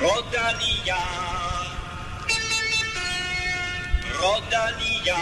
Rodania. 0.00 0.96
Rodania. 4.20 5.14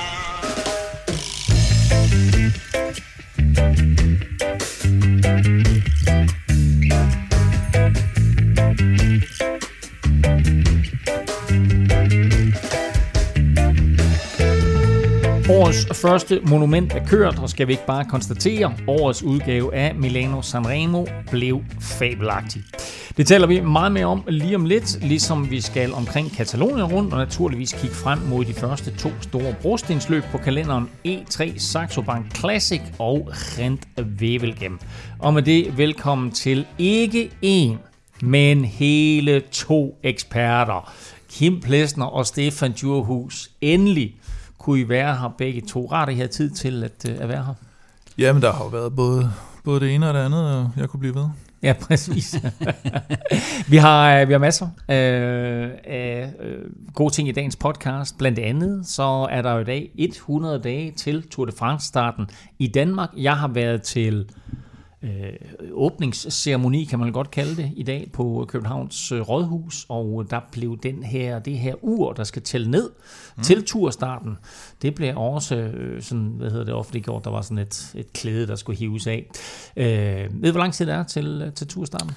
Årets 15.51 15.87
første 16.03 16.41
monument 16.47 16.93
er 16.93 17.07
kørt, 17.07 17.39
og 17.39 17.51
skal 17.51 17.67
vi 17.67 17.73
ikke 17.73 17.87
bare 17.87 18.05
konstatere, 18.05 18.75
årets 18.87 19.23
udgave 19.23 19.75
af 19.75 19.95
Milano 19.95 20.43
Sanremo 20.43 21.07
blev 21.31 21.63
fabelagtig. 21.81 22.63
Det 23.19 23.27
taler 23.27 23.47
vi 23.47 23.61
meget 23.61 23.93
mere 23.93 24.07
om 24.07 24.25
lige 24.29 24.57
om 24.57 24.65
lidt, 24.65 25.05
ligesom 25.05 25.51
vi 25.51 25.61
skal 25.61 25.95
omkring 25.95 26.33
Katalonien 26.33 26.85
rundt, 26.85 27.13
og 27.13 27.19
naturligvis 27.19 27.73
kigge 27.73 27.97
frem 27.97 28.19
mod 28.19 28.45
de 28.45 28.55
første 28.55 28.97
to 28.97 29.11
store 29.21 29.55
brostensløb 29.63 30.23
på 30.33 30.39
kalenderen 30.39 30.91
E3 31.07 31.59
Saxo 31.59 32.03
Bank 32.03 32.37
Classic 32.37 32.81
og 32.99 33.31
Rent 33.33 33.89
Wevelgem. 34.21 34.79
Og 35.19 35.35
med 35.35 35.43
det, 35.43 35.79
velkommen 35.79 36.31
til 36.31 36.67
ikke 36.79 37.31
en, 37.43 37.79
men 38.23 38.65
hele 38.65 39.41
to 39.41 39.99
eksperter. 40.03 40.93
Kim 41.31 41.61
Plesner 41.61 42.07
og 42.07 42.27
Stefan 42.27 42.73
Djurhus. 42.73 43.51
Endelig 43.61 44.17
kunne 44.59 44.81
I 44.81 44.89
være 44.89 45.17
her 45.17 45.35
begge 45.39 45.61
to. 45.61 45.89
Rart, 45.93 46.09
at 46.09 46.15
I 46.15 46.17
havde 46.17 46.33
tid 46.33 46.51
til 46.51 46.85
at, 46.85 47.11
øh, 47.11 47.17
at 47.21 47.29
være 47.29 47.45
her. 47.45 47.55
Jamen, 48.19 48.43
der 48.43 48.53
har 48.53 48.65
jo 48.65 48.71
været 48.71 48.97
både, 48.97 49.33
både 49.65 49.81
det 49.81 49.95
ene 49.95 50.09
og 50.09 50.15
det 50.15 50.21
andet, 50.21 50.57
og 50.57 50.71
jeg 50.77 50.89
kunne 50.89 51.01
blive 51.01 51.15
ved. 51.15 51.29
Ja, 51.63 51.73
præcis. 51.89 52.37
vi, 53.69 53.77
har, 53.77 54.21
øh, 54.21 54.29
vi 54.29 54.33
har 54.33 54.39
masser 54.39 54.67
øh, 54.67 55.71
af 55.85 56.33
øh, 56.41 56.65
gode 56.95 57.15
ting 57.15 57.29
i 57.29 57.33
dagens 57.33 57.57
podcast. 57.57 58.19
Blandt 58.19 58.39
andet 58.39 58.87
så 58.87 59.29
er 59.31 59.43
der 59.43 59.53
jo 59.53 59.59
i 59.59 59.65
dag 59.65 59.91
100 59.97 60.59
dage 60.59 60.93
til 60.93 61.29
Tour 61.29 61.47
de 61.47 61.53
France-starten 61.53 62.27
i 62.59 62.67
Danmark. 62.67 63.11
Jeg 63.17 63.37
har 63.37 63.49
været 63.49 63.83
til 63.83 64.27
øh, 65.03 65.11
åbningsceremoni, 65.73 66.85
kan 66.85 66.99
man 66.99 67.13
godt 67.13 67.31
kalde 67.31 67.57
det, 67.57 67.71
i 67.77 67.83
dag 67.83 68.11
på 68.13 68.45
Københavns 68.49 69.13
øh, 69.13 69.21
Rådhus, 69.21 69.87
og 69.89 70.27
der 70.31 70.41
blev 70.53 70.79
den 70.83 71.03
her, 71.03 71.39
det 71.39 71.59
her 71.59 71.75
ur, 71.83 72.13
der 72.13 72.25
skal 72.25 72.43
tælle 72.43 72.71
ned 72.71 72.91
mm. 73.37 73.43
til 73.43 73.65
turstarten, 73.65 74.39
det 74.83 74.95
blev 74.95 75.17
også 75.17 75.57
øh, 75.57 76.03
sådan, 76.03 76.33
hvad 76.37 76.51
hedder 76.51 76.65
det, 76.65 76.75
offentliggjort, 76.75 77.25
der 77.25 77.31
var 77.31 77.41
sådan 77.41 77.59
et, 77.59 77.93
et 77.95 78.13
klæde, 78.13 78.47
der 78.47 78.57
skulle 78.57 78.79
hives 78.79 79.07
af. 79.07 79.27
Øh, 79.77 80.43
ved 80.43 80.51
hvor 80.51 80.61
lang 80.61 80.73
tid 80.73 80.87
det 80.87 80.95
er 80.95 81.03
til, 81.03 81.53
til 81.55 81.67
turstarten? 81.67 82.11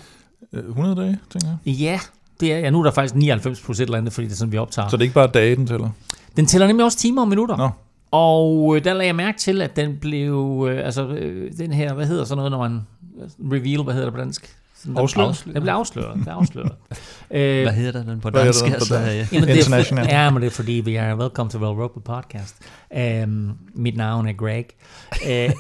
100 0.54 0.96
dage, 0.96 1.20
tænker 1.30 1.48
jeg. 1.66 1.74
Ja, 1.74 2.00
det 2.40 2.54
er, 2.54 2.60
ja, 2.60 2.70
nu 2.70 2.80
er 2.80 2.84
der 2.84 2.92
faktisk 2.92 3.16
99 3.16 3.62
procent 3.62 3.88
eller 3.88 3.98
andet, 3.98 4.14
fordi 4.14 4.28
det 4.28 4.34
er 4.34 4.38
sådan, 4.38 4.52
vi 4.52 4.58
optager. 4.58 4.88
Så 4.90 4.98
det 4.98 5.02
er 5.02 5.06
ikke 5.06 5.14
bare 5.14 5.28
dage, 5.28 5.56
den 5.56 5.68
tæller? 5.68 5.90
Den 6.36 6.46
tæller 6.46 6.68
nemlig 6.68 6.86
også 6.86 6.98
timer 6.98 7.22
og 7.22 7.28
minutter. 7.28 7.58
Nå. 7.58 7.70
Og 8.12 8.76
øh, 8.76 8.84
der 8.84 8.94
lagde 8.94 9.08
jeg 9.08 9.16
mærke 9.16 9.38
til, 9.38 9.62
at 9.62 9.76
den 9.76 9.98
blev, 10.02 10.68
øh, 10.72 10.86
altså 10.86 11.08
øh, 11.08 11.52
den 11.58 11.74
her, 11.74 11.94
hvad 11.94 12.06
hedder 12.08 12.24
sådan 12.26 12.38
noget, 12.38 12.52
når 12.52 12.60
man, 12.60 12.82
reveal, 13.52 13.84
hvad 13.84 13.94
hedder 13.94 14.08
det 14.08 14.14
på 14.14 14.20
dansk? 14.20 14.56
Sådan, 14.76 14.94
den- 14.96 15.02
Afsløret? 15.02 15.44
Den 15.54 15.62
blev 15.62 15.74
afsløret, 15.74 16.14
den 16.16 16.24
blev 16.24 16.34
afsløret. 16.34 16.72
øh, 17.32 17.62
Hvad 17.64 17.74
hedder 17.74 18.04
den 18.04 18.20
på 18.20 18.30
Hvad 18.30 18.44
hedder 18.44 18.60
dansk? 18.62 18.64
den 18.64 18.72
på 18.72 18.76
Altså, 18.76 18.96
dansk? 18.96 19.32
ja. 19.34 19.36
Jamen, 19.36 19.48
det 19.48 19.54
er, 19.54 19.58
International. 19.58 20.08
ja, 20.10 20.30
men 20.30 20.42
det 20.42 20.48
er 20.48 20.52
fordi, 20.52 20.72
vi 20.72 20.96
er 20.96 21.16
Welcome 21.16 21.50
to 21.50 21.58
Well 21.58 21.82
Rope 21.82 22.00
podcast. 22.02 22.56
Um, 23.24 23.58
mit 23.74 23.98
navn 23.98 24.28
er 24.28 24.34
Greg. 24.34 24.66
Uh, 25.26 25.28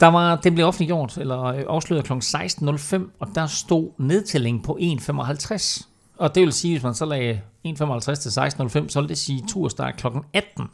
der 0.00 0.06
var, 0.06 0.36
den 0.36 0.54
blev 0.54 0.66
offentliggjort, 0.66 1.18
eller 1.18 1.42
øh, 1.42 1.64
afsløret 1.68 2.04
kl. 2.04 2.12
16.05, 2.12 3.02
og 3.20 3.28
der 3.34 3.46
stod 3.46 3.90
nedtælling 3.98 4.62
på 4.64 4.78
1.55. 4.80 5.88
Og 6.18 6.34
det 6.34 6.42
vil 6.42 6.52
sige, 6.52 6.74
hvis 6.74 6.82
man 6.82 6.94
så 6.94 7.04
lagde 7.04 7.40
1.55 7.66 8.14
til 8.14 8.28
16.05, 8.28 8.88
så 8.88 9.00
vil 9.00 9.08
det 9.08 9.18
sige 9.18 9.44
turstart 9.48 9.96
kl. 9.96 10.06
18. 10.32 10.66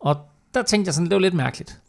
Og 0.00 0.16
der 0.54 0.62
tænkte 0.62 0.88
jeg 0.88 0.94
sådan, 0.94 1.06
det 1.06 1.14
var 1.14 1.20
lidt 1.20 1.34
mærkeligt. 1.34 1.80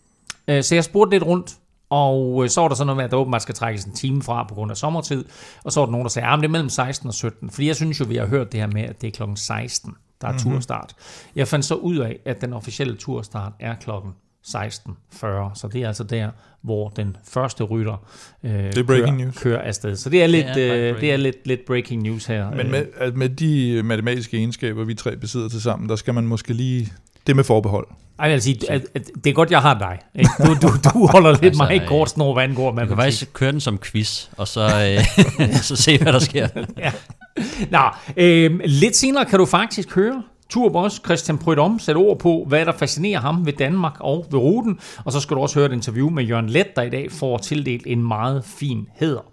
Øh, 0.47 0.63
Så 0.63 0.75
jeg 0.75 0.84
spurgte 0.84 1.16
lidt 1.16 1.24
rundt, 1.24 1.56
og 1.90 2.44
øh, 2.44 2.50
så 2.50 2.62
var 2.62 2.68
der 2.68 2.75
sådan 2.75 2.88
noget 2.88 2.97
med, 2.97 3.06
at 3.06 3.12
der 3.12 3.18
åbenbart 3.18 3.41
skal 3.41 3.56
trækkes 3.56 3.84
en 3.84 3.94
time 3.94 4.24
fra 4.24 4.44
på 4.44 4.56
grund 4.56 4.72
af 4.72 4.78
sommertid. 4.78 5.25
Og 5.63 5.72
så 5.72 5.79
var 5.79 5.85
der 5.85 5.91
nogen, 5.91 6.06
der 6.06 6.09
sagde, 6.09 6.28
at 6.28 6.40
det 6.40 6.46
er 6.46 6.50
mellem 6.50 6.69
16 6.69 7.07
og 7.07 7.13
17. 7.13 7.50
Fordi 7.50 7.68
jeg 7.68 7.75
synes 7.75 8.00
jo, 8.00 8.06
vi 8.06 8.16
har 8.16 8.25
hørt 8.25 8.52
det 8.52 8.59
her 8.59 8.68
med, 8.68 8.81
at 8.81 9.02
det 9.02 9.08
er 9.08 9.12
klokken 9.12 9.38
16, 9.38 9.96
der 10.22 10.28
er 10.28 10.31
mm-hmm. 10.31 10.52
turstart. 10.52 10.96
Jeg 11.35 11.47
fandt 11.47 11.66
så 11.66 11.75
ud 11.75 11.97
af, 11.97 12.19
at 12.25 12.41
den 12.41 12.53
officielle 12.53 12.96
turstart 12.97 13.53
er 13.59 13.75
klokken 13.75 14.12
16.40. 14.47 15.56
Så 15.56 15.69
det 15.73 15.83
er 15.83 15.88
altså 15.88 16.03
der, 16.03 16.29
hvor 16.61 16.89
den 16.89 17.17
første 17.23 17.63
rytter 17.63 18.06
øh, 18.44 18.51
Det 18.51 18.78
er 18.78 18.83
breaking 18.83 19.17
kører, 19.17 19.25
news. 19.25 19.38
kører 19.38 19.61
afsted. 19.61 19.95
Så 19.95 20.09
det 20.09 20.23
er 20.23 20.28
lidt, 20.28 20.45
Det 20.45 20.56
det 20.56 20.72
er 20.72 20.94
øh, 20.94 21.01
det 21.01 21.11
er 21.11 21.17
lidt, 21.17 21.47
lidt 21.47 21.66
breaking 21.66 22.01
news 22.03 22.25
her. 22.25 22.50
Men 22.51 22.59
Øh, 22.59 22.72
med, 22.72 22.85
at 22.97 23.16
med 23.16 23.29
de 23.29 23.81
matematiske 23.84 24.38
egenskaber, 24.38 24.84
vi 24.84 24.94
tre 24.94 25.16
besidder 25.17 25.50
til 25.50 25.61
sammen, 25.61 25.89
der 25.89 25.95
skal 25.95 26.13
man 26.13 26.23
måske 26.28 26.53
lige... 26.53 26.94
Det 27.28 27.35
med 27.35 27.44
forbehold. 27.44 27.88
Ej, 28.19 28.25
jeg 28.25 28.34
vil 28.34 28.41
sige, 28.41 28.72
at, 28.72 28.85
at 28.95 29.09
det 29.23 29.29
er 29.29 29.34
godt, 29.34 29.51
jeg 29.51 29.61
har 29.61 29.79
dig. 29.79 30.00
Ikke? 30.16 30.29
Du, 30.45 30.53
du, 30.67 30.67
du 30.84 31.07
holder 31.13 31.31
lidt 31.31 31.44
Altså, 31.44 31.63
mig 31.63 31.75
i 31.75 31.79
øh, 31.79 31.88
kort 31.88 32.09
snor, 32.09 32.34
hvad 32.34 32.44
angår 32.44 32.72
Du 32.72 32.85
kan 32.85 32.97
faktisk 32.97 33.34
køre 33.34 33.51
den 33.51 33.61
som 33.61 33.78
quiz, 33.78 34.28
og 34.38 34.47
så, 34.47 34.61
øh, 35.41 35.53
så 35.69 35.75
se, 35.75 35.97
hvad 35.97 36.13
der 36.13 36.19
sker. 36.19 36.47
ja. 36.78 36.91
Nå, 37.72 37.79
øh, 38.17 38.59
lidt 38.66 38.95
senere 38.95 39.25
kan 39.25 39.39
du 39.39 39.45
faktisk 39.45 39.95
høre 39.95 40.23
turboss 40.50 41.01
Christian 41.06 41.38
Prydom 41.38 41.79
sætte 41.79 41.97
ord 41.97 42.19
på, 42.19 42.45
hvad 42.47 42.66
der 42.66 42.72
fascinerer 42.72 43.19
ham 43.19 43.45
ved 43.45 43.53
Danmark 43.53 43.95
og 44.00 44.25
ved 44.31 44.39
ruten. 44.39 44.79
Og 45.06 45.11
så 45.11 45.19
skal 45.19 45.38
du 45.38 45.41
også 45.41 45.59
høre 45.59 45.66
et 45.66 45.73
interview 45.73 46.09
med 46.09 46.23
Jørgen 46.23 46.50
Let, 46.50 46.75
der 46.75 46.81
i 46.81 46.89
dag 46.89 47.11
får 47.11 47.38
tildelt 47.38 47.83
en 47.88 48.07
meget 48.07 48.45
fin 48.45 48.88
hæder. 48.95 49.31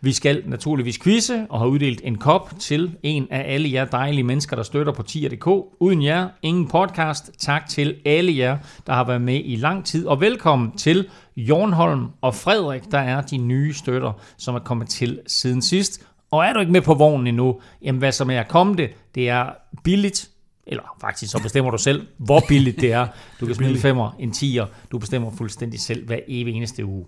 Vi 0.00 0.12
skal 0.12 0.42
naturligvis 0.46 0.98
quizze 0.98 1.46
og 1.50 1.58
har 1.58 1.66
uddelt 1.66 2.00
en 2.04 2.18
kop 2.18 2.52
til 2.58 2.96
en 3.02 3.26
af 3.30 3.54
alle 3.54 3.72
jer 3.72 3.84
dejlige 3.84 4.24
mennesker, 4.24 4.56
der 4.56 4.62
støtter 4.62 4.92
på 4.92 5.02
tier.dk. 5.02 5.46
Uden 5.80 6.02
jer, 6.02 6.28
ingen 6.42 6.68
podcast. 6.68 7.30
Tak 7.38 7.68
til 7.68 7.96
alle 8.04 8.36
jer, 8.36 8.58
der 8.86 8.92
har 8.92 9.04
været 9.04 9.20
med 9.20 9.40
i 9.44 9.56
lang 9.56 9.84
tid. 9.84 10.06
Og 10.06 10.20
velkommen 10.20 10.72
til 10.72 11.08
Jornholm 11.36 12.06
og 12.20 12.34
Frederik, 12.34 12.82
der 12.90 12.98
er 12.98 13.20
de 13.20 13.36
nye 13.36 13.74
støtter, 13.74 14.12
som 14.38 14.54
er 14.54 14.58
kommet 14.58 14.88
til 14.88 15.20
siden 15.26 15.62
sidst. 15.62 16.06
Og 16.30 16.44
er 16.44 16.52
du 16.52 16.60
ikke 16.60 16.72
med 16.72 16.80
på 16.80 16.94
vognen 16.94 17.26
endnu, 17.26 17.60
jamen 17.82 17.98
hvad 17.98 18.12
som 18.12 18.30
er 18.30 18.40
at 18.40 18.48
komme 18.48 18.74
det, 18.74 18.90
det 19.14 19.28
er 19.28 19.46
billigt, 19.84 20.30
eller 20.66 20.96
faktisk 21.00 21.32
så 21.32 21.42
bestemmer 21.42 21.70
du 21.70 21.78
selv, 21.78 22.06
hvor 22.18 22.42
billigt 22.48 22.80
det 22.80 22.92
er. 22.92 23.06
Du 23.40 23.46
kan 23.46 23.54
smide 23.54 23.70
en 23.70 23.78
femmer, 23.78 24.16
en 24.18 24.32
tiger, 24.32 24.66
du 24.92 24.98
bestemmer 24.98 25.30
fuldstændig 25.30 25.80
selv 25.80 26.06
hver 26.06 26.18
evig 26.28 26.54
eneste 26.54 26.84
uge. 26.84 27.06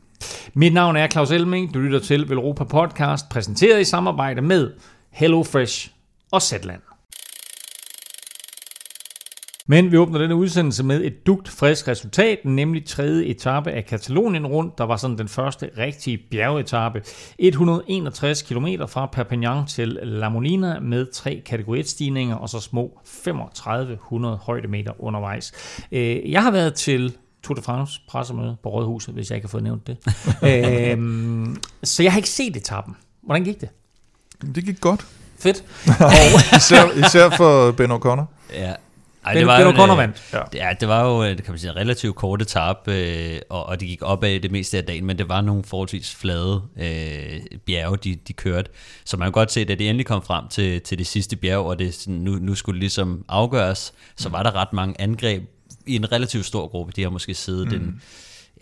Mit 0.54 0.75
navn 0.75 0.97
er 0.97 1.09
Claus 1.09 1.31
Elming, 1.31 1.75
du 1.75 1.78
lytter 1.78 1.98
til 1.98 2.28
Velropa 2.28 2.64
Podcast, 2.64 3.28
præsenteret 3.28 3.81
i 3.81 3.84
samarbejde 3.84 4.43
med 4.43 4.72
HelloFresh 5.10 5.91
og 6.32 6.43
Zetland. 6.43 6.81
Men 9.69 9.92
vi 9.92 9.97
åbner 9.97 10.19
denne 10.19 10.34
udsendelse 10.34 10.82
med 10.84 11.04
et 11.04 11.26
dugt 11.26 11.48
frisk 11.48 11.88
resultat, 11.88 12.38
nemlig 12.44 12.84
tredje 12.86 13.25
etape 13.25 13.70
af 13.70 13.86
Katalonien 13.86 14.47
rundt. 14.47 14.78
Der 14.78 14.84
var 14.84 14.97
sådan 14.97 15.19
den 15.19 15.28
første 15.28 15.70
rigtige 15.78 16.19
bjergetape. 16.30 17.02
161 17.38 18.42
km 18.42 18.66
fra 18.88 19.06
Perpignan 19.06 19.66
til 19.66 19.88
La 20.02 20.28
Molina 20.28 20.80
med 20.80 21.06
tre 21.12 21.42
kategori 21.47 21.80
1 21.80 21.88
stigninger 21.88 22.36
og 22.36 22.48
så 22.48 22.60
små 22.60 22.98
3500 23.25 24.36
højdemeter 24.36 24.92
undervejs. 25.04 25.52
Øh, 25.92 26.32
Jeg 26.32 26.42
har 26.42 26.50
været 26.50 26.75
til 26.75 27.16
Tour 27.42 27.54
de 27.54 27.62
France 27.62 28.00
pressemøde 28.08 28.56
på 28.62 28.69
Rådhuset, 28.69 29.14
hvis 29.14 29.31
jeg 29.31 29.36
ikke 29.36 29.46
har 29.46 29.50
fået 29.50 29.62
nævnt 29.64 29.86
det. 29.86 29.96
øhm, 30.92 31.56
så 31.82 32.02
jeg 32.02 32.12
har 32.12 32.19
ikke 32.19 32.31
set 32.31 32.56
etappen. 32.56 32.94
Hvordan 33.22 33.44
gik 33.44 33.60
det? 33.60 33.69
Det 34.54 34.64
gik 34.64 34.81
godt. 34.81 35.06
Fedt. 35.38 35.64
Især, 36.56 37.06
især 37.06 37.31
for 37.36 37.72
Ben 37.72 37.91
O'Connor. 37.92 38.25
Ja. 38.54 38.72
Ej, 39.25 39.33
Ben, 39.33 39.39
det 39.41 39.47
var 39.47 39.57
ben 39.57 39.62
jo 39.67 39.69
en, 39.71 39.77
øh. 40.11 40.15
Ja. 40.33 40.69
Ja, 40.69 40.75
det 40.81 40.89
var 40.89 41.05
jo 41.05 41.23
øh, 41.25 41.29
det 41.37 41.45
kan 41.45 41.53
man 41.53 41.59
sige, 41.59 41.73
relativt 41.73 42.17
kort 42.17 42.43
etape, 42.43 42.93
øh, 42.93 43.41
og, 43.51 43.67
og 43.67 43.81
det 43.81 43.89
gik 43.89 44.03
opad 44.03 44.41
det 44.41 44.51
meste 44.51 44.79
af 44.79 44.85
dagen, 44.85 45.05
men 45.05 45.19
det 45.19 45.29
var 45.29 45.41
nogle 45.41 45.65
forholdsvis 45.65 46.15
flade 46.15 46.62
øh, 46.77 47.41
bjerge, 47.67 47.97
de, 47.97 48.15
de 48.29 48.33
kørte. 48.33 48.71
Så 49.05 49.17
man 49.17 49.27
kan 49.27 49.33
godt 49.33 49.53
se, 49.53 49.61
at 49.61 49.69
da 49.69 49.75
de 49.75 49.88
endelig 49.88 50.06
kom 50.06 50.23
frem 50.23 50.49
til, 50.49 50.81
til 50.81 50.99
det 50.99 51.06
sidste 51.06 51.37
bjerg, 51.37 51.61
og 51.67 51.79
det 51.79 51.94
sådan, 51.94 52.15
nu, 52.15 52.31
nu 52.31 52.55
skulle 52.55 52.75
det 52.75 52.81
ligesom 52.81 53.25
afgøres, 53.29 53.93
så 54.17 54.29
var 54.29 54.43
der 54.43 54.55
ret 54.55 54.73
mange 54.73 55.00
angreb 55.00 55.43
i 55.87 55.97
en 55.97 56.12
relativt 56.12 56.47
stor 56.47 56.69
gruppe. 56.69 56.93
De 56.97 57.03
har 57.03 57.11
måske 57.11 57.35
siddet 57.35 57.69
mm. 57.69 57.75
en, 57.88 58.03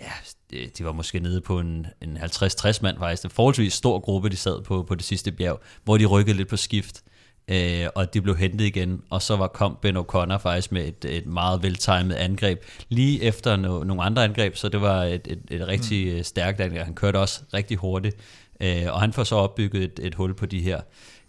ja, 0.01 0.11
de- 0.51 0.71
de 0.79 0.85
var 0.85 0.93
måske 0.93 1.21
nede 1.21 1.41
på 1.41 1.59
en, 1.61 1.87
en 2.03 2.17
50-60 2.17 2.79
mand 2.83 2.99
faktisk. 2.99 3.25
En 3.25 3.31
forholdsvis 3.31 3.73
stor 3.73 3.99
gruppe, 4.01 4.29
de 4.29 4.37
sad 4.37 4.63
på, 4.63 4.83
på 4.89 4.95
det 4.95 5.05
sidste 5.05 5.33
bjerg, 5.33 5.61
hvor 5.85 5.97
de 5.99 6.05
rykkede 6.07 6.37
lidt 6.37 6.49
på 6.49 6.57
skift. 6.57 7.03
Øh, 7.49 7.87
og 7.95 8.15
de 8.15 8.23
blev 8.23 8.37
hentet 8.37 8.65
igen, 8.65 9.03
og 9.11 9.23
så 9.23 9.37
var 9.37 9.47
kom 9.47 9.79
Ben 9.83 9.97
O'Connor 9.97 10.37
faktisk 10.37 10.73
med 10.73 10.89
et, 10.89 11.05
et 11.05 11.27
meget 11.27 11.63
veltimet 11.63 12.15
angreb, 12.15 12.65
lige 12.89 13.23
efter 13.23 13.57
no, 13.57 13.85
nogle 13.85 14.03
andre 14.03 14.25
angreb, 14.25 14.57
så 14.57 14.69
det 14.69 14.81
var 14.81 15.05
et, 15.05 15.29
et, 15.31 15.41
et 15.51 15.69
rigtig 15.69 16.17
mm. 16.17 16.23
stærkt 16.23 16.61
angreb. 16.61 16.85
Han 16.85 16.95
kørte 16.95 17.17
også 17.19 17.41
rigtig 17.55 17.77
hurtigt, 17.77 18.17
øh, 18.61 18.87
og 18.89 19.01
han 19.01 19.13
får 19.13 19.25
så 19.25 19.37
opbygget 19.37 19.83
et, 19.83 20.01
et 20.03 20.15
hul 20.15 20.35
på 20.35 20.47
de 20.47 20.61
her, 20.61 20.81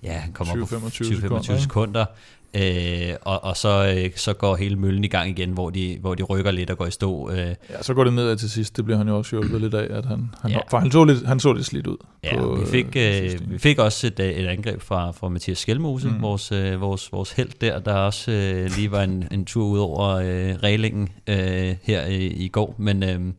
ja, 0.03 0.13
han 0.13 0.33
kommer 0.33 0.53
op 0.61 0.69
på 0.69 0.75
20-25 0.75 0.87
20-25 0.87 1.21
sekunder, 1.21 1.57
sekunder, 1.57 2.05
Øh, 2.55 3.13
og 3.21 3.43
og 3.43 3.57
så, 3.57 3.95
øh, 3.97 4.11
så 4.15 4.33
går 4.33 4.55
hele 4.55 4.75
møllen 4.75 5.03
i 5.03 5.07
gang 5.07 5.29
igen, 5.29 5.49
hvor 5.49 5.69
de, 5.69 5.97
hvor 6.01 6.15
de 6.15 6.23
rykker 6.23 6.51
lidt 6.51 6.69
og 6.69 6.77
går 6.77 6.85
i 6.85 6.91
stå. 6.91 7.31
Øh, 7.31 7.37
Ja, 7.37 7.55
så 7.81 7.93
går 7.93 8.03
det 8.03 8.13
nedad 8.13 8.37
til 8.37 8.49
sidst. 8.49 8.77
Det 8.77 8.85
bliver 8.85 8.97
han 8.97 9.07
jo 9.07 9.17
også 9.17 9.31
hjulpet 9.35 9.61
lidt 9.61 9.73
af, 9.73 9.97
at 9.97 10.05
han, 10.05 10.29
han, 10.41 10.51
Ja. 10.51 10.59
for 10.69 10.77
han, 10.79 10.91
så 10.91 11.03
lidt, 11.03 11.27
han 11.27 11.39
så 11.39 11.53
lidt 11.53 11.65
slidt 11.65 11.87
ud. 11.87 11.97
Ja, 12.23 12.37
på, 12.39 12.55
vi 12.55 12.65
fik, 12.65 12.85
øh, 12.95 13.07
øh, 13.23 13.29
sidste. 13.29 13.47
vi 13.47 13.57
fik 13.57 13.79
også 13.79 14.07
et, 14.07 14.19
øh, 14.19 14.29
et 14.29 14.47
angreb 14.47 14.81
fra, 14.81 15.11
fra 15.11 15.29
Mathias 15.29 15.57
Skelmose, 15.57 16.07
mm. 16.07 16.21
Vores, 16.21 16.51
øh, 16.51 16.81
vores, 16.81 17.11
vores 17.11 17.31
held 17.31 17.49
der, 17.61 17.79
der 17.79 17.93
også 17.93 18.31
øh, 18.31 18.69
lige 18.75 18.91
var 18.91 19.03
en, 19.03 19.27
en 19.31 19.45
tur 19.45 19.65
ud 19.65 19.79
over 19.79 20.09
øh, 20.09 20.55
reglingen 20.63 21.09
øh, 21.27 21.75
her 21.83 22.05
i, 22.05 22.25
i 22.27 22.47
går. 22.47 22.75
Men, 22.77 23.03
øh, 23.03 23.19
men 23.19 23.33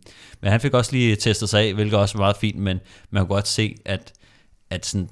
han 0.50 0.60
fik 0.60 0.74
også 0.74 0.92
lige 0.92 1.16
testet 1.16 1.48
sig 1.48 1.60
af, 1.62 1.74
hvilket 1.74 1.98
også 1.98 2.18
var 2.18 2.24
meget 2.24 2.36
fint, 2.36 2.58
men 2.58 2.80
man 3.10 3.22
kunne 3.22 3.34
godt 3.34 3.48
se, 3.48 3.74
at, 3.84 4.12
at 4.70 4.86
sådan, 4.86 5.08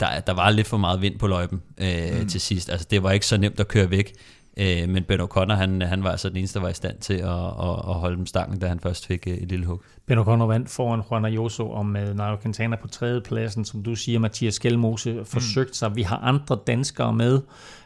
der, 0.00 0.20
der 0.20 0.32
var 0.32 0.50
lidt 0.50 0.66
for 0.66 0.76
meget 0.76 1.02
vind 1.02 1.18
på 1.18 1.26
løjpen 1.26 1.62
øh, 1.78 2.20
mm. 2.20 2.28
til 2.28 2.40
sidst. 2.40 2.70
Altså, 2.70 2.86
det 2.90 3.02
var 3.02 3.12
ikke 3.12 3.26
så 3.26 3.36
nemt 3.36 3.60
at 3.60 3.68
køre 3.68 3.90
væk. 3.90 4.12
Øh, 4.56 4.88
men 4.88 5.04
Ben 5.04 5.20
O'Connor, 5.20 5.52
han, 5.52 5.82
han 5.82 6.04
var 6.04 6.10
altså 6.10 6.28
den 6.28 6.36
eneste, 6.36 6.58
der 6.58 6.62
var 6.64 6.70
i 6.70 6.74
stand 6.74 6.98
til 6.98 7.14
at, 7.14 7.28
at, 7.28 7.78
at 7.88 7.94
holde 7.94 8.16
dem 8.16 8.26
stangen, 8.26 8.58
da 8.58 8.66
han 8.66 8.80
først 8.80 9.06
fik 9.06 9.26
øh, 9.26 9.34
et 9.34 9.48
lille 9.48 9.66
hug. 9.66 9.82
Ben 10.06 10.18
O'Connor 10.18 10.44
vandt 10.44 10.70
foran 10.70 11.02
Juan 11.10 11.24
Ayuso 11.24 11.70
og 11.70 11.86
med 11.86 12.14
Nairo 12.14 12.36
Quintana 12.42 12.76
på 12.76 12.88
tredje 12.88 13.20
pladsen. 13.20 13.64
Som 13.64 13.82
du 13.82 13.94
siger, 13.94 14.18
Mathias 14.18 14.54
Skelmose 14.54 15.24
forsøgt 15.24 15.76
sig. 15.76 15.96
Vi 15.96 16.02
har 16.02 16.16
andre 16.16 16.58
danskere 16.66 17.12
med. 17.12 17.40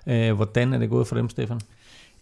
Øh, 0.07 0.33
hvordan 0.33 0.73
er 0.73 0.79
det 0.79 0.91
gået 0.91 1.07
for 1.07 1.17
dem, 1.17 1.29
Stefan? 1.29 1.61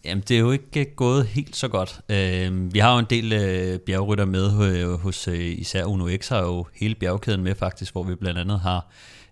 Jamen, 0.05 0.25
det 0.29 0.37
er 0.37 0.41
jo 0.41 0.51
ikke 0.51 0.81
øh, 0.81 0.87
gået 0.97 1.27
helt 1.27 1.57
så 1.57 1.69
godt. 1.69 2.01
Øh, 2.09 2.75
vi 2.75 2.79
har 2.79 2.93
jo 2.93 2.99
en 2.99 3.07
del 3.11 3.33
øh, 3.33 3.79
bjergrytter 3.79 4.25
med 4.25 4.77
øh, 4.77 5.01
hos 5.01 5.29
øh, 5.29 5.39
især 5.41 5.85
Uno 5.85 6.09
X, 6.17 6.29
har 6.29 6.41
jo 6.41 6.67
hele 6.75 6.95
bjergkæden 6.95 7.43
med 7.43 7.55
faktisk, 7.55 7.93
hvor 7.93 8.03
vi 8.03 8.15
blandt 8.15 8.39
andet 8.39 8.61
har 8.61 8.87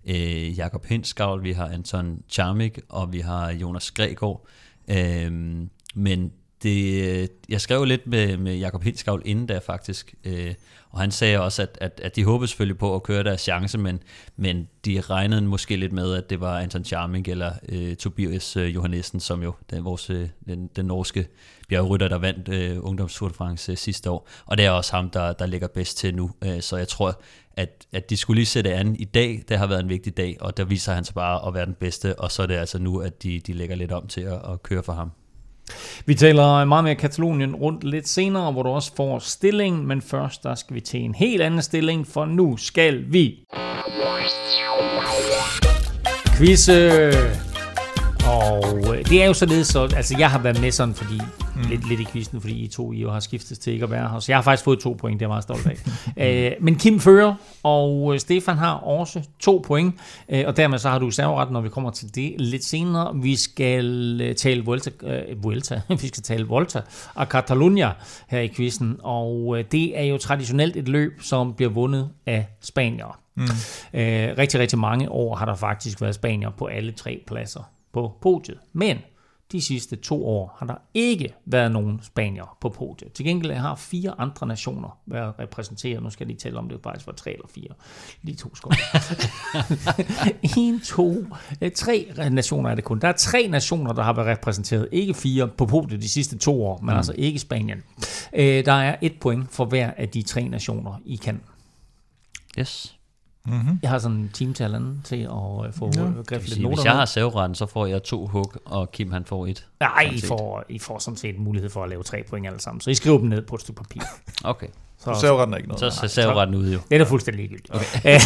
øh, 0.06 0.58
Jakob 0.58 0.86
Hinskavl, 0.86 1.42
vi 1.42 1.52
har 1.52 1.68
Anton 1.68 2.22
Charmik, 2.28 2.78
og 2.88 3.12
vi 3.12 3.20
har 3.20 3.50
Jonas 3.50 3.90
Gregor. 3.90 4.46
Øh, 4.90 5.32
men 5.94 6.32
det, 6.66 7.02
øh, 7.02 7.28
jeg 7.48 7.60
skrev 7.60 7.84
lidt 7.84 8.06
med, 8.06 8.36
med 8.36 8.56
Jakob 8.56 8.82
Hinskavl 8.82 9.22
inden 9.24 9.48
der 9.48 9.60
faktisk, 9.60 10.14
øh, 10.24 10.54
og 10.90 11.00
han 11.00 11.10
sagde 11.10 11.40
også, 11.40 11.62
at, 11.62 11.78
at, 11.80 12.00
at 12.04 12.16
de 12.16 12.24
håbede 12.24 12.48
selvfølgelig 12.48 12.78
på 12.78 12.94
at 12.94 13.02
køre 13.02 13.24
deres 13.24 13.40
chance, 13.40 13.78
men, 13.78 14.02
men 14.36 14.68
de 14.84 15.00
regnede 15.00 15.42
måske 15.42 15.76
lidt 15.76 15.92
med, 15.92 16.14
at 16.14 16.30
det 16.30 16.40
var 16.40 16.58
Anton 16.58 16.84
Charming 16.84 17.28
eller 17.28 17.52
øh, 17.68 17.96
Tobias 17.96 18.56
øh, 18.56 18.74
Johannessen, 18.74 19.20
som 19.20 19.42
jo 19.42 19.54
den, 19.70 19.84
vores, 19.84 20.10
øh, 20.10 20.28
den, 20.48 20.70
den 20.76 20.86
norske 20.86 21.28
bjergrytter, 21.68 22.08
der 22.08 22.18
vandt 22.18 22.48
øh, 22.48 22.78
Ungdoms 22.80 23.14
Tour 23.14 23.28
de 23.28 23.34
France 23.34 23.72
øh, 23.72 23.78
sidste 23.78 24.10
år. 24.10 24.28
Og 24.46 24.58
det 24.58 24.64
er 24.64 24.70
også 24.70 24.92
ham, 24.96 25.10
der, 25.10 25.32
der 25.32 25.46
ligger 25.46 25.68
bedst 25.68 25.98
til 25.98 26.14
nu. 26.14 26.30
Øh, 26.44 26.60
så 26.60 26.76
jeg 26.76 26.88
tror, 26.88 27.20
at, 27.56 27.86
at 27.92 28.10
de 28.10 28.16
skulle 28.16 28.38
lige 28.38 28.46
sætte 28.46 28.74
an 28.74 28.96
i 28.98 29.04
dag. 29.04 29.42
Det 29.48 29.58
har 29.58 29.66
været 29.66 29.80
en 29.80 29.88
vigtig 29.88 30.16
dag, 30.16 30.36
og 30.40 30.56
der 30.56 30.64
viser 30.64 30.92
han 30.92 31.04
sig 31.04 31.14
bare 31.14 31.48
at 31.48 31.54
være 31.54 31.66
den 31.66 31.74
bedste. 31.74 32.20
Og 32.20 32.32
så 32.32 32.42
er 32.42 32.46
det 32.46 32.54
altså 32.54 32.78
nu, 32.78 32.98
at 32.98 33.22
de, 33.22 33.40
de 33.40 33.52
lægger 33.52 33.76
lidt 33.76 33.92
om 33.92 34.06
til 34.06 34.20
at, 34.20 34.40
at 34.52 34.62
køre 34.62 34.82
for 34.82 34.92
ham. 34.92 35.10
Vi 36.06 36.14
taler 36.14 36.64
meget 36.64 36.84
mere 36.84 36.94
Katalonien 36.94 37.54
rundt 37.54 37.84
lidt 37.84 38.08
senere, 38.08 38.52
hvor 38.52 38.62
du 38.62 38.68
også 38.68 38.92
får 38.96 39.18
stilling, 39.18 39.86
men 39.86 40.02
først 40.02 40.42
der 40.42 40.54
skal 40.54 40.74
vi 40.74 40.80
til 40.80 41.00
en 41.00 41.14
helt 41.14 41.42
anden 41.42 41.62
stilling, 41.62 42.06
for 42.06 42.24
nu 42.24 42.56
skal 42.56 43.04
vi 43.08 43.34
quizze. 46.38 47.45
Og 48.26 48.96
øh, 48.96 49.04
det 49.04 49.22
er 49.22 49.26
jo 49.26 49.32
således, 49.32 49.66
så, 49.66 49.82
altså 49.96 50.14
jeg 50.18 50.30
har 50.30 50.38
været 50.38 50.60
med 50.60 50.70
sådan, 50.70 50.94
fordi, 50.94 51.20
mm. 51.56 51.62
lidt, 51.68 51.88
lidt 51.88 52.00
i 52.00 52.04
quizzen, 52.04 52.40
fordi 52.40 52.54
I 52.54 52.68
to 52.68 52.92
I 52.92 53.00
jo 53.00 53.10
har 53.10 53.20
skiftet 53.20 53.58
til 53.58 53.72
ikke 53.72 53.84
at 53.84 53.90
være 53.90 54.08
her, 54.08 54.18
så 54.18 54.32
jeg 54.32 54.36
har 54.36 54.42
faktisk 54.42 54.64
fået 54.64 54.78
to 54.78 54.92
point, 54.92 55.20
det 55.20 55.26
er 55.26 55.28
jeg 55.28 55.30
meget 55.30 55.42
stolt 55.42 55.66
af. 55.66 55.76
øh, 56.52 56.52
men 56.60 56.76
Kim 56.76 57.00
fører, 57.00 57.34
og 57.62 58.14
øh, 58.14 58.20
Stefan 58.20 58.56
har 58.56 58.74
også 58.74 59.22
to 59.40 59.62
point, 59.66 59.94
øh, 60.28 60.44
og 60.46 60.56
dermed 60.56 60.78
så 60.78 60.88
har 60.88 60.98
du 60.98 61.10
serveret, 61.10 61.50
når 61.50 61.60
vi 61.60 61.68
kommer 61.68 61.90
til 61.90 62.14
det 62.14 62.34
lidt 62.38 62.64
senere. 62.64 63.16
Vi 63.16 63.36
skal 63.36 64.20
øh, 64.20 64.34
tale 64.34 64.64
Vuelta, 64.64 64.90
øh, 65.02 65.44
Vuelta. 65.44 65.80
vi 66.02 66.08
skal 66.08 66.22
tale 66.22 66.46
Volta 66.46 66.80
og 67.14 67.26
Catalunya 67.26 67.90
her 68.28 68.40
i 68.40 68.48
quizzen, 68.48 68.96
og 69.02 69.58
øh, 69.58 69.64
det 69.72 69.98
er 69.98 70.04
jo 70.04 70.18
traditionelt 70.18 70.76
et 70.76 70.88
løb, 70.88 71.12
som 71.22 71.54
bliver 71.54 71.70
vundet 71.70 72.08
af 72.26 72.46
spanier. 72.60 73.18
Mm. 73.34 73.42
Øh, 73.94 74.38
rigtig, 74.38 74.60
rigtig 74.60 74.78
mange 74.78 75.10
år 75.10 75.36
har 75.36 75.46
der 75.46 75.54
faktisk 75.54 76.00
været 76.00 76.14
spanier 76.14 76.50
på 76.50 76.66
alle 76.66 76.92
tre 76.92 77.20
pladser 77.26 77.62
på 77.96 78.18
podiet. 78.20 78.58
Men 78.72 78.98
de 79.52 79.60
sidste 79.60 79.96
to 79.96 80.26
år 80.26 80.56
har 80.58 80.66
der 80.66 80.74
ikke 80.94 81.34
været 81.44 81.72
nogen 81.72 82.00
spanier 82.02 82.56
på 82.60 82.68
podiet. 82.68 83.12
Til 83.12 83.24
gengæld 83.24 83.52
har 83.52 83.74
fire 83.74 84.14
andre 84.18 84.46
nationer 84.46 84.98
været 85.06 85.34
repræsenteret. 85.38 86.02
Nu 86.02 86.10
skal 86.10 86.24
jeg 86.24 86.28
lige 86.28 86.38
tælle 86.38 86.58
om 86.58 86.68
det 86.68 86.80
faktisk 86.82 87.06
var 87.06 87.12
tre 87.12 87.32
eller 87.32 87.46
fire. 87.54 87.68
Lige 88.22 88.36
to 88.36 88.54
skår. 88.54 88.72
en, 90.60 90.80
to, 90.80 91.24
eh, 91.60 91.72
tre 91.72 92.28
nationer 92.30 92.70
er 92.70 92.74
det 92.74 92.84
kun. 92.84 92.98
Der 92.98 93.08
er 93.08 93.12
tre 93.12 93.48
nationer, 93.48 93.92
der 93.92 94.02
har 94.02 94.12
været 94.12 94.26
repræsenteret. 94.26 94.88
Ikke 94.92 95.14
fire 95.14 95.48
på 95.48 95.66
podiet 95.66 96.02
de 96.02 96.08
sidste 96.08 96.38
to 96.38 96.64
år, 96.64 96.78
men 96.78 96.90
mm. 96.90 96.96
altså 96.96 97.14
ikke 97.18 97.38
Spanien. 97.38 97.82
Øh, 98.32 98.64
der 98.64 98.72
er 98.72 98.96
et 99.02 99.20
point 99.20 99.50
for 99.50 99.64
hver 99.64 99.90
af 99.96 100.08
de 100.08 100.22
tre 100.22 100.48
nationer, 100.48 101.00
I 101.04 101.16
kan. 101.16 101.40
Yes. 102.58 102.95
Mm-hmm. 103.46 103.78
Jeg 103.82 103.90
har 103.90 103.98
sådan 103.98 104.16
en 104.16 104.30
time 104.34 104.54
til 104.54 104.64
at 104.64 104.70
øh, 104.70 105.72
få 105.72 105.90
Ja. 105.96 106.00
griffet 106.26 106.30
lidt 106.30 106.42
sige, 106.52 106.62
noter 106.62 106.76
hvis 106.76 106.84
jeg 106.84 106.92
har 106.92 107.04
serveretten, 107.04 107.54
så 107.54 107.66
får 107.66 107.86
jeg 107.86 108.02
to 108.02 108.26
hug, 108.26 108.52
og 108.64 108.92
Kim 108.92 109.12
han 109.12 109.24
får 109.24 109.46
et. 109.46 109.66
Nej, 109.80 110.10
I 110.12 110.20
får, 110.20 110.64
I 110.68 110.78
får 110.78 110.98
sådan 110.98 111.16
set 111.16 111.38
mulighed 111.38 111.70
for 111.70 111.82
at 111.84 111.88
lave 111.90 112.02
tre 112.02 112.22
point 112.30 112.46
alle 112.46 112.60
sammen. 112.60 112.80
Så 112.80 112.90
I 112.90 112.94
skriver 112.94 113.18
dem 113.18 113.28
ned 113.28 113.42
på 113.42 113.54
et 113.54 113.60
stykke 113.60 113.82
papir. 113.82 114.00
Okay, 114.44 114.66
Så, 114.98 115.14
Så 115.14 115.20
serveretten 115.20 115.52
er 115.54 115.56
ikke 115.58 115.68
noget. 115.68 115.80
så 115.80 115.90
ser 116.00 116.06
serveretten 116.06 116.56
ud 116.56 116.72
jo. 116.72 116.78
det 116.88 116.94
er 116.94 116.98
da 116.98 117.04
fuldstændig 117.10 117.42
ligegyldigt. 117.48 117.74
Okay. 117.74 117.86
er, 118.04 118.18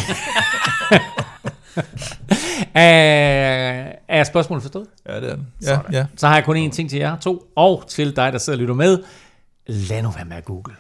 er 4.18 4.24
spørgsmålet 4.24 4.62
forstået? 4.62 4.86
Ja, 5.08 5.20
det 5.20 5.30
er 5.30 5.34
den. 5.36 5.46
Ja, 5.62 5.78
ja. 5.92 6.06
Så 6.16 6.26
har 6.28 6.34
jeg 6.34 6.44
kun 6.44 6.66
én 6.66 6.70
ting 6.70 6.90
til 6.90 6.98
jer 6.98 7.16
to, 7.18 7.42
og 7.56 7.84
til 7.88 8.16
dig, 8.16 8.32
der 8.32 8.38
sidder 8.38 8.56
og 8.56 8.60
lytter 8.60 8.74
med. 8.74 8.98
Lad 9.66 10.02
nu 10.02 10.10
være 10.10 10.24
med 10.24 10.36
at 10.36 10.44
google. 10.44 10.74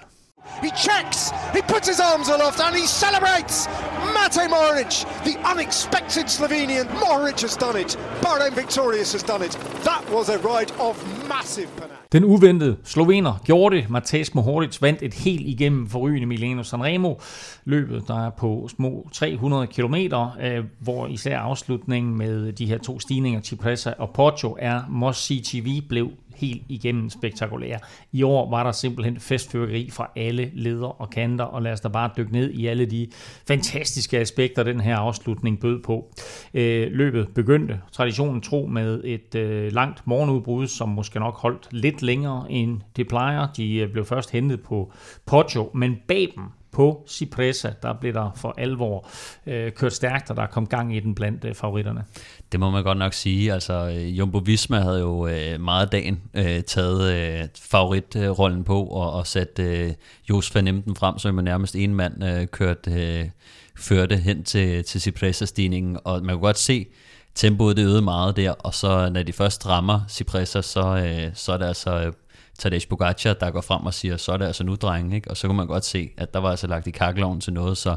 He 0.62 0.70
checks, 0.70 1.30
he 1.54 1.62
puts 1.62 1.88
his 1.88 2.00
arms 2.00 2.28
aloft 2.28 2.60
and 2.60 2.76
he 2.76 2.86
celebrates! 2.86 3.68
Mate 4.14 4.48
Moric, 4.50 4.92
the 5.24 5.36
unexpected 5.52 6.26
Slovenian. 6.36 6.86
Moric 7.00 7.40
has 7.40 7.56
done 7.56 7.76
it. 7.76 7.98
Bahrain 8.22 8.54
Victorious 8.54 9.12
has 9.12 9.22
done 9.22 9.42
it. 9.42 9.52
That 9.84 10.04
was 10.10 10.28
a 10.28 10.38
ride 10.38 10.72
of 10.78 10.94
massive 11.28 11.68
panache. 11.76 12.00
Den 12.12 12.24
uventede 12.24 12.76
slovener 12.84 13.40
gjorde 13.44 13.76
det. 13.76 13.90
Matej 13.90 14.24
Mohoric 14.34 14.82
vandt 14.82 15.02
et 15.02 15.14
helt 15.14 15.46
igennem 15.46 15.88
forrygende 15.88 16.26
Milano 16.26 16.62
Sanremo. 16.62 17.14
Løbet, 17.64 18.08
der 18.08 18.26
er 18.26 18.30
på 18.30 18.68
små 18.76 19.08
300 19.12 19.66
km, 19.66 19.94
øh, 19.94 20.64
hvor 20.80 21.06
især 21.06 21.38
afslutningen 21.38 22.18
med 22.18 22.52
de 22.52 22.66
her 22.66 22.78
to 22.78 23.00
stigninger, 23.00 23.40
Cipressa 23.40 23.92
og 23.98 24.10
Porto, 24.10 24.56
er 24.60 24.80
Moss 24.88 25.26
CTV 25.26 25.80
blev 25.88 26.10
helt 26.40 26.62
igennem 26.68 27.10
spektakulær. 27.10 27.78
I 28.12 28.22
år 28.22 28.50
var 28.50 28.64
der 28.64 28.72
simpelthen 28.72 29.20
festfyrkeri 29.20 29.90
fra 29.90 30.10
alle 30.16 30.50
leder 30.54 31.00
og 31.00 31.10
kanter, 31.10 31.44
og 31.44 31.62
lad 31.62 31.72
os 31.72 31.80
da 31.80 31.88
bare 31.88 32.10
dykke 32.16 32.32
ned 32.32 32.50
i 32.50 32.66
alle 32.66 32.86
de 32.86 33.08
fantastiske 33.48 34.18
aspekter, 34.18 34.62
den 34.62 34.80
her 34.80 34.96
afslutning 34.96 35.60
bød 35.60 35.82
på. 35.82 36.12
Øh, 36.54 36.92
løbet 36.92 37.28
begyndte 37.34 37.80
traditionen 37.92 38.40
tro 38.40 38.66
med 38.66 39.04
et 39.04 39.34
øh, 39.34 39.72
langt 39.72 40.06
morgenudbrud, 40.06 40.66
som 40.66 40.88
måske 40.88 41.18
nok 41.18 41.38
holdt 41.38 41.68
lidt 41.70 42.02
længere 42.02 42.50
end 42.50 42.80
det 42.96 43.08
plejer. 43.08 43.52
De 43.56 43.74
øh, 43.74 43.92
blev 43.92 44.04
først 44.04 44.30
hentet 44.30 44.62
på 44.62 44.92
Poggio, 45.26 45.70
men 45.74 45.96
bag 46.08 46.32
dem 46.36 46.44
på 46.72 47.04
Cipressa, 47.08 47.72
der 47.82 47.92
blev 48.00 48.12
der 48.12 48.30
for 48.36 48.54
alvor 48.58 49.08
øh, 49.46 49.72
kørt 49.72 49.92
stærkt, 49.92 50.30
og 50.30 50.36
der 50.36 50.46
kom 50.46 50.66
gang 50.66 50.96
i 50.96 51.00
den 51.00 51.14
blandt 51.14 51.44
øh, 51.44 51.54
favoritterne. 51.54 52.04
Det 52.52 52.60
må 52.60 52.70
man 52.70 52.84
godt 52.84 52.98
nok 52.98 53.12
sige. 53.12 53.52
Altså, 53.52 53.72
øh, 53.72 54.18
Jumbo 54.18 54.38
Visma 54.38 54.80
havde 54.80 55.00
jo 55.00 55.26
øh, 55.26 55.60
meget 55.60 55.92
dagen 55.92 56.20
øh, 56.34 56.62
taget 56.62 57.12
øh, 57.12 57.48
favoritrollen 57.58 58.64
på 58.64 58.84
og, 58.84 59.12
og 59.12 59.26
sat 59.26 59.58
øh, 59.58 59.92
Jos 60.28 60.54
van 60.54 60.68
Emden 60.68 60.96
frem, 60.96 61.18
som 61.18 61.36
jo 61.36 61.42
nærmest 61.42 61.76
en 61.76 61.94
mand 61.94 62.24
øh, 62.24 62.46
kørte, 62.46 62.90
øh, 62.90 63.28
førte 63.76 64.16
hen 64.16 64.44
til, 64.44 64.84
til 64.84 65.00
Cipressa-stigningen. 65.00 65.98
Og 66.04 66.22
man 66.24 66.34
kunne 66.34 66.46
godt 66.46 66.58
se, 66.58 66.86
tempoet 67.34 67.76
det 67.76 67.82
øgede 67.82 68.02
meget 68.02 68.36
der, 68.36 68.50
og 68.50 68.74
så 68.74 69.10
når 69.10 69.22
de 69.22 69.32
først 69.32 69.66
rammer 69.66 70.00
Cipressa, 70.08 70.62
så, 70.62 70.96
øh, 70.96 71.30
så 71.34 71.52
er 71.52 71.56
det 71.56 71.66
altså 71.66 72.04
øh, 72.04 72.12
Tadej 72.58 72.80
Pogacar, 72.88 73.34
der 73.34 73.50
går 73.50 73.60
frem 73.60 73.86
og 73.86 73.94
siger, 73.94 74.16
så 74.16 74.32
er 74.32 74.36
det 74.36 74.44
altså 74.44 74.64
nu, 74.64 74.74
drenge, 74.74 75.16
ikke? 75.16 75.30
Og 75.30 75.36
så 75.36 75.46
kunne 75.46 75.56
man 75.56 75.66
godt 75.66 75.84
se, 75.84 76.10
at 76.16 76.34
der 76.34 76.40
var 76.40 76.50
altså 76.50 76.66
lagt 76.66 76.86
i 76.86 76.90
kakkeloven 76.90 77.40
til 77.40 77.52
noget, 77.52 77.78
så 77.78 77.96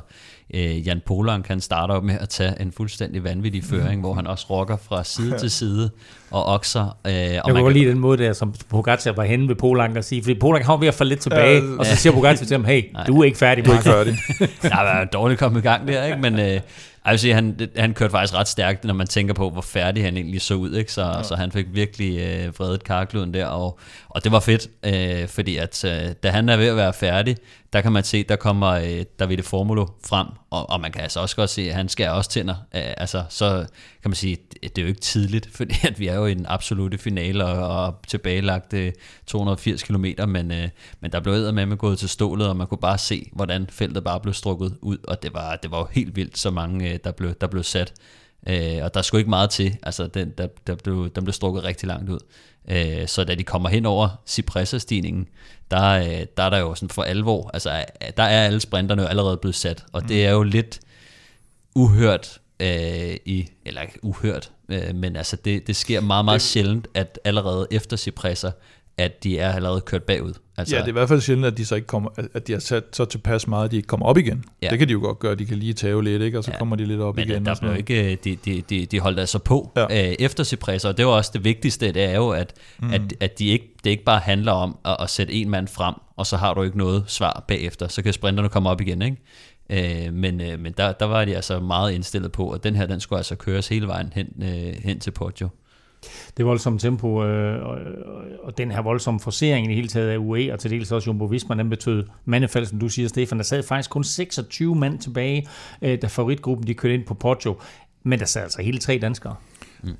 øh, 0.53 0.87
Jan 0.87 1.01
Polan 1.05 1.43
kan 1.43 1.61
starte 1.61 1.91
op 1.91 2.03
med 2.03 2.15
at 2.19 2.29
tage 2.29 2.61
en 2.61 2.71
fuldstændig 2.71 3.23
vanvittig 3.23 3.63
føring, 3.63 4.01
hvor 4.01 4.13
han 4.13 4.27
også 4.27 4.45
rocker 4.49 4.77
fra 4.77 5.03
side 5.03 5.37
til 5.39 5.51
side 5.61 5.89
og 6.31 6.45
okser. 6.45 6.81
Øh, 6.83 6.89
og 7.13 7.13
Jeg 7.13 7.41
man 7.53 7.63
kan- 7.63 7.73
lide 7.73 7.89
den 7.89 7.99
måde 7.99 8.23
der, 8.23 8.33
som 8.33 8.53
Pogacar 8.69 9.11
var 9.11 9.23
henne 9.23 9.47
ved 9.47 9.55
Polank 9.55 9.97
og 9.97 10.03
sige, 10.03 10.23
fordi 10.23 10.39
Polank 10.39 10.65
har 10.65 10.77
ved 10.77 10.87
at 10.87 10.93
falde 10.93 11.09
lidt 11.09 11.19
tilbage, 11.19 11.61
Ja, 11.63 11.77
og 11.79 11.85
så 11.85 11.95
siger 11.95 12.13
Pogacar 12.13 12.45
til 12.45 12.55
ham, 12.55 12.65
hey, 12.65 12.83
du 13.07 13.19
er 13.21 13.23
ikke 13.23 13.37
færdig, 13.37 13.65
Du 13.65 13.71
er 13.71 13.75
ikke 13.77 13.89
Mark. 13.89 13.95
færdig. 13.97 14.17
der 14.71 14.83
var 14.83 15.03
dårligt 15.13 15.39
kommet 15.39 15.59
i 15.59 15.63
gang 15.63 15.87
der, 15.87 16.05
ikke? 16.05 16.17
Men 16.21 16.33
øh, 16.39 16.59
jeg 17.05 17.11
vil 17.11 17.19
sige, 17.19 17.33
han, 17.33 17.59
han 17.77 17.93
kørte 17.93 18.11
faktisk 18.11 18.33
ret 18.35 18.47
stærkt, 18.47 18.83
når 18.83 18.93
man 18.93 19.07
tænker 19.07 19.33
på, 19.33 19.49
hvor 19.49 19.61
færdig 19.61 20.03
han 20.03 20.17
egentlig 20.17 20.41
så 20.41 20.53
ud, 20.55 20.75
ikke? 20.75 20.91
Så, 20.93 21.01
ja. 21.05 21.23
så 21.23 21.35
han 21.35 21.51
fik 21.51 21.65
virkelig 21.73 22.19
øh, 22.19 22.59
vredet 22.59 22.83
karkluden 22.83 23.33
der, 23.33 23.45
og, 23.45 23.79
og 24.09 24.23
det 24.23 24.31
var 24.31 24.39
fedt, 24.39 24.67
øh, 24.85 25.27
fordi 25.27 25.57
at 25.57 25.85
øh, 25.85 25.91
da 26.23 26.29
han 26.29 26.49
er 26.49 26.57
ved 26.57 26.67
at 26.67 26.75
være 26.75 26.93
færdig, 26.93 27.37
der 27.73 27.81
kan 27.81 27.91
man 27.91 28.03
se, 28.03 28.23
der 28.23 28.35
kommer 28.35 28.69
øh, 28.69 29.05
Davide 29.19 29.43
Formulo 29.43 29.87
frem, 30.05 30.27
og, 30.49 30.69
og 30.69 30.81
man 30.81 30.91
kan 30.91 31.01
altså 31.01 31.19
også 31.19 31.35
godt 31.35 31.49
se, 31.49 31.61
at 31.61 31.75
han 31.75 31.89
skal 31.89 32.09
også 32.09 32.29
tænder. 32.29 32.55
Øh, 32.75 32.93
altså, 32.97 33.23
så 33.29 33.65
kan 34.01 34.09
man 34.09 34.15
sige, 34.15 34.37
det, 34.53 34.61
det 34.61 34.77
er 34.77 34.81
jo 34.81 34.87
ikke 34.87 35.01
tidligt, 35.01 35.49
fordi 35.57 35.75
at 35.87 35.99
vi 35.99 36.07
er 36.07 36.15
jo 36.15 36.25
i 36.25 36.33
den 36.33 36.45
absolute 36.49 36.97
finale 36.97 37.45
og, 37.45 37.85
og 37.85 37.95
tilbagelagt 38.07 38.73
øh, 38.73 38.91
280 39.27 39.83
km, 39.83 40.05
men, 40.27 40.51
øh, 40.51 40.69
men 40.99 41.11
der 41.11 41.19
blev 41.19 41.53
med 41.53 41.65
med 41.65 41.77
gået 41.77 41.99
til 41.99 42.09
stålet, 42.09 42.47
og 42.47 42.57
man 42.57 42.67
kunne 42.67 42.77
bare 42.77 42.97
se, 42.97 43.29
hvordan 43.33 43.67
feltet 43.69 44.03
bare 44.03 44.19
blev 44.19 44.33
strukket 44.33 44.77
ud, 44.81 44.97
og 45.07 45.23
det 45.23 45.33
var, 45.33 45.55
det 45.55 45.71
var 45.71 45.77
jo 45.77 45.87
helt 45.91 46.15
vildt, 46.15 46.37
så 46.37 46.51
mange 46.51 46.93
øh, 46.93 46.99
der, 47.03 47.11
blev, 47.11 47.33
der 47.41 47.47
blev 47.47 47.63
sat. 47.63 47.93
Øh, 48.47 48.83
og 48.83 48.93
der 48.93 49.01
skulle 49.01 49.19
ikke 49.19 49.29
meget 49.29 49.49
til, 49.49 49.77
altså 49.83 50.07
den, 50.07 50.33
der, 50.37 50.47
der 50.67 50.75
blev, 50.75 51.09
den 51.09 51.23
blev 51.23 51.33
strukket 51.33 51.63
rigtig 51.63 51.87
langt 51.87 52.09
ud. 52.09 52.19
Øh, 52.67 53.07
så 53.07 53.23
da 53.23 53.35
de 53.35 53.43
kommer 53.43 53.69
hen 53.69 53.85
over 53.85 54.09
Cipressa-stigningen, 54.27 55.27
der, 55.71 55.89
øh, 55.89 56.25
der 56.37 56.43
er 56.43 56.49
der 56.49 56.57
jo 56.57 56.75
sådan 56.75 56.89
for 56.89 57.03
alvor, 57.03 57.49
altså 57.53 57.85
der 58.17 58.23
er 58.23 58.45
alle 58.45 58.59
sprinterne 58.59 59.01
jo 59.01 59.07
allerede 59.07 59.37
blevet 59.37 59.55
sat, 59.55 59.85
og 59.91 60.07
det 60.09 60.25
er 60.25 60.31
jo 60.31 60.43
lidt 60.43 60.79
uhørt 61.75 62.39
øh, 62.59 63.17
i, 63.25 63.49
eller 63.65 63.81
uhørt, 64.01 64.51
øh, 64.69 64.95
men 64.95 65.15
altså 65.15 65.35
det, 65.35 65.67
det 65.67 65.75
sker 65.75 66.01
meget, 66.01 66.25
meget 66.25 66.41
sjældent, 66.41 66.87
at 66.93 67.19
allerede 67.23 67.67
efter 67.71 67.97
Cipressa, 67.97 68.51
at 68.97 69.23
de 69.23 69.39
er 69.39 69.53
allerede 69.53 69.81
kørt 69.81 70.03
bagud. 70.03 70.33
Altså, 70.57 70.75
ja, 70.75 70.81
det 70.81 70.85
er 70.85 70.89
i 70.89 70.91
hvert 70.91 71.07
fald 71.07 71.21
sjældent, 71.21 71.45
at 71.45 71.57
de 71.57 71.65
så 71.65 71.75
ikke 71.75 71.87
kommer, 71.87 72.09
at 72.33 72.47
de 72.47 72.53
har 72.53 72.59
sat 72.59 72.83
så 72.91 73.05
tilpas 73.05 73.47
meget, 73.47 73.65
at 73.65 73.71
de 73.71 73.75
ikke 73.75 73.87
kommer 73.87 74.05
op 74.05 74.17
igen. 74.17 74.43
Ja. 74.61 74.69
Det 74.69 74.79
kan 74.79 74.87
de 74.87 74.91
jo 74.91 74.99
godt 74.99 75.19
gøre, 75.19 75.35
de 75.35 75.45
kan 75.45 75.57
lige 75.57 75.73
tage 75.73 76.03
lidt, 76.03 76.21
ikke? 76.21 76.37
og 76.37 76.43
så 76.43 76.51
ja. 76.51 76.57
kommer 76.57 76.75
de 76.75 76.85
lidt 76.85 77.01
op 77.01 77.15
Men 77.15 77.29
igen. 77.29 77.35
Men 77.35 77.45
der 77.45 77.55
blev 77.61 77.75
ikke, 77.75 78.11
øh, 78.11 78.17
de, 78.23 78.35
de, 78.35 78.61
de, 78.69 78.85
de 78.85 78.99
holdt 78.99 79.19
altså 79.19 79.39
på 79.39 79.71
ja. 79.75 80.09
øh, 80.09 80.15
efter 80.19 80.43
Cipressa, 80.43 80.87
og 80.87 80.97
det 80.97 81.05
var 81.05 81.11
også 81.11 81.31
det 81.33 81.43
vigtigste, 81.43 81.91
det 81.91 82.03
er 82.03 82.15
jo, 82.15 82.29
at, 82.29 82.53
mm. 82.79 82.93
at, 82.93 83.01
at 83.19 83.39
de 83.39 83.47
ikke, 83.47 83.75
det 83.83 83.89
ikke 83.89 84.03
bare 84.03 84.19
handler 84.19 84.51
om 84.51 84.77
at, 84.85 84.97
at 84.99 85.09
sætte 85.09 85.33
en 85.33 85.49
mand 85.49 85.67
frem, 85.67 85.95
og 86.17 86.25
så 86.25 86.37
har 86.37 86.53
du 86.53 86.63
ikke 86.63 86.77
noget 86.77 87.03
svar 87.07 87.43
bagefter, 87.47 87.87
så 87.87 88.01
kan 88.01 88.13
sprinterne 88.13 88.49
komme 88.49 88.69
op 88.69 88.81
igen, 88.81 89.01
ikke? 89.01 89.17
Øh, 89.69 90.13
men 90.13 90.41
øh, 90.41 90.59
men 90.59 90.73
der, 90.77 90.91
der 90.91 91.05
var 91.05 91.25
de 91.25 91.35
altså 91.35 91.59
meget 91.59 91.91
indstillet 91.91 92.31
på, 92.31 92.49
at 92.49 92.63
den 92.63 92.75
her, 92.75 92.85
den 92.85 92.99
skulle 92.99 93.19
altså 93.19 93.35
køres 93.35 93.67
hele 93.67 93.87
vejen 93.87 94.11
hen, 94.15 94.27
øh, 94.41 94.83
hen 94.83 94.99
til 94.99 95.11
Poggio 95.11 95.49
det 96.37 96.45
voldsomme 96.45 96.79
tempo 96.79 97.23
øh, 97.23 97.65
og, 97.65 97.77
og 98.43 98.57
den 98.57 98.71
her 98.71 98.81
voldsomme 98.81 99.19
forsering 99.19 99.65
i 99.65 99.67
det 99.67 99.75
hele 99.75 99.87
taget 99.87 100.09
af 100.09 100.17
UE, 100.17 100.53
og 100.53 100.59
til 100.59 100.71
dels 100.71 100.91
også 100.91 101.09
Jumbo 101.09 101.25
Visma, 101.25 101.55
den 101.55 101.69
betød 101.69 102.03
mandefald, 102.25 102.65
som 102.65 102.79
du 102.79 102.89
siger, 102.89 103.07
Stefan. 103.07 103.37
Der 103.37 103.43
sad 103.43 103.63
faktisk 103.63 103.89
kun 103.89 104.03
26 104.03 104.75
mand 104.75 104.99
tilbage, 104.99 105.47
øh, 105.81 106.01
da 106.01 106.07
favoritgruppen 106.07 106.67
de 106.67 106.73
kørte 106.73 106.95
ind 106.95 107.05
på 107.05 107.13
Poggio. 107.13 107.57
Men 108.03 108.19
der 108.19 108.25
sad 108.25 108.41
altså 108.41 108.61
hele 108.61 108.77
tre 108.77 108.99
danskere. 109.01 109.35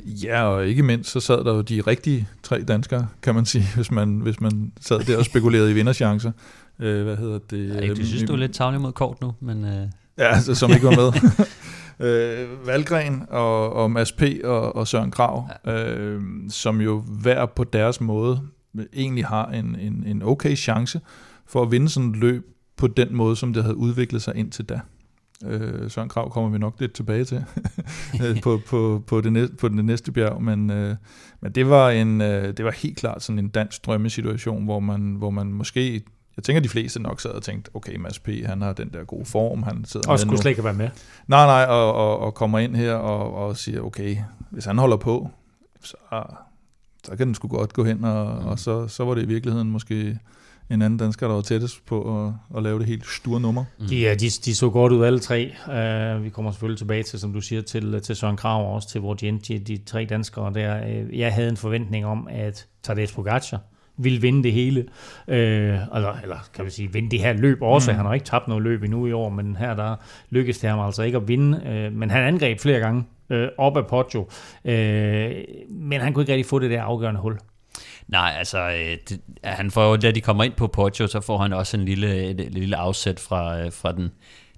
Ja, 0.05 0.43
og 0.43 0.67
ikke 0.67 0.83
mindst 0.83 1.09
så 1.11 1.19
sad 1.19 1.43
der 1.43 1.53
jo 1.53 1.61
de 1.61 1.81
rigtige 1.81 2.27
tre 2.43 2.61
danskere, 2.61 3.07
kan 3.21 3.35
man 3.35 3.45
sige, 3.45 3.65
hvis 3.75 3.91
man, 3.91 4.19
hvis 4.19 4.41
man 4.41 4.71
sad 4.81 4.99
der 4.99 5.17
og 5.17 5.25
spekulerede 5.25 5.71
i 5.71 5.73
vinderchancer. 5.73 6.31
Øh, 6.79 7.03
hvad 7.03 7.17
hedder 7.17 7.39
det? 7.49 7.69
Ja, 7.69 7.87
jeg 7.87 7.97
synes, 7.97 8.23
du 8.23 8.33
er 8.33 8.37
lidt 8.37 8.53
tavlig 8.53 8.81
mod 8.81 8.91
kort 8.91 9.21
nu, 9.21 9.33
men... 9.39 9.65
Øh... 9.65 9.87
Ja, 10.17 10.35
altså, 10.35 10.55
som 10.55 10.71
ikke 10.71 10.85
var 10.85 10.95
med. 10.95 11.11
øh, 12.03 12.67
Valgren 12.67 13.23
og, 13.29 13.73
og 13.73 13.91
Mads 13.91 14.11
P. 14.11 14.23
og, 14.43 14.75
og 14.75 14.87
Søren 14.87 15.11
Krav, 15.11 15.49
ja. 15.65 15.89
øh, 15.89 16.21
som 16.49 16.81
jo 16.81 16.99
hver 16.99 17.45
på 17.45 17.63
deres 17.63 18.01
måde 18.01 18.41
egentlig 18.93 19.25
har 19.25 19.45
en, 19.45 19.75
en, 19.79 20.03
en 20.07 20.21
okay 20.23 20.55
chance 20.55 21.01
for 21.45 21.61
at 21.61 21.71
vinde 21.71 21.89
sådan 21.89 22.09
et 22.09 22.15
løb 22.15 22.45
på 22.77 22.87
den 22.87 23.15
måde, 23.15 23.35
som 23.35 23.53
det 23.53 23.63
havde 23.63 23.75
udviklet 23.75 24.21
sig 24.21 24.35
indtil 24.35 24.65
da. 24.65 24.79
Øh, 25.45 25.91
Søren 25.91 26.09
Krav 26.09 26.31
kommer 26.31 26.49
vi 26.49 26.57
nok 26.57 26.75
lidt 26.79 26.93
tilbage 26.93 27.25
til 27.25 27.43
på, 28.43 28.59
på, 28.67 29.03
på, 29.07 29.21
det 29.21 29.33
næste, 29.33 29.55
på 29.55 29.67
det 29.67 29.85
næste 29.85 30.11
bjerg, 30.11 30.41
men, 30.41 30.69
øh, 30.69 30.95
men 31.41 31.51
det, 31.51 31.69
var 31.69 31.89
en, 31.89 32.21
øh, 32.21 32.57
det 32.57 32.65
var 32.65 32.71
helt 32.71 32.97
klart 32.97 33.23
sådan 33.23 33.39
en 33.39 33.49
dansk 33.49 33.85
drømmesituation, 33.85 34.63
hvor 34.63 34.79
man, 34.79 35.15
hvor 35.17 35.29
man 35.29 35.47
måske 35.47 36.01
jeg 36.37 36.43
tænker, 36.43 36.61
de 36.61 36.69
fleste 36.69 37.01
nok 37.01 37.21
sad 37.21 37.31
og 37.31 37.43
tænkte, 37.43 37.71
okay, 37.73 37.95
Mads 37.95 38.19
P., 38.19 38.29
han 38.45 38.61
har 38.61 38.73
den 38.73 38.89
der 38.93 39.03
gode 39.03 39.25
form, 39.25 39.63
han 39.63 39.85
sidder 39.85 40.09
og 40.09 40.19
skulle 40.19 40.41
slet 40.41 40.51
ikke 40.51 40.63
være 40.63 40.73
med. 40.73 40.89
Nej, 41.27 41.45
nej, 41.45 41.65
og, 41.75 41.93
og, 41.93 42.19
og 42.19 42.33
kommer 42.33 42.59
ind 42.59 42.75
her 42.75 42.93
og, 42.93 43.47
og 43.47 43.57
siger, 43.57 43.81
okay, 43.81 44.17
hvis 44.49 44.65
han 44.65 44.77
holder 44.77 44.97
på, 44.97 45.29
så, 45.83 45.95
så 47.03 47.15
kan 47.15 47.27
den 47.27 47.35
sgu 47.35 47.47
godt 47.47 47.73
gå 47.73 47.83
hen, 47.83 48.03
og, 48.03 48.41
mm. 48.41 48.47
og 48.47 48.59
så, 48.59 48.87
så 48.87 49.05
var 49.05 49.15
det 49.15 49.23
i 49.23 49.27
virkeligheden 49.27 49.71
måske 49.71 50.19
en 50.69 50.81
anden 50.81 50.97
dansker, 50.97 51.27
der 51.27 51.35
var 51.35 51.41
tættest 51.41 51.85
på 51.85 52.25
at, 52.25 52.33
at 52.57 52.63
lave 52.63 52.79
det 52.79 52.87
helt 52.87 53.05
store 53.07 53.39
nummer. 53.39 53.63
Mm. 53.79 53.87
De, 53.87 54.15
de, 54.15 54.29
de 54.29 54.55
så 54.55 54.69
godt 54.69 54.93
ud 54.93 55.05
alle 55.05 55.19
tre. 55.19 55.53
Uh, 55.67 56.23
vi 56.23 56.29
kommer 56.29 56.51
selvfølgelig 56.51 56.77
tilbage 56.77 57.03
til, 57.03 57.19
som 57.19 57.33
du 57.33 57.41
siger, 57.41 57.61
til, 57.61 58.01
til 58.01 58.15
Søren 58.15 58.37
Krav 58.37 58.67
og 58.67 58.73
også 58.73 58.89
til 58.89 59.01
hvor 59.01 59.13
de, 59.13 59.39
de, 59.47 59.59
de 59.59 59.77
tre 59.77 60.05
danskere 60.09 60.53
der. 60.53 61.01
Uh, 61.03 61.19
jeg 61.19 61.33
havde 61.33 61.49
en 61.49 61.57
forventning 61.57 62.05
om, 62.05 62.27
at 62.31 62.67
Tadej 62.83 63.07
Pogacar 63.15 63.59
ville 63.97 64.21
vinde 64.21 64.43
det 64.43 64.53
hele. 64.53 64.85
Øh, 65.27 65.37
eller, 65.95 66.17
eller 66.23 66.37
kan 66.53 66.65
vi 66.65 66.69
sige, 66.69 66.93
vinde 66.93 67.11
det 67.11 67.19
her 67.19 67.33
løb 67.33 67.61
også. 67.61 67.91
Mm. 67.91 67.97
Han 67.97 68.05
har 68.05 68.13
ikke 68.13 68.25
tabt 68.25 68.47
noget 68.47 68.63
løb 68.63 68.83
endnu 68.83 69.07
i 69.07 69.11
år, 69.11 69.29
men 69.29 69.55
her 69.55 69.75
der 69.75 69.95
lykkedes 70.29 70.57
det 70.57 70.69
ham 70.69 70.79
altså 70.79 71.03
ikke 71.03 71.17
at 71.17 71.27
vinde. 71.27 71.61
Øh, 71.67 71.93
men 71.93 72.09
han 72.09 72.23
angreb 72.23 72.59
flere 72.59 72.79
gange 72.79 73.03
øh, 73.29 73.47
op 73.57 73.77
af 73.77 73.87
Poggio. 73.87 74.27
Øh, 74.65 75.31
men 75.69 76.01
han 76.01 76.13
kunne 76.13 76.23
ikke 76.23 76.33
rigtig 76.33 76.45
få 76.45 76.59
det 76.59 76.71
der 76.71 76.81
afgørende 76.81 77.21
hul. 77.21 77.37
Nej, 78.07 78.33
altså, 78.37 78.59
øh, 78.59 78.97
det, 79.09 79.19
han 79.43 79.71
får 79.71 79.89
jo, 79.89 79.95
da 79.95 80.11
de 80.11 80.21
kommer 80.21 80.43
ind 80.43 80.53
på 80.53 80.67
Poggio, 80.67 81.07
så 81.07 81.21
får 81.21 81.37
han 81.37 81.53
også 81.53 81.77
en 81.77 81.85
lille, 81.85 82.23
et, 82.23 82.39
et 82.39 82.53
lille 82.53 82.75
afsæt 82.75 83.19
fra, 83.19 83.59
øh, 83.59 83.71
fra 83.71 83.91
den, 83.91 84.11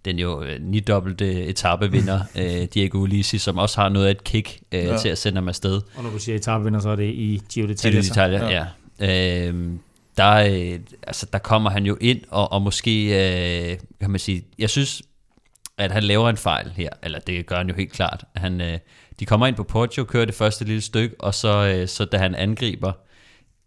den 0.05 0.19
jo 0.19 0.43
øh, 0.43 0.61
ni-dobbelte 0.61 1.43
etapevinder, 1.43 2.19
øh, 2.39 2.67
Diego 2.73 2.97
Ulisi, 2.97 3.37
som 3.37 3.57
også 3.57 3.81
har 3.81 3.89
noget 3.89 4.07
af 4.07 4.11
et 4.11 4.23
kick 4.23 4.59
øh, 4.71 4.83
ja. 4.83 4.97
til 4.97 5.09
at 5.09 5.17
sende 5.17 5.37
ham 5.37 5.47
afsted. 5.47 5.81
Og 5.97 6.03
når 6.03 6.09
du 6.09 6.19
siger 6.19 6.35
etapevinder, 6.35 6.79
så 6.79 6.89
er 6.89 6.95
det 6.95 7.09
i 7.09 7.41
Giro 7.53 7.67
d'Italia. 7.67 7.89
Giro 7.89 8.01
d'Italia, 8.01 8.43
ja. 8.43 8.49
ja. 8.49 8.65
Øh, 8.99 9.73
der, 10.17 10.31
øh, 10.33 10.79
altså, 11.03 11.25
der 11.33 11.39
kommer 11.39 11.69
han 11.69 11.85
jo 11.85 11.97
ind, 12.01 12.21
og, 12.29 12.51
og 12.51 12.61
måske, 12.61 13.05
øh, 13.05 13.79
kan 13.99 14.09
man 14.09 14.19
sige, 14.19 14.45
jeg 14.59 14.69
synes, 14.69 15.01
at 15.77 15.91
han 15.91 16.03
laver 16.03 16.29
en 16.29 16.37
fejl 16.37 16.71
her, 16.75 16.89
eller 17.03 17.19
det 17.19 17.45
gør 17.45 17.55
han 17.55 17.69
jo 17.69 17.75
helt 17.75 17.91
klart. 17.91 18.25
Han, 18.35 18.61
øh, 18.61 18.79
de 19.19 19.25
kommer 19.25 19.47
ind 19.47 19.55
på 19.55 19.63
Porto, 19.63 20.03
kører 20.03 20.25
det 20.25 20.35
første 20.35 20.65
lille 20.65 20.81
stykke, 20.81 21.15
og 21.19 21.33
så, 21.33 21.75
øh, 21.75 21.87
så 21.87 22.05
da 22.05 22.17
han 22.17 22.35
angriber, 22.35 22.91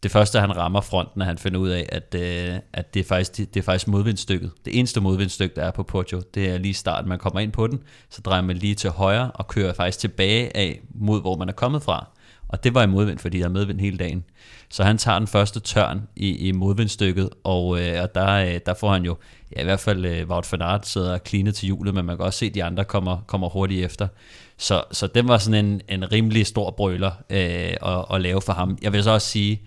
det 0.02 0.10
første, 0.10 0.40
han 0.40 0.56
rammer 0.56 0.80
fronten, 0.80 1.20
at 1.20 1.26
han 1.26 1.38
finder 1.38 1.60
ud 1.60 1.68
af, 1.68 1.88
at, 1.88 2.14
øh, 2.14 2.58
at 2.72 2.94
det, 2.94 3.00
er 3.00 3.04
faktisk, 3.04 3.36
det, 3.36 3.54
det 3.54 3.60
er 3.60 3.64
faktisk 3.64 3.88
modvindstykket. 3.88 4.50
Det 4.64 4.78
eneste 4.78 5.00
modvindstykke, 5.00 5.54
der 5.54 5.64
er 5.64 5.70
på 5.70 5.82
Porto, 5.82 6.20
det 6.34 6.50
er 6.50 6.58
lige 6.58 6.74
starten. 6.74 7.08
Man 7.08 7.18
kommer 7.18 7.40
ind 7.40 7.52
på 7.52 7.66
den, 7.66 7.82
så 8.10 8.20
drejer 8.20 8.42
man 8.42 8.56
lige 8.56 8.74
til 8.74 8.90
højre 8.90 9.30
og 9.30 9.48
kører 9.48 9.72
faktisk 9.72 9.98
tilbage 9.98 10.56
af 10.56 10.80
mod, 10.94 11.20
hvor 11.20 11.36
man 11.36 11.48
er 11.48 11.52
kommet 11.52 11.82
fra. 11.82 12.06
Og 12.48 12.64
det 12.64 12.74
var 12.74 12.82
i 12.82 12.86
modvind, 12.86 13.18
fordi 13.18 13.38
der 13.38 13.44
er 13.44 13.48
medvind 13.48 13.80
hele 13.80 13.96
dagen. 13.96 14.24
Så 14.70 14.84
han 14.84 14.98
tager 14.98 15.18
den 15.18 15.28
første 15.28 15.60
tørn 15.60 16.08
i, 16.16 16.48
i 16.48 16.52
modvindstykket, 16.52 17.30
og, 17.44 17.80
øh, 17.80 18.02
og 18.02 18.14
der, 18.14 18.28
øh, 18.28 18.60
der 18.66 18.74
får 18.74 18.92
han 18.92 19.04
jo, 19.04 19.16
ja 19.56 19.60
i 19.60 19.64
hvert 19.64 19.80
fald 19.80 20.04
øh, 20.04 20.28
Wout 20.28 20.52
van 20.52 20.62
Aert 20.62 20.86
sidder 20.86 21.12
og 21.12 21.20
cleaner 21.26 21.52
til 21.52 21.66
hjulet, 21.66 21.94
men 21.94 22.04
man 22.04 22.16
kan 22.16 22.26
også 22.26 22.38
se, 22.38 22.46
at 22.46 22.54
de 22.54 22.64
andre 22.64 22.84
kommer, 22.84 23.24
kommer 23.26 23.48
hurtigt 23.48 23.84
efter. 23.84 24.08
Så, 24.56 24.82
så 24.92 25.06
den 25.06 25.28
var 25.28 25.38
sådan 25.38 25.64
en, 25.64 25.80
en 25.88 26.12
rimelig 26.12 26.46
stor 26.46 26.70
brøler 26.70 27.10
øh, 27.30 27.92
at, 27.92 28.04
at 28.14 28.20
lave 28.20 28.42
for 28.42 28.52
ham. 28.52 28.78
Jeg 28.82 28.92
vil 28.92 29.02
så 29.02 29.10
også 29.10 29.28
sige, 29.28 29.62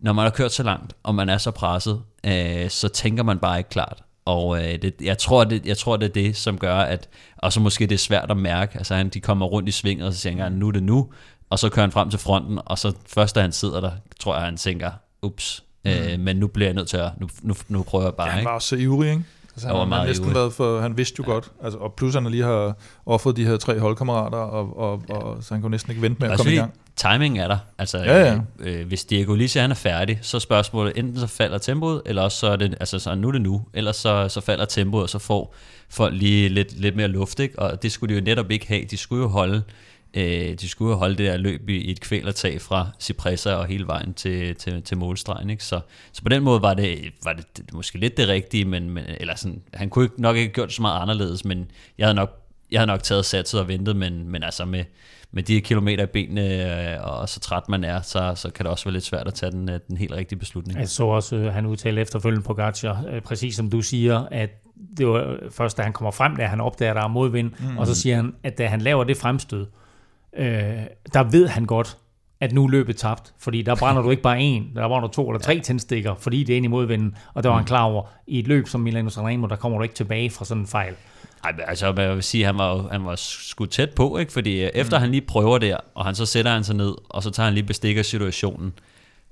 når 0.00 0.12
man 0.12 0.22
har 0.22 0.30
kørt 0.30 0.52
så 0.52 0.62
langt, 0.62 0.92
og 1.02 1.14
man 1.14 1.28
er 1.28 1.38
så 1.38 1.50
presset, 1.50 2.02
øh, 2.26 2.70
så 2.70 2.88
tænker 2.88 3.22
man 3.22 3.38
bare 3.38 3.58
ikke 3.58 3.70
klart. 3.70 4.02
Og 4.24 4.58
øh, 4.58 4.82
det, 4.82 4.94
jeg, 5.02 5.18
tror, 5.18 5.44
det, 5.44 5.66
jeg 5.66 5.76
tror, 5.76 5.96
det 5.96 6.08
er 6.08 6.12
det, 6.12 6.36
som 6.36 6.58
gør, 6.58 6.76
at 6.76 7.08
og 7.36 7.52
så 7.52 7.60
måske 7.60 7.86
det 7.86 7.94
er 7.94 7.98
svært 7.98 8.30
at 8.30 8.36
mærke. 8.36 8.78
Altså 8.78 8.94
han, 8.94 9.08
de 9.08 9.20
kommer 9.20 9.46
rundt 9.46 9.68
i 9.68 9.72
svinget, 9.72 10.06
og 10.06 10.14
så 10.14 10.20
tænker 10.20 10.42
han, 10.42 10.52
nu 10.52 10.68
er 10.68 10.72
det 10.72 10.82
nu 10.82 11.12
og 11.50 11.58
så 11.58 11.68
kører 11.68 11.86
han 11.86 11.92
frem 11.92 12.10
til 12.10 12.18
fronten, 12.18 12.58
og 12.64 12.78
så 12.78 12.92
først 13.06 13.34
da 13.34 13.40
han 13.40 13.52
sidder 13.52 13.80
der, 13.80 13.90
tror 14.20 14.34
jeg, 14.34 14.44
han 14.44 14.56
tænker, 14.56 14.90
ups, 15.22 15.64
mm. 15.84 15.90
øh, 15.90 16.20
men 16.20 16.36
nu 16.36 16.46
bliver 16.46 16.68
jeg 16.68 16.74
nødt 16.74 16.88
til 16.88 16.96
at, 16.96 17.10
nu, 17.20 17.28
nu, 17.42 17.54
nu 17.68 17.82
prøver 17.82 18.04
jeg 18.04 18.14
bare. 18.14 18.28
Ja, 18.28 18.32
han 18.32 18.44
var 18.44 18.50
også 18.50 18.68
så 18.68 18.76
ivrig, 18.76 19.10
ikke? 19.10 19.24
Altså, 19.54 19.66
han, 19.66 19.76
var 19.76 19.84
meget 19.84 20.00
han, 20.00 20.08
næsten 20.08 20.34
været 20.34 20.52
for, 20.52 20.80
han 20.80 20.96
vidste 20.96 21.14
jo 21.18 21.24
ja. 21.24 21.32
godt, 21.32 21.50
altså, 21.62 21.78
og 21.78 21.94
plus 21.94 22.14
han 22.14 22.26
lige 22.26 22.42
har 22.42 22.76
offret 23.06 23.36
de 23.36 23.44
her 23.44 23.56
tre 23.56 23.78
holdkammerater, 23.78 24.38
og, 24.38 24.78
og, 24.78 25.02
ja. 25.08 25.14
og, 25.14 25.42
så 25.42 25.54
han 25.54 25.60
kunne 25.62 25.70
næsten 25.70 25.90
ikke 25.90 26.02
vente 26.02 26.22
med 26.22 26.30
at 26.30 26.36
komme 26.36 26.52
i 26.52 26.56
gang. 26.56 26.72
Timing 26.96 27.38
er 27.38 27.48
der. 27.48 27.58
Altså, 27.78 27.98
ja, 27.98 28.18
ja. 28.20 28.38
Øh, 28.58 28.86
hvis 28.86 29.04
Diego 29.04 29.34
Lise 29.34 29.60
han 29.60 29.70
er 29.70 29.74
færdig, 29.74 30.18
så 30.22 30.36
er 30.36 30.38
spørgsmålet, 30.38 30.92
enten 30.96 31.18
så 31.18 31.26
falder 31.26 31.58
tempoet, 31.58 32.02
eller 32.06 32.22
også 32.22 32.38
så 32.38 32.46
er 32.46 32.56
det, 32.56 32.74
altså 32.80 32.98
så 32.98 33.14
nu 33.14 33.28
er 33.28 33.32
det 33.32 33.42
nu, 33.42 33.62
eller 33.74 33.92
så, 33.92 34.28
så 34.28 34.40
falder 34.40 34.64
tempoet, 34.64 35.02
og 35.02 35.08
så 35.08 35.18
får 35.18 35.54
folk 35.88 36.14
lige 36.14 36.48
lidt, 36.48 36.80
lidt 36.80 36.96
mere 36.96 37.08
luft, 37.08 37.40
ikke? 37.40 37.58
og 37.58 37.82
det 37.82 37.92
skulle 37.92 38.14
de 38.14 38.18
jo 38.18 38.24
netop 38.24 38.50
ikke 38.50 38.68
have. 38.68 38.84
De 38.84 38.96
skulle 38.96 39.22
jo 39.22 39.28
holde 39.28 39.62
Øh, 40.14 40.54
de 40.54 40.68
skulle 40.68 40.94
holde 40.94 41.16
det 41.16 41.26
der 41.26 41.36
løb 41.36 41.68
i, 41.68 41.76
i 41.76 41.90
et 41.90 42.00
kvælertag 42.00 42.60
fra 42.60 42.90
Cipressa 43.00 43.54
og 43.54 43.66
hele 43.66 43.86
vejen 43.86 44.14
til, 44.14 44.54
til, 44.54 44.82
til 44.82 44.96
målstregen. 44.96 45.50
Ikke? 45.50 45.64
Så, 45.64 45.80
så 46.12 46.22
på 46.22 46.28
den 46.28 46.42
måde 46.42 46.62
var 46.62 46.74
det, 46.74 47.12
var 47.24 47.32
det, 47.32 47.56
det 47.56 47.74
måske 47.74 47.98
lidt 47.98 48.16
det 48.16 48.28
rigtige, 48.28 48.64
men, 48.64 48.90
men 48.90 49.04
eller 49.20 49.34
sådan, 49.36 49.62
han 49.74 49.90
kunne 49.90 50.08
nok 50.18 50.36
ikke 50.36 50.48
have 50.48 50.54
gjort 50.54 50.68
det 50.68 50.76
så 50.76 50.82
meget 50.82 51.02
anderledes, 51.02 51.44
men 51.44 51.70
jeg 51.98 52.06
havde 52.06 52.14
nok, 52.14 52.30
jeg 52.70 52.80
havde 52.80 52.86
nok 52.86 53.02
taget 53.02 53.24
satset 53.24 53.60
og 53.60 53.68
ventet, 53.68 53.96
men, 53.96 54.28
men 54.28 54.42
altså 54.42 54.64
med, 54.64 54.84
med 55.32 55.42
de 55.42 55.60
kilometer 55.60 56.04
i 56.04 56.06
benene, 56.06 56.92
øh, 56.92 56.98
og 57.02 57.28
så 57.28 57.40
træt 57.40 57.68
man 57.68 57.84
er, 57.84 58.00
så, 58.00 58.32
så 58.36 58.50
kan 58.50 58.64
det 58.64 58.70
også 58.70 58.84
være 58.84 58.92
lidt 58.92 59.04
svært 59.04 59.26
at 59.26 59.34
tage 59.34 59.52
den, 59.52 59.70
øh, 59.70 59.80
den 59.88 59.96
helt 59.96 60.12
rigtige 60.12 60.38
beslutning. 60.38 60.78
Jeg 60.78 60.88
så 60.88 61.04
også, 61.04 61.36
øh, 61.36 61.52
han 61.52 61.66
udtalte 61.66 62.00
efterfølgende 62.00 62.44
på 62.44 62.54
Gatscher, 62.54 63.20
præcis 63.24 63.56
som 63.56 63.70
du 63.70 63.82
siger, 63.82 64.26
at 64.30 64.50
det 64.96 65.06
var 65.06 65.38
først, 65.50 65.76
da 65.76 65.82
han 65.82 65.92
kommer 65.92 66.10
frem, 66.10 66.36
da 66.36 66.46
han 66.46 66.60
opdager, 66.60 66.90
at 66.90 66.96
der 66.96 67.02
er 67.02 67.08
modvind, 67.08 67.50
mm. 67.60 67.78
og 67.78 67.86
så 67.86 67.94
siger 67.94 68.16
han, 68.16 68.34
at 68.42 68.58
da 68.58 68.66
han 68.66 68.80
laver 68.80 69.04
det 69.04 69.16
fremstød, 69.16 69.66
øh, 70.36 70.46
der 71.12 71.30
ved 71.30 71.48
han 71.48 71.64
godt, 71.64 71.96
at 72.40 72.52
nu 72.52 72.64
er 72.64 72.68
løbet 72.68 72.96
tabt. 72.96 73.34
Fordi 73.38 73.62
der 73.62 73.74
brænder 73.76 74.02
du 74.02 74.10
ikke 74.10 74.22
bare 74.22 74.40
en, 74.40 74.70
der 74.74 74.88
brænder 74.88 75.08
du 75.08 75.14
to 75.14 75.30
eller 75.30 75.40
tre 75.40 75.60
tændstikker, 75.60 76.14
fordi 76.14 76.44
det 76.44 76.52
er 76.52 76.56
ind 76.56 76.64
i 76.64 76.68
modvinden. 76.68 77.16
Og 77.34 77.42
der 77.42 77.48
var 77.48 77.56
han 77.56 77.66
klar 77.66 77.82
over, 77.82 78.02
i 78.26 78.38
et 78.38 78.46
løb 78.46 78.68
som 78.68 78.80
Milano 78.80 79.10
Sanremo, 79.10 79.46
der 79.46 79.56
kommer 79.56 79.78
du 79.78 79.82
ikke 79.82 79.94
tilbage 79.94 80.30
fra 80.30 80.44
sådan 80.44 80.60
en 80.60 80.66
fejl. 80.66 80.94
Ej, 81.44 81.54
altså, 81.66 81.94
jeg 81.96 82.14
vil 82.14 82.22
sige, 82.22 82.44
han 82.44 82.58
var, 82.58 82.88
han 82.92 83.04
var 83.04 83.14
sgu 83.16 83.66
tæt 83.66 83.90
på, 83.90 84.18
ikke? 84.18 84.32
Fordi 84.32 84.64
øh, 84.64 84.70
efter 84.74 84.98
mm. 84.98 85.00
han 85.00 85.10
lige 85.10 85.20
prøver 85.20 85.58
der, 85.58 85.76
og 85.94 86.04
han 86.04 86.14
så 86.14 86.26
sætter 86.26 86.52
han 86.52 86.64
sig 86.64 86.76
ned, 86.76 86.94
og 87.08 87.22
så 87.22 87.30
tager 87.30 87.44
han 87.44 87.54
lige 87.54 87.64
bestik 87.64 87.96
af 87.96 88.04
situationen, 88.04 88.72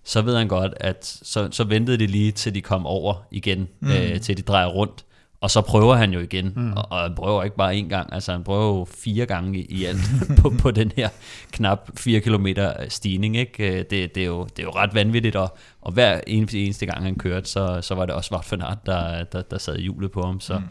så 0.05 0.23
ved 0.23 0.37
han 0.37 0.49
godt, 0.49 0.73
at 0.81 1.21
så, 1.23 1.49
så 1.51 1.65
ventede 1.65 1.99
de 1.99 2.07
lige, 2.07 2.33
til 2.33 2.55
de 2.55 2.61
kom 2.61 2.87
over 2.87 3.15
igen, 3.31 3.69
mm. 3.81 3.91
øh, 3.91 4.21
til 4.21 4.37
de 4.37 4.43
drejer 4.43 4.67
rundt. 4.67 5.05
Og 5.41 5.51
så 5.51 5.61
prøver 5.61 5.95
han 5.95 6.13
jo 6.13 6.21
igen, 6.21 6.53
mm. 6.57 6.73
og, 6.73 6.87
og 6.91 7.03
han 7.03 7.15
prøver 7.15 7.43
ikke 7.43 7.57
bare 7.57 7.77
en 7.77 7.89
gang, 7.89 8.13
altså 8.13 8.33
han 8.33 8.45
prøver 8.45 8.79
jo 8.79 8.85
fire 8.85 9.27
gange 9.27 9.59
i, 9.59 9.67
i 9.71 9.85
alt 9.85 10.01
på, 10.43 10.53
på 10.59 10.71
den 10.71 10.93
her 10.97 11.09
knap 11.53 11.91
4 11.99 12.21
km 12.21 12.47
stigning. 12.89 13.37
Ikke? 13.37 13.73
Øh, 13.73 13.85
det, 13.91 14.15
det, 14.15 14.17
er 14.17 14.27
jo, 14.27 14.45
det 14.45 14.59
er 14.59 14.63
jo 14.63 14.71
ret 14.71 14.95
vanvittigt, 14.95 15.37
og, 15.37 15.57
og 15.81 15.93
hver 15.93 16.21
eneste, 16.27 16.65
eneste 16.65 16.87
gang 16.87 17.03
han 17.03 17.15
kørte, 17.15 17.49
så, 17.49 17.79
så 17.83 17.95
var 17.95 18.07
det 18.07 18.15
også 18.15 18.35
Wout 18.35 18.53
van 18.53 18.63
Aert, 18.63 18.87
der, 18.87 19.25
der, 19.25 19.43
der 19.43 19.59
sad 19.59 19.77
i 19.77 19.83
hjulet 19.83 20.11
på 20.11 20.23
ham. 20.23 20.41
Så 20.41 20.59
mm. 20.59 20.65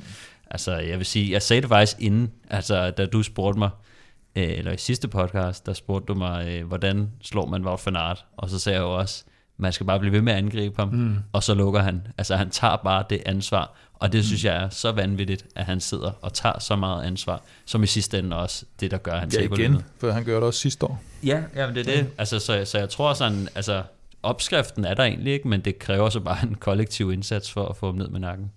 altså, 0.52 0.78
jeg 0.78 0.98
vil 0.98 1.06
sige, 1.06 1.32
jeg 1.32 1.42
sagde 1.42 1.62
det 1.62 1.70
faktisk 1.70 1.98
inden, 2.00 2.32
altså, 2.50 2.92
da 2.92 3.06
du 3.06 3.24
spurgte 3.24 3.60
mig, 3.60 3.70
øh, 4.36 4.50
eller 4.50 4.72
i 4.72 4.78
sidste 4.78 5.08
podcast, 5.08 5.66
der 5.66 5.74
spurgte 5.74 6.14
du 6.14 6.18
mig, 6.18 6.48
øh, 6.48 6.68
hvordan 6.68 7.10
slår 7.22 7.46
man 7.46 7.66
Wout 7.66 7.86
van 7.86 7.96
Aert? 7.96 8.26
Og 8.38 8.50
så 8.50 8.60
sagde 8.60 8.76
jeg 8.76 8.84
jo 8.84 8.98
også, 8.98 9.24
man 9.58 9.74
skal 9.74 9.86
bare 9.86 10.00
blive 10.00 10.14
ved 10.14 10.22
med 10.22 10.34
at 10.34 10.38
angribe 10.38 10.76
ham, 10.82 10.90
mm. 10.90 11.16
og 11.34 11.44
så 11.44 11.54
lukker 11.54 11.82
han. 11.82 12.08
Altså 12.18 12.36
han 12.36 12.50
tager 12.50 12.76
bare 12.76 13.04
det 13.10 13.22
ansvar, 13.26 13.76
og 14.00 14.13
det 14.13 14.25
synes 14.25 14.46
jeg 14.46 14.56
er 14.63 14.70
så 14.70 14.92
vanvittigt, 14.92 15.46
at 15.56 15.66
han 15.66 15.80
sidder 15.80 16.12
og 16.22 16.34
tager 16.34 16.60
så 16.60 16.75
meget 16.75 17.04
ansvar, 17.06 17.42
som 17.66 17.84
i 17.84 17.88
sidste 17.88 18.20
ende 18.20 18.36
også 18.36 18.66
det, 18.80 18.92
der 18.92 18.98
gør, 18.98 19.12
at 19.12 19.20
han 19.20 19.30
Ja, 19.34 19.38
taber 19.39 19.58
igen, 19.60 19.72
løbet. 19.72 19.86
for 20.00 20.12
han 20.12 20.24
gør 20.24 20.34
det 20.36 20.44
også 20.44 20.60
sidste 20.60 20.86
år. 20.86 21.01
Ja, 21.24 21.42
ja, 21.56 21.66
men 21.68 21.75
det 21.75 21.88
er 21.88 21.96
det. 21.96 22.08
Altså, 22.18 22.39
så, 22.39 22.66
så 22.66 22.77
jeg 22.80 22.89
tror 22.89 23.13
sådan, 23.13 23.48
altså 23.56 23.84
opskriften 24.24 24.86
er 24.86 24.94
der 24.94 25.04
egentlig 25.04 25.34
ikke, 25.34 25.48
men 25.48 25.62
det 25.62 25.80
kræver 25.80 26.10
så 26.10 26.20
bare 26.20 26.38
en 26.44 26.56
kollektiv 26.56 27.12
indsats 27.12 27.51
for 27.51 27.66
at 27.66 27.77
få 27.77 27.86
ham 27.86 27.96
ned 27.96 28.08
med 28.08 28.20
nakken. 28.20 28.51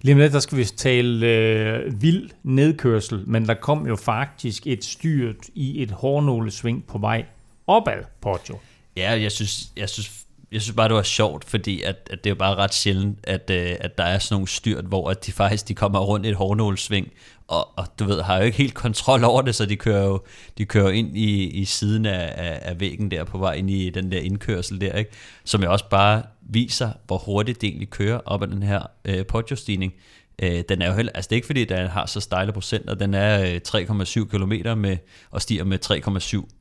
Lige 0.00 0.14
om 0.14 0.18
lidt, 0.20 0.32
der 0.32 0.38
skal 0.40 0.58
vi 0.58 0.64
tale 0.64 1.26
øh, 1.26 2.02
vild 2.02 2.30
nedkørsel, 2.42 3.22
men 3.26 3.46
der 3.48 3.54
kom 3.54 3.86
jo 3.86 3.96
faktisk 3.96 4.66
et 4.66 4.84
styrt 4.84 5.36
i 5.54 5.82
et 5.82 5.90
hårnålesving 5.90 6.84
på 6.86 6.98
vej 6.98 7.24
opad, 7.66 8.02
Porto. 8.20 8.60
Ja, 8.96 9.20
jeg 9.20 9.32
synes, 9.32 9.68
jeg 9.76 9.88
synes, 9.88 10.25
jeg 10.52 10.62
synes 10.62 10.76
bare, 10.76 10.88
det 10.88 10.96
var 10.96 11.02
sjovt, 11.02 11.44
fordi 11.44 11.82
at, 11.82 11.96
at 12.10 12.24
det 12.24 12.30
er 12.30 12.34
jo 12.34 12.38
bare 12.38 12.54
ret 12.54 12.74
sjældent, 12.74 13.18
at, 13.22 13.50
øh, 13.50 13.76
at 13.80 13.98
der 13.98 14.04
er 14.04 14.18
sådan 14.18 14.34
nogle 14.34 14.48
styrt, 14.48 14.84
hvor 14.84 15.10
at 15.10 15.26
de 15.26 15.32
faktisk 15.32 15.68
de 15.68 15.74
kommer 15.74 15.98
rundt 15.98 16.26
i 16.26 16.28
et 16.28 16.36
hårnålsving, 16.36 17.08
og, 17.48 17.78
og 17.78 17.86
du 17.98 18.04
ved, 18.04 18.22
har 18.22 18.38
jo 18.38 18.42
ikke 18.42 18.58
helt 18.58 18.74
kontrol 18.74 19.24
over 19.24 19.42
det, 19.42 19.54
så 19.54 19.66
de 19.66 19.76
kører 19.76 20.04
jo, 20.04 20.20
de 20.58 20.64
kører 20.64 20.90
ind 20.90 21.16
i, 21.16 21.44
i 21.44 21.64
siden 21.64 22.06
af, 22.06 22.34
af, 22.36 22.58
af 22.62 22.80
væggen 22.80 23.10
der, 23.10 23.24
på 23.24 23.38
vej 23.38 23.52
ind 23.52 23.70
i 23.70 23.90
den 23.90 24.12
der 24.12 24.18
indkørsel 24.18 24.80
der, 24.80 24.92
ikke? 24.92 25.10
som 25.44 25.62
jo 25.62 25.72
også 25.72 25.88
bare 25.88 26.22
viser, 26.40 26.90
hvor 27.06 27.18
hurtigt 27.18 27.60
det 27.60 27.66
egentlig 27.66 27.90
kører 27.90 28.20
op 28.26 28.42
ad 28.42 28.48
den 28.48 28.62
her 28.62 28.82
øh, 29.04 29.26
Poggio-stigning. 29.26 29.94
Øh, 30.42 30.62
den 30.68 30.82
er 30.82 30.86
jo 30.86 30.92
heller, 30.92 31.12
altså 31.14 31.28
det 31.28 31.32
er 31.32 31.36
ikke 31.36 31.46
fordi, 31.46 31.64
den 31.64 31.88
har 31.88 32.06
så 32.06 32.20
stejle 32.20 32.52
procenter, 32.52 32.94
den 32.94 33.14
er 33.14 33.42
øh, 33.42 33.60
3,7 33.68 34.24
km 34.24 34.78
med, 34.78 34.96
og 35.30 35.42
stiger 35.42 35.64
med 35.64 35.78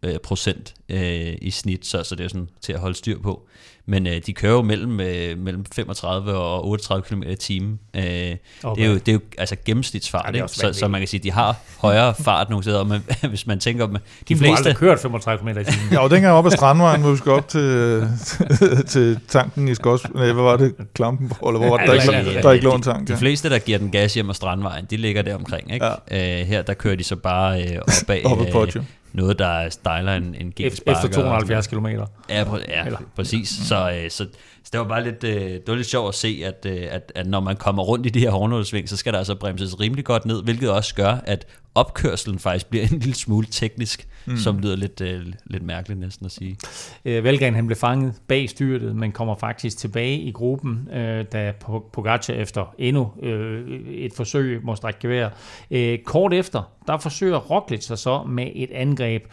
3,7 0.03 0.09
øh, 0.09 0.19
procent 0.19 0.73
øh, 0.89 1.35
i 1.41 1.51
snit, 1.51 1.85
så, 1.85 2.03
så 2.03 2.15
det 2.15 2.23
er 2.23 2.27
sådan 2.27 2.49
til 2.61 2.73
at 2.73 2.79
holde 2.79 2.95
styr 2.95 3.19
på. 3.19 3.47
Men 3.87 4.07
øh, 4.07 4.21
de 4.25 4.33
kører 4.33 4.51
jo 4.53 4.61
mellem, 4.61 4.99
øh, 4.99 5.37
mellem 5.37 5.65
35 5.75 6.33
og 6.33 6.67
38 6.67 7.03
km 7.03 7.21
i 7.29 7.35
timen. 7.35 7.79
Øh, 7.95 8.01
okay. 8.03 8.81
det, 8.81 8.87
er 8.87 8.91
jo, 8.91 8.93
det 8.93 9.07
er 9.07 9.13
jo 9.13 9.19
altså 9.37 9.55
gennemsnitsfart, 9.65 10.35
Ja, 10.35 10.43
er 10.43 10.47
så, 10.47 10.73
så 10.73 10.87
man 10.87 11.01
kan 11.01 11.07
sige, 11.07 11.19
de 11.23 11.31
har 11.31 11.55
højere 11.79 12.13
fart 12.19 12.49
nogle 12.49 12.63
steder, 12.63 12.83
men 12.83 13.03
hvis 13.29 13.47
man 13.47 13.59
tænker 13.59 13.85
dem, 13.85 13.93
de 13.95 13.99
De 13.99 14.35
fleste... 14.35 14.45
har 14.45 14.55
fleste... 14.55 14.69
aldrig 14.69 14.75
kørt 14.79 14.99
35 14.99 15.39
km 15.53 15.59
i 15.59 15.63
timen. 15.63 15.91
Ja, 15.91 15.99
og 15.99 16.09
dengang 16.09 16.33
op 16.33 16.45
ad 16.45 16.51
Strandvejen, 16.51 17.01
hvor 17.01 17.11
vi 17.11 17.17
skulle 17.17 17.35
op 17.35 17.47
til, 17.47 18.03
til 18.93 19.19
tanken 19.27 19.67
i 19.67 19.75
Skods... 19.75 20.03
Nej, 20.13 20.23
hvad 20.31 20.43
var 20.43 20.57
det? 20.57 20.73
Klampenborg, 20.93 21.49
eller 21.49 21.59
hvor 21.59 21.69
var 21.69 21.77
det? 21.77 21.87
Der, 21.87 21.93
Ja, 22.13 22.19
ikke, 22.19 22.31
ja, 22.31 22.41
der 22.41 22.49
er 22.49 22.53
ikke 22.53 22.65
lå 22.65 22.75
en 22.75 22.81
tank. 22.81 23.07
De 23.07 23.13
Ja. 23.13 23.19
fleste, 23.19 23.49
der 23.49 23.59
giver 23.59 23.77
den 23.77 23.91
gas 23.91 24.13
hjem 24.13 24.29
ad 24.29 24.33
Strandvejen, 24.33 24.85
de 24.89 24.97
ligger 24.97 25.21
der 25.21 25.35
omkring. 25.35 25.73
Ikke? 25.73 25.85
Ja. 26.11 26.39
Øh, 26.41 26.47
her 26.47 26.61
der 26.61 26.73
kører 26.73 26.95
de 26.95 27.03
så 27.03 27.15
bare 27.15 27.63
øh, 27.63 27.77
op 27.81 27.89
ad 28.09 28.23
Op 28.25 28.41
ad 28.41 28.51
Poggio. 28.51 28.83
Noget, 29.15 29.39
der 29.39 29.47
er 29.47 29.69
stejler 29.69 30.13
en, 30.15 30.35
en 30.39 30.53
Efter, 30.59 30.91
efter 30.91 31.07
270 31.09 31.67
km. 31.67 31.87
Ja, 32.29 32.43
pr- 32.43 32.71
ja 32.71 32.85
Eller- 32.85 32.99
præcis. 33.15 33.49
Så, 33.49 33.91
øh, 33.91 34.09
så, 34.11 34.27
så 34.63 34.69
det 34.71 34.79
var 34.79 34.87
bare 34.87 35.03
lidt, 35.03 35.23
øh, 35.23 35.41
det 35.41 35.63
var 35.67 35.75
lidt 35.75 35.87
sjovt 35.87 36.07
at 36.09 36.15
se, 36.15 36.41
at, 36.45 36.65
øh, 36.65 36.87
at, 36.91 37.11
at 37.15 37.27
når 37.27 37.39
man 37.39 37.55
kommer 37.55 37.83
rundt 37.83 38.05
i 38.05 38.09
de 38.09 38.19
her 38.19 38.31
hårdnålesving, 38.31 38.89
så 38.89 38.97
skal 38.97 39.13
der 39.13 39.19
altså 39.19 39.35
bremses 39.35 39.79
rimelig 39.79 40.05
godt 40.05 40.25
ned, 40.25 40.43
hvilket 40.43 40.71
også 40.71 40.95
gør, 40.95 41.17
at 41.25 41.45
opkørselen 41.75 42.39
faktisk 42.39 42.65
bliver 42.69 42.83
en 42.83 42.99
lille 42.99 43.15
smule 43.15 43.47
teknisk, 43.51 44.07
mm. 44.27 44.37
som 44.37 44.59
lyder 44.59 44.75
lidt, 44.75 45.01
øh, 45.01 45.25
lidt 45.45 45.63
mærkeligt 45.63 45.99
næsten 45.99 46.25
at 46.25 46.31
sige. 46.31 46.57
Øh, 47.05 47.23
Valgren 47.23 47.55
han 47.55 47.67
blev 47.67 47.77
fanget 47.77 48.13
bag 48.27 48.49
styrtet, 48.49 48.95
men 48.95 49.11
kommer 49.11 49.35
faktisk 49.35 49.77
tilbage 49.77 50.17
i 50.17 50.31
gruppen, 50.31 50.89
øh, 50.93 51.25
da 51.31 51.53
Pogacar 51.93 52.33
efter 52.33 52.75
endnu 52.77 53.11
øh, 53.23 53.79
et 53.87 54.13
forsøg 54.13 54.59
må 54.63 54.75
strække 54.75 54.99
gevær. 54.99 55.29
Øh, 55.71 55.99
kort 55.99 56.33
efter, 56.33 56.71
der 56.87 56.97
forsøger 56.97 57.37
Roglic 57.37 57.85
sig 57.85 57.97
så 57.97 58.23
med 58.23 58.51
et 58.55 58.71
angreb, 58.71 59.23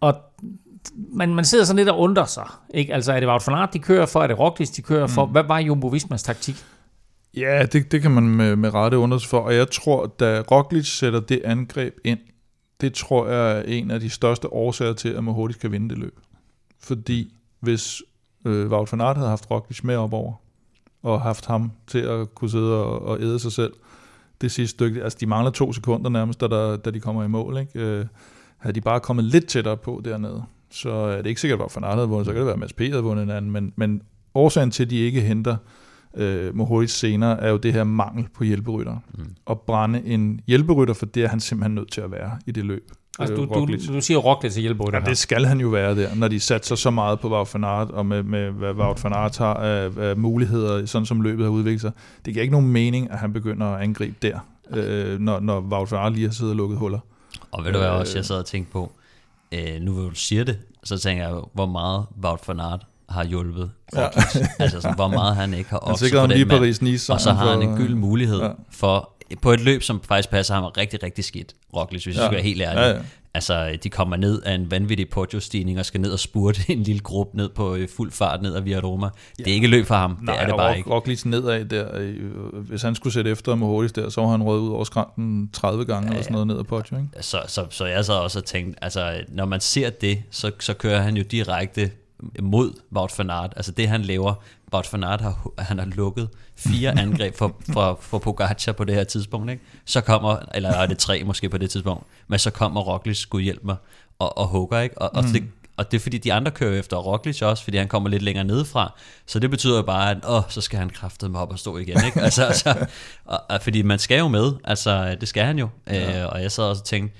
og 0.00 0.14
man, 1.12 1.34
man 1.34 1.44
sidder 1.44 1.64
sådan 1.64 1.76
lidt 1.76 1.88
og 1.88 1.98
undrer 1.98 2.24
sig. 2.24 2.46
Ikke? 2.74 2.94
Altså 2.94 3.12
er 3.12 3.20
det 3.20 3.28
Wout 3.28 3.42
van 3.46 3.56
Aert, 3.56 3.72
de 3.72 3.78
kører 3.78 4.06
for? 4.06 4.22
Er 4.22 4.26
det 4.26 4.38
Roglic, 4.38 4.70
de 4.70 4.82
kører 4.82 5.06
for? 5.06 5.26
Hvad 5.26 5.42
var 5.42 5.58
Jumbo 5.58 5.86
Vismas 5.86 6.22
taktik? 6.22 6.64
Ja, 7.36 7.66
det, 7.72 7.92
det 7.92 8.02
kan 8.02 8.10
man 8.10 8.28
med, 8.28 8.56
med 8.56 8.74
rette 8.74 8.98
undre 8.98 9.20
sig 9.20 9.30
for. 9.30 9.38
Og 9.38 9.54
jeg 9.54 9.70
tror, 9.70 10.06
da 10.06 10.40
Roglic 10.40 10.86
sætter 10.86 11.20
det 11.20 11.40
angreb 11.44 11.94
ind, 12.04 12.18
det 12.80 12.94
tror 12.94 13.28
jeg 13.28 13.58
er 13.58 13.62
en 13.62 13.90
af 13.90 14.00
de 14.00 14.10
største 14.10 14.52
årsager 14.52 14.92
til, 14.92 15.08
at 15.08 15.24
man 15.24 15.34
hurtigt 15.34 15.60
kan 15.60 15.72
vinde 15.72 15.88
det 15.88 15.98
løb. 15.98 16.20
Fordi 16.80 17.34
hvis 17.60 18.02
øh, 18.44 18.70
Wout 18.70 18.92
van 18.92 19.00
Aert 19.00 19.16
havde 19.16 19.28
haft 19.28 19.50
Roglic 19.50 19.82
med 19.82 19.96
op 19.96 20.12
over, 20.12 20.32
og 21.02 21.20
haft 21.20 21.46
ham 21.46 21.72
til 21.86 21.98
at 21.98 22.34
kunne 22.34 22.50
sidde 22.50 22.84
og, 22.84 23.02
og 23.02 23.20
æde 23.20 23.38
sig 23.38 23.52
selv, 23.52 23.72
det 24.40 24.52
sidste 24.52 24.70
stykke, 24.76 25.02
altså 25.02 25.18
de 25.20 25.26
mangler 25.26 25.50
to 25.50 25.72
sekunder 25.72 26.10
nærmest, 26.10 26.40
da, 26.40 26.48
der, 26.48 26.76
da 26.76 26.90
de 26.90 27.00
kommer 27.00 27.24
i 27.24 27.28
mål, 27.28 27.58
ikke? 27.58 27.80
Øh, 27.80 28.06
havde 28.58 28.74
de 28.74 28.80
bare 28.80 29.00
kommet 29.00 29.24
lidt 29.24 29.46
tættere 29.46 29.76
på 29.76 30.02
dernede, 30.04 30.44
så 30.70 30.90
er 30.90 31.16
det 31.16 31.26
ikke 31.26 31.40
sikkert, 31.40 31.60
at 31.60 31.72
Van 31.74 31.84
Aert 31.84 31.94
havde 31.94 32.08
vundet, 32.08 32.26
så 32.26 32.32
kan 32.32 32.38
det 32.38 32.46
være, 32.46 32.54
at 32.54 32.60
Mads 32.60 32.72
P. 32.72 32.80
havde 32.80 33.02
vundet 33.02 33.22
en 33.22 33.30
anden, 33.30 33.50
men, 33.50 33.72
men 33.76 34.02
årsagen 34.34 34.70
til, 34.70 34.82
at 34.84 34.90
de 34.90 34.96
ikke 34.96 35.20
henter 35.20 35.56
øh, 36.16 36.56
Mohoric 36.56 36.90
senere, 36.90 37.40
er 37.40 37.50
jo 37.50 37.56
det 37.56 37.72
her 37.72 37.84
mangel 37.84 38.26
på 38.34 38.44
hjælperytter. 38.44 38.96
Mm. 39.18 39.24
At 39.50 39.60
brænde 39.60 40.02
en 40.04 40.40
hjælperytter, 40.46 40.94
for 40.94 41.06
det 41.06 41.24
er 41.24 41.28
han 41.28 41.40
simpelthen 41.40 41.74
nødt 41.74 41.92
til 41.92 42.00
at 42.00 42.10
være 42.10 42.38
i 42.46 42.50
det 42.50 42.64
løb. 42.64 42.90
Altså, 43.18 43.34
øh, 43.34 43.40
du, 43.40 43.44
du, 43.44 43.60
Roglic. 43.60 43.86
du 43.86 44.00
siger 44.00 44.18
Roglic 44.18 44.52
til 44.52 44.62
hjælp 44.62 44.80
Ja, 44.92 45.00
det 45.00 45.18
skal 45.18 45.44
han 45.44 45.60
jo 45.60 45.68
være 45.68 45.96
der, 45.96 46.14
når 46.14 46.28
de 46.28 46.40
satser 46.40 46.74
så 46.74 46.90
meget 46.90 47.20
på 47.20 47.28
Wout 47.28 47.54
van 47.54 47.64
Aert, 47.64 47.90
og 47.90 48.06
med, 48.06 48.22
med 48.22 48.50
hvad 48.50 48.72
Wout 48.72 49.04
van 49.04 49.12
Aert 49.12 49.38
har 49.38 49.54
af, 49.54 49.90
af 49.98 50.16
muligheder, 50.16 50.86
sådan 50.86 51.06
som 51.06 51.20
løbet 51.20 51.44
har 51.44 51.50
udviklet 51.50 51.80
sig. 51.80 51.92
Det 52.24 52.32
giver 52.32 52.42
ikke 52.42 52.52
nogen 52.52 52.68
mening, 52.68 53.10
at 53.10 53.18
han 53.18 53.32
begynder 53.32 53.66
at 53.66 53.82
angribe 53.82 54.16
der, 54.22 54.38
øh, 54.70 55.20
når, 55.20 55.40
når 55.40 55.60
Wout 55.60 55.92
van 55.92 56.00
Aert 56.00 56.12
lige 56.12 56.26
har 56.26 56.32
siddet 56.32 56.50
og 56.50 56.56
lukket 56.56 56.78
huller. 56.78 56.98
Og 57.50 57.64
ved 57.64 57.72
du 57.72 57.78
hvad 57.78 57.88
Øh. 57.88 57.98
også, 57.98 58.18
jeg 58.18 58.24
sad 58.24 58.36
og 58.38 58.46
tænkte 58.46 58.72
på, 58.72 58.92
øh, 59.52 59.80
nu 59.80 59.92
hvor 59.92 60.02
du 60.08 60.14
siger 60.14 60.44
det, 60.44 60.58
så 60.84 60.98
tænker 60.98 61.28
jeg, 61.28 61.40
hvor 61.52 61.66
meget 61.66 62.06
Wout 62.24 62.40
van 62.48 62.60
Aert 62.60 62.86
har 63.08 63.24
hjulpet 63.24 63.70
Roglic. 63.96 64.36
Ja. 64.36 64.46
altså 64.64 64.80
sådan, 64.80 64.94
hvor 64.96 65.08
meget 65.08 65.36
han 65.36 65.54
ikke 65.54 65.70
har 65.70 65.96
sikrede 65.96 66.12
på 66.14 66.20
ham 66.20 66.28
lige 66.30 66.38
den 66.40 66.48
mand. 66.48 66.60
Paris-Nice. 66.60 67.12
Og 67.12 67.20
så 67.20 67.32
har 67.32 67.50
han 67.52 67.62
en 67.62 67.76
gyld 67.76 67.94
mulighed 67.94 68.40
Ja. 68.40 68.50
for, 68.70 69.10
på 69.42 69.52
et 69.52 69.60
løb, 69.60 69.82
som 69.82 70.00
faktisk 70.08 70.30
passer 70.30 70.54
ham 70.54 70.64
rigtig, 70.64 71.02
rigtig 71.02 71.24
skidt, 71.24 71.52
Roglic, 71.76 72.04
hvis 72.04 72.16
ja. 72.16 72.20
Jeg 72.20 72.26
skal 72.28 72.34
være 72.36 72.44
helt 72.44 72.62
ærlig. 72.62 72.80
Ja, 72.80 72.88
ja. 72.88 72.98
Altså, 73.36 73.78
de 73.84 73.90
kommer 73.90 74.16
ned 74.16 74.42
af 74.42 74.54
en 74.54 74.70
vanvittig 74.70 75.08
Poggio-stigning 75.08 75.78
og 75.78 75.84
skal 75.86 76.00
ned 76.00 76.10
og 76.12 76.18
spurte 76.18 76.60
en 76.72 76.82
lille 76.82 77.00
gruppe 77.00 77.36
ned 77.36 77.48
på 77.48 77.74
øh, 77.74 77.88
fuld 77.96 78.12
fart 78.12 78.42
ned 78.42 78.54
ad 78.54 78.60
Via 78.60 78.78
Roma. 78.80 79.08
Det 79.38 79.48
er 79.48 79.52
ikke 79.52 79.66
løb 79.66 79.86
for 79.86 79.94
ham, 79.94 80.18
Nej, 80.22 80.34
det 80.34 80.42
er 80.42 80.46
det 80.46 80.56
bare 80.56 80.70
Rock- 80.72 80.76
ikke. 80.76 80.90
Roglic 80.90 81.24
nedad 81.24 81.64
der, 81.64 81.88
øh, 81.94 82.16
hvis 82.68 82.82
han 82.82 82.94
skulle 82.94 83.12
sætte 83.12 83.30
efter 83.30 83.54
med 83.54 83.66
hurtigt 83.66 83.96
der, 83.96 84.08
så 84.08 84.20
var 84.20 84.28
han 84.30 84.42
røget 84.42 84.60
ud 84.60 84.68
over 84.70 84.84
skrænten 84.84 85.50
30 85.52 85.84
gange 85.84 86.06
ja, 86.06 86.10
eller 86.12 86.22
sådan 86.22 86.32
noget 86.32 86.46
ned 86.46 86.58
ad 86.58 86.64
Poggio, 86.64 86.96
ikke? 86.96 87.08
Så, 87.20 87.38
så, 87.46 87.66
så 87.70 87.84
jeg 87.86 88.04
sad 88.04 88.14
også 88.14 88.38
og 88.38 88.44
tænkte, 88.44 88.84
altså, 88.84 89.20
når 89.28 89.44
man 89.44 89.60
ser 89.60 89.90
det, 89.90 90.22
så, 90.30 90.50
så 90.60 90.74
kører 90.74 91.00
han 91.02 91.16
jo 91.16 91.22
direkte 91.30 91.90
mod 92.42 92.72
Wout 92.92 93.18
van 93.18 93.30
Aert. 93.30 93.52
Altså 93.56 93.72
det, 93.72 93.88
han 93.88 94.02
laver, 94.02 94.34
Wout 94.74 94.92
van 94.92 95.04
Aert 95.04 95.20
har, 95.20 95.50
han 95.58 95.78
har 95.78 95.86
lukket 95.86 96.28
fire 96.56 96.98
angreb 97.02 97.36
for, 97.36 97.56
for, 97.72 97.98
for 98.00 98.18
Pogacar 98.18 98.72
på 98.72 98.84
det 98.84 98.94
her 98.94 99.04
tidspunkt. 99.04 99.50
Ikke? 99.50 99.62
Så 99.84 100.00
kommer, 100.00 100.38
eller 100.54 100.70
er 100.70 100.86
det 100.86 100.98
tre 100.98 101.24
måske 101.24 101.48
på 101.48 101.58
det 101.58 101.70
tidspunkt, 101.70 102.06
men 102.28 102.38
så 102.38 102.50
kommer 102.50 102.80
Roglic, 102.80 103.26
gud 103.26 103.40
hjælp 103.40 103.64
mig, 103.64 103.76
og, 104.18 104.38
og 104.38 104.46
hugger. 104.46 104.80
Ikke? 104.80 105.02
Og, 105.02 105.14
og, 105.14 105.22
det, 105.22 105.44
og 105.76 105.90
det 105.90 105.96
er 105.96 106.00
fordi, 106.00 106.18
de 106.18 106.32
andre 106.32 106.50
kører 106.50 106.78
efter 106.78 106.96
Roglic 106.96 107.42
også, 107.42 107.64
fordi 107.64 107.76
han 107.76 107.88
kommer 107.88 108.08
lidt 108.08 108.22
længere 108.22 108.44
nedefra. 108.44 108.94
Så 109.26 109.38
det 109.38 109.50
betyder 109.50 109.76
jo 109.76 109.82
bare, 109.82 110.10
at 110.10 110.16
åh, 110.28 110.42
så 110.48 110.60
skal 110.60 110.78
han 110.78 110.90
kraftedeme 110.90 111.38
op 111.38 111.50
og 111.50 111.58
stå 111.58 111.76
igen. 111.76 112.04
Ikke? 112.06 112.20
Altså, 112.20 112.46
altså, 112.50 112.86
og, 113.24 113.40
og, 113.48 113.62
fordi 113.62 113.82
man 113.82 113.98
skal 113.98 114.18
jo 114.18 114.28
med, 114.28 114.52
altså 114.64 115.16
det 115.20 115.28
skal 115.28 115.44
han 115.44 115.58
jo. 115.58 115.68
Ja. 115.86 116.22
Øh, 116.22 116.32
og 116.32 116.42
jeg 116.42 116.52
sad 116.52 116.64
også 116.64 116.80
og 116.80 116.86
tænkte, 116.86 117.16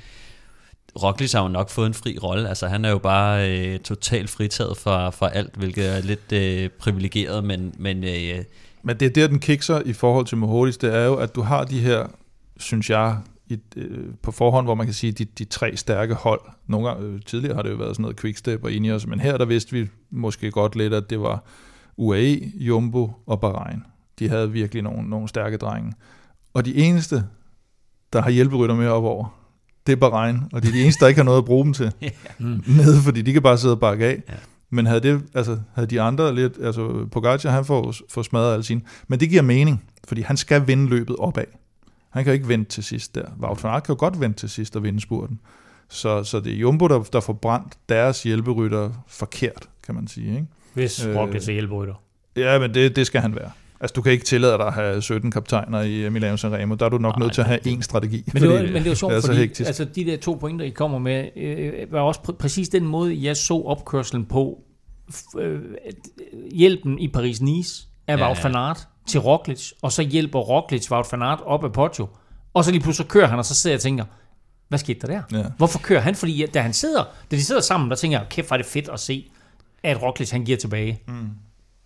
Roglic 1.03 1.33
har 1.33 1.43
jo 1.43 1.49
nok 1.49 1.71
fået 1.71 1.87
en 1.87 1.95
fri 1.95 2.19
rolle. 2.23 2.49
Altså, 2.49 2.67
han 2.67 2.85
er 2.85 2.91
jo 2.91 2.99
bare 2.99 3.51
øh, 3.51 3.79
totalt 3.79 4.31
fritaget 4.31 4.77
fra, 4.77 5.11
fra 5.11 5.31
alt, 5.33 5.55
hvilket 5.57 5.97
er 5.97 6.01
lidt 6.01 6.33
øh, 6.33 6.71
privilegeret, 6.71 7.45
men, 7.45 7.75
men 7.79 8.05
øh, 8.05 8.45
Men 8.83 8.97
det 9.01 9.07
er 9.07 9.11
der, 9.11 9.27
den 9.27 9.39
kikser 9.39 9.83
i 9.85 9.93
forhold 9.93 10.27
til 10.27 10.39
Mohoric, 10.39 10.77
det 10.77 10.95
er 10.95 11.05
jo, 11.05 11.15
at 11.15 11.35
du 11.35 11.43
har 11.43 11.65
de 11.65 11.81
her, 11.81 12.07
synes 12.57 12.91
jeg, 12.91 13.19
i, 13.49 13.59
øh, 13.77 14.15
på 14.23 14.33
forhånd, 14.33 14.67
hvor 14.67 14.75
man 14.75 14.87
kan 14.87 14.95
sige, 14.95 15.13
de, 15.13 15.25
de 15.25 15.45
tre 15.45 15.77
stærke 15.77 16.15
hold. 16.15 16.41
Nogle 16.67 16.89
gange, 16.89 17.07
øh, 17.07 17.21
tidligere 17.27 17.55
har 17.55 17.63
det 17.63 17.71
jo 17.71 17.77
været 17.77 17.97
sådan 17.97 18.03
noget 18.03 18.21
Quickstep 18.21 18.65
og 18.65 18.73
Ineos, 18.73 19.07
men 19.07 19.21
her 19.21 19.39
der 19.39 19.45
vidste 19.45 19.73
vi 19.73 19.89
måske 20.11 20.51
godt 20.51 20.77
lidt, 20.77 20.95
at 20.95 21.11
det 21.11 21.21
var 21.21 21.45
UAE, 21.97 22.53
Jumbo 22.55 23.13
og 23.27 23.41
Bahrain. 23.41 23.83
De 24.19 24.29
havde 24.29 24.53
virkelig 24.53 24.83
nogle, 24.83 25.11
nogle 25.11 25.29
stærke 25.29 25.57
drenge. 25.57 25.93
Og 26.55 26.65
de 26.65 26.75
eneste, 26.75 27.25
der 28.13 28.23
har 28.23 28.31
hjælperytter 28.31 28.75
med 28.75 28.89
op 28.89 29.05
over, 29.05 29.44
det 29.87 29.93
er 29.93 29.97
Bahrain, 29.97 30.41
og 30.53 30.63
det 30.63 30.69
er 30.69 30.73
de 30.73 30.83
eneste, 30.83 31.01
der 31.01 31.09
ikke 31.09 31.19
har 31.19 31.25
noget 31.25 31.39
at 31.39 31.45
bruge 31.45 31.65
dem 31.65 31.73
til. 31.73 31.93
Nede, 32.79 33.03
fordi 33.03 33.23
de 33.23 33.33
kan 33.33 33.43
bare 33.43 33.59
sidde 33.59 33.75
og 33.75 33.81
bakke 33.81 34.07
af. 34.07 34.23
Ja. 34.29 34.35
Men 34.71 34.87
havde, 34.87 35.01
det, 35.01 35.23
altså, 35.35 35.59
havde 35.75 35.87
de 35.87 36.01
andre 36.01 36.35
lidt, 36.35 36.53
altså 36.63 37.07
Pogacar, 37.13 37.51
han 37.51 37.65
får, 37.65 37.95
får 38.11 38.23
smadret 38.23 38.53
alle 38.53 38.65
sine, 38.65 38.81
men 39.09 39.21
det 39.21 39.31
giver 39.31 39.43
mening, 39.43 39.85
fordi 40.09 40.21
han 40.23 40.37
skal 40.37 40.67
vinde 40.67 40.89
løbet 40.89 41.17
opad. 41.17 41.45
Han 42.11 42.25
kan 42.25 42.33
ikke 42.33 42.49
vente 42.49 42.71
til 42.71 42.85
sidst 42.85 43.15
der. 43.15 43.25
Wout 43.41 43.65
van 43.65 43.73
Aert 43.73 43.83
kan 43.83 43.95
jo 43.95 43.99
godt 43.99 44.21
vente 44.21 44.39
til 44.41 44.51
sidst 44.51 44.77
og 44.77 44.83
vinde 44.83 45.01
spurten. 45.01 45.41
Så, 45.89 46.25
så 46.25 46.41
det 46.41 46.53
er 46.53 46.57
Jumbo, 46.57 46.89
der, 46.89 47.03
der 47.03 47.21
får 47.21 47.33
brændt 47.33 47.73
deres 47.89 48.23
hjælperytter 48.23 48.91
forkert, 49.09 49.69
kan 49.87 49.95
man 49.95 50.09
sige. 50.09 50.35
Ikke? 50.35 50.47
Hvis 50.75 51.05
Øh, 51.07 51.17
Roglic 51.17 51.49
er 51.49 51.53
hjælperytter. 51.53 51.95
Ja, 52.37 52.59
men 52.59 52.75
det, 52.75 52.97
det 52.97 53.07
skal 53.07 53.21
han 53.21 53.35
være. 53.35 53.51
Altså, 53.81 53.93
du 53.95 54.03
kan 54.03 54.13
ikke 54.13 54.25
tillade 54.25 54.53
dig 54.59 54.67
at 54.67 54.73
have 54.73 55.03
17 55.03 55.31
kaptajner 55.31 55.81
i 55.83 56.09
Milano 56.09 56.37
Sanremo. 56.37 56.75
Der 56.75 56.85
er 56.87 56.91
du 56.91 56.99
nok 56.99 57.17
Nej, 57.17 57.25
nødt 57.25 57.35
til 57.35 57.41
at 57.41 57.47
have 57.47 57.61
én 57.67 57.81
strategi. 57.83 58.25
Men 58.33 58.43
det, 58.43 58.51
var, 58.51 58.63
men 58.63 58.75
det 58.75 58.89
var 58.89 58.95
sjovt, 58.95 59.11
det 59.11 59.17
er 59.19 59.27
fordi 59.27 59.39
hektisk. 59.39 59.67
altså, 59.67 59.85
de 59.85 60.05
der 60.05 60.17
to 60.17 60.35
pointer, 60.35 60.65
I 60.67 60.71
kommer 60.71 60.99
med, 60.99 61.29
øh, 61.37 61.93
var 61.93 62.01
også 62.01 62.21
pr- 62.29 62.37
præcis 62.37 62.69
den 62.69 62.87
måde, 62.87 63.23
jeg 63.25 63.37
så 63.37 63.63
opkørslen 63.67 64.25
på. 64.25 64.59
F- 65.13 65.41
øh, 65.41 65.61
hjælpen 66.53 66.99
i 66.99 67.09
Paris-Nice 67.17 67.87
af 68.07 68.17
Ja, 68.19 68.27
Wout 68.27 68.39
ja. 68.39 68.43
van 68.43 68.55
Aert 68.57 68.89
til 69.09 69.21
Roglic, 69.21 69.71
og 69.83 69.93
så 69.93 70.03
hjælper 70.03 70.39
Roglic 70.39 70.91
Wout 70.91 71.07
van 71.13 71.23
Aert 71.23 71.41
op 71.45 71.65
ad 71.65 71.71
Poggio. 71.71 72.07
Og 72.55 72.65
så 72.65 72.71
lige 72.71 72.81
pludselig 72.83 73.09
kører 73.09 73.27
han, 73.27 73.39
og 73.39 73.45
så 73.45 73.55
sidder 73.55 73.75
jeg 73.75 73.79
og 73.79 73.83
tænker, 73.83 74.05
hvad 74.69 74.79
skete 74.79 75.01
der 75.01 75.07
der? 75.07 75.39
Ja. 75.39 75.45
Hvorfor 75.57 75.79
kører 75.79 76.01
han? 76.01 76.15
Fordi 76.15 76.47
da 76.55 76.61
han 76.61 76.73
sidder, 76.73 77.03
da 77.31 77.37
de 77.37 77.45
sidder 77.45 77.61
sammen, 77.61 77.91
der 77.91 77.97
tænker 77.97 78.19
jeg, 78.19 78.27
kæft, 78.29 78.47
hvor 78.49 78.55
er 78.55 78.59
det 78.59 78.67
fedt 78.67 78.89
at 78.89 79.01
se, 79.01 79.31
at 79.83 80.03
Roglic 80.03 80.31
han 80.31 80.45
giver 80.45 80.59
tilbage. 80.59 81.01
Mm. 81.09 81.29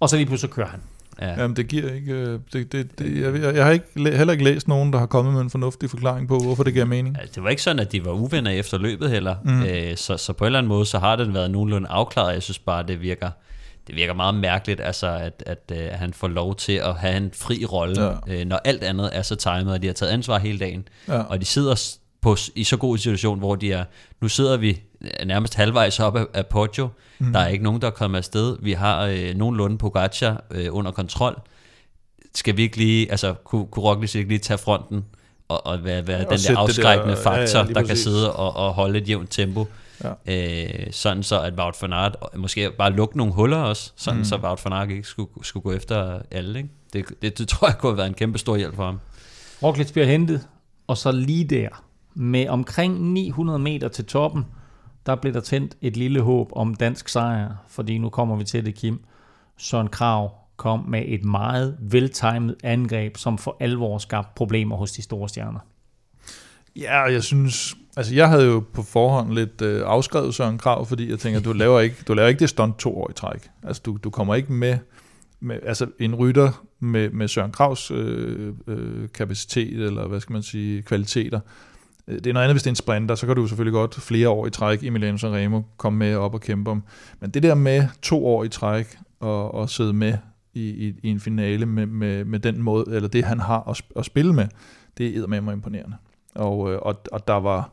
Og 0.00 0.08
så 0.08 0.16
lige 0.16 0.26
pludselig 0.26 0.50
kører 0.54 0.68
han. 0.68 0.80
Ja. 1.22 1.40
Jamen, 1.40 1.56
det 1.56 1.68
giver 1.68 1.92
ikke... 1.94 2.12
øh, 2.12 2.38
Det, 2.52 2.72
det, 2.72 2.98
det, 2.98 3.20
jeg, 3.20 3.54
jeg, 3.56 3.64
har 3.64 3.72
ikke, 3.72 3.86
heller 3.96 4.32
ikke 4.32 4.44
læst 4.44 4.68
nogen, 4.68 4.92
der 4.92 4.98
har 4.98 5.06
kommet 5.06 5.34
med 5.34 5.40
en 5.42 5.50
fornuftig 5.50 5.90
forklaring 5.90 6.28
på, 6.28 6.38
hvorfor 6.38 6.62
det 6.62 6.72
giver 6.72 6.84
mening. 6.84 7.16
Altså, 7.20 7.32
det 7.34 7.42
var 7.42 7.50
ikke 7.50 7.62
sådan, 7.62 7.80
at 7.80 7.92
de 7.92 8.04
var 8.04 8.12
uvenner 8.12 8.50
efter 8.50 8.78
løbet 8.78 9.10
heller. 9.10 9.36
Mm. 9.44 9.62
Øh, 9.62 9.96
så, 9.96 10.16
så 10.16 10.32
på 10.32 10.44
en 10.44 10.46
eller 10.46 10.58
anden 10.58 10.68
måde, 10.68 10.86
så 10.86 10.98
har 10.98 11.16
den 11.16 11.34
været 11.34 11.50
nogenlunde 11.50 11.88
afklaret. 11.88 12.32
Jeg 12.34 12.42
synes 12.42 12.58
bare, 12.58 12.82
det 12.86 13.00
virker, 13.02 13.30
det 13.86 13.96
virker 13.96 14.14
meget 14.14 14.34
mærkeligt, 14.34 14.80
altså, 14.80 15.06
at, 15.06 15.42
at, 15.46 15.72
øh, 15.72 15.88
han 15.92 16.12
får 16.12 16.28
lov 16.28 16.54
til 16.56 16.72
at 16.72 16.94
have 16.94 17.16
en 17.16 17.30
fri 17.34 17.64
rolle, 17.64 18.02
Ja. 18.04 18.12
øh, 18.28 18.44
når 18.46 18.60
alt 18.64 18.82
andet 18.82 19.10
er 19.12 19.22
så 19.22 19.36
timet, 19.36 19.72
og 19.72 19.82
de 19.82 19.86
har 19.86 19.94
taget 19.94 20.12
ansvar 20.12 20.38
hele 20.38 20.58
dagen. 20.58 20.88
Ja. 21.08 21.18
Og 21.20 21.40
de 21.40 21.44
sidder 21.44 21.96
på, 22.22 22.36
i 22.54 22.64
så 22.64 22.76
god 22.76 22.98
situation, 22.98 23.38
hvor 23.38 23.54
de 23.54 23.72
er, 23.72 23.84
nu 24.20 24.28
sidder 24.28 24.56
vi 24.56 24.80
nærmest 25.26 25.54
halvvejs 25.54 26.00
op 26.00 26.16
af, 26.16 26.26
af 26.34 26.46
Poggio. 26.46 26.88
Mm. 27.18 27.32
Der 27.32 27.40
er 27.40 27.48
ikke 27.48 27.64
nogen, 27.64 27.80
der 27.80 27.86
er 27.86 27.90
kommet 27.92 28.18
afsted. 28.18 28.56
Vi 28.62 28.72
har 28.72 29.02
øh, 29.04 29.34
nogenlunde 29.34 29.78
Pogacar 29.78 30.44
øh, 30.50 30.66
under 30.70 30.90
kontrol. 30.90 31.40
Skal 32.34 32.56
vi 32.56 32.62
ikke 32.62 32.76
lige, 32.76 33.10
altså 33.10 33.34
kunne, 33.44 33.66
kunne 33.66 33.82
Roglic 33.82 34.14
ikke 34.14 34.28
lige 34.28 34.38
tage 34.38 34.58
fronten 34.58 35.04
og, 35.48 35.66
og 35.66 35.84
være, 35.84 36.06
være 36.06 36.24
den 36.30 36.38
sætte 36.38 36.54
der 36.54 36.60
afskrækkende 36.60 37.14
der- 37.16 37.20
ja, 37.30 37.30
ja, 37.38 37.40
faktor, 37.44 37.62
lige 37.62 37.74
der 37.74 37.82
kan 37.82 37.96
sidde 37.96 38.32
og, 38.32 38.56
og 38.56 38.72
holde 38.74 38.98
et 38.98 39.08
jævnt 39.08 39.30
tempo. 39.30 39.66
Ja. 40.04 40.12
Øh, 40.86 40.92
sådan 40.92 41.22
så, 41.22 41.40
at 41.40 41.54
Wout 41.58 41.76
van 41.82 41.92
Aert 41.92 42.16
måske 42.36 42.70
bare 42.78 42.90
lukke 42.92 43.16
nogle 43.16 43.32
huller 43.32 43.56
også, 43.56 43.92
sådan 43.96 44.18
mm. 44.18 44.24
så 44.24 44.36
Wout 44.36 44.64
van 44.64 44.72
Aert 44.72 44.90
ikke 44.90 45.08
skulle, 45.08 45.30
skulle 45.42 45.62
gå 45.62 45.72
efter 45.72 46.18
alle. 46.30 46.58
Ikke? 46.58 46.70
Det, 46.92 47.04
det, 47.22 47.38
det 47.38 47.48
tror 47.52 47.66
jeg 47.68 47.78
kunne 47.78 47.90
have 47.90 47.96
været 47.96 48.08
en 48.08 48.14
kæmpe 48.14 48.38
stor 48.38 48.56
hjælp 48.56 48.76
for 48.76 48.84
ham. 48.84 49.00
Roglic 49.62 49.92
bliver 49.92 50.06
hentet, 50.06 50.46
og 50.86 50.98
så 50.98 51.12
lige 51.12 51.44
der, 51.44 51.68
med 52.14 52.48
omkring 52.48 53.02
900 53.12 53.58
meter 53.58 53.88
til 53.88 54.04
toppen, 54.04 54.46
der 55.08 55.14
blev 55.14 55.32
der 55.32 55.40
tændt 55.40 55.76
et 55.80 55.96
lille 55.96 56.20
håb 56.20 56.50
om 56.52 56.74
dansk 56.74 57.08
sejr, 57.08 57.48
fordi 57.68 57.98
nu 57.98 58.08
kommer 58.08 58.36
vi 58.36 58.44
til 58.44 58.66
det, 58.66 58.74
Kim. 58.74 59.00
Søren 59.56 59.88
Krav 59.88 60.34
kom 60.56 60.84
med 60.88 61.02
et 61.06 61.24
meget 61.24 61.76
veltimet 61.80 62.56
angreb, 62.64 63.16
som 63.16 63.38
for 63.38 63.56
alvor 63.60 63.98
skabte 63.98 64.30
problemer 64.36 64.76
hos 64.76 64.92
de 64.92 65.02
store 65.02 65.28
stjerner. 65.28 65.60
Ja, 66.76 67.00
jeg 67.00 67.22
synes... 67.22 67.76
Altså, 67.96 68.14
jeg 68.14 68.28
havde 68.28 68.46
jo 68.46 68.64
på 68.72 68.82
forhånd 68.82 69.32
lidt 69.32 69.62
øh, 69.62 69.82
afskrevet 69.86 70.34
Søren 70.34 70.58
Krav, 70.58 70.86
fordi 70.86 71.10
jeg 71.10 71.18
tænker, 71.18 71.40
du 71.40 71.52
laver 71.52 71.80
ikke, 71.80 71.96
du 72.08 72.14
laver 72.14 72.28
ikke 72.28 72.40
det 72.40 72.48
stunt 72.48 72.78
to 72.78 73.00
år 73.00 73.10
i 73.10 73.12
træk. 73.12 73.50
Altså, 73.62 73.82
du, 73.86 73.98
du 74.04 74.10
kommer 74.10 74.34
ikke 74.34 74.52
med, 74.52 74.78
med... 75.40 75.58
Altså, 75.62 75.86
en 75.98 76.14
rytter 76.14 76.64
med, 76.80 77.10
med 77.10 77.28
Søren 77.28 77.52
Kravs 77.52 77.90
øh, 77.90 78.54
øh, 78.66 79.08
kapacitet, 79.14 79.80
eller 79.80 80.06
hvad 80.06 80.20
skal 80.20 80.32
man 80.32 80.42
sige, 80.42 80.82
kvaliteter, 80.82 81.40
øh, 81.40 81.67
det 82.08 82.26
er 82.26 82.32
noget 82.32 82.44
andet, 82.44 82.54
hvis 82.54 82.62
det 82.62 82.66
er 82.68 82.72
en 82.72 82.76
sprinter, 82.76 83.14
så 83.14 83.26
kan 83.26 83.36
du 83.36 83.46
selvfølgelig 83.46 83.72
godt 83.72 83.94
flere 83.94 84.28
år 84.28 84.46
i 84.46 84.50
træk 84.50 84.82
i 84.82 84.88
Milano 84.88 85.16
Sanremo 85.18 85.62
komme 85.76 85.98
med 85.98 86.14
op 86.16 86.34
og 86.34 86.40
kæmpe 86.40 86.70
om. 86.70 86.82
Men 87.20 87.30
det 87.30 87.42
der 87.42 87.54
med 87.54 87.84
to 88.02 88.26
år 88.26 88.44
i 88.44 88.48
træk 88.48 88.98
og, 89.20 89.54
og 89.54 89.70
sidde 89.70 89.92
med 89.92 90.14
i, 90.54 90.68
i, 90.88 90.94
i 91.02 91.08
en 91.08 91.20
finale 91.20 91.66
med, 91.66 91.86
med, 91.86 92.24
med 92.24 92.38
den 92.38 92.62
måde, 92.62 92.84
eller 92.96 93.08
det 93.08 93.24
han 93.24 93.40
har 93.40 93.68
at, 93.70 93.82
at 93.96 94.04
spille 94.04 94.32
med, 94.32 94.46
det 94.98 95.06
er 95.06 95.16
eddermame 95.16 95.52
imponerende. 95.52 95.96
Og, 96.34 96.72
øh, 96.72 96.78
og, 96.82 97.00
og 97.12 97.28
der 97.28 97.34
var, 97.34 97.70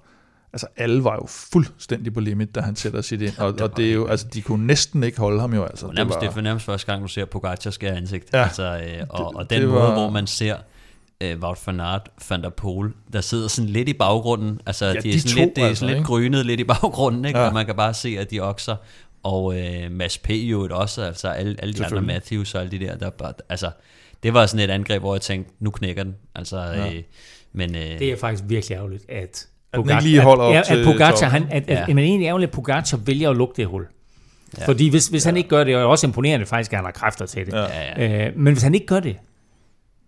altså 0.53 0.67
alle 0.77 1.03
var 1.03 1.15
jo 1.15 1.25
fuldstændig 1.27 2.13
på 2.13 2.19
limit, 2.19 2.55
da 2.55 2.59
han 2.61 2.75
sætter 2.75 3.01
sit 3.01 3.21
ind, 3.21 3.37
og, 3.37 3.53
og 3.61 3.77
det 3.77 3.89
er 3.89 3.93
jo, 3.93 4.05
altså 4.07 4.27
de 4.33 4.41
kunne 4.41 4.67
næsten 4.67 5.03
ikke 5.03 5.19
holde 5.19 5.41
ham 5.41 5.53
jo, 5.53 5.63
altså. 5.63 5.87
Det, 5.87 5.95
nærmest, 5.95 6.19
det, 6.21 6.37
er 6.37 6.41
nærmest 6.41 6.65
første 6.65 6.91
gang, 6.91 7.03
du 7.03 7.07
ser 7.07 7.25
Pogacar 7.25 7.69
skære 7.71 7.95
ansigt. 7.95 8.29
Ja. 8.33 8.43
altså, 8.43 8.63
øh, 8.63 9.05
og, 9.09 9.17
Det- 9.29 9.37
og 9.37 9.49
den 9.49 9.61
det 9.61 9.69
måde, 9.69 9.81
var- 9.81 9.93
hvor 9.93 10.09
man 10.09 10.27
ser 10.27 10.55
øh, 11.21 11.39
Wout 11.39 11.59
van 11.67 11.79
Aert, 11.79 12.09
Van 12.29 12.41
der 12.43 12.49
Poel, 12.49 12.91
der 13.13 13.21
sidder 13.21 13.47
sådan 13.47 13.69
lidt 13.69 13.89
i 13.89 13.93
baggrunden. 13.93 14.59
Altså, 14.65 14.85
Ja, 14.85 14.91
de, 14.91 14.97
er 14.97 15.01
de 15.01 15.21
sådan 15.21 15.35
to, 15.37 15.39
lidt, 15.43 15.55
det 15.55 15.63
er 15.63 15.67
altså, 15.67 15.79
sådan 15.79 15.89
lidt 15.89 15.99
ikke? 15.99 16.07
grynet 16.07 16.45
lidt 16.45 16.59
i 16.59 16.63
baggrunden, 16.63 17.25
ikke? 17.25 17.39
Ja. 17.39 17.47
og 17.47 17.53
man 17.53 17.65
kan 17.65 17.75
bare 17.75 17.93
se, 17.93 18.17
at 18.19 18.31
de 18.31 18.39
okser. 18.39 18.75
Og 19.23 19.59
øh, 19.59 19.91
Mads 19.91 20.17
P. 20.17 20.29
jo 20.29 20.63
et 20.65 20.71
også, 20.71 21.01
altså 21.03 21.27
alle, 21.27 21.55
alle 21.59 21.73
de 21.73 21.85
andre. 21.85 22.01
Matthews 22.01 22.55
og 22.55 22.61
alle 22.61 22.71
de 22.71 22.85
der, 22.85 22.95
der 22.97 23.09
bare, 23.09 23.33
altså, 23.49 23.69
det 24.23 24.33
var 24.33 24.45
sådan 24.45 24.69
et 24.69 24.73
angreb, 24.73 25.01
hvor 25.01 25.15
jeg 25.15 25.21
tænkte, 25.21 25.53
nu 25.59 25.69
knækker 25.71 26.03
den. 26.03 26.15
Altså, 26.35 26.57
Ja. 26.59 26.87
øh, 26.93 27.01
men, 27.53 27.75
øh, 27.75 27.81
Det 27.99 28.11
er 28.11 28.17
faktisk 28.17 28.43
virkelig 28.47 28.75
ærgerligt, 28.75 29.05
at 29.09 29.47
At 29.73 29.79
den 29.79 29.89
ikke 29.89 30.03
lige 30.03 30.21
holder 30.21 30.43
op 30.43 30.53
at, 30.53 30.59
at, 30.59 30.65
til 30.65 30.75
at 30.79 30.85
Pogacar, 30.85 31.29
han, 31.29 31.47
at, 31.51 31.63
at, 31.69 31.79
Ja. 31.79 31.85
men 31.93 31.99
egentlig 31.99 32.25
ærgerligt, 32.27 32.49
at 32.49 32.53
Pogacar 32.55 32.97
vælger 32.97 33.29
at 33.29 33.37
lukke 33.37 33.53
det 33.57 33.65
hul. 33.67 33.87
Ja. 34.57 34.65
Fordi 34.67 34.89
hvis, 34.89 35.07
hvis 35.07 35.23
han 35.23 35.37
ikke 35.37 35.49
gør 35.49 35.63
det, 35.63 35.75
og 35.75 35.79
det 35.79 35.85
er 35.85 35.89
også 35.89 36.07
imponerende 36.07 36.45
faktisk, 36.45 36.73
at 36.73 36.77
han 36.77 36.85
har 36.85 36.91
kræfter 36.91 37.25
til 37.25 37.45
det. 37.45 37.53
Ja. 37.53 37.61
ja, 37.63 38.03
ja. 38.03 38.27
Øh, 38.27 38.37
men 38.37 38.53
hvis 38.53 38.63
han 38.63 38.73
ikke 38.73 38.85
gør 38.85 38.99
det, 38.99 39.15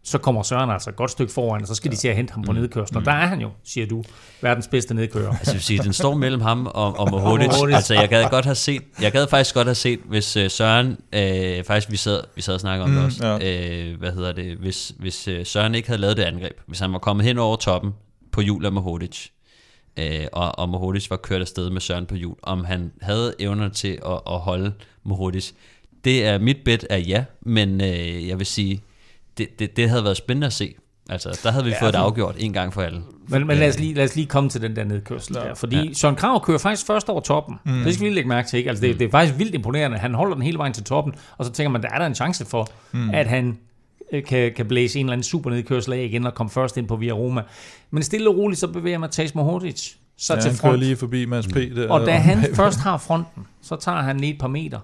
så 0.07 0.17
kommer 0.17 0.43
Søren 0.43 0.69
altså 0.69 0.89
et 0.89 0.95
godt 0.95 1.11
stykke 1.11 1.33
foran, 1.33 1.61
og 1.61 1.67
så 1.67 1.75
skal 1.75 1.91
de 1.91 1.95
til 1.95 2.07
at 2.07 2.15
hente 2.15 2.33
ham 2.33 2.43
på 2.43 2.51
nedkørslen. 2.51 2.97
Og 2.97 3.05
der 3.05 3.11
er 3.11 3.25
han 3.25 3.41
jo, 3.41 3.49
siger 3.63 3.87
du, 3.87 4.03
verdens 4.41 4.67
bedste 4.67 4.93
nedkører. 4.93 5.29
Altså, 5.29 5.51
jeg 5.51 5.53
vil 5.53 5.63
sige, 5.63 5.83
den 5.83 5.93
står 5.93 6.13
mellem 6.13 6.41
ham 6.41 6.67
og, 6.67 6.99
og. 6.99 7.11
Mohodic. 7.11 7.73
altså, 7.73 7.93
jeg 7.93 8.09
gad 8.09 8.29
godt 8.29 8.45
have 8.45 8.55
set, 8.55 8.81
jeg 9.01 9.11
gad 9.11 9.27
faktisk 9.27 9.55
godt 9.55 9.67
have 9.67 9.75
set, 9.75 9.99
hvis 10.05 10.37
uh, 10.37 10.47
Søren, 10.47 10.97
øh, 11.13 11.63
faktisk 11.63 11.91
vi 11.91 11.97
sad, 11.97 12.23
vi 12.35 12.41
sad 12.41 12.53
og 12.53 12.59
snakkede 12.59 12.83
om 12.83 12.89
Mm, 12.89 12.95
det 12.95 13.05
også, 13.05 13.39
øh, 13.43 13.99
hvad 13.99 14.11
hedder 14.11 14.31
det, 14.31 14.57
hvis, 14.57 14.93
hvis 14.99 15.27
uh, 15.27 15.33
Søren 15.43 15.75
ikke 15.75 15.87
havde 15.87 16.01
lavet 16.01 16.17
det 16.17 16.23
angreb, 16.23 16.59
hvis 16.67 16.79
han 16.79 16.93
var 16.93 16.99
kommet 16.99 17.25
hen 17.25 17.37
over 17.37 17.55
toppen 17.55 17.91
på 18.31 18.41
hjul 18.41 18.65
af 18.65 18.71
Mohodic, 18.71 19.27
øh, 19.99 20.25
og, 20.33 20.59
og 20.59 20.69
Mohodic 20.69 21.09
var 21.09 21.17
kørt 21.17 21.41
afsted 21.41 21.69
med 21.69 21.81
Søren 21.81 22.05
på 22.05 22.15
hjul, 22.15 22.35
om 22.43 22.65
han 22.65 22.91
havde 23.01 23.33
evner 23.39 23.69
til 23.69 23.99
at, 24.05 24.19
at 24.27 24.39
holde 24.39 24.73
Mohodic. 25.03 25.51
Det 26.03 26.25
er 26.25 26.37
mit 26.39 26.57
bet 26.65 26.87
er 26.89 26.97
ja, 26.97 27.23
men 27.41 27.81
øh, 27.81 28.27
jeg 28.27 28.37
vil 28.39 28.45
sige, 28.45 28.81
det, 29.37 29.59
det, 29.59 29.77
det 29.77 29.89
havde 29.89 30.03
været 30.03 30.17
spændende 30.17 30.47
at 30.47 30.53
se. 30.53 30.75
Altså, 31.09 31.39
der 31.43 31.51
havde 31.51 31.65
vi 31.65 31.71
ja, 31.71 31.81
fået 31.81 31.93
det 31.93 31.99
afgjort 31.99 32.35
en 32.37 32.53
gang 32.53 32.73
for 32.73 32.81
alle. 32.81 33.01
Men, 33.27 33.47
men 33.47 33.57
lad, 33.57 33.69
os 33.69 33.79
lige, 33.79 33.93
lad 33.93 34.03
os 34.05 34.15
lige 34.15 34.25
komme 34.25 34.49
til 34.49 34.61
den 34.61 34.75
der 34.75 34.83
nedkørsel 34.83 35.35
der. 35.35 35.53
Fordi 35.53 35.87
ja. 35.87 35.93
Søren 35.93 36.15
Krav 36.15 36.45
kører 36.45 36.57
faktisk 36.57 36.87
først 36.87 37.09
over 37.09 37.21
toppen. 37.21 37.55
Mm. 37.65 37.83
Det 37.83 37.93
skal 37.93 38.03
vi 38.03 38.05
lige 38.09 38.15
lægge 38.15 38.27
mærke 38.29 38.47
til. 38.49 38.57
Ikke? 38.57 38.69
Altså, 38.69 38.85
det, 38.85 38.99
det 38.99 39.05
er 39.07 39.11
faktisk 39.11 39.39
vildt 39.39 39.55
imponerende. 39.55 39.97
Han 39.97 40.13
holder 40.13 40.33
den 40.35 40.43
hele 40.43 40.57
vejen 40.57 40.73
til 40.73 40.83
toppen, 40.83 41.13
og 41.37 41.45
så 41.45 41.51
tænker 41.51 41.69
man, 41.71 41.81
der 41.81 41.89
er 41.89 41.99
der 41.99 42.05
en 42.05 42.15
chance 42.15 42.45
for, 42.45 42.69
mm. 42.91 43.09
at 43.09 43.27
han 43.27 43.57
øh, 44.11 44.23
kan, 44.23 44.51
kan 44.55 44.65
blæse 44.67 44.99
en 44.99 45.05
eller 45.05 45.13
anden 45.13 45.23
super 45.23 45.49
nedkørsel 45.49 45.93
af 45.93 46.03
igen 46.03 46.25
og 46.25 46.33
komme 46.33 46.49
først 46.49 46.77
ind 46.77 46.87
på 46.87 46.95
Via 46.95 47.11
Roma. 47.13 47.41
Men 47.91 48.03
stille 48.03 48.29
og 48.29 48.37
roligt, 48.37 48.59
så 48.59 48.67
bevæger 48.67 48.97
Mathias 48.97 49.35
Mohodic 49.35 49.93
så 50.17 50.33
Ja, 50.33 50.41
til 50.41 50.51
han 50.51 50.59
kører 50.59 50.71
front. 50.71 50.79
lige 50.83 50.95
forbi 50.95 51.25
Mads 51.25 51.47
P. 51.47 51.55
Der, 51.55 51.89
Og 51.89 52.05
da 52.05 52.11
han 52.11 52.55
først 52.55 52.79
har 52.79 52.97
fronten, 52.97 53.43
så 53.61 53.75
tager 53.75 54.01
han 54.01 54.19
lige 54.19 54.33
et 54.33 54.39
par 54.39 54.47
meter, 54.47 54.79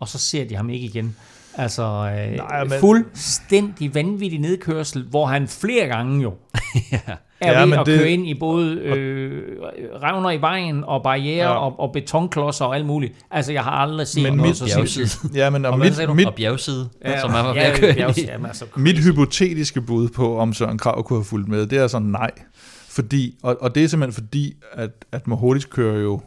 og 0.00 0.08
så 0.08 0.18
ser 0.18 0.44
de 0.44 0.56
ham 0.56 0.70
ikke 0.70 0.86
igen. 0.86 1.16
Altså, 1.58 1.82
øh, 1.82 2.36
Nej, 2.36 2.64
men- 2.64 2.72
fuldstændig 2.80 3.94
vanvittig 3.94 4.38
nedkørsel, 4.40 5.04
hvor 5.10 5.26
han 5.26 5.48
flere 5.48 5.86
gange 5.86 6.22
jo 6.22 6.30
er 6.92 7.52
Ja, 7.52 7.58
ved 7.60 7.66
men 7.66 7.78
at 7.78 7.86
det- 7.86 7.98
køre 7.98 8.10
ind 8.10 8.26
i 8.26 8.34
både 8.34 8.74
øh, 8.74 9.42
revner 10.02 10.30
i 10.30 10.40
vejen 10.40 10.84
og 10.84 11.02
barriere 11.02 11.36
Ja. 11.46 11.50
ja. 11.52 11.56
og, 11.58 11.80
og 11.80 11.92
betonklodser 11.92 12.64
og 12.64 12.74
alt 12.76 12.86
muligt. 12.86 13.12
Altså, 13.30 13.52
jeg 13.52 13.62
har 13.64 13.70
aldrig 13.70 14.06
set 14.06 14.22
Men 14.22 14.32
noget 14.32 14.48
mit- 14.50 14.56
så 14.56 14.66
sindssygt. 14.66 15.18
Ja, 15.34 15.50
men 15.50 15.64
og 15.64 15.72
Og 15.72 15.78
mit, 15.78 16.08
mit, 16.14 16.26
Og 16.26 16.34
bjergside, 16.34 16.88
ja, 17.04 17.10
Ja, 17.10 17.20
som 17.20 17.30
han 17.30 17.44
var 17.44 17.52
ved 17.52 17.60
ja, 17.62 17.70
at 17.72 17.78
køre 17.80 17.94
ja, 17.96 18.08
ind 18.08 18.18
i. 18.18 18.24
jamen, 18.24 18.46
altså, 18.46 18.64
Mit 18.76 18.98
hypotetiske 18.98 19.80
bud 19.80 20.08
på, 20.08 20.38
om 20.38 20.52
Søren 20.54 20.78
Krav 20.78 21.02
kunne 21.04 21.18
have 21.18 21.24
fulgt 21.24 21.48
med, 21.48 21.66
det 21.66 21.78
er 21.78 21.86
sådan 21.86 22.08
nej. 22.08 22.30
Fordi, 22.88 23.34
og, 23.42 23.56
og 23.60 23.74
det 23.74 23.84
er 23.84 23.88
simpelthen 23.88 24.24
fordi, 24.24 24.54
at, 24.72 24.90
at 25.12 25.26
Mohodic 25.26 25.64
kører 25.70 25.98
jo 26.00 26.20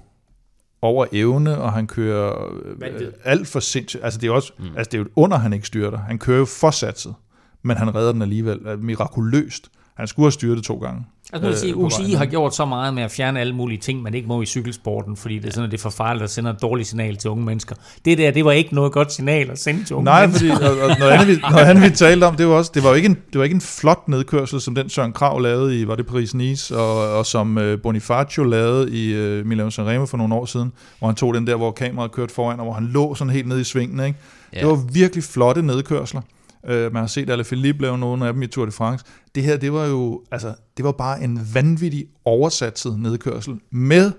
over 0.85 1.05
evne, 1.11 1.57
og 1.57 1.73
han 1.73 1.87
kører 1.87 2.53
øh, 2.63 3.11
alt 3.23 3.47
for 3.47 3.59
sindssygt. 3.59 4.03
Altså 4.03 4.19
det 4.19 4.27
er 4.27 4.31
jo 4.31 4.35
også, 4.35 4.53
mm. 4.59 4.65
altså 4.77 4.89
det 4.91 4.97
er 4.97 4.99
jo 4.99 5.07
under, 5.15 5.37
han 5.37 5.53
ikke 5.53 5.67
styrter. 5.67 5.97
Han 5.97 6.19
kører 6.19 6.39
jo 6.39 6.45
for 6.45 6.71
satset, 6.71 7.15
men 7.63 7.77
han 7.77 7.95
redder 7.95 8.11
den 8.11 8.21
alligevel 8.21 8.59
øh, 8.65 8.83
mirakuløst. 8.83 9.69
Han 9.95 10.07
skulle 10.07 10.25
have 10.25 10.31
styrtet 10.31 10.63
to 10.63 10.77
gange. 10.77 11.05
Altså, 11.35 11.49
man 11.49 11.57
sige, 11.57 11.73
øh, 11.73 11.79
UCI 11.79 12.13
har 12.13 12.25
gjort 12.25 12.55
så 12.55 12.65
meget 12.65 12.93
med 12.93 13.03
at 13.03 13.11
fjerne 13.11 13.39
alle 13.39 13.53
mulige 13.53 13.77
ting, 13.77 14.01
man 14.01 14.13
ikke 14.13 14.27
må 14.27 14.41
i 14.41 14.45
cykelsporten, 14.45 15.17
fordi 15.17 15.39
det 15.39 15.47
er 15.47 15.51
sådan, 15.51 15.65
at 15.65 15.71
det 15.71 15.77
er 15.77 15.81
for 15.81 15.89
farligt 15.89 16.23
at 16.23 16.29
sende 16.29 16.49
et 16.49 16.61
dårligt 16.61 16.87
signal 16.89 17.15
til 17.15 17.29
unge 17.29 17.45
mennesker. 17.45 17.75
Det 18.05 18.17
der, 18.17 18.31
det 18.31 18.45
var 18.45 18.51
ikke 18.51 18.75
noget 18.75 18.91
godt 18.91 19.13
signal 19.13 19.51
at 19.51 19.59
sende 19.59 19.83
til 19.83 19.95
unge 19.95 20.05
Nej, 20.05 20.25
mennesker. 20.25 20.55
fordi 20.55 20.65
og, 20.65 20.89
og 20.89 20.99
noget, 20.99 21.11
andet, 21.11 21.27
vi, 21.27 21.41
noget 21.49 21.65
andet, 21.65 21.83
vi 21.83 21.89
talte 21.89 22.23
om, 22.25 22.35
det 22.35 22.47
var, 22.47 22.53
også, 22.53 22.71
det, 22.73 22.83
var 22.83 22.89
jo 22.89 22.95
ikke 22.95 23.09
en, 23.09 23.17
det 23.33 23.37
var 23.37 23.43
ikke 23.43 23.53
en 23.53 23.61
flot 23.61 24.07
nedkørsel, 24.07 24.61
som 24.61 24.75
den 24.75 24.89
Søren 24.89 25.13
Krav 25.13 25.39
lavede 25.39 25.81
i, 25.81 25.87
var 25.87 25.95
det 25.95 26.05
Paris-Nice, 26.05 26.75
og, 26.75 27.17
og 27.17 27.25
som 27.25 27.57
øh, 27.57 27.81
Bonifacio 27.81 28.43
lavede 28.43 28.91
i 28.91 29.13
øh, 29.13 29.45
Milano 29.45 29.69
Sanremo 29.69 30.05
for 30.05 30.17
nogle 30.17 30.35
år 30.35 30.45
siden, 30.45 30.71
hvor 30.99 31.07
han 31.07 31.15
tog 31.15 31.33
den 31.33 31.47
der, 31.47 31.55
hvor 31.55 31.71
kameraet 31.71 32.11
kørte 32.11 32.33
foran, 32.33 32.59
og 32.59 32.65
hvor 32.65 32.73
han 32.73 32.87
lå 32.87 33.15
sådan 33.15 33.33
helt 33.33 33.47
nede 33.47 33.61
i 33.61 33.63
svingene. 33.63 34.07
Ikke? 34.07 34.19
Ja. 34.53 34.59
Det 34.59 34.67
var 34.67 34.79
virkelig 34.93 35.23
flotte 35.23 35.61
nedkørsler. 35.61 36.21
Øh, 36.67 36.93
man 36.93 36.99
har 37.01 37.07
set 37.07 37.29
Alaphilippe 37.29 37.81
lave 37.81 37.97
nogle 37.97 38.27
af 38.27 38.33
dem 38.33 38.41
i 38.41 38.47
Tour 38.47 38.65
de 38.65 38.71
France. 38.71 39.05
Det 39.35 39.43
her, 39.43 39.57
det 39.57 39.73
var 39.73 39.85
jo, 39.85 40.23
altså, 40.31 40.53
det 40.77 40.85
var 40.85 40.91
bare 40.91 41.23
en 41.23 41.47
vanvittig 41.53 42.05
oversatset 42.25 42.99
nedkørsel, 42.99 43.59
med 43.71 44.11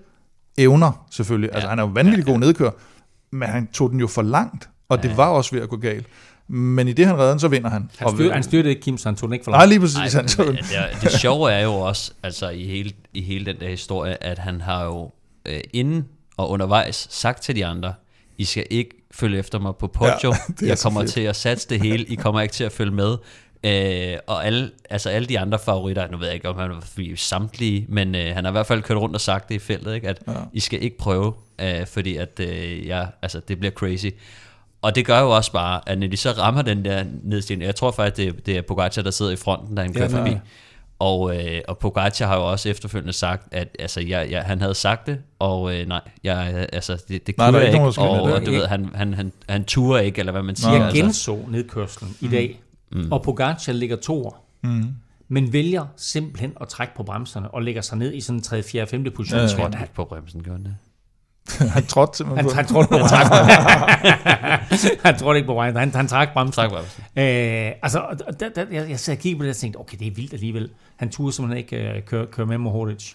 evner 0.59 1.06
selvfølgelig. 1.11 1.50
Altså, 1.52 1.66
Ja. 1.66 1.70
han 1.70 1.78
er 1.78 1.82
jo 1.82 1.90
vanvittig 1.94 2.24
god 2.26 2.38
nedkør, 2.38 2.70
men 3.32 3.48
han 3.48 3.66
tog 3.66 3.90
den 3.90 4.00
jo 4.00 4.06
for 4.06 4.22
langt, 4.22 4.68
og 4.88 5.02
det 5.02 5.09
Ja. 5.09 5.14
var 5.14 5.26
også 5.28 5.54
ved 5.54 5.62
at 5.62 5.68
gå 5.68 5.76
galt. 5.76 6.06
Men 6.48 6.88
i 6.88 6.92
det, 6.92 7.06
han 7.06 7.18
redder 7.18 7.30
den, 7.30 7.40
så 7.40 7.48
vinder 7.48 7.70
han. 7.70 7.90
Han, 7.98 8.06
Og- 8.06 8.12
styr, 8.16 8.32
han 8.32 8.42
styrte 8.42 8.68
ikke 8.68 8.80
Kim, 8.82 8.98
så 8.98 9.09
han 9.09 9.16
tog 9.16 9.28
den 9.28 9.32
ikke 9.35 9.44
for 9.44 9.50
Nej, 9.50 9.59
langt. 9.61 9.68
lige 9.70 9.80
præcis. 9.80 10.14
Ej, 10.14 10.20
han 10.20 10.28
tog 10.28 10.46
den. 10.46 10.56
det, 10.56 11.02
det 11.02 11.12
sjove 11.12 11.52
er 11.52 11.62
jo 11.64 11.72
også, 11.74 12.12
altså 12.22 12.48
i 12.48 12.64
hele, 12.64 12.92
i 13.14 13.22
hele 13.22 13.44
den 13.46 13.61
der 13.61 13.68
historie, 13.68 14.24
at 14.24 14.38
han 14.38 14.61
har 14.61 14.85
jo 14.85 15.11
øh, 15.48 15.61
inden 15.72 16.04
og 16.37 16.50
undervejs 16.50 17.09
sagt 17.11 17.42
til 17.42 17.56
de 17.56 17.66
andre, 17.66 17.94
I 18.38 18.44
skal 18.44 18.66
ikke 18.70 19.06
følge 19.16 19.38
efter 19.38 19.59
mig 19.59 19.72
på 19.76 19.87
Poggio, 19.87 20.31
Ja, 20.31 20.37
ja, 20.62 20.66
jeg 20.68 20.79
kommer 20.79 21.07
til 21.07 21.20
at 21.20 21.37
satse 21.37 21.68
det 21.68 21.81
hele, 21.81 22.05
I 22.05 22.14
kommer 22.14 22.40
ikke 22.40 22.52
til 22.55 22.64
at 22.64 22.72
følge 22.72 22.92
med. 22.92 23.16
Øh, 23.64 24.18
og 24.26 24.46
alle, 24.46 24.70
altså 24.90 25.11
alle 25.11 25.29
de 25.29 25.38
andre 25.38 25.59
favoritter, 25.59 26.11
nu 26.11 26.16
ved 26.16 26.26
jeg 26.26 26.35
ikke, 26.35 26.48
om 26.48 26.57
han 26.59 26.70
var 26.70 26.81
forbi 26.81 27.16
samtlige, 27.16 27.87
men 27.88 28.14
øh, 28.14 28.35
han 28.35 28.44
har 28.44 28.50
i 28.50 28.52
hvert 28.52 28.66
fald 28.66 28.83
kørt 28.83 28.98
rundt 28.98 29.14
og 29.14 29.20
sagt 29.20 29.48
det 29.48 29.55
i 29.55 29.59
feltet, 29.59 29.94
ikke? 29.94 30.09
at 30.09 30.22
Ja. 30.26 30.33
ja. 30.33 30.38
I 30.52 30.61
skal 30.61 30.83
ikke 30.83 30.98
prøve, 30.98 31.35
øh, 31.61 31.87
fordi 31.87 32.16
at, 32.16 32.40
øh, 32.40 32.87
ja, 32.87 33.05
altså, 33.22 33.40
det 33.48 33.59
bliver 33.59 33.72
crazy. 33.72 34.07
Og 34.83 34.94
det 34.94 35.07
gør 35.07 35.20
jo 35.20 35.31
også 35.31 35.52
bare, 35.52 35.81
at 35.87 35.98
når 35.98 36.07
de 36.07 36.16
så 36.16 36.31
rammer 36.31 36.62
den 36.62 36.85
der 36.85 37.05
nedstigning, 37.22 37.66
jeg 37.66 37.74
tror 37.76 37.90
faktisk, 37.90 38.16
det, 38.16 38.29
er- 38.29 38.40
det 38.46 38.57
er 38.57 38.62
Pogacar, 38.62 39.02
der 39.02 39.11
sidder 39.11 39.33
i 39.33 39.37
fronten, 39.37 39.76
da 39.76 39.83
han 39.83 39.90
Ja, 39.92 39.98
kører 39.98 40.09
er 40.09 40.24
forbi. 40.24 40.37
Og, 40.98 41.37
øh, 41.37 41.61
og 41.68 41.78
Pogacar 41.78 42.26
har 42.26 42.37
jo 42.37 42.50
også 42.50 42.68
efterfølgende 42.68 43.12
sagt, 43.12 43.48
at 43.54 43.68
altså, 43.78 44.00
jeg, 44.00 44.30
jeg, 44.30 44.42
han 44.42 44.61
havde 44.61 44.74
sagt 44.74 45.06
det, 45.06 45.18
og 45.38 45.74
øh, 45.74 45.88
nej, 45.88 46.00
jeg, 46.24 46.66
altså, 46.72 47.02
det, 47.09 47.26
det 47.26 47.38
Nej, 47.38 47.46
kunne 47.50 47.59
er 47.59 47.64
jeg 47.64 47.74
ikke 47.74 48.00
og, 48.00 48.22
og 48.22 48.46
du 48.46 48.50
ved, 48.50 48.66
han, 48.66 48.90
han, 48.94 49.14
han, 49.14 49.32
han 49.48 49.64
turer 49.64 50.00
ikke, 50.00 50.18
eller 50.18 50.32
hvad 50.32 50.42
man 50.42 50.56
siger. 50.56 50.68
Nej. 50.70 50.78
Jeg 50.78 50.87
altså. 50.87 51.02
genså 51.02 51.38
nedkørslen 51.48 52.16
i 52.20 52.28
dag, 52.28 52.61
mm. 52.92 53.12
og 53.12 53.22
Pogacar 53.22 53.72
ligger 53.72 53.96
toer, 53.96 54.42
Mm. 54.62 54.85
men 55.28 55.52
vælger 55.52 55.87
simpelthen 55.96 56.52
at 56.61 56.68
trække 56.68 56.94
på 56.96 57.02
bremserne 57.02 57.50
og 57.50 57.62
lægger 57.62 57.82
sig 57.82 57.98
ned 57.98 58.14
i 58.14 58.20
sådan 58.20 58.38
en 58.38 58.42
3. 58.42 58.62
4. 58.62 58.87
5. 58.87 59.04
position. 59.16 59.40
Ja. 59.40 59.46
Han 59.46 59.56
trådte 59.56 59.78
ikke 59.82 59.94
på 59.94 60.04
bremsen, 60.04 60.42
gjorde 60.42 60.59
han 60.59 60.64
det? 60.64 60.76
Han 61.76 61.87
trådte 61.87 62.16
simpelthen 62.16 62.44
Han, 62.44 62.50
på 62.50 62.56
han, 62.56 62.66
trådte 62.66 62.88
på 62.88 62.98
han 65.09 65.18
trådte 65.18 65.38
ikke 65.38 65.46
på 65.46 65.54
bremsen. 65.54 65.78
Han, 65.78 65.94
han 65.94 66.09
trak 66.09 66.32
bremsen. 66.32 66.52
Træk 66.52 66.70
bremsen. 66.70 67.02
Øh, 67.16 67.72
altså, 67.82 68.02
der, 68.40 68.48
der, 68.48 68.64
jeg, 68.72 68.90
jeg 68.90 69.00
sad 69.00 69.14
og 69.14 69.18
kiggede 69.18 69.38
på 69.38 69.44
det 69.44 69.50
og 69.50 69.56
tænkte, 69.56 69.78
okay, 69.78 69.96
det 69.98 70.06
er 70.06 70.11
vildt 70.11 70.32
alligevel. 70.32 70.70
Han 70.96 71.11
turde 71.11 71.32
simpelthen 71.32 71.59
ikke 71.59 71.96
øh, 71.96 72.02
køre, 72.02 72.26
køre 72.26 72.46
med 72.46 72.59
Mohoric. 72.59 73.12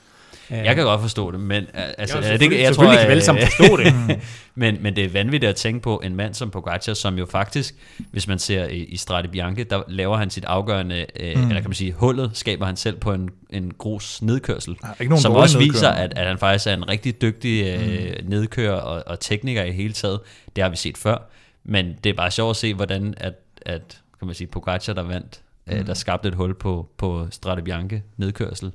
Øh, 0.52 0.58
Jeg 0.58 0.76
kan 0.76 0.84
godt 0.84 1.02
forstå 1.02 1.32
det, 1.32 1.40
men 1.40 1.64
øh, 1.64 1.82
altså, 1.98 2.20
Ja, 2.20 2.32
ja, 2.32 2.38
det, 2.38 2.60
jeg 2.60 2.76
tror, 2.76 2.96
kan 2.96 3.18
øh, 3.18 3.22
sammen 3.22 3.44
forstå 3.44 3.78
det. 3.78 3.94
men, 4.56 4.78
men 4.82 4.96
det 4.96 5.06
er 5.06 5.10
vanvittigt 5.10 5.50
at 5.50 5.56
tænke 5.56 5.80
på 5.80 6.02
en 6.04 6.16
mand 6.16 6.34
som 6.34 6.50
Pogacar, 6.52 6.94
som 6.94 7.18
jo 7.18 7.26
faktisk, 7.26 7.76
hvis 8.12 8.28
man 8.28 8.40
ser 8.40 8.66
i, 8.66 8.78
i 8.78 8.98
Strade 8.98 9.28
Bianche, 9.28 9.64
der 9.64 9.82
laver 9.88 10.18
han 10.18 10.30
sit 10.30 10.46
afgørende, 10.46 11.06
øh, 11.20 11.36
mm. 11.38 11.42
eller 11.42 11.62
kan 11.62 11.70
man 11.70 11.74
sige, 11.74 11.92
hullet 11.92 12.32
skaber 12.34 12.66
han 12.66 12.76
selv 12.76 12.98
på 12.98 13.14
en, 13.14 13.30
en 13.50 13.72
grus 13.78 14.22
nedkørsel, 14.22 14.78
Ja, 14.84 14.88
ikke 15.00 15.10
nogen 15.10 15.22
som 15.22 15.32
også 15.34 15.58
viser, 15.58 15.90
at, 15.90 16.14
at 16.16 16.28
han 16.28 16.38
faktisk 16.38 16.68
er 16.68 16.74
en 16.74 16.90
rigtig 16.90 17.22
dygtig 17.22 17.66
øh, 17.68 18.14
mm. 18.24 18.30
nedkører 18.30 18.82
og, 18.82 19.04
og 19.08 19.20
tekniker 19.20 19.64
i 19.64 19.72
hele 19.72 19.94
taget. 19.94 20.20
Det 20.56 20.64
har 20.64 20.70
vi 20.70 20.76
set 20.78 20.98
før, 20.98 21.18
men 21.64 21.96
det 22.04 22.10
er 22.10 22.14
bare 22.14 22.32
sjovt 22.32 22.50
at 22.50 22.56
se, 22.56 22.74
hvordan 22.74 23.14
at, 23.18 23.34
at 23.62 24.02
kan 24.20 24.26
man 24.26 24.36
sige, 24.36 24.48
Pogacar, 24.48 24.94
der 24.94 25.04
vandt, 25.04 25.42
mm. 25.72 25.80
øh, 25.80 25.88
der 25.88 25.94
skabte 25.94 26.30
et 26.30 26.36
hul 26.36 26.54
på, 26.54 26.90
på 26.98 27.28
Strade 27.30 27.62
Bianche 27.62 28.04
nedkørsel, 28.18 28.72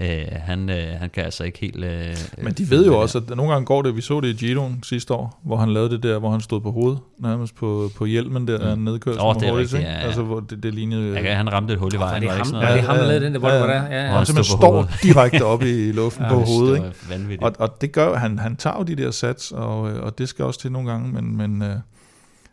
øh, 0.00 0.26
han, 0.32 0.70
øh, 0.70 0.86
han 0.98 1.10
kan 1.10 1.24
altså 1.24 1.44
ikke 1.44 1.58
helt... 1.58 1.84
Øh, 1.84 2.16
Men 2.42 2.52
de 2.52 2.70
ved 2.70 2.86
jo 2.86 2.98
også, 2.98 3.18
at 3.18 3.36
nogle 3.36 3.52
gange 3.52 3.66
går 3.66 3.82
det, 3.82 3.96
vi 3.96 4.00
så 4.00 4.20
det 4.20 4.28
i 4.28 4.46
Giroen 4.46 4.82
sidste 4.82 5.14
år, 5.14 5.40
hvor 5.44 5.56
han 5.56 5.72
lavede 5.72 5.90
det 5.90 6.02
der, 6.02 6.18
hvor 6.18 6.30
han 6.30 6.40
stod 6.40 6.60
på 6.60 6.70
hovedet, 6.70 6.98
nærmest 7.18 7.54
på, 7.54 7.90
på 7.96 8.04
hjelmen 8.04 8.48
der, 8.48 8.74
mm. 8.74 8.82
nedkørsel 8.82 9.22
med 9.22 9.34
det 9.34 9.48
er 9.48 9.56
rigtigt, 9.56 9.82
ja, 9.82 9.92
ja. 9.92 9.98
Altså, 9.98 10.22
hvor 10.22 10.40
det, 10.40 10.62
det 10.62 10.74
lignede... 10.74 11.20
Ja, 11.20 11.34
han 11.34 11.52
ramte 11.52 11.72
et 11.74 11.78
hul 11.78 11.94
i 11.94 11.96
vejen. 11.96 12.22
det 12.22 12.28
var 12.28 12.36
ham, 12.36 12.44
sådan 12.44 12.60
var 12.60 12.68
noget? 12.68 12.82
det 12.82 12.88
ham, 12.88 12.96
der 12.96 13.06
lavede 13.06 13.24
den 13.24 13.32
der, 13.32 13.38
hvor 13.38 13.48
det 13.48 13.60
var 13.60 13.66
der? 13.66 13.82
Ja, 13.82 13.94
ja. 13.94 14.06
han 14.06 14.16
han 14.16 14.26
simpelthen 14.26 14.58
står 14.58 14.88
direkte 15.02 15.44
oppe 15.44 15.88
i 15.88 15.92
luften 15.92 16.24
Ja, 16.24 16.28
på 16.28 16.40
hovedet, 16.40 16.94
Det 17.10 17.30
ikke? 17.30 17.44
Og, 17.44 17.52
og 17.58 17.80
det 17.80 17.92
gør, 17.92 18.14
han, 18.14 18.38
han 18.38 18.56
tager 18.56 18.76
jo 18.78 18.82
de 18.82 18.96
der 18.96 19.10
sats, 19.10 19.52
og, 19.52 19.90
øh, 19.90 20.02
og 20.02 20.18
det 20.18 20.28
skal 20.28 20.44
også 20.44 20.60
til 20.60 20.72
nogle 20.72 20.90
gange, 20.90 21.12
men, 21.12 21.36
men 21.36 21.62
øh, 21.62 21.76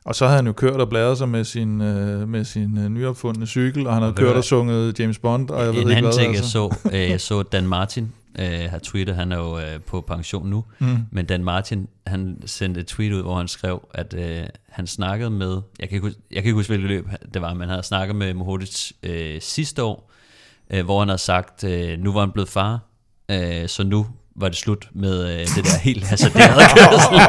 og 0.05 0.15
så 0.15 0.25
havde 0.25 0.35
han 0.35 0.47
jo 0.47 0.53
kørt 0.53 0.81
og 0.81 0.89
bladret 0.89 1.17
sig 1.17 1.29
med 1.29 1.43
sin, 1.43 1.81
øh, 1.81 2.29
med 2.29 2.43
sin 2.45 2.77
øh, 2.77 2.89
nyopfundne 2.89 3.45
cykel, 3.47 3.87
og 3.87 3.93
han 3.93 4.01
havde 4.03 4.15
ved 4.15 4.23
du 4.23 4.27
kørt 4.27 4.35
og 4.37 4.43
sunget 4.43 4.99
James 4.99 5.19
Bond, 5.19 5.49
og 5.49 5.65
jeg 5.65 5.73
ved 5.73 5.81
en 5.81 5.87
ikke 5.87 5.91
anden 5.91 6.03
hvad. 6.03 6.13
ting, 6.13 6.33
jeg 6.33 6.37
altså. 6.37 6.51
så, 6.51 6.75
øh, 6.91 7.09
jeg 7.09 7.21
så 7.21 7.43
Dan 7.43 7.67
Martin 7.67 8.11
øh, 8.39 8.59
har 8.69 8.79
tweetet, 8.83 9.15
han 9.15 9.31
er 9.31 9.37
jo 9.37 9.59
øh, 9.59 9.79
på 9.87 10.01
pension 10.01 10.49
nu, 10.49 10.63
Mm. 10.79 10.97
men 11.11 11.25
Dan 11.25 11.43
Martin, 11.43 11.87
han 12.07 12.37
sendte 12.45 12.81
et 12.81 12.87
tweet 12.87 13.13
ud, 13.13 13.21
hvor 13.21 13.37
han 13.37 13.47
skrev, 13.47 13.87
at 13.93 14.13
øh, 14.17 14.43
han 14.69 14.87
snakkede 14.87 15.29
med, 15.29 15.61
jeg 15.79 15.89
kan, 15.89 15.95
ikke 15.95 16.07
huske, 16.07 16.21
jeg 16.31 16.35
kan 16.43 16.45
ikke 16.49 16.55
huske, 16.55 16.69
hvilket 16.69 16.87
løb 16.89 17.07
det 17.33 17.41
var, 17.41 17.49
men 17.53 17.61
han 17.61 17.69
havde 17.69 17.83
snakket 17.83 18.15
med 18.15 18.33
Mohoric 18.33 18.91
øh, 19.03 19.41
sidste 19.41 19.83
år, 19.83 20.11
øh, 20.73 20.85
hvor 20.85 20.99
han 20.99 21.07
havde 21.07 21.21
sagt, 21.21 21.63
øh, 21.63 21.99
nu 21.99 22.13
var 22.13 22.19
han 22.19 22.31
blevet 22.31 22.49
far, 22.49 22.79
øh, 23.31 23.67
så 23.67 23.83
nu 23.83 24.05
var 24.35 24.49
det 24.49 24.57
slut 24.57 24.87
med 24.93 25.33
øh, 25.33 25.39
det 25.39 25.63
der 25.63 25.79
helt 25.83 26.03
hasarderede 26.03 26.63
kørsel. 26.77 27.19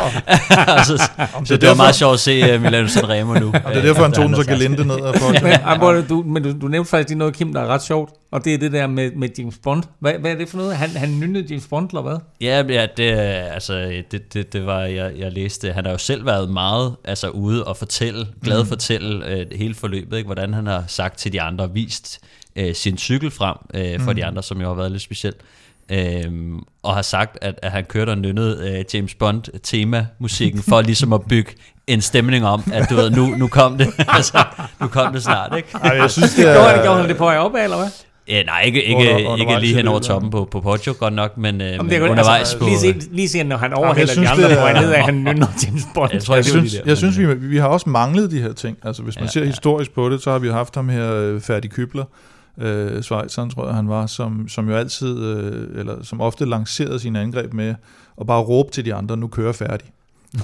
altså, 0.68 0.96
så 0.96 1.10
det 1.44 1.50
er 1.50 1.56
det 1.56 1.68
var 1.68 1.74
meget 1.74 1.94
sjovt 1.94 2.14
at 2.14 2.20
se 2.20 2.54
uh, 2.54 2.62
Milano 2.62 2.88
Sanremo 2.88 3.34
nu. 3.34 3.46
Og 3.64 3.74
det 3.74 3.76
er 3.78 3.82
derfor, 3.82 4.02
han 4.02 4.12
tog 4.12 4.24
den 4.24 4.36
så 4.36 4.44
gelinde 4.44 4.86
ned 4.86 5.00
af 5.00 5.14
folk. 5.20 5.42
Men, 5.42 6.04
du, 6.08 6.22
men 6.22 6.42
du, 6.42 6.60
du 6.60 6.68
nævnte 6.68 6.90
faktisk 6.90 7.08
lige 7.08 7.18
noget, 7.18 7.36
Kim, 7.36 7.52
der 7.52 7.60
er 7.60 7.66
ret 7.66 7.82
sjovt, 7.82 8.10
og 8.32 8.44
det 8.44 8.54
er 8.54 8.58
det 8.58 8.72
der 8.72 8.86
med, 8.86 9.10
med 9.16 9.28
James 9.38 9.58
Bond. 9.62 9.82
Hvad, 10.00 10.12
hvad 10.20 10.30
er 10.30 10.34
det 10.34 10.48
for 10.48 10.56
noget? 10.56 10.76
Han, 10.76 10.90
han 10.90 11.18
nynnede 11.20 11.46
James 11.50 11.66
Bond, 11.66 11.90
eller 11.90 12.02
hvad? 12.02 12.16
Ja, 12.40 12.62
ja 12.68 12.86
det, 12.96 13.12
øh, 13.12 13.54
altså, 13.54 14.02
det, 14.10 14.34
det, 14.34 14.52
det 14.52 14.66
var, 14.66 14.80
jeg, 14.80 15.12
jeg 15.18 15.32
læste, 15.32 15.72
han 15.72 15.84
har 15.84 15.92
jo 15.92 15.98
selv 15.98 16.26
været 16.26 16.50
meget 16.50 16.96
altså, 17.04 17.28
ude 17.28 17.64
og 17.64 17.76
fortælle, 17.76 18.26
glad 18.42 18.62
mm. 18.62 18.68
fortælle 18.68 19.26
øh, 19.26 19.46
hele 19.52 19.74
forløbet, 19.74 20.16
ikke? 20.16 20.26
hvordan 20.26 20.54
han 20.54 20.66
har 20.66 20.84
sagt 20.86 21.18
til 21.18 21.32
de 21.32 21.40
andre, 21.40 21.72
vist 21.72 22.20
øh, 22.56 22.74
sin 22.74 22.98
cykel 22.98 23.30
frem 23.30 23.56
øh, 23.74 24.00
for 24.00 24.10
mm. 24.10 24.16
de 24.16 24.24
andre, 24.24 24.42
som 24.42 24.60
jo 24.60 24.66
har 24.66 24.74
været 24.74 24.90
lidt 24.90 25.02
specielt. 25.02 25.36
Øhm, 25.92 26.59
og 26.83 26.94
har 26.94 27.03
sagt, 27.03 27.38
at, 27.42 27.55
at 27.62 27.70
han 27.73 27.85
kørte 27.85 28.11
og 28.11 28.18
nynnede 28.18 28.70
øh, 28.79 28.85
James 28.94 29.14
Bond 29.14 29.42
tema-musikken 29.62 30.62
for 30.62 30.81
ligesom 30.81 31.12
at 31.12 31.20
bygge 31.29 31.51
en 31.87 32.01
stemning 32.01 32.47
om, 32.47 32.62
at 32.73 32.90
du 32.90 32.94
ved, 32.94 33.11
nu, 33.11 33.27
nu 33.27 33.49
kom 33.49 33.79
det, 33.79 33.87
altså, 34.09 34.44
nu 34.81 34.87
kom 34.88 35.12
det 35.12 35.23
snart, 35.23 35.57
ikke? 35.57 35.68
Ej, 35.83 35.97
jeg 35.97 36.11
synes, 36.11 36.31
det 36.35 36.44
Gjorde 36.44 36.61
han, 36.68 36.79
er... 36.79 36.83
gjorde 36.83 37.01
han 37.01 37.09
det 37.09 37.16
på 37.16 37.25
vej 37.25 37.37
op, 37.37 37.55
eller 37.55 37.77
hvad? 37.77 37.87
Øh, 38.31 38.47
nej, 38.47 38.62
ikke, 38.62 38.83
ikke, 38.85 38.97
Under- 39.27 39.37
ikke 39.37 39.61
lige 39.61 39.75
hen 39.77 39.88
over 39.88 39.99
toppen 40.01 40.31
på, 40.31 40.49
på 40.51 40.61
Poggio, 40.61 40.94
godt 40.99 41.14
nok, 41.14 41.38
men, 41.38 41.61
øh, 41.61 41.66
Jamen, 41.66 41.79
men 41.87 41.90
det 41.90 41.99
er 42.05 42.11
undervejs 42.11 42.38
altså, 42.40 42.59
på... 42.59 42.64
Lige 42.64 42.79
se, 42.79 42.94
lige 43.12 43.29
se, 43.29 43.42
når 43.42 43.57
han 43.57 43.73
overhælder 43.73 44.07
de 44.07 44.12
synes, 44.12 44.31
andre 44.31 44.51
er- 44.70 44.81
ned, 44.81 44.92
at 44.94 45.05
han 45.05 45.14
nynner 45.14 45.47
James 45.66 45.83
Bond. 45.94 46.11
Jeg 46.12 46.23
tror, 46.23 46.35
Jeg 46.35 46.38
var 46.44 46.51
synes, 46.51 46.73
de 46.73 46.79
der, 46.79 46.83
jeg 46.87 46.97
synes 46.97 47.18
vi, 47.18 47.35
vi 47.35 47.57
har 47.57 47.66
også 47.68 47.88
manglet 47.90 48.31
de 48.31 48.40
her 48.42 48.53
ting. 48.53 48.77
Altså, 48.85 49.03
hvis 49.03 49.16
man 49.16 49.25
Ja, 49.25 49.31
ser 49.31 49.40
ja. 49.40 49.47
historisk 49.47 49.94
på 49.94 50.09
det, 50.09 50.23
så 50.23 50.31
har 50.31 50.38
vi 50.38 50.47
jo 50.47 50.53
haft 50.53 50.75
ham 50.75 50.88
her, 50.88 51.14
øh, 51.14 51.40
Ferdi 51.40 51.68
Kybler, 51.68 52.05
øh, 52.58 53.02
Schweizeren, 53.02 53.50
tror 53.50 53.66
jeg, 53.66 53.74
han 53.74 53.88
var, 53.88 54.06
som, 54.06 54.48
som 54.48 54.68
jo 54.68 54.76
altid, 54.76 55.18
øh, 55.18 55.80
eller 55.80 56.02
som 56.02 56.20
ofte 56.20 56.44
lancerede 56.44 56.98
sine 56.98 57.20
angreb 57.20 57.52
med 57.52 57.74
at 58.20 58.26
bare 58.26 58.42
råbe 58.42 58.72
til 58.72 58.84
de 58.84 58.94
andre, 58.94 59.16
nu 59.16 59.28
kører 59.28 59.52
færdig. 59.52 59.86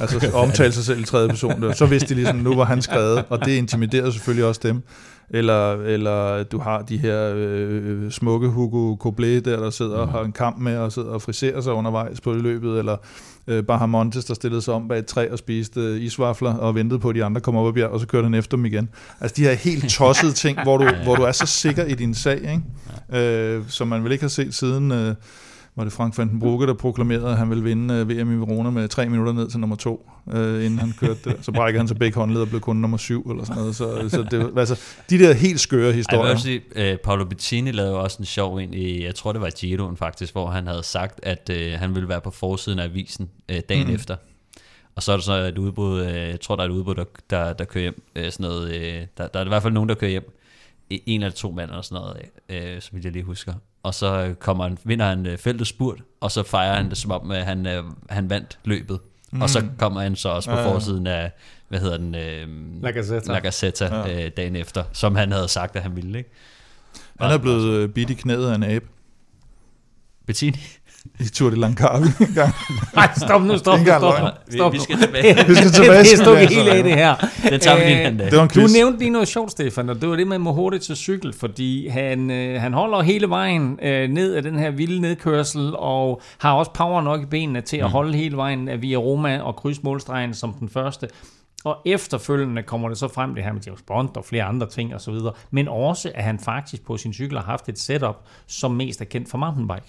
Altså 0.01 0.31
omtale 0.35 0.73
sig 0.73 0.85
selv 0.85 1.01
i 1.01 1.05
tredje 1.05 1.29
person. 1.29 1.63
Der. 1.63 1.73
Så 1.73 1.87
vidste 1.87 2.09
de 2.09 2.15
ligesom, 2.15 2.37
nu 2.37 2.55
var 2.55 2.65
han 2.65 2.83
skrevet, 2.83 3.25
og 3.29 3.45
det 3.45 3.53
intimiderede 3.53 4.13
selvfølgelig 4.13 4.45
også 4.45 4.61
dem. 4.65 4.83
Eller, 5.31 5.73
eller 5.73 6.43
du 6.43 6.59
har 6.59 6.83
de 6.83 6.99
her 6.99 7.33
øh, 7.37 8.11
smukke 8.11 8.49
Hugo 8.49 8.97
Koblet 8.97 9.45
der, 9.45 9.61
der 9.61 9.71
sidder 9.71 9.97
og 9.97 10.09
har 10.09 10.23
en 10.23 10.33
kamp 10.33 10.59
med 10.59 10.77
og 10.77 10.93
sidder 10.93 11.09
og 11.09 11.23
friserer 11.23 11.61
sig 11.61 11.73
undervejs 11.73 12.21
på 12.21 12.33
løbet, 12.33 12.79
eller 12.79 12.97
øh, 13.47 13.65
Bahamontes, 13.65 14.25
der 14.25 14.35
stillede 14.35 14.63
sig 14.63 14.75
om 14.75 14.89
bag 14.89 14.99
et 14.99 15.07
træ 15.07 15.29
og 15.31 15.39
spiste 15.39 15.81
øh, 15.81 16.03
isvafler 16.03 16.55
og 16.55 16.75
ventede 16.75 17.01
på, 17.01 17.09
at 17.09 17.15
de 17.15 17.25
andre 17.25 17.41
kom 17.41 17.57
op 17.57 17.69
ad 17.69 17.73
bjerg, 17.73 17.91
og 17.91 18.01
så 18.01 18.07
kørte 18.07 18.25
han 18.25 18.35
efter 18.35 18.57
dem 18.57 18.67
igen. 18.67 18.89
Altså 19.21 19.35
de 19.37 19.43
her 19.43 19.53
helt 19.53 19.91
tossede 19.99 20.33
ting, 20.33 20.63
hvor 20.63 20.79
du, 20.79 20.89
hvor 21.05 21.17
du 21.17 21.23
er 21.23 21.33
så 21.33 21.47
sikker 21.47 21.85
i 21.85 21.95
din 21.95 22.15
sag, 22.15 22.41
ikke? 23.13 23.57
Øh, 23.59 23.63
som 23.69 23.89
man 23.89 24.05
vel 24.05 24.13
ikke 24.13 24.25
har 24.25 24.29
set 24.29 24.55
siden... 24.55 24.93
Øh, 24.93 25.15
var 25.77 25.85
det 25.85 25.93
Frank 25.93 26.19
van 26.19 26.29
den 26.29 26.41
Brugge, 26.41 26.67
der 26.67 26.75
proklamerede, 26.75 27.29
at 27.31 27.37
han 27.37 27.51
ville 27.51 27.65
vinde 27.65 27.95
øh, 27.95 28.09
VM 28.09 28.33
i 28.33 28.37
Verona 28.37 28.71
med 28.71 28.89
tre 28.89 29.09
minutter 29.09 29.33
ned 29.33 29.49
til 29.49 29.61
nummer 29.61 29.77
to, 29.77 30.11
øh, 30.33 30.65
inden 30.65 30.79
han 30.79 30.93
kørte 31.01 31.19
det. 31.25 31.37
Så 31.43 31.53
brækkede 31.53 31.81
han 31.81 31.89
sig 31.89 31.99
begge 31.99 32.19
håndled 32.19 32.41
og 32.41 32.49
blev 32.49 32.61
kun 32.61 32.77
nummer 32.77 32.97
syv, 32.97 33.31
eller 33.31 33.45
sådan 33.45 33.61
noget. 33.61 33.77
Så, 33.77 34.09
så 34.09 34.23
det, 34.31 34.39
var- 34.55 34.61
altså, 34.61 34.81
de 35.11 35.19
der 35.19 35.33
helt 35.33 35.61
skøre 35.61 35.81
Ej, 35.81 35.87
jeg 35.87 35.95
vil 35.95 35.97
historier. 35.97 36.37
sige, 36.37 36.93
uh, 36.95 36.99
Paolo 37.05 37.25
Bettini 37.25 37.71
lavede 37.71 37.97
også 37.97 38.17
en 38.21 38.25
sjov 38.25 38.57
en 38.57 38.75
i, 38.75 39.05
jeg 39.05 39.15
tror 39.15 39.33
det 39.33 39.41
var 39.41 39.51
Giroen 39.51 39.97
faktisk, 39.97 40.33
hvor 40.33 40.47
han 40.47 40.67
havde 40.67 40.83
sagt, 40.83 41.21
at 41.23 41.51
uh, 41.53 41.81
han 41.81 41.95
ville 41.95 42.09
være 42.09 42.21
på 42.21 42.31
forsiden 42.31 42.79
af 42.79 42.85
avisen 42.85 43.29
uh, 43.53 43.59
dagen 43.69 43.87
mm. 43.87 43.95
efter. 43.95 44.17
Og 44.97 45.03
så 45.03 45.13
er 45.13 45.17
der 45.17 45.23
så 45.23 45.33
et 45.33 45.59
udbud, 45.59 46.01
uh, 46.01 46.07
jeg 46.13 46.41
tror 46.41 46.57
der 46.57 46.63
er 46.63 46.67
et 46.69 46.73
udbud, 46.73 46.95
der, 46.95 47.05
der, 47.31 47.53
der 47.53 47.65
kører 47.65 47.83
hjem, 47.83 48.03
uh, 48.19 48.23
sådan 48.31 48.45
noget, 48.47 48.69
uh, 48.69 49.07
der, 49.19 49.27
der 49.29 49.41
er 49.41 49.45
i 49.45 49.49
hvert 49.49 49.63
fald 49.63 49.73
nogen, 49.75 49.89
der 49.89 49.95
kører 49.95 50.11
hjem, 50.11 50.37
en 50.91 51.23
eller 51.23 51.35
to 51.35 51.51
mand 51.51 51.71
eller 51.71 51.83
sådan 51.83 52.03
noget, 52.03 52.75
øh, 52.75 52.83
som 52.83 52.99
jeg 53.03 53.13
lige 53.13 53.23
husker. 53.25 53.55
Og 53.83 53.95
så 53.95 54.35
kommer 54.39 54.65
han, 54.65 54.79
vinder 54.85 55.07
han 55.07 55.27
øh, 55.27 55.39
feltet 55.39 55.67
spurt, 55.67 56.03
og 56.21 56.31
så 56.31 56.43
fejrer 56.43 56.75
han 56.77 56.89
det 56.91 56.99
som 56.99 57.11
om, 57.11 57.31
at 57.31 57.45
han, 57.45 57.67
øh, 57.67 57.85
han 58.11 58.31
vandt 58.31 58.59
løbet. 58.65 59.01
Mm. 59.33 59.43
Og 59.43 59.51
så 59.51 59.67
kommer 59.79 60.01
han 60.01 60.17
så 60.17 60.29
også 60.29 60.51
på 60.51 60.57
Ja, 60.57 60.63
ja. 60.63 60.73
forsiden 60.73 61.07
af, 61.07 61.31
hvad 61.69 61.81
hedder 61.81 61.97
den? 61.97 62.15
Øh, 62.15 62.83
La 62.83 62.91
Gazzetta. 62.91 63.33
La 63.33 63.39
Gazzetta 63.39 63.85
Ja. 63.97 64.25
øh, 64.25 64.31
dagen 64.37 64.57
efter, 64.57 64.85
som 64.93 65.15
han 65.17 65.33
havde 65.33 65.49
sagt, 65.49 65.77
at 65.77 65.83
han 65.83 65.97
ville. 65.97 66.19
Ikke? 66.19 66.31
Han 67.21 67.31
er 67.31 67.39
blevet 67.39 67.65
øh, 67.75 67.89
bidt 67.89 68.11
i 68.11 68.15
knæet 68.15 68.51
af 68.51 68.55
en 68.55 68.63
abe 68.63 68.87
Bettini? 70.27 70.59
I 71.21 71.25
Tour 71.25 71.51
de 71.51 71.57
Langkawi 71.61 72.05
engang. 72.21 72.55
Nej, 72.97 73.09
stop 73.17 73.43
nu, 73.43 73.59
stop 73.59 73.79
nu, 73.79 73.85
stop. 73.87 74.15
Vi, 74.49 74.57
Stop 74.57 74.73
vi 74.73 74.79
nu. 74.79 74.83
skal 74.85 74.99
tilbage. 74.99 75.35
Vi 75.49 75.55
skal 75.55 75.71
tilbage 75.71 76.03
det 76.05 76.21
er 76.21 76.35
det, 76.39 76.49
helt 76.49 76.69
af 76.69 76.83
det 76.85 76.95
her. 76.95 77.15
Den 77.51 77.61
tager 77.61 77.77
vi 77.77 77.83
lige 77.83 77.93
en 77.93 77.99
Øh, 78.01 78.07
anden 78.07 78.19
dag. 78.19 78.31
Det 78.31 78.43
en 78.43 78.49
Du 78.49 78.73
nævnte 78.73 78.99
lige 78.99 79.11
noget 79.11 79.29
sjovt, 79.29 79.51
Stefan, 79.51 79.89
og 79.89 80.01
det 80.01 80.09
var 80.09 80.17
det 80.17 80.27
med 80.27 80.39
Mohori 80.39 80.79
til 80.79 80.97
cykel, 80.97 81.33
fordi 81.33 81.89
han, 81.89 82.31
øh, 82.31 82.61
han 82.61 82.73
holder 82.73 83.03
hele 83.03 83.29
vejen 83.29 83.79
øh, 83.83 84.09
ned 84.11 84.35
af 84.35 84.43
den 84.43 84.59
her 84.59 84.71
vilde 84.71 85.01
nedkørsel, 85.01 85.73
og 85.77 86.21
har 86.39 86.53
også 86.53 86.71
power 86.73 87.01
nok 87.03 87.23
i 87.23 87.27
benene 87.27 87.61
til 87.61 87.77
at 87.77 87.85
Mm. 87.85 87.91
holde 87.91 88.17
hele 88.19 88.37
vejen 88.37 88.69
af 88.69 88.83
via 88.83 88.97
Roma 88.97 89.41
og 89.41 89.57
krydse 89.57 89.81
målstregen 89.85 90.35
som 90.35 90.53
den 90.53 90.69
første. 90.69 91.09
Og 91.65 91.77
efterfølgende 91.87 92.63
kommer 92.63 92.89
det 92.89 92.99
så 92.99 93.09
frem, 93.09 93.35
det 93.35 93.45
her 93.45 93.53
med 93.53 93.61
James 93.67 93.83
Bond 93.87 94.09
og 94.17 94.25
flere 94.25 94.45
andre 94.45 94.67
ting 94.69 94.95
osv., 94.95 95.15
men 95.51 95.69
også, 95.69 96.11
at 96.15 96.25
han 96.25 96.39
faktisk 96.39 96.87
på 96.87 96.97
sin 96.97 97.13
cykel 97.13 97.39
har 97.39 97.45
haft 97.45 97.69
et 97.69 97.79
setup, 97.79 98.17
som 98.47 98.71
mest 98.71 99.01
er 99.01 99.05
kendt 99.05 99.31
for 99.31 99.39
mountainbike. 99.39 99.83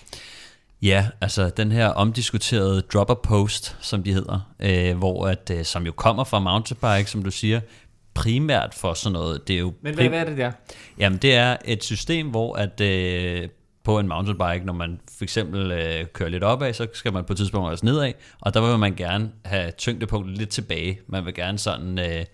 Ja, 0.82 1.08
altså 1.22 1.50
den 1.50 1.72
her 1.72 1.88
omdiskuterede 1.88 2.82
dropper 2.82 3.14
post, 3.14 3.78
som 3.82 4.04
de 4.04 4.14
hedder, 4.14 4.54
øh, 4.60 4.98
hvor 4.98 5.28
at, 5.28 5.52
øh, 5.54 5.66
som 5.66 5.86
jo 5.86 5.92
kommer 5.92 6.24
fra 6.24 6.40
mountainbike, 6.40 7.12
som 7.12 7.24
du 7.24 7.32
siger, 7.32 7.60
primært 8.14 8.74
for 8.74 8.94
sådan 8.94 9.14
noget. 9.14 9.48
Det 9.48 9.56
er 9.56 9.60
jo 9.60 9.74
Men 9.82 9.96
hvad, 9.96 10.10
hvad 10.10 10.20
er 10.20 10.26
det 10.26 10.38
der? 10.38 10.52
Jamen, 10.98 11.20
det 11.20 11.36
er 11.36 11.58
et 11.66 11.84
system, 11.84 12.30
hvor 12.30 12.56
at 12.56 12.82
øh, 12.82 13.50
på 13.84 14.00
en 14.00 14.08
mountainbike, 14.08 14.66
når 14.66 14.74
man 14.74 15.00
for 15.18 15.24
eksempel 15.24 15.72
øh, 15.72 16.06
kører 16.14 16.30
lidt 16.30 16.44
opad, 16.44 16.74
så 16.74 16.88
skal 16.94 17.14
man 17.14 17.24
på 17.24 17.34
et 17.34 17.38
tidspunkt 17.38 17.70
også 17.70 17.86
nedad, 17.86 18.14
og 18.42 18.54
der 18.54 18.70
vil 18.70 18.80
man 18.80 18.96
gerne 18.96 19.32
have 19.46 19.72
tyngdepunktet 19.72 20.38
lidt 20.38 20.50
tilbage. 20.50 21.00
Man 21.08 21.26
vil 21.26 21.34
gerne 21.34 21.60
sådan, 21.60 22.00
øh, 22.00 22.26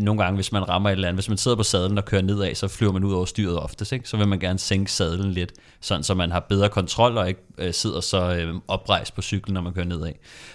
nogle 0.00 0.22
gange, 0.22 0.34
hvis 0.34 0.52
man 0.52 0.68
rammer 0.68 0.90
et 0.90 0.92
eller 0.92 1.08
andet, 1.08 1.16
hvis 1.16 1.28
man 1.28 1.38
sidder 1.38 1.56
på 1.56 1.62
sadlen 1.62 1.98
og 1.98 2.04
kører 2.04 2.22
nedad, 2.22 2.54
så 2.54 2.68
flyver 2.68 2.92
man 2.92 3.04
ud 3.04 3.12
over 3.12 3.24
styret 3.24 3.58
oftest, 3.58 3.92
ikke? 3.92 4.08
så 4.08 4.16
vil 4.16 4.28
man 4.28 4.38
gerne 4.38 4.58
sænke 4.58 4.92
sadlen 4.92 5.32
lidt, 5.32 5.52
sådan 5.80 6.02
så 6.02 6.14
man 6.14 6.30
har 6.30 6.40
bedre 6.40 6.68
kontrol 6.68 7.18
og 7.18 7.28
ikke 7.28 7.40
øh, 7.58 7.74
sidder 7.74 8.00
så 8.00 8.34
øh, 8.34 8.54
oprejst 8.68 9.14
på 9.14 9.22
cyklen, 9.22 9.54
når 9.54 9.60
man 9.60 9.72
kører 9.72 9.86
nedad. 9.86 10.12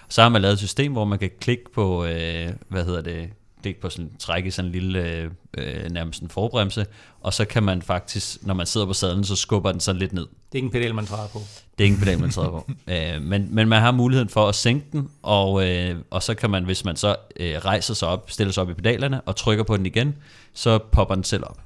Så 0.10 0.22
har 0.22 0.30
man 0.30 0.42
lavet 0.42 0.54
et 0.54 0.60
system, 0.60 0.92
hvor 0.92 1.06
man 1.06 1.20
kan 1.20 1.30
klikke 1.40 1.64
på, 1.74 2.06
øh, 2.06 2.50
hvad 2.70 2.86
hedder 2.86 3.02
det, 3.02 3.30
klikke 3.66 3.82
på 3.82 3.90
sådan, 3.90 4.12
trække 4.20 4.52
sådan 4.52 4.70
en 4.70 4.72
lille, 4.72 5.00
øh, 5.00 5.30
øh, 5.58 5.92
nærmest 5.92 6.22
en 6.22 6.30
forbremse, 6.30 6.86
og 7.22 7.34
så 7.34 7.46
kan 7.46 7.64
man 7.64 7.82
faktisk, 7.82 8.38
når 8.42 8.54
man 8.54 8.66
sidder 8.66 8.88
på 8.88 8.94
sadlen, 8.94 9.24
så 9.24 9.36
skubber 9.36 9.72
den 9.72 9.80
sådan 9.82 10.00
lidt 10.00 10.14
ned. 10.14 10.22
Det 10.22 10.52
er 10.52 10.56
ikke 10.56 10.66
en 10.66 10.72
pedal, 10.72 10.96
man 10.96 11.06
træder 11.06 11.28
på. 11.28 11.40
Det 11.78 11.84
er 11.84 11.86
ingen 11.86 12.02
pedal, 12.02 12.20
man 12.20 12.30
træder 12.30 12.50
på. 12.50 12.70
øh, 12.94 13.22
men, 13.22 13.48
men 13.52 13.70
man 13.70 13.82
har 13.82 13.92
muligheden 13.92 14.30
for 14.30 14.50
at 14.50 14.56
sænke 14.56 14.86
den, 14.92 15.10
og, 15.24 15.70
øh, 15.70 15.96
og 16.10 16.24
så 16.24 16.36
kan 16.36 16.50
man, 16.50 16.64
hvis 16.64 16.86
man 16.86 16.96
så 16.96 17.16
øh, 17.40 17.56
rejser 17.56 17.94
sig 17.94 18.08
op, 18.08 18.32
stiller 18.32 18.54
sig 18.54 18.64
op 18.64 18.70
i 18.70 18.74
pedalerne 18.74 19.22
og 19.22 19.36
trykker 19.36 19.64
på 19.64 19.78
den 19.78 19.86
igen, 19.86 20.16
så 20.54 20.78
popper 20.78 21.16
den 21.16 21.24
selv 21.24 21.44
op. 21.44 21.60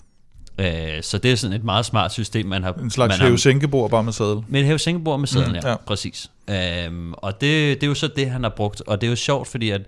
Øh, 0.60 1.04
så 1.04 1.18
det 1.18 1.32
er 1.32 1.36
sådan 1.36 1.56
et 1.56 1.64
meget 1.64 1.86
smart 1.86 2.12
system, 2.12 2.46
man 2.46 2.64
har... 2.64 2.74
En 2.74 2.90
slags 2.90 3.18
hæve-sænkebord 3.18 3.90
bare 3.90 4.04
med 4.04 4.14
sadel. 4.14 4.44
med 4.48 4.60
et 4.60 4.66
hævesængebord 4.66 5.20
med 5.20 5.28
Mm, 5.36 5.50
mm, 5.50 5.56
ja, 5.56 5.62
ja. 5.64 5.70
ja, 5.70 5.76
præcis. 5.76 6.32
Øhm, 6.50 7.14
og 7.14 7.42
det, 7.42 7.76
det 7.76 7.84
er 7.84 7.88
jo 7.88 7.94
så 7.94 8.08
det, 8.08 8.30
han 8.30 8.44
har 8.44 8.50
brugt, 8.50 8.82
og 8.88 9.02
det 9.02 9.08
er 9.08 9.12
jo 9.12 9.16
sjovt, 9.16 9.48
fordi 9.48 9.70
at, 9.70 9.82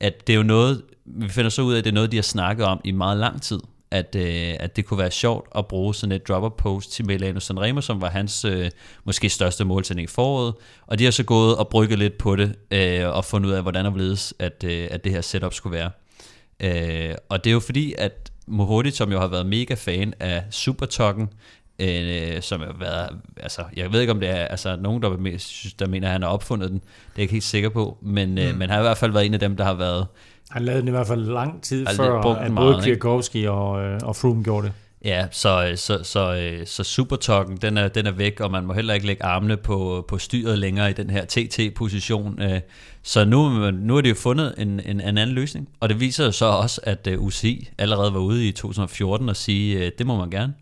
at 0.00 0.26
det 0.26 0.32
er 0.32 0.36
jo 0.36 0.42
noget, 0.42 0.82
vi 1.04 1.28
finder 1.28 1.50
så 1.50 1.62
ud 1.62 1.74
af, 1.74 1.78
at 1.78 1.84
det 1.84 1.90
er 1.90 1.94
noget, 1.94 2.12
de 2.12 2.16
har 2.16 2.22
snakket 2.22 2.66
om 2.66 2.80
i 2.84 2.92
meget 2.92 3.18
lang 3.18 3.42
tid, 3.42 3.60
at, 3.90 4.16
øh, 4.18 4.54
at 4.60 4.76
det 4.76 4.84
kunne 4.84 4.98
være 4.98 5.10
sjovt 5.10 5.48
at 5.58 5.66
bruge 5.66 5.94
sådan 5.94 6.12
et 6.12 6.28
dropper 6.28 6.48
post 6.48 6.92
til 6.92 7.06
Milano 7.06 7.40
Sanremo, 7.40 7.80
som 7.80 8.00
var 8.00 8.10
hans 8.10 8.44
øh, 8.44 8.70
måske 9.04 9.28
største 9.28 9.64
målsætning 9.64 10.08
i 10.08 10.12
foråret, 10.12 10.54
og 10.86 10.98
de 10.98 11.04
har 11.04 11.10
så 11.10 11.24
gået 11.24 11.56
og 11.56 11.68
brygget 11.68 11.98
lidt 11.98 12.18
på 12.18 12.36
det, 12.36 12.54
øh, 12.70 13.08
og 13.08 13.24
fundet 13.24 13.48
ud 13.48 13.54
af, 13.54 13.62
hvordan 13.62 13.86
og 13.86 13.92
hvorledes, 13.92 14.34
at, 14.38 14.64
øh, 14.64 14.88
at 14.90 15.04
det 15.04 15.12
her 15.12 15.20
setup 15.20 15.54
skulle 15.54 15.76
være. 15.76 15.90
Øh, 16.60 17.14
og 17.28 17.44
det 17.44 17.50
er 17.50 17.54
jo 17.54 17.60
fordi, 17.60 17.94
at 17.98 18.32
Mohodi, 18.46 18.90
som 18.90 19.12
jo 19.12 19.20
har 19.20 19.26
været 19.26 19.46
mega 19.46 19.74
fan 19.74 20.14
af 20.20 20.44
Supertokken, 20.50 21.28
øh, 21.78 22.42
som 22.42 22.60
har 22.60 22.74
været, 22.78 23.08
altså, 23.36 23.62
jeg 23.76 23.92
ved 23.92 24.00
ikke 24.00 24.12
om 24.12 24.20
det 24.20 24.28
er 24.28 24.34
altså, 24.34 24.76
nogen, 24.76 25.02
der, 25.02 25.38
synes, 25.38 25.74
der 25.74 25.86
mener, 25.86 26.06
at 26.08 26.12
han 26.12 26.22
har 26.22 26.28
opfundet 26.28 26.70
den, 26.70 26.78
det 26.78 26.84
er 26.86 27.12
jeg 27.16 27.22
ikke 27.22 27.32
helt 27.32 27.44
sikker 27.44 27.68
på, 27.68 27.98
men, 28.02 28.30
mm. 28.30 28.38
øh, 28.38 28.58
men 28.58 28.60
han 28.60 28.70
har 28.70 28.78
i 28.78 28.82
hvert 28.82 28.98
fald 28.98 29.12
været 29.12 29.26
en 29.26 29.34
af 29.34 29.40
dem, 29.40 29.56
der 29.56 29.64
har 29.64 29.74
været, 29.74 30.06
Han 30.50 30.64
lavede 30.64 30.80
den 30.80 30.88
i 30.88 30.90
hvert 30.90 31.06
fald 31.06 31.24
lang 31.26 31.62
tid 31.62 31.86
før, 31.96 32.20
at 32.20 32.52
meget, 32.52 32.72
både? 32.72 32.82
Kwiatkowski 32.82 33.44
og, 33.44 33.82
øh, 33.82 34.00
og 34.02 34.16
Froome 34.16 34.44
gjorde 34.44 34.66
det. 34.66 34.72
ja, 35.04 35.26
så, 35.30 35.72
så, 35.76 36.02
så, 36.02 36.34
øh, 36.34 36.66
så 36.66 36.84
Supertokken, 36.84 37.56
den 37.56 37.76
er, 37.78 37.88
den 37.88 38.06
er 38.06 38.12
væk, 38.12 38.40
og 38.40 38.50
man 38.50 38.66
må 38.66 38.72
heller 38.72 38.94
ikke 38.94 39.06
lægge 39.06 39.24
armene 39.24 39.56
på, 39.56 40.04
på 40.08 40.18
styret 40.18 40.58
længere 40.58 40.90
i 40.90 40.92
den 40.92 41.10
her 41.10 41.24
TT-position, 41.24 42.42
øh, 42.42 42.60
så 43.02 43.24
nu, 43.24 43.70
nu 43.70 43.94
har 43.94 44.00
de 44.00 44.08
jo 44.08 44.14
fundet 44.14 44.54
en, 44.58 44.68
en, 44.68 45.00
en 45.00 45.00
anden 45.00 45.28
løsning, 45.28 45.68
og 45.80 45.88
det 45.88 46.00
viser 46.00 46.24
jo 46.24 46.32
så 46.32 46.46
også, 46.46 46.80
at 46.84 47.06
øh, 47.06 47.22
UCI 47.22 47.68
allerede 47.78 48.14
var 48.14 48.20
ude 48.20 48.48
i 48.48 48.52
2014 48.52 49.28
og 49.28 49.36
sige, 49.36 49.84
øh, 49.84 49.92
det 49.98 50.06
må 50.06 50.16
man 50.16 50.30
gerne. 50.30 50.54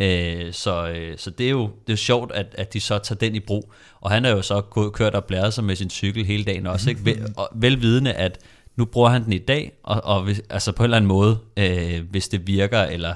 Øh, 0.00 0.52
så, 0.52 0.88
øh, 0.88 1.18
så 1.18 1.30
det 1.30 1.46
er 1.46 1.50
jo 1.50 1.62
det 1.62 1.88
er 1.88 1.92
jo 1.92 1.96
sjovt, 1.96 2.32
at, 2.32 2.46
at 2.58 2.72
de 2.72 2.80
så 2.80 2.98
tager 2.98 3.18
den 3.18 3.34
i 3.34 3.40
brug. 3.40 3.72
Og 4.00 4.10
han 4.10 4.24
er 4.24 4.30
jo 4.30 4.42
så 4.42 4.60
gået, 4.60 4.92
kørt 4.92 5.14
og 5.14 5.24
blæret 5.24 5.54
sig 5.54 5.64
med 5.64 5.76
sin 5.76 5.90
cykel 5.90 6.24
hele 6.24 6.44
dagen 6.44 6.66
også, 6.66 6.90
ikke? 6.90 7.04
Vel, 7.04 7.32
og, 7.36 7.48
velvidende, 7.54 8.12
at 8.12 8.38
nu 8.76 8.84
bruger 8.84 9.08
han 9.08 9.24
den 9.24 9.32
i 9.32 9.38
dag, 9.38 9.72
og, 9.82 10.00
og 10.04 10.22
hvis, 10.22 10.42
altså 10.50 10.72
på 10.72 10.82
en 10.82 10.84
eller 10.84 10.96
anden 10.96 11.08
måde, 11.08 11.38
øh, 11.56 12.10
hvis 12.10 12.28
det 12.28 12.46
virker, 12.46 12.80
eller, 12.80 13.14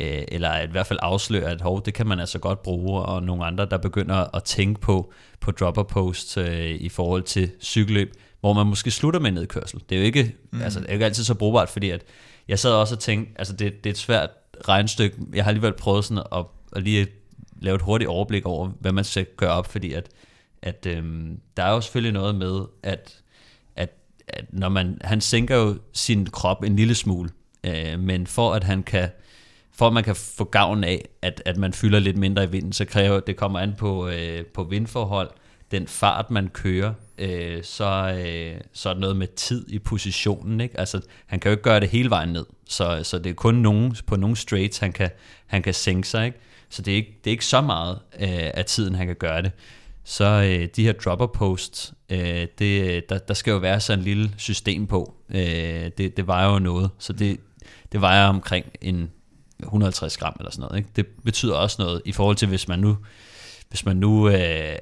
øh, 0.00 0.22
eller 0.28 0.60
i 0.60 0.66
hvert 0.66 0.86
fald 0.86 0.98
afslører, 1.02 1.50
at 1.50 1.60
hov, 1.60 1.84
det 1.84 1.94
kan 1.94 2.06
man 2.06 2.20
altså 2.20 2.38
godt 2.38 2.62
bruge, 2.62 3.02
og 3.02 3.22
nogle 3.22 3.44
andre, 3.44 3.66
der 3.66 3.78
begynder 3.78 4.36
at 4.36 4.44
tænke 4.44 4.80
på, 4.80 5.12
på 5.40 5.50
dropper 5.50 5.82
post 5.82 6.38
øh, 6.38 6.70
i 6.70 6.88
forhold 6.88 7.22
til 7.22 7.50
cykelløb, 7.60 8.12
hvor 8.40 8.52
man 8.52 8.66
måske 8.66 8.90
slutter 8.90 9.20
med 9.20 9.30
nedkørsel. 9.30 9.82
Det 9.88 9.94
er 9.94 10.00
jo 10.00 10.04
ikke, 10.04 10.34
mm. 10.50 10.62
altså, 10.62 10.80
det 10.80 10.86
er 10.86 10.90
jo 10.90 10.94
ikke 10.94 11.04
altid 11.04 11.24
så 11.24 11.34
brugbart, 11.34 11.68
fordi 11.68 11.90
at 11.90 12.02
jeg 12.48 12.58
sad 12.58 12.70
også 12.70 12.94
og 12.94 12.98
tænkte, 12.98 13.32
altså 13.38 13.52
det, 13.56 13.84
det 13.84 13.90
er 13.90 13.94
et 13.94 13.98
svært 13.98 14.30
regnstykke. 14.68 15.16
Jeg 15.34 15.44
har 15.44 15.48
alligevel 15.48 15.72
prøvet 15.72 16.04
sådan 16.04 16.22
at, 16.32 16.44
at 16.72 16.82
lige 16.82 17.06
lave 17.60 17.74
et 17.74 17.82
hurtigt 17.82 18.08
overblik 18.08 18.46
over, 18.46 18.70
hvad 18.80 18.92
man 18.92 19.04
skal 19.04 19.26
gøre 19.36 19.50
op, 19.50 19.66
fordi 19.66 19.92
at, 19.92 20.08
at 20.62 20.86
øhm, 20.86 21.40
der 21.56 21.62
er 21.62 21.70
jo 21.70 21.80
selvfølgelig 21.80 22.12
noget 22.12 22.34
med, 22.34 22.60
at, 22.82 23.22
at, 23.76 23.90
at 24.28 24.44
når 24.52 24.68
man, 24.68 24.98
han 25.00 25.20
sænker 25.20 25.56
jo 25.56 25.78
sin 25.92 26.26
krop 26.26 26.62
en 26.62 26.76
lille 26.76 26.94
smule, 26.94 27.30
øh, 27.64 27.98
men 27.98 28.26
for 28.26 28.54
at 28.54 28.64
han 28.64 28.82
kan, 28.82 29.08
for 29.72 29.86
at 29.86 29.92
man 29.92 30.04
kan 30.04 30.16
få 30.16 30.44
gavn 30.44 30.84
af, 30.84 31.08
at, 31.22 31.42
at 31.46 31.56
man 31.56 31.72
fylder 31.72 31.98
lidt 31.98 32.16
mindre 32.16 32.44
i 32.44 32.50
vinden, 32.50 32.72
så 32.72 32.84
kræver 32.84 33.20
det 33.20 33.36
kommer 33.36 33.58
an 33.58 33.74
på, 33.78 34.08
øh, 34.08 34.46
på 34.46 34.64
vindforhold, 34.64 35.30
den 35.72 35.86
fart, 35.86 36.30
man 36.30 36.48
kører, 36.48 36.92
øh, 37.18 37.64
så, 37.64 38.14
øh, 38.24 38.60
så 38.72 38.88
er 38.88 38.92
det 38.92 39.00
noget 39.00 39.16
med 39.16 39.26
tid 39.36 39.68
i 39.68 39.78
positionen. 39.78 40.60
Ikke? 40.60 40.80
Altså, 40.80 41.00
han 41.26 41.40
kan 41.40 41.48
jo 41.48 41.52
ikke 41.52 41.62
gøre 41.62 41.80
det 41.80 41.88
hele 41.88 42.10
vejen 42.10 42.28
ned, 42.28 42.46
så, 42.68 43.00
så 43.02 43.18
det 43.18 43.30
er 43.30 43.34
kun 43.34 43.54
nogen, 43.54 43.96
på 44.06 44.16
nogle 44.16 44.36
straights, 44.36 44.78
han 44.78 44.92
kan, 44.92 45.10
han 45.46 45.62
kan 45.62 45.74
sænke 45.74 46.08
sig. 46.08 46.26
Ikke? 46.26 46.38
Så 46.68 46.82
det 46.82 46.92
er, 46.92 46.96
ikke, 46.96 47.18
det 47.24 47.30
er 47.30 47.32
ikke 47.32 47.46
så 47.46 47.60
meget 47.60 47.98
øh, 48.20 48.50
af 48.54 48.64
tiden, 48.64 48.94
han 48.94 49.06
kan 49.06 49.16
gøre 49.16 49.42
det. 49.42 49.52
Så 50.04 50.24
øh, 50.24 50.68
de 50.76 50.84
her 50.84 50.92
dropper 50.92 51.26
posts, 51.26 51.94
øh, 52.10 52.46
det, 52.58 53.08
der, 53.08 53.18
der 53.18 53.34
skal 53.34 53.50
jo 53.50 53.56
være 53.56 53.80
sådan 53.80 53.98
en 53.98 54.04
lille 54.04 54.30
system 54.36 54.86
på. 54.86 55.14
Øh, 55.30 55.90
det, 55.98 56.16
det 56.16 56.26
vejer 56.26 56.52
jo 56.52 56.58
noget, 56.58 56.90
så 56.98 57.12
det, 57.12 57.40
det 57.92 58.00
vejer 58.00 58.26
omkring 58.26 58.66
en 58.80 59.10
150 59.62 60.16
gram 60.16 60.36
eller 60.38 60.50
sådan 60.50 60.62
noget. 60.62 60.78
Ikke? 60.78 60.90
Det 60.96 61.06
betyder 61.24 61.54
også 61.54 61.82
noget 61.82 62.02
i 62.04 62.12
forhold 62.12 62.36
til, 62.36 62.48
hvis 62.48 62.68
man 62.68 62.78
nu 62.78 62.96
hvis 63.72 63.84
man 63.84 63.96
nu 63.96 64.28
øh, 64.28 64.76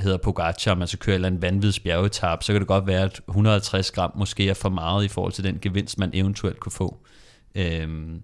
hedder 0.00 0.16
Pogacar, 0.16 0.70
og 0.70 0.78
man 0.78 0.88
skal 0.88 0.98
køre 0.98 1.14
et 1.14 1.14
eller 1.14 1.28
andet 1.28 1.42
vanvittigt 1.42 1.84
bjergetap, 1.84 2.42
så 2.42 2.52
kan 2.52 2.60
det 2.60 2.68
godt 2.68 2.86
være, 2.86 3.02
at 3.02 3.20
150 3.28 3.90
gram 3.90 4.12
måske 4.16 4.48
er 4.48 4.54
for 4.54 4.68
meget 4.68 5.04
i 5.04 5.08
forhold 5.08 5.32
til 5.32 5.44
den 5.44 5.58
gevinst, 5.62 5.98
man 5.98 6.10
eventuelt 6.14 6.60
kunne 6.60 6.72
få. 6.72 7.06
Øhm, 7.54 8.22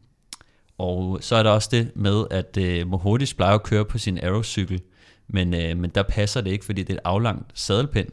og 0.79 1.19
så 1.21 1.37
er 1.37 1.43
der 1.43 1.51
også 1.51 1.69
det 1.73 1.91
med, 1.95 2.25
at 2.31 2.57
øh, 2.61 2.87
Mohodis 2.87 3.35
plejer 3.35 3.55
at 3.55 3.63
køre 3.63 3.85
på 3.85 3.99
sin 3.99 4.19
aerocykel, 4.19 4.81
men, 5.29 5.55
øh, 5.55 5.77
men 5.77 5.91
der 5.91 6.03
passer 6.03 6.41
det 6.41 6.51
ikke, 6.51 6.65
fordi 6.65 6.83
det 6.83 6.91
er 6.91 6.95
et 6.95 7.01
aflangt 7.05 7.51
sadelpind. 7.55 8.09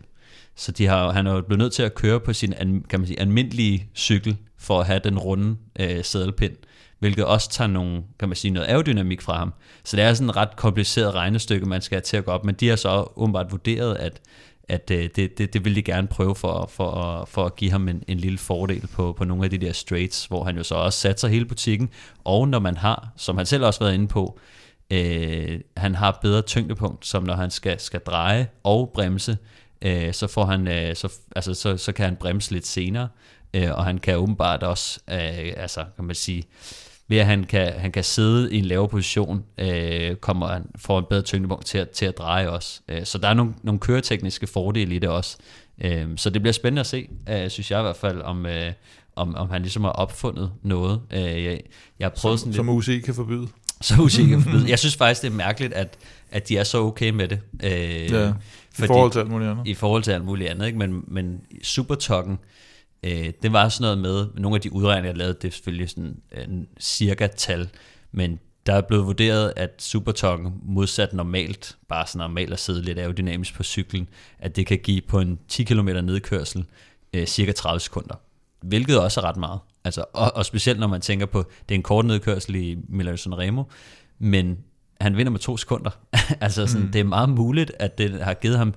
Så 0.56 0.72
de 0.72 0.88
har, 0.88 1.12
han 1.12 1.28
er 1.28 1.34
jo 1.34 1.42
blevet 1.42 1.60
nødt 1.60 1.74
til 1.74 1.84
at 1.84 1.96
køre 1.96 2.20
på 2.20 2.34
sin 2.34 2.54
kan 2.90 3.00
man 3.00 3.08
sige, 3.08 3.20
almindelige 3.20 3.90
cykel, 3.96 4.38
for 4.58 4.80
at 4.80 4.86
have 4.86 5.00
den 5.04 5.20
runde 5.20 5.58
øh, 5.80 6.04
sadelpind, 6.04 6.56
hvilket 7.00 7.26
også 7.26 7.50
tager 7.50 7.68
nogle, 7.68 8.04
kan 8.20 8.30
man 8.30 8.36
sige, 8.36 8.52
noget 8.52 8.68
aerodynamik 8.68 9.22
fra 9.22 9.38
ham. 9.38 9.54
Så 9.84 9.98
det 9.98 10.06
er 10.06 10.14
sådan 10.14 10.30
et 10.30 10.36
ret 10.36 10.56
kompliceret 10.56 11.14
regnestykke, 11.14 11.66
man 11.66 11.82
skal 11.82 11.96
have 11.96 12.02
til 12.02 12.18
at 12.18 12.26
gå 12.26 12.32
op, 12.32 12.46
men 12.46 12.56
de 12.56 12.68
har 12.68 12.76
så 12.76 13.08
åbenbart 13.16 13.52
vurderet, 13.52 13.96
at, 13.96 14.22
at 14.70 14.92
øh, 14.92 15.10
det, 15.16 15.38
det, 15.38 15.54
det 15.54 15.66
vil 15.66 15.76
de 15.76 15.84
gerne 15.84 16.08
prøve 16.08 16.36
for, 16.36 16.70
for, 16.74 17.26
for 17.32 17.46
at 17.46 17.56
give 17.56 17.72
ham 17.72 17.88
en, 17.88 18.04
en 18.08 18.18
lille 18.18 18.38
fordel 18.38 18.88
på, 18.88 19.14
på 19.18 19.26
nogle 19.26 19.44
af 19.44 19.50
de 19.50 19.58
der 19.58 19.72
straights, 19.72 20.26
hvor 20.26 20.44
han 20.44 20.58
jo 20.58 20.64
så 20.64 20.76
også 20.76 21.00
satser 21.00 21.28
hele 21.28 21.46
butikken, 21.46 21.90
og 22.24 22.48
når 22.48 22.60
man 22.60 22.78
har, 22.78 23.10
som 23.18 23.38
han 23.38 23.46
selv 23.46 23.66
også 23.66 23.80
har 23.80 23.86
været 23.86 23.94
inde 23.94 24.08
på, 24.08 24.40
øh, 24.92 25.60
han 25.78 25.96
har 25.96 26.20
bedre 26.22 26.42
tyngdepunkt, 26.42 27.06
som 27.06 27.24
når 27.24 27.34
han 27.34 27.52
skal, 27.52 27.80
skal 27.80 28.00
dreje 28.00 28.48
og 28.64 28.92
bremse, 28.94 29.38
øh, 29.82 30.14
så, 30.14 30.28
får 30.28 30.46
han, 30.46 30.68
øh, 30.68 30.96
så, 30.96 31.14
altså, 31.36 31.54
så, 31.54 31.78
så 31.78 31.92
kan 31.92 32.06
han 32.06 32.16
bremse 32.16 32.52
lidt 32.52 32.68
senere, 32.68 33.08
øh, 33.54 33.72
og 33.72 33.86
han 33.86 33.98
kan 33.98 34.18
åbenbart 34.18 34.64
også, 34.64 35.00
øh, 35.12 35.54
altså 35.58 35.86
kan 35.96 36.06
man 36.06 36.16
sige, 36.16 36.44
ved 37.08 37.18
at 37.18 37.26
han 37.26 37.44
kan, 37.44 37.74
han 37.74 37.92
kan 37.92 38.04
sidde 38.04 38.54
i 38.54 38.58
en 38.58 38.66
lavere 38.66 38.90
position, 38.90 39.44
øh, 39.58 40.16
kommer 40.16 40.48
han 40.48 40.66
får 40.78 41.00
en 41.00 41.06
bedre 41.10 41.22
tyngdepunkt 41.22 41.66
til 41.66 41.78
at, 41.78 41.90
til 41.90 42.06
at 42.06 42.18
dreje 42.18 42.50
også. 42.50 42.82
Øh, 42.90 43.06
så 43.06 43.18
der 43.18 43.28
er 43.28 43.34
nogle, 43.34 43.54
nogle 43.64 43.80
køretekniske 43.80 44.48
fordele 44.48 44.96
i 44.96 45.00
det 45.00 45.10
også. 45.10 45.38
Øh, 45.82 46.08
så 46.16 46.30
det 46.30 46.42
bliver 46.42 46.54
spændende 46.54 46.80
at 46.80 46.88
se, 46.88 47.08
øh, 47.30 47.50
synes 47.50 47.72
jeg 47.72 47.80
i 47.80 47.84
hvert 47.84 47.96
fald, 47.96 48.22
om, 48.22 48.46
øh, 48.46 48.72
om, 49.16 49.36
om 49.36 49.50
han 49.50 49.62
ligesom 49.62 49.84
har 49.84 49.92
opfundet 49.92 50.52
noget. 50.64 51.02
Øh, 51.14 51.20
jeg, 51.44 51.62
jeg 52.00 52.06
har 52.06 52.10
prøvet 52.10 52.40
som, 52.40 52.54
sådan 52.54 52.56
som 52.56 52.70
UCI 52.70 53.00
kan 53.00 53.14
forbyde. 53.14 53.48
så 53.82 54.02
usikker 54.02 54.40
forbyde. 54.40 54.70
Jeg 54.70 54.80
synes 54.80 54.96
faktisk, 54.96 55.22
det 55.22 55.28
er 55.28 55.34
mærkeligt, 55.36 55.74
at, 55.74 55.98
at 56.32 56.50
de 56.50 56.58
er 56.58 56.64
så 56.64 56.82
okay 56.82 57.10
med 57.10 57.28
det. 57.28 57.40
Øh, 57.64 58.12
Ja, 58.12 58.34
I 58.80 58.88
forhold 58.88 59.12
til 59.12 59.20
alt 59.20 59.30
muligt 59.30 59.52
andet. 59.52 59.68
i 59.68 59.74
forhold 59.74 60.04
til 60.04 60.12
alt 60.12 60.26
muligt 60.26 60.50
andet, 60.50 60.66
ikke? 60.66 60.78
Men, 60.78 61.04
men 61.08 61.42
Supertokken, 61.64 62.34
øh, 62.34 62.40
det 63.04 63.54
var 63.54 63.70
sådan 63.70 63.98
noget 63.98 63.98
med, 63.98 64.42
nogle 64.42 64.56
af 64.56 64.62
de 64.62 64.74
udregninger, 64.74 65.10
jeg 65.10 65.18
lavede, 65.18 65.34
det 65.34 65.48
er 65.48 65.52
selvfølgelig 65.52 65.90
sådan 65.90 66.18
en 66.48 66.68
cirka 66.80 67.28
tal, 67.28 67.70
men 68.12 68.40
der 68.66 68.74
er 68.74 68.82
blevet 68.82 69.06
vurderet, 69.06 69.54
at 69.56 69.70
Supertokken 69.80 70.54
modsat 70.64 71.14
normalt, 71.14 71.78
bare 71.90 72.08
sådan 72.08 72.20
normalt 72.20 72.54
at 72.54 72.60
sidde 72.60 72.82
lidt 72.82 73.00
aerodynamisk 73.00 73.56
på 73.56 73.64
cyklen, 73.64 74.08
at 74.40 74.56
det 74.56 74.68
kan 74.68 74.78
give 74.78 75.02
på 75.02 75.20
en 75.20 75.40
10 75.48 75.64
km 75.64 75.88
nedkørsel 75.88 76.66
øh, 77.14 77.26
cirka 77.26 77.52
30 77.52 77.80
sekunder. 77.80 78.16
Hvilket 78.62 79.00
også 79.00 79.20
er 79.20 79.24
ret 79.26 79.38
meget. 79.38 79.60
Altså, 79.84 80.06
og, 80.14 80.36
og 80.36 80.46
specielt 80.46 80.80
når 80.80 80.88
man 80.88 81.02
tænker 81.02 81.26
på, 81.26 81.46
det 81.70 81.76
er 81.76 81.80
en 81.80 81.84
kort 81.84 82.06
nedkørsel 82.06 82.56
i 82.56 82.78
Milano 82.90 83.18
Sanremo, 83.18 83.64
men 84.20 84.58
han 85.02 85.18
vinder 85.18 85.32
med 85.32 85.40
to 85.40 85.58
sekunder. 85.58 85.90
altså 86.42 86.68
sådan, 86.68 86.86
mm. 86.86 86.92
det 86.92 87.00
er 87.00 87.04
meget 87.04 87.30
muligt, 87.30 87.72
at 87.80 87.98
det 87.98 88.24
har 88.24 88.34
givet 88.34 88.58
ham 88.58 88.74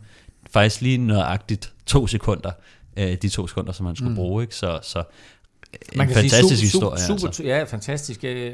faktisk 0.50 0.80
lige 0.80 0.98
nøjagtigt 0.98 1.72
to 1.86 2.06
sekunder, 2.06 2.50
øh, 2.98 3.16
de 3.22 3.28
to 3.28 3.46
sekunder, 3.46 3.72
som 3.72 3.86
han 3.86 3.96
skulle 3.96 4.10
mm. 4.10 4.16
bruge. 4.16 4.42
Ikke? 4.42 4.54
Så, 4.54 4.78
så 4.82 5.02
en 5.92 5.98
fantastisk 5.98 6.46
sige, 6.48 6.56
su- 6.56 6.60
historie. 6.60 7.00
Super, 7.00 7.26
altså. 7.26 7.42
Ja, 7.42 7.64
fantastisk. 7.64 8.24
Øh, 8.24 8.52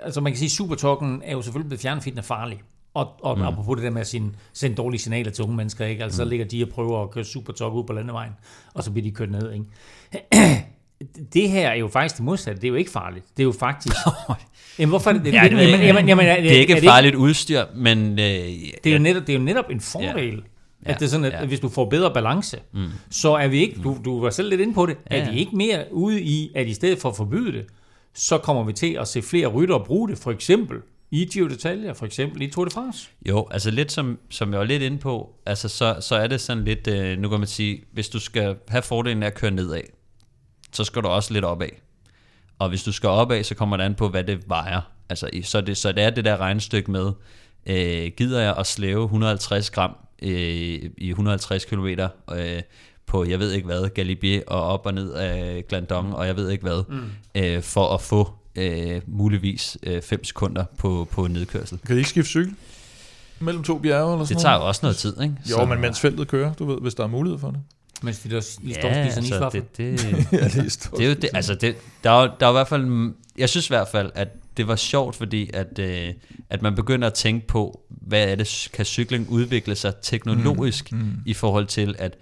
altså 0.00 0.20
man 0.20 0.32
kan 0.32 0.38
sige, 0.38 0.50
Supertokken 0.50 1.22
er 1.24 1.32
jo 1.32 1.42
selvfølgelig 1.42 1.68
blevet 1.68 1.80
fjernet, 1.80 2.02
fordi 2.02 2.10
den 2.10 2.18
er 2.18 2.22
farlig. 2.22 2.62
Og, 2.94 3.12
og 3.22 3.38
mm. 3.38 3.44
apropos 3.44 3.76
det 3.76 3.84
der 3.84 3.90
med 3.90 4.00
at 4.00 4.06
sende, 4.06 4.32
sende 4.52 4.76
dårlige 4.76 5.00
signaler 5.00 5.30
til 5.30 5.44
unge 5.44 5.56
mennesker, 5.56 5.86
ikke? 5.86 6.04
Altså, 6.04 6.22
mm. 6.22 6.26
så 6.26 6.30
ligger 6.30 6.46
de 6.46 6.62
og 6.62 6.68
prøver 6.68 7.02
at 7.02 7.10
køre 7.10 7.24
Supertok 7.24 7.74
ud 7.74 7.84
på 7.84 7.92
landevejen, 7.92 8.32
og 8.74 8.84
så 8.84 8.90
bliver 8.90 9.04
de 9.04 9.10
kørt 9.10 9.30
ned. 9.30 9.52
Ikke? 9.52 9.64
Det 11.32 11.50
her 11.50 11.68
er 11.68 11.74
jo 11.74 11.88
faktisk 11.88 12.16
det 12.16 12.24
modsatte. 12.24 12.60
Det 12.60 12.66
er 12.66 12.70
jo 12.70 12.74
ikke 12.74 12.90
farligt. 12.90 13.24
Det 13.36 13.42
er 13.42 13.44
jo 13.44 13.52
faktisk... 13.52 13.96
jamen, 14.78 14.88
hvorfor 14.88 15.10
er 15.10 15.14
det? 15.14 15.32
Ja, 15.32 15.48
det, 15.50 15.56
jeg 15.56 15.72
ikke. 15.72 15.84
jamen, 15.84 16.08
jamen, 16.08 16.26
det 16.26 16.56
er 16.56 16.60
ikke 16.60 16.80
farligt 16.82 17.14
udstyr, 17.14 17.64
men... 17.74 18.10
Øh, 18.10 18.16
Det 18.16 18.86
er, 18.86 18.92
jo 18.92 18.98
netop, 18.98 19.26
det 19.26 19.34
er 19.34 19.38
jo 19.38 19.44
netop 19.44 19.64
en 19.70 19.80
fordel. 19.80 20.34
Ja. 20.34 20.40
At 20.84 21.00
det 21.00 21.06
er 21.06 21.10
sådan, 21.10 21.24
at 21.24 21.32
Ja. 21.32 21.46
hvis 21.46 21.60
du 21.60 21.68
får 21.68 21.88
bedre 21.90 22.12
balance, 22.14 22.58
mm. 22.72 22.88
så 23.10 23.34
er 23.34 23.48
vi 23.48 23.58
ikke, 23.58 23.80
du, 23.82 23.96
du 24.04 24.20
var 24.20 24.30
selv 24.30 24.48
lidt 24.50 24.60
inde 24.60 24.74
på 24.74 24.86
det, 24.86 24.96
Ja, 25.10 25.16
er 25.16 25.24
ja. 25.24 25.30
vi 25.32 25.38
ikke 25.38 25.56
mere 25.56 25.84
ude 25.90 26.22
i, 26.22 26.52
at 26.54 26.66
i 26.66 26.74
stedet 26.74 26.98
for 26.98 27.08
at 27.10 27.16
forbyde 27.16 27.52
det, 27.52 27.66
så 28.14 28.38
kommer 28.38 28.64
vi 28.64 28.72
til 28.72 28.96
at 29.00 29.08
se 29.08 29.22
flere 29.22 29.46
ryttere 29.46 29.80
bruge 29.84 30.08
det, 30.08 30.18
for 30.18 30.30
eksempel 30.30 30.78
i 31.10 31.24
Giro 31.24 31.46
d'Italia, 31.46 31.92
for 31.92 32.06
eksempel 32.06 32.42
i 32.42 32.50
Tour 32.50 32.64
de 32.64 32.70
France. 32.70 33.08
Jo, 33.28 33.48
altså 33.50 33.70
lidt 33.70 33.92
som, 33.92 34.18
som 34.30 34.50
jeg 34.52 34.58
var 34.60 34.64
lidt 34.66 34.82
inde 34.82 34.98
på, 34.98 35.34
altså 35.46 35.68
så, 35.68 35.96
så 36.00 36.14
er 36.16 36.26
det 36.26 36.40
sådan 36.40 36.64
lidt, 36.64 36.86
øh, 36.86 37.18
nu 37.18 37.28
kan 37.28 37.38
man 37.38 37.48
sige, 37.48 37.82
hvis 37.92 38.08
du 38.08 38.20
skal 38.20 38.56
have 38.68 38.82
fordelen 38.82 39.22
af 39.22 39.26
at 39.26 39.34
køre 39.34 39.50
nedad, 39.50 39.80
så 40.72 40.84
skal 40.84 41.02
du 41.02 41.08
også 41.08 41.32
lidt 41.32 41.44
opad. 41.44 41.68
Og 42.58 42.68
hvis 42.68 42.82
du 42.82 42.92
skal 42.92 43.08
opad, 43.08 43.42
så 43.44 43.54
kommer 43.54 43.76
det 43.76 43.84
an 43.84 43.94
på, 43.94 44.08
hvad 44.08 44.24
det 44.24 44.48
vejer. 44.48 44.80
Altså, 45.08 45.28
så, 45.42 45.60
det, 45.60 45.76
så 45.76 45.92
det 45.92 46.02
er 46.02 46.10
det 46.10 46.24
der 46.24 46.36
regnestykke 46.36 46.90
med, 46.90 47.12
øh, 47.66 48.10
gider 48.16 48.40
jeg 48.40 48.54
at 48.58 48.66
slæve 48.66 49.04
150 49.04 49.70
gram 49.70 49.96
øh, 50.22 50.90
i 50.98 51.08
150 51.08 51.64
km 51.64 51.86
øh, 52.34 52.62
på, 53.06 53.24
jeg 53.24 53.38
ved 53.38 53.52
ikke 53.52 53.66
hvad, 53.66 53.88
Galibier 53.88 54.42
og 54.46 54.62
op 54.62 54.86
og 54.86 54.94
ned 54.94 55.12
af 55.12 55.64
Glandon, 55.68 56.12
og 56.12 56.26
jeg 56.26 56.36
ved 56.36 56.50
ikke 56.50 56.62
hvad, 56.62 56.82
mm. 56.88 57.02
øh, 57.34 57.62
for 57.62 57.94
at 57.94 58.00
få 58.00 58.30
øh, 58.56 59.00
muligvis 59.06 59.76
5 60.02 60.24
sekunder 60.24 60.64
på, 60.78 61.08
på 61.10 61.26
nedkørsel. 61.26 61.78
Kan 61.86 61.94
de 61.94 61.98
ikke 62.00 62.10
skifte 62.10 62.30
cykel? 62.30 62.54
Mellem 63.38 63.62
to 63.64 63.78
bjerge 63.78 64.12
eller 64.12 64.24
sådan 64.24 64.34
Det 64.36 64.42
tager 64.42 64.56
jo 64.56 64.66
også 64.68 64.80
noget 64.82 64.96
tid, 64.96 65.20
ikke? 65.22 65.34
Jo, 65.50 65.64
men 65.64 65.80
mens 65.80 66.00
feltet 66.00 66.28
kører, 66.28 66.52
du 66.54 66.64
ved, 66.64 66.78
hvis 66.80 66.94
der 66.94 67.02
er 67.04 67.08
mulighed 67.08 67.38
for 67.38 67.50
det. 67.50 67.60
Mens 68.02 68.18
de 68.18 68.30
der 68.30 68.58
lige 68.62 68.74
står 68.74 68.88
Ja, 68.88 69.06
og 69.06 69.12
spiser 69.12 69.36
en 69.36 69.42
altså, 69.42 69.58
det, 69.58 69.76
det, 69.76 70.04
ja, 70.32 70.48
det 70.48 71.00
er 71.04 71.08
jo 71.08 71.14
det, 71.14 71.30
altså 71.34 71.54
det, 71.54 71.76
der 72.04 72.10
er, 72.10 72.22
jo- 72.22 72.30
der 72.40 72.46
er 72.46 72.50
i 72.50 72.52
hvert 72.52 72.68
fald, 72.68 73.12
jeg 73.38 73.48
synes 73.48 73.66
i 73.66 73.72
hvert 73.72 73.88
fald, 73.88 74.10
at 74.14 74.28
det 74.56 74.68
var 74.68 74.76
sjovt, 74.76 75.16
fordi 75.16 75.50
at, 75.54 75.78
øh, 75.78 76.14
at 76.50 76.62
man 76.62 76.74
begynder 76.74 77.06
at 77.06 77.14
tænke 77.14 77.46
på, 77.46 77.80
hvad 77.88 78.28
er 78.28 78.34
det, 78.34 78.68
kan 78.72 78.84
cykling 78.84 79.28
udvikle 79.28 79.74
sig 79.74 79.94
teknologisk 80.02 80.92
mm, 80.92 80.98
mm. 80.98 81.14
i 81.26 81.34
forhold 81.34 81.66
til, 81.66 81.94
at 81.98 82.16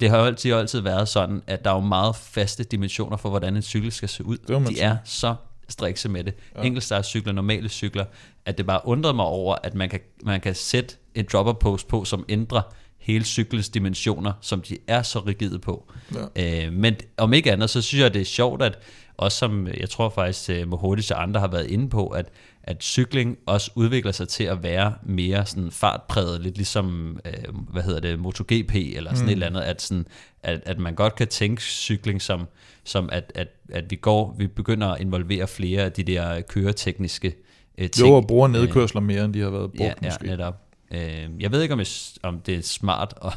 det 0.00 0.10
har 0.10 0.18
jo 0.18 0.24
altid, 0.24 0.52
altid 0.52 0.80
været 0.80 1.08
sådan, 1.08 1.42
at 1.46 1.64
der 1.64 1.70
er 1.70 1.74
jo 1.74 1.80
meget 1.80 2.16
faste 2.16 2.64
dimensioner 2.64 3.16
for, 3.16 3.28
hvordan 3.28 3.56
en 3.56 3.62
cykel 3.62 3.92
skal 3.92 4.08
se 4.08 4.24
ud. 4.24 4.38
man 4.48 4.64
De 4.64 4.80
er 4.80 4.96
så 5.04 5.34
strikse 5.68 6.08
med 6.08 6.24
det. 6.24 6.34
Ja. 6.56 6.62
Enkeltstartscykler, 6.62 7.32
normale 7.32 7.68
cykler, 7.68 8.04
at 8.46 8.58
det 8.58 8.66
bare 8.66 8.80
undrede 8.84 9.14
mig 9.14 9.24
over, 9.24 9.56
at 9.62 9.74
man 9.74 9.88
kan, 9.88 10.00
man 10.22 10.40
kan 10.40 10.54
sætte 10.54 10.94
et 11.14 11.32
dropper 11.32 11.52
post 11.52 11.88
på, 11.88 12.04
som 12.04 12.24
ændrer 12.28 12.62
hele 12.98 13.24
cyklens 13.24 13.68
dimensioner, 13.68 14.32
som 14.40 14.62
de 14.62 14.78
er 14.86 15.02
så 15.02 15.18
rigide 15.18 15.58
på. 15.58 15.92
Ja. 16.36 16.66
Øh, 16.66 16.72
men 16.72 16.94
om 17.16 17.32
ikke 17.32 17.52
andet, 17.52 17.70
så 17.70 17.82
synes 17.82 18.02
jeg, 18.02 18.14
det 18.14 18.20
er 18.20 18.26
sjovt, 18.26 18.62
at 18.62 18.78
også 19.20 19.38
som 19.38 19.66
jeg 19.66 19.90
tror 19.90 20.08
faktisk 20.08 20.50
øh, 20.50 20.68
Mohodic 20.68 21.10
og 21.10 21.22
andre 21.22 21.40
har 21.40 21.48
været 21.48 21.66
inde 21.66 21.88
på, 21.88 22.06
at, 22.06 22.28
at 22.62 22.82
cykling 22.82 23.38
også 23.46 23.70
udvikler 23.74 24.12
sig 24.12 24.28
til 24.28 24.44
at 24.44 24.62
være 24.62 24.94
mere 25.02 25.46
sådan 25.46 25.70
fartpræget, 25.70 26.40
lidt 26.40 26.56
ligesom, 26.56 27.18
øh, 27.24 27.54
hvad 27.72 27.82
hedder 27.82 28.00
det, 28.00 28.18
MotoGP 28.18 28.74
eller 28.74 29.14
sådan 29.14 29.24
mm. 29.24 29.28
et 29.28 29.32
eller 29.32 29.46
andet, 29.46 29.60
at, 29.60 29.82
sådan, 29.82 30.06
at, 30.42 30.62
at 30.66 30.78
man 30.78 30.94
godt 30.94 31.14
kan 31.14 31.28
tænke 31.28 31.62
cykling 31.62 32.22
som, 32.22 32.46
som 32.84 33.08
at, 33.12 33.32
at, 33.34 33.48
at 33.72 33.90
vi 33.90 33.96
går, 33.96 34.34
vi 34.38 34.46
begynder 34.46 34.88
at 34.88 35.00
involvere 35.00 35.48
flere 35.48 35.82
af 35.82 35.92
de 35.92 36.02
der 36.02 36.40
køretekniske 36.40 37.34
øh, 37.78 37.90
ting. 37.90 38.08
Jo, 38.08 38.14
og 38.14 38.26
bruger 38.26 38.48
nedkørsler 38.48 39.00
mere, 39.00 39.24
end 39.24 39.34
de 39.34 39.40
har 39.40 39.50
været 39.50 39.70
brugt 39.70 39.80
Ja, 39.80 39.92
ja 40.02 40.08
måske. 40.08 40.26
netop. 40.26 40.60
Øh, 40.90 41.28
jeg 41.40 41.52
ved 41.52 41.62
ikke, 41.62 41.72
om, 41.72 41.78
jeg, 41.78 41.86
om 42.22 42.40
det 42.40 42.54
er 42.54 42.62
smart 42.62 43.14
og, 43.16 43.32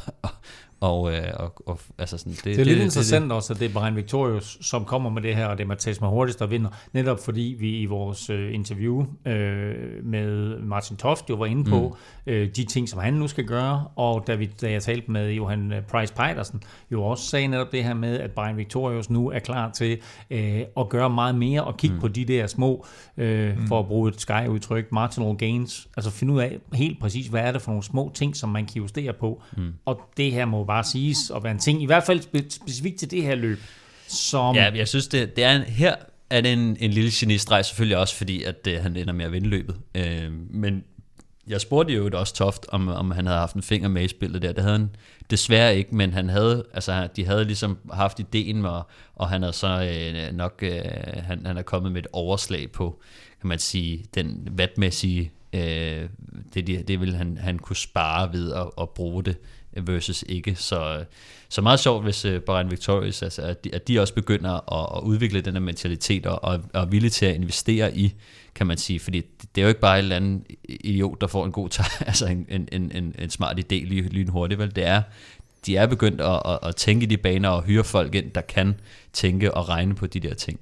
og, 0.84 0.94
og, 0.94 1.12
øh, 1.12 1.22
og, 1.34 1.62
og 1.66 1.80
altså 1.98 2.18
sådan, 2.18 2.32
det, 2.32 2.44
Det 2.44 2.58
er 2.58 2.64
lidt 2.64 2.80
interessant 2.80 3.32
også, 3.32 3.52
at 3.52 3.60
det 3.60 3.70
er 3.70 3.72
Brian 3.80 3.96
Victorius, 3.96 4.58
som 4.60 4.84
kommer 4.84 5.10
med 5.10 5.22
det 5.22 5.36
her, 5.36 5.46
og 5.46 5.58
det 5.58 5.64
er 5.64 5.68
Mathias 5.68 6.00
Mahortis, 6.00 6.36
der 6.36 6.46
vinder. 6.46 6.70
Netop 6.92 7.24
fordi 7.24 7.56
vi 7.58 7.78
i 7.78 7.86
vores 7.86 8.30
øh, 8.30 8.54
interview 8.54 9.06
øh, 9.26 9.74
med 10.04 10.58
Martin 10.58 10.96
Toft 10.96 11.30
jo 11.30 11.34
var 11.34 11.46
inde 11.46 11.64
på 11.64 11.96
mm. 12.26 12.32
øh, 12.32 12.48
de 12.56 12.64
ting, 12.64 12.88
som 12.88 13.00
han 13.00 13.14
nu 13.14 13.28
skal 13.28 13.44
gøre, 13.44 13.84
og 13.96 14.24
da, 14.26 14.34
vi, 14.34 14.46
da 14.46 14.70
jeg 14.70 14.82
talte 14.82 15.10
med 15.10 15.30
Johan 15.30 15.72
øh, 15.72 15.82
Price 15.82 16.14
Pejdersen, 16.14 16.62
jo 16.92 17.04
også 17.04 17.24
sagde 17.24 17.46
netop 17.46 17.72
det 17.72 17.84
her 17.84 17.94
med, 17.94 18.20
at 18.20 18.30
Brian 18.30 18.56
Victorius 18.56 19.10
nu 19.10 19.30
er 19.30 19.38
klar 19.38 19.70
til 19.70 19.98
øh, 20.30 20.60
at 20.76 20.88
gøre 20.88 21.10
meget 21.10 21.34
mere, 21.34 21.64
og 21.64 21.76
kigge 21.76 21.94
mm. 21.94 22.00
på 22.00 22.08
de 22.08 22.24
der 22.24 22.46
små, 22.46 22.86
øh, 23.16 23.58
mm. 23.58 23.66
for 23.66 23.80
at 23.80 23.86
bruge 23.86 24.08
et 24.08 24.20
Sky-udtryk, 24.20 24.92
marginal 24.92 25.36
gains, 25.36 25.88
altså 25.96 26.10
finde 26.10 26.34
ud 26.34 26.40
af 26.40 26.58
helt 26.72 27.00
præcis, 27.00 27.26
hvad 27.26 27.40
er 27.40 27.52
det 27.52 27.62
for 27.62 27.70
nogle 27.70 27.82
små 27.82 28.10
ting, 28.14 28.36
som 28.36 28.48
man 28.48 28.66
kan 28.66 28.76
justere 28.76 29.12
på, 29.12 29.42
mm. 29.56 29.72
og 29.84 30.00
det 30.16 30.32
her 30.32 30.44
må 30.44 30.64
bare 30.64 30.73
siges 30.82 31.32
at 31.36 31.42
være 31.42 31.52
en 31.52 31.58
ting, 31.58 31.82
i 31.82 31.86
hvert 31.86 32.04
fald 32.04 32.20
spe- 32.20 32.50
specifikt 32.50 32.98
til 32.98 33.10
det 33.10 33.22
her 33.22 33.34
løb, 33.34 33.58
som... 34.08 34.54
Ja, 34.54 34.70
jeg 34.74 34.88
synes, 34.88 35.08
det, 35.08 35.36
det 35.36 35.44
er 35.44 35.56
en, 35.56 35.62
her 35.62 35.94
er 36.30 36.40
det 36.40 36.52
en, 36.52 36.76
en 36.80 36.90
lille 36.90 37.10
genistreg, 37.14 37.64
selvfølgelig 37.64 37.96
også, 37.96 38.14
fordi 38.14 38.42
at 38.42 38.66
øh, 38.68 38.82
han 38.82 38.96
ender 38.96 39.12
med 39.12 39.24
at 39.24 39.32
vinde 39.32 39.48
løbet. 39.48 39.76
Øh, 39.94 40.32
men 40.50 40.84
jeg 41.46 41.60
spurgte 41.60 41.94
jo 41.94 42.10
også 42.12 42.34
Toft, 42.34 42.66
om, 42.68 42.88
om 42.88 43.10
han 43.10 43.26
havde 43.26 43.38
haft 43.38 43.54
en 43.54 43.62
finger 43.62 43.88
med 43.88 44.02
i 44.02 44.08
spillet 44.08 44.42
der. 44.42 44.52
Det 44.52 44.64
havde 44.64 44.78
han 44.78 44.90
desværre 45.30 45.76
ikke, 45.76 45.96
men 45.96 46.12
han 46.12 46.28
havde, 46.28 46.64
altså, 46.74 47.08
de 47.16 47.26
havde 47.26 47.44
ligesom 47.44 47.78
haft 47.92 48.20
ideen, 48.20 48.62
med, 48.62 48.80
og 49.14 49.28
han 49.28 49.42
havde 49.42 49.52
så 49.52 49.68
øh, 49.68 50.36
nok, 50.36 50.58
øh, 50.62 50.80
han, 51.22 51.46
han 51.46 51.56
er 51.56 51.62
kommet 51.62 51.92
med 51.92 52.00
et 52.00 52.06
overslag 52.12 52.72
på, 52.72 53.00
kan 53.40 53.48
man 53.48 53.58
sige, 53.58 54.04
den 54.14 54.48
vatmæssige, 54.50 55.32
øh, 55.52 56.08
det, 56.54 56.88
det, 56.88 57.00
vil 57.00 57.16
han, 57.16 57.38
han 57.38 57.58
kunne 57.58 57.76
spare 57.76 58.32
ved 58.32 58.52
at, 58.52 58.66
at 58.80 58.90
bruge 58.90 59.24
det 59.24 59.36
versus 59.82 60.24
ikke. 60.28 60.54
Så, 60.54 61.04
så 61.48 61.62
meget 61.62 61.80
sjovt, 61.80 62.04
hvis 62.04 62.24
øh, 62.24 62.40
Bahrain 62.40 62.70
Victorious, 62.70 63.22
altså, 63.22 63.42
at, 63.42 63.64
de, 63.64 63.74
at 63.74 63.88
de 63.88 64.00
også 64.00 64.14
begynder 64.14 64.72
at, 64.72 64.96
at 64.96 65.02
udvikle 65.02 65.40
den 65.40 65.52
her 65.52 65.60
mentalitet 65.60 66.26
og, 66.26 66.44
og, 66.44 66.60
er 66.74 66.84
villige 66.84 67.10
til 67.10 67.26
at 67.26 67.34
investere 67.34 67.96
i, 67.96 68.14
kan 68.54 68.66
man 68.66 68.78
sige, 68.78 69.00
fordi 69.00 69.20
det, 69.54 69.60
er 69.60 69.62
jo 69.62 69.68
ikke 69.68 69.80
bare 69.80 69.98
en 69.98 70.02
eller 70.02 70.16
anden 70.16 70.44
idiot, 70.64 71.20
der 71.20 71.26
får 71.26 71.44
en 71.44 71.52
god 71.52 71.68
tag, 71.68 71.86
altså 72.06 72.26
en, 72.26 72.46
en, 72.48 72.68
en, 72.72 73.14
en, 73.18 73.30
smart 73.30 73.58
idé 73.58 73.74
lige 73.74 74.02
lynhurtigt, 74.02 74.60
vel? 74.60 74.76
Det 74.76 74.84
er, 74.84 75.02
de 75.66 75.76
er 75.76 75.86
begyndt 75.86 76.20
at, 76.20 76.42
at, 76.44 76.58
at 76.62 76.76
tænke 76.76 77.04
i 77.04 77.06
de 77.06 77.16
baner 77.16 77.48
og 77.48 77.62
hyre 77.62 77.84
folk 77.84 78.14
ind, 78.14 78.30
der 78.30 78.40
kan 78.40 78.74
tænke 79.12 79.54
og 79.54 79.68
regne 79.68 79.94
på 79.94 80.06
de 80.06 80.20
der 80.20 80.34
ting. 80.34 80.60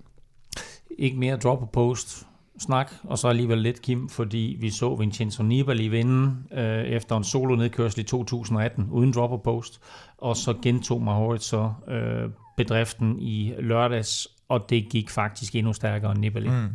Ikke 0.98 1.16
mere 1.16 1.36
drop 1.36 1.62
og 1.62 1.70
post 1.70 2.26
snak, 2.62 2.92
og 3.04 3.18
så 3.18 3.28
alligevel 3.28 3.58
lidt, 3.58 3.82
Kim, 3.82 4.08
fordi 4.08 4.56
vi 4.60 4.70
så 4.70 4.94
Vincenzo 4.94 5.42
Nibali 5.42 5.88
vinde 5.88 6.36
øh, 6.52 6.84
efter 6.84 7.16
en 7.16 7.24
solo 7.24 7.56
nedkørsel 7.56 8.00
i 8.00 8.02
2018 8.02 8.88
uden 8.90 9.12
drop 9.12 9.32
og 9.32 9.42
post, 9.42 9.80
og 10.18 10.36
så 10.36 10.54
gentog 10.62 11.02
Mahorit 11.02 11.42
så 11.42 11.72
øh, 11.88 12.30
bedriften 12.56 13.18
i 13.18 13.52
lørdags, 13.58 14.28
og 14.48 14.66
det 14.70 14.88
gik 14.90 15.10
faktisk 15.10 15.54
endnu 15.54 15.72
stærkere 15.72 16.12
end 16.12 16.20
Nibali. 16.20 16.48
Mm. 16.48 16.68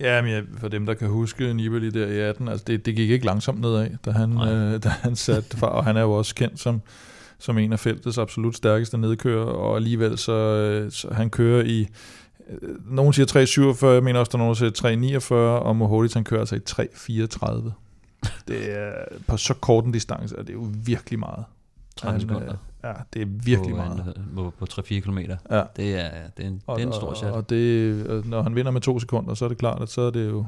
Ja, 0.00 0.22
men 0.22 0.30
ja, 0.30 0.40
for 0.58 0.68
dem, 0.68 0.86
der 0.86 0.94
kan 0.94 1.08
huske 1.08 1.54
Nibali 1.54 1.90
der 1.90 2.06
i 2.06 2.20
18, 2.20 2.48
altså 2.48 2.64
det, 2.66 2.86
det 2.86 2.96
gik 2.96 3.10
ikke 3.10 3.26
langsomt 3.26 3.60
nedad, 3.60 3.90
da 4.04 4.10
han, 4.10 4.32
øh, 4.32 4.82
da 4.82 4.88
han 4.88 5.16
satte 5.16 5.56
far, 5.56 5.66
og 5.66 5.84
han 5.84 5.96
er 5.96 6.02
jo 6.02 6.12
også 6.12 6.34
kendt 6.34 6.60
som, 6.60 6.80
som 7.38 7.58
en 7.58 7.72
af 7.72 7.78
feltets 7.78 8.18
absolut 8.18 8.56
stærkeste 8.56 8.98
nedkører, 8.98 9.44
og 9.44 9.76
alligevel 9.76 10.18
så, 10.18 10.32
øh, 10.32 10.90
så 10.90 11.14
han 11.14 11.30
kører 11.30 11.64
i 11.64 11.88
nogen 12.90 13.12
siger 13.12 13.26
3,47, 13.82 13.86
jeg 13.86 14.02
mener 14.02 14.20
også, 14.20 14.30
der 14.30 14.36
er 14.38 14.42
nogen, 14.42 14.56
der 14.56 14.70
siger 15.18 15.20
3,49, 15.20 15.34
og 15.64 15.76
Mohodic 15.76 16.12
han 16.14 16.24
kører 16.24 16.40
altså 16.40 16.54
i 16.56 16.58
3,34. 16.70 17.70
Det 18.48 18.78
er 18.78 18.92
på 19.28 19.36
så 19.36 19.54
kort 19.54 19.84
en 19.84 19.92
distance, 19.92 20.38
og 20.38 20.46
det 20.46 20.50
er 20.52 20.58
jo 20.58 20.66
virkelig 20.84 21.18
meget. 21.18 21.44
13 21.96 22.12
Han, 22.20 22.28
sekunder. 22.28 22.52
øh, 22.52 22.58
Ja, 22.84 22.92
det 23.14 23.22
er 23.22 23.26
virkelig 23.26 23.70
på, 23.70 23.76
meget. 23.76 24.14
en- 24.16 24.34
På, 24.34 24.52
på 24.58 24.66
3-4 24.70 25.00
km. 25.00 25.18
Ja. 25.18 25.62
Det 25.76 25.94
er, 26.00 26.10
det 26.36 26.44
er 26.44 26.48
en, 26.48 26.62
Og, 26.66 26.76
det 26.78 26.82
er 26.82 26.86
en 26.86 26.92
stor 26.92 27.06
og, 27.08 27.16
chat. 27.16 27.32
og 27.32 27.50
det, 27.50 27.56
øh, 28.06 28.30
når 28.30 28.42
han 28.42 28.54
vinder 28.54 28.70
med 28.70 28.80
to 28.80 28.98
sekunder, 29.00 29.34
så 29.34 29.44
er 29.44 29.48
det 29.48 29.58
klart, 29.58 29.82
at 29.82 29.88
så 29.88 30.00
er 30.00 30.10
det 30.10 30.28
jo, 30.28 30.46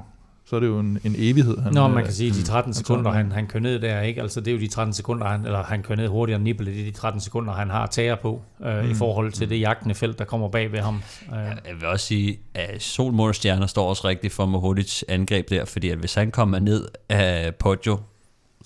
så 0.48 0.56
er 0.56 0.60
det 0.60 0.66
jo 0.66 0.78
en, 0.78 0.98
en 1.04 1.14
evighed. 1.18 1.58
Han, 1.58 1.72
Nå, 1.74 1.88
man 1.88 1.98
øh, 1.98 2.04
kan 2.04 2.12
sige, 2.12 2.30
at 2.30 2.36
de 2.36 2.42
13 2.42 2.68
han 2.68 2.74
sekunder, 2.74 3.10
han, 3.10 3.32
han 3.32 3.46
kører 3.46 3.62
ned 3.62 3.80
der, 3.80 4.00
ikke? 4.00 4.22
Altså, 4.22 4.40
det 4.40 4.48
er 4.48 4.52
jo 4.52 4.60
de 4.60 4.66
13 4.68 4.92
sekunder, 4.94 5.26
han, 5.26 5.44
eller 5.44 5.62
han 5.62 5.82
kører 5.82 5.96
ned 5.96 6.08
hurtigere 6.08 6.36
end 6.36 6.44
Nibali, 6.44 6.72
det 6.72 6.80
er 6.80 6.84
de 6.84 6.90
13 6.90 7.20
sekunder, 7.20 7.52
han 7.52 7.70
har 7.70 7.86
tager 7.86 8.14
på, 8.14 8.42
øh, 8.66 8.84
mm. 8.84 8.90
i 8.90 8.94
forhold 8.94 9.32
til 9.32 9.50
det 9.50 9.60
jagtende 9.60 9.94
felt, 9.94 10.18
der 10.18 10.24
kommer 10.24 10.48
bag 10.48 10.72
ved 10.72 10.78
ham. 10.78 11.02
Øh, 11.32 11.36
Jeg 11.38 11.74
vil 11.80 11.84
også 11.88 12.06
sige, 12.06 12.38
at 12.54 12.82
Sol, 12.82 13.12
Mål 13.12 13.28
og 13.28 13.34
Stjerner 13.34 13.66
står 13.66 13.88
også 13.88 14.08
rigtigt 14.08 14.32
for 14.32 14.46
Mohodic 14.46 15.02
angreb 15.08 15.50
der, 15.50 15.64
fordi 15.64 15.88
at 15.88 15.98
hvis 15.98 16.14
han 16.14 16.30
kommer 16.30 16.58
ned 16.58 16.88
af 17.08 17.54
Poggio, 17.54 17.98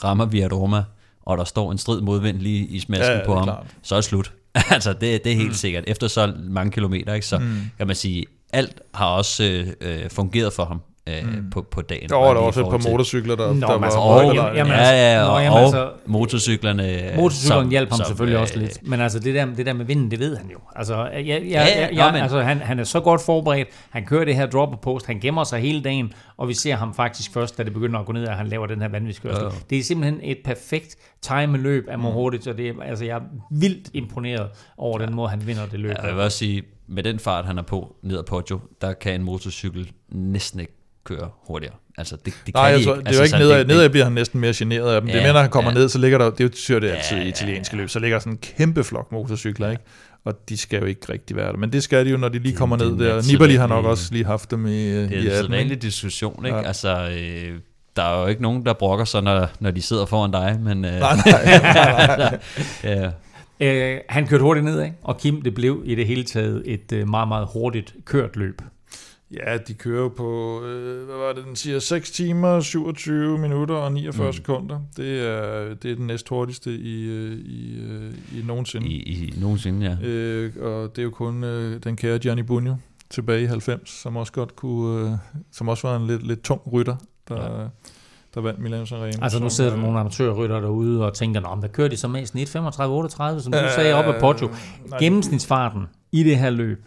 rammer 0.05 0.27
via 0.27 0.47
Roma, 0.53 0.85
og 1.23 1.39
der 1.39 1.45
står 1.45 1.73
en 1.73 1.79
strid 1.79 2.01
modvind 2.01 2.39
lige 2.39 2.67
i 2.67 2.81
smasken 2.81 3.19
Ja, 3.19 3.27
på 3.27 3.35
ham, 3.35 3.45
klart. 3.45 3.67
så 3.83 3.95
er 3.95 3.97
det 3.97 4.05
slut. 4.05 4.33
altså, 4.71 4.93
det, 4.93 5.25
det 5.25 5.33
er 5.33 5.37
helt 5.37 5.49
mm. 5.49 5.55
sikkert. 5.55 5.85
Efter 5.87 6.09
så 6.09 6.35
mange 6.45 6.73
kilometer, 6.73 7.15
ikke, 7.15 7.27
så 7.27 7.39
mm. 7.39 7.57
kan 7.79 7.87
man 7.87 7.97
sige, 7.97 8.25
alt 8.53 8.81
har 8.95 9.07
også 9.07 9.45
øh, 9.45 9.67
øh, 9.81 10.11
fungeret 10.11 10.53
for 10.53 10.65
ham 10.65 10.81
øh, 11.09 11.15
mm. 11.25 11.51
på, 11.51 11.63
på 11.63 11.83
dagen. 11.83 12.09
Der 12.09 12.17
var 12.17 12.35
der 12.35 12.41
også 12.41 12.61
et 12.61 12.71
par 12.71 12.79
til- 12.79 12.91
motorcykler, 12.91 13.37
der, 13.37 13.53
Nå, 13.55 13.67
der 13.67 13.75
men 13.75 13.85
altså, 13.85 13.99
var 13.99 14.05
og- 14.07 14.35
jamen, 14.35 14.57
jamen, 14.57 14.73
Ja, 14.73 15.15
ja, 15.15 15.25
Nå, 15.25 15.31
og, 15.33 15.43
jamen, 15.43 15.53
og 15.59 15.63
altså- 15.65 15.91
motorcyklerne... 16.07 16.83
Motorcyklerne 17.17 17.63
som- 17.63 17.71
hjalp 17.71 17.91
ham 17.91 17.97
som, 17.97 18.07
selvfølgelig 18.07 18.37
øh, 18.37 18.43
også 18.43 18.59
lidt. 18.59 18.89
Men 18.89 19.01
altså 19.01 19.19
det 19.19 19.35
der, 19.35 19.47
det 19.47 19.67
der 19.67 19.73
med 19.73 19.85
vinden, 19.85 20.11
det 20.11 20.19
ved 20.19 20.37
han 20.37 20.51
jo. 20.51 20.59
Altså, 20.77 21.07
jeg, 21.07 21.27
jeg, 21.27 21.27
Ja, 21.27 21.61
jeg, 21.61 21.69
ja, 21.93 21.97
jeg, 21.97 22.07
nå, 22.07 22.13
men- 22.13 22.23
altså 22.23 22.41
han, 22.41 22.59
han 22.59 22.79
er 22.79 22.85
så 22.85 23.01
godt 23.01 23.21
forberedt. 23.27 23.69
Han 23.91 24.05
kører 24.05 24.25
det 24.25 24.35
her 24.37 24.47
drop 24.47 24.81
post. 24.81 25.07
Han 25.07 25.21
gemmer 25.21 25.45
sig 25.45 25.61
hele 25.61 25.83
dagen. 25.83 26.13
Og 26.37 26.49
vi 26.49 26.55
ser 26.55 26.75
ham 26.77 26.95
faktisk 26.95 27.33
først, 27.33 27.59
da 27.59 27.63
det 27.63 27.73
begynder 27.73 28.01
at 28.01 28.07
gå 28.07 28.13
ned, 28.13 28.29
at 28.29 28.37
han 28.37 28.47
laver 28.49 28.67
den 28.67 28.81
her 28.81 28.89
vanvidskørsel. 28.89 29.45
Ja. 29.45 29.51
Det 29.71 29.79
er 29.79 29.83
simpelthen 29.83 30.21
et 30.23 30.39
perfekt 30.45 30.97
timeløb 31.23 31.85
af 31.89 31.99
Mohodic. 31.99 32.47
Og 32.47 32.57
det, 32.57 32.69
er- 32.69 32.83
altså, 32.83 33.05
jeg 33.05 33.17
er 33.17 33.21
vildt 33.51 33.91
imponeret 33.95 34.49
over 34.79 34.99
den 34.99 35.15
måde, 35.15 35.29
han 35.29 35.47
vinder 35.47 35.67
det 35.67 35.81
løb. 35.81 35.91
Ja, 35.91 36.07
jeg 36.07 36.15
vil 36.15 36.23
også 36.25 36.39
sige, 36.39 36.63
med 36.89 37.03
den 37.03 37.19
fart, 37.19 37.45
han 37.45 37.59
er 37.59 37.63
på 37.63 37.97
ned 38.03 38.19
ad 38.19 38.23
Poggio, 38.23 38.61
der 38.81 38.93
kan 38.93 39.15
en 39.15 39.23
motorcykel 39.23 39.91
næsten 40.13 40.61
ikke 40.61 40.73
køre 41.05 41.29
hurtigere. 41.47 41.75
Altså, 41.99 42.17
det, 42.17 42.25
det 42.47 42.55
Nej, 42.55 42.63
kan 42.63 42.71
jeg 42.73 42.87
de 42.87 42.91
ikke. 42.91 43.01
det 43.05 43.09
er 43.09 43.17
jo 43.19 43.23
ikke 43.23 43.31
sådan, 43.31 43.47
nedad, 43.47 43.59
det- 43.59 43.67
nedad 43.67 43.89
bliver 43.91 44.05
han 44.05 44.13
næsten 44.13 44.41
mere 44.41 44.53
generet 44.57 44.95
af 44.95 45.01
dem. 45.01 45.07
det 45.09 45.15
er 45.17 45.19
Ja, 45.21 45.25
mere, 45.27 45.33
når 45.33 45.41
han 45.41 45.51
kommer 45.51 45.71
ja. 45.71 45.79
ned, 45.79 45.89
så 45.89 45.99
ligger 45.99 46.19
der, 46.19 46.31
det 46.31 46.41
er 46.41 46.45
jo 46.45 46.49
tydeligt 46.49 46.91
det 46.93 46.97
altid 46.99 47.17
Ja, 47.17 47.23
i 47.23 47.25
ja, 47.25 47.31
italienske 47.31 47.77
ja. 47.77 47.81
løb, 47.81 47.89
så 47.89 47.99
ligger 47.99 48.15
der 48.15 48.21
sådan 48.21 48.33
en 48.33 48.39
kæmpe 48.39 48.85
flok 48.85 49.13
motorcykler, 49.13 49.71
ikke? 49.71 49.83
Og 50.25 50.49
de 50.49 50.57
skal 50.59 50.79
jo 50.81 50.85
ikke 50.87 51.13
rigtig 51.13 51.37
være 51.37 51.53
der. 51.53 51.57
Men 51.59 51.73
det 51.73 51.83
skal 51.83 52.05
de 52.07 52.11
jo, 52.11 52.17
når 52.17 52.29
de 52.29 52.39
lige 52.39 52.51
Det- 52.51 52.59
kommer 52.59 52.77
det 52.77 52.87
ned 52.87 52.95
en 52.95 53.01
der. 53.01 53.23
Nibali 53.33 53.55
har 53.55 53.67
nok 53.67 53.85
også 53.85 54.09
lige 54.13 54.25
haft 54.25 54.51
dem 54.51 54.67
i, 54.67 54.71
Det 54.71 54.97
er 54.97 55.01
i 55.01 55.05
en 55.05 55.13
18. 55.13 55.31
sædvanlig 55.31 55.71
ikke? 55.73 55.83
diskussion, 55.87 56.47
ikke? 56.47 56.57
Ja. 56.59 56.67
Altså, 56.67 57.09
øh, 57.11 57.59
der 57.97 58.03
er 58.03 58.21
jo 58.21 58.27
ikke 58.27 58.43
nogen, 58.43 58.67
der 58.67 58.73
brokker 58.73 59.05
sig, 59.05 59.23
når, 59.23 59.49
når 59.61 59.71
de 59.71 59.83
sidder 59.83 60.07
foran 60.07 60.31
dig, 60.31 60.59
men... 60.63 60.85
Øh, 60.85 60.93
Nej, 60.93 61.17
nej, 61.27 62.39
ja, 62.85 63.11
Øh, 63.61 63.99
han 64.09 64.27
kørte 64.27 64.43
hurtigt 64.43 64.65
ned, 64.65 64.83
ikke? 64.83 64.97
og 65.03 65.19
Kim, 65.19 65.43
det 65.43 65.55
blev 65.55 65.83
i 65.85 65.95
det 65.95 66.07
hele 66.07 66.25
taget 66.25 66.63
et 66.67 66.93
øh, 66.93 67.09
meget, 67.09 67.29
meget 67.29 67.47
hurtigt 67.53 67.95
kørt 68.05 68.37
løb. 68.37 68.63
Ja, 69.33 69.57
de 69.57 69.75
kører 69.75 70.09
på, 70.09 70.63
øh, 70.65 71.07
hvad 71.07 71.17
var 71.17 71.33
det, 71.33 71.45
den 71.45 71.57
siger, 71.57 71.79
6 71.79 72.11
timer, 72.11 72.61
27 72.61 73.39
minutter 73.39 73.75
og 73.75 73.93
49 73.93 74.27
mm. 74.27 74.33
sekunder. 74.33 74.81
Det 74.97 75.21
er, 75.29 75.75
det 75.75 75.91
er 75.91 75.95
den 75.95 76.07
næst 76.07 76.29
hurtigste 76.29 76.75
i, 76.75 77.05
øh, 77.05 77.33
i, 77.33 77.81
øh, 77.81 78.13
i 78.39 78.43
nogensinde. 78.47 78.87
i, 78.87 79.27
i 79.27 79.35
nogensinde, 79.41 79.87
ja. 79.87 80.07
Øh, 80.07 80.53
og 80.61 80.97
det 80.97 80.99
er 80.99 81.03
jo 81.03 81.11
kun 81.11 81.45
øh, 81.45 81.81
den 81.85 81.97
kære 81.97 82.19
Gianni 82.19 82.43
Bugno 82.43 82.75
tilbage 83.11 83.43
i 83.43 83.47
90, 83.47 83.91
som 83.91 84.17
også 84.17 84.33
godt 84.33 84.57
kunne, 84.57 85.11
øh, 85.11 85.17
som 85.53 85.69
også 85.69 85.89
var 85.89 85.97
en 85.97 86.07
lidt, 86.07 86.27
lidt 86.27 86.43
tung 86.43 86.61
rytter, 86.73 86.97
der, 87.29 87.61
ja. 87.61 87.69
der 88.35 88.41
vandt 88.41 88.61
Milan 88.61 88.87
Sanremo. 88.87 89.13
Altså 89.23 89.39
nu 89.39 89.43
som, 89.43 89.51
sidder 89.51 89.71
der 89.71 89.79
øh, 89.79 89.85
nogle 89.85 90.01
amatørrytter 90.01 90.61
derude 90.61 91.07
og 91.07 91.15
tænker, 91.15 91.41
men 91.41 91.59
hvad 91.59 91.69
kører 91.69 91.89
de 91.89 91.97
så 91.97 92.09
mest? 92.09 92.35
1.35-38, 92.35 93.41
som 93.41 93.53
du 93.53 93.59
øh, 93.59 93.71
sagde 93.75 93.95
op 93.95 94.15
ad 94.15 94.21
Porto. 94.21 94.47
nej, 94.87 94.99
Gennemsnitsfarten 94.99 95.87
i 96.13 96.23
det 96.23 96.39
her 96.39 96.51
løb 96.51 96.85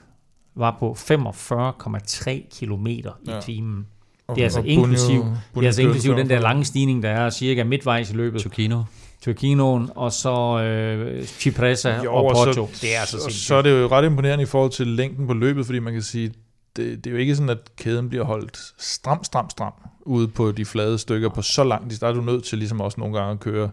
var 0.56 0.76
på 0.80 0.95
45,3 0.99 2.47
km 2.60 2.88
i 2.88 3.03
Ja. 3.28 3.39
timen. 3.41 3.88
Det 4.30 4.38
er 4.39 4.43
altså 4.43 4.60
inklusiv, 4.66 5.22
Bugno- 5.24 5.36
det 5.56 5.62
er 5.62 5.66
altså 5.66 5.82
inklusiv 5.82 6.12
den 6.12 6.18
der 6.18 6.24
45. 6.36 6.41
lange 6.41 6.66
stigning, 6.66 7.03
der 7.03 7.10
er 7.10 7.30
cirka 7.30 7.64
midtvejs 7.64 8.12
i 8.12 8.14
løbet. 8.16 8.41
Tokino. 8.41 8.84
Turkinoen 9.24 9.89
og 9.95 10.12
så 10.12 10.60
øh, 10.62 11.24
Cipressa 11.26 12.01
Jo, 12.03 12.16
og 12.16 12.32
Porto. 12.34 12.53
Så, 12.53 12.80
det 12.82 12.95
er 12.95 12.99
altså 12.99 13.18
og 13.18 13.22
sindssygt. 13.22 13.47
så 13.47 13.56
er 13.56 13.62
det 13.62 13.70
jo 13.82 13.88
ret 13.88 14.06
imponerende 14.06 14.41
i 14.43 14.45
forhold 14.45 14.72
til 14.72 14.88
længden 14.88 15.28
på 15.28 15.34
løbet, 15.34 15.66
fordi 15.66 15.80
man 15.80 15.93
kan 15.93 16.01
sige, 16.01 16.34
det, 16.76 16.97
det 17.03 17.08
er 17.08 17.12
jo 17.12 17.18
ikke 17.18 17.36
sådan, 17.36 17.49
at 17.49 17.58
kæden 17.78 18.10
bliver 18.10 18.24
holdt 18.26 18.58
stram, 18.78 19.24
stram, 19.24 19.49
stram 19.49 19.74
ude 20.01 20.28
på 20.28 20.51
de 20.51 20.66
flade 20.66 20.97
stykker 20.97 21.30
på 21.30 21.41
så 21.41 21.64
lang 21.64 21.89
tid. 21.89 21.97
Der 21.99 22.08
er 22.08 22.14
du 22.14 22.22
nødt 22.22 22.43
til 22.43 22.58
ligesom 22.58 22.82
også 22.82 22.99
nogle 22.99 23.18
gange 23.18 23.32
at 23.32 23.39
køre 23.39 23.70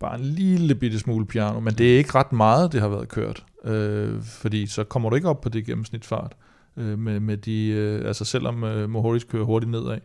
bare 0.00 0.18
en 0.18 0.24
lille 0.24 0.74
bitte 0.74 0.98
smule 0.98 1.26
piano, 1.26 1.60
men 1.60 1.74
det 1.74 1.94
er 1.94 1.98
ikke 1.98 2.14
ret 2.14 2.32
meget, 2.32 2.72
det 2.72 2.80
har 2.80 2.88
været 2.88 3.08
kørt, 3.08 3.44
øh, 3.66 4.22
fordi 4.22 4.66
så 4.66 4.84
kommer 4.84 5.10
du 5.10 5.16
ikke 5.16 5.28
op 5.28 5.40
på 5.40 5.48
det 5.48 5.66
gennemsnitsfart, 5.66 6.36
øh, 6.76 6.98
med, 6.98 7.20
med 7.20 7.36
de, 7.36 7.68
øh, 7.68 8.08
altså 8.08 8.24
selvom 8.24 8.64
øh, 8.64 8.90
Mohoris 8.90 9.24
kører 9.24 9.44
hurtigt 9.44 9.70
nedad, 9.70 9.98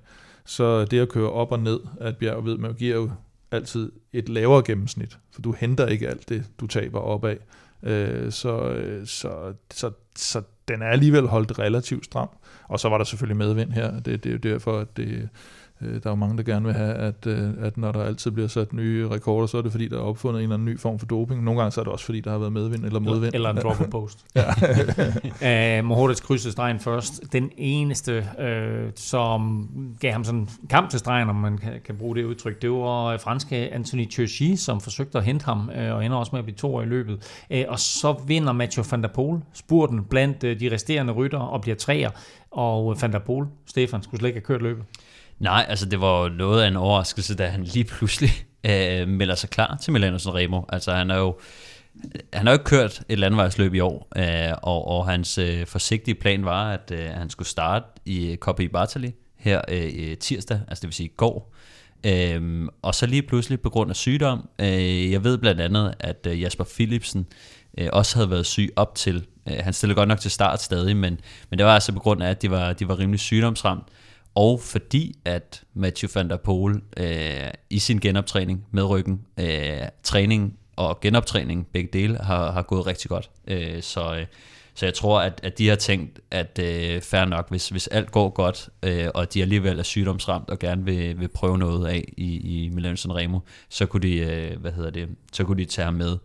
så 0.45 0.85
det 0.85 0.99
at 0.99 1.09
køre 1.09 1.31
op 1.31 1.51
og 1.51 1.59
ned 1.59 1.79
af 1.99 2.09
et 2.09 2.17
bjerg, 2.17 2.45
ved 2.45 2.57
man 2.57 2.73
giver 2.73 2.95
jo 2.95 3.11
altid 3.51 3.91
et 4.13 4.29
lavere 4.29 4.63
gennemsnit, 4.63 5.17
for 5.31 5.41
du 5.41 5.51
henter 5.51 5.87
ikke 5.87 6.07
alt 6.07 6.29
det, 6.29 6.45
du 6.59 6.67
taber 6.67 6.99
opad. 6.99 7.37
Øh, 7.83 8.31
så, 8.31 8.69
øh, 8.69 9.07
så, 9.07 9.53
så, 9.71 9.91
så 10.15 10.41
den 10.67 10.81
er 10.81 10.87
alligevel 10.87 11.27
holdt 11.27 11.59
relativt 11.59 12.05
stram. 12.05 12.29
Og 12.63 12.79
så 12.79 12.89
var 12.89 12.97
der 12.97 13.05
selvfølgelig 13.05 13.37
medvind 13.37 13.71
her. 13.71 13.99
Det, 13.99 14.23
det 14.23 14.25
er 14.25 14.31
jo 14.33 14.37
derfor, 14.37 14.79
at 14.79 14.97
det, 14.97 15.29
der 15.81 15.99
er 16.05 16.09
jo 16.09 16.15
mange, 16.15 16.37
der 16.37 16.43
gerne 16.43 16.65
vil 16.65 16.73
have, 16.73 16.93
at, 16.93 17.27
øh, 17.27 17.49
at 17.61 17.77
når 17.77 17.91
der 17.91 18.03
altid 18.03 18.31
bliver 18.31 18.47
sat 18.47 18.73
nye 18.73 19.07
rekorder, 19.09 19.47
så 19.47 19.57
er 19.57 19.61
det 19.61 19.71
fordi, 19.71 19.87
der 19.87 19.97
er 19.97 20.01
opfundet 20.01 20.39
en 20.39 20.43
eller 20.43 20.53
anden 20.53 20.65
ny 20.65 20.79
form 20.79 20.99
for 20.99 21.05
doping. 21.05 21.43
Nogle 21.43 21.59
gange 21.59 21.71
så 21.71 21.81
er 21.81 21.83
det 21.83 21.93
også 21.93 22.05
fordi, 22.05 22.19
der 22.19 22.31
har 22.31 22.37
været 22.37 22.53
medvind 22.53 22.85
eller 22.85 22.99
modvind. 22.99 23.33
Eller 23.33 23.49
en 23.49 23.57
drop 23.57 23.89
post. 23.91 24.25
uh, 25.81 25.85
Mohoric 25.89 26.21
krydsede 26.21 26.51
stregen 26.51 26.79
først. 26.79 27.33
Den 27.33 27.51
eneste, 27.57 28.27
uh, 28.39 28.91
som 28.95 29.69
gav 29.99 30.11
ham 30.11 30.23
sådan 30.23 30.39
en 30.39 30.49
kamp 30.69 30.89
til 30.89 30.99
stregen, 30.99 31.29
om 31.29 31.35
man 31.35 31.57
kan, 31.57 31.73
kan 31.85 31.97
bruge 31.97 32.15
det 32.15 32.23
udtryk, 32.23 32.61
det 32.61 32.71
var 32.71 33.05
øh, 33.05 33.19
franske 33.19 33.55
Anthony 33.55 34.09
Turchi, 34.09 34.55
som 34.55 34.81
forsøgte 34.81 35.17
at 35.17 35.23
hente 35.23 35.45
ham, 35.45 35.69
uh, 35.77 35.95
og 35.95 36.05
ender 36.05 36.17
også 36.17 36.29
med 36.33 36.39
at 36.39 36.45
blive 36.45 36.57
to 36.57 36.75
år 36.75 36.81
i 36.81 36.85
løbet. 36.85 37.45
Uh, 37.49 37.57
og 37.67 37.79
så 37.79 38.15
vinder 38.27 38.53
Mathieu 38.53 38.85
van 38.91 39.01
der 39.01 39.09
Poel 39.09 39.41
spurten 39.53 40.03
blandt 40.03 40.43
uh, 40.43 40.49
de 40.49 40.73
resterende 40.73 41.13
rytter 41.13 41.39
og 41.39 41.61
bliver 41.61 41.75
træer. 41.75 42.09
Og 42.51 42.97
van 43.01 43.11
der 43.11 43.19
Poel, 43.19 43.47
Stefan, 43.65 44.03
skulle 44.03 44.19
slet 44.19 44.29
ikke 44.29 44.37
have 44.37 44.45
kørt 44.45 44.61
løbet. 44.61 44.83
Nej, 45.41 45.65
altså 45.69 45.85
det 45.85 46.01
var 46.01 46.29
noget 46.29 46.63
af 46.63 46.67
en 46.67 46.75
overraskelse, 46.75 47.35
da 47.35 47.47
han 47.47 47.63
lige 47.63 47.85
pludselig 47.85 48.29
øh, 48.69 49.07
melder 49.07 49.35
sig 49.35 49.49
klar 49.49 49.77
til 49.81 49.93
Milano 49.93 50.17
Sanremo. 50.17 50.61
Altså 50.69 50.93
han 50.93 51.11
er 51.11 51.17
jo 51.17 51.39
han 52.33 52.47
har 52.47 52.53
jo 52.53 52.55
ikke 52.55 52.65
kørt 52.65 53.03
et 53.09 53.19
landvejsløb 53.19 53.73
i 53.73 53.79
år, 53.79 54.07
øh, 54.15 54.53
og, 54.61 54.87
og 54.87 55.07
hans 55.07 55.37
øh, 55.37 55.65
forsigtige 55.65 56.15
plan 56.15 56.45
var, 56.45 56.71
at 56.71 56.91
øh, 56.91 57.09
han 57.09 57.29
skulle 57.29 57.47
starte 57.47 57.85
i 58.05 58.37
Coppa 58.39 58.63
i 58.63 58.67
Bartali 58.67 59.13
her 59.37 59.61
øh, 59.67 60.17
tirsdag, 60.17 60.59
altså 60.67 60.81
det 60.81 60.87
vil 60.87 60.93
sige 60.93 61.07
i 61.07 61.13
går. 61.17 61.55
Øhm, 62.05 62.69
og 62.81 62.95
så 62.95 63.05
lige 63.05 63.21
pludselig 63.21 63.61
på 63.61 63.69
grund 63.69 63.89
af 63.89 63.95
sygdom, 63.95 64.49
øh, 64.59 65.11
jeg 65.11 65.23
ved 65.23 65.37
blandt 65.37 65.61
andet, 65.61 65.93
at 65.99 66.27
øh, 66.29 66.41
Jasper 66.41 66.63
Philipsen 66.63 67.27
øh, 67.77 67.89
også 67.93 68.15
havde 68.15 68.29
været 68.29 68.45
syg 68.45 68.73
op 68.75 68.95
til. 68.95 69.25
Øh, 69.49 69.57
han 69.59 69.73
stillede 69.73 69.95
godt 69.95 70.09
nok 70.09 70.19
til 70.19 70.31
start 70.31 70.61
stadig, 70.61 70.97
men, 70.97 71.19
men 71.49 71.59
det 71.59 71.65
var 71.65 71.73
altså 71.73 71.91
på 71.91 71.99
grund 71.99 72.23
af, 72.23 72.29
at 72.29 72.41
de 72.41 72.51
var, 72.51 72.73
de 72.73 72.87
var 72.87 72.99
rimelig 72.99 73.19
sygdomsramt. 73.19 73.83
Og 74.35 74.59
fordi 74.59 75.15
at 75.25 75.63
Mathieu 75.73 76.09
van 76.15 76.29
der 76.29 76.37
Poel 76.37 76.81
øh, 76.97 77.49
i 77.69 77.79
sin 77.79 77.99
genoptræning 77.99 78.65
med 78.71 78.83
ryggen, 78.83 79.21
øh, 79.39 79.81
træning 80.03 80.57
og 80.75 80.99
genoptræning, 80.99 81.67
begge 81.73 81.89
dele, 81.93 82.17
har, 82.17 82.51
har 82.51 82.61
gået 82.61 82.87
rigtig 82.87 83.09
godt. 83.09 83.29
Øh, 83.47 83.81
så, 83.81 84.15
øh, 84.15 84.25
så 84.73 84.85
jeg 84.85 84.93
tror, 84.93 85.21
at, 85.21 85.39
at 85.43 85.57
de 85.57 85.67
har 85.67 85.75
tænkt, 85.75 86.19
at 86.31 86.59
øh, 86.59 87.01
fair 87.01 87.25
nok, 87.25 87.49
hvis, 87.49 87.69
hvis 87.69 87.87
alt 87.87 88.11
går 88.11 88.29
godt, 88.29 88.69
øh, 88.83 89.07
og 89.13 89.33
de 89.33 89.41
alligevel 89.41 89.79
er 89.79 89.83
sygdomsramt 89.83 90.49
og 90.49 90.59
gerne 90.59 90.85
vil, 90.85 91.19
vil 91.19 91.27
prøve 91.27 91.57
noget 91.57 91.87
af 91.87 92.13
i, 92.17 92.65
i 92.65 92.69
Milan 92.69 92.97
Sanremo, 92.97 93.39
så 93.69 93.85
kunne 93.85 94.01
de, 94.01 94.17
øh, 94.17 94.59
hvad 94.59 94.71
hedder 94.71 94.89
det, 94.89 95.09
så 95.33 95.43
kunne 95.43 95.63
de 95.63 95.69
tage 95.69 95.85
ham 95.85 95.93
med. 95.93 96.17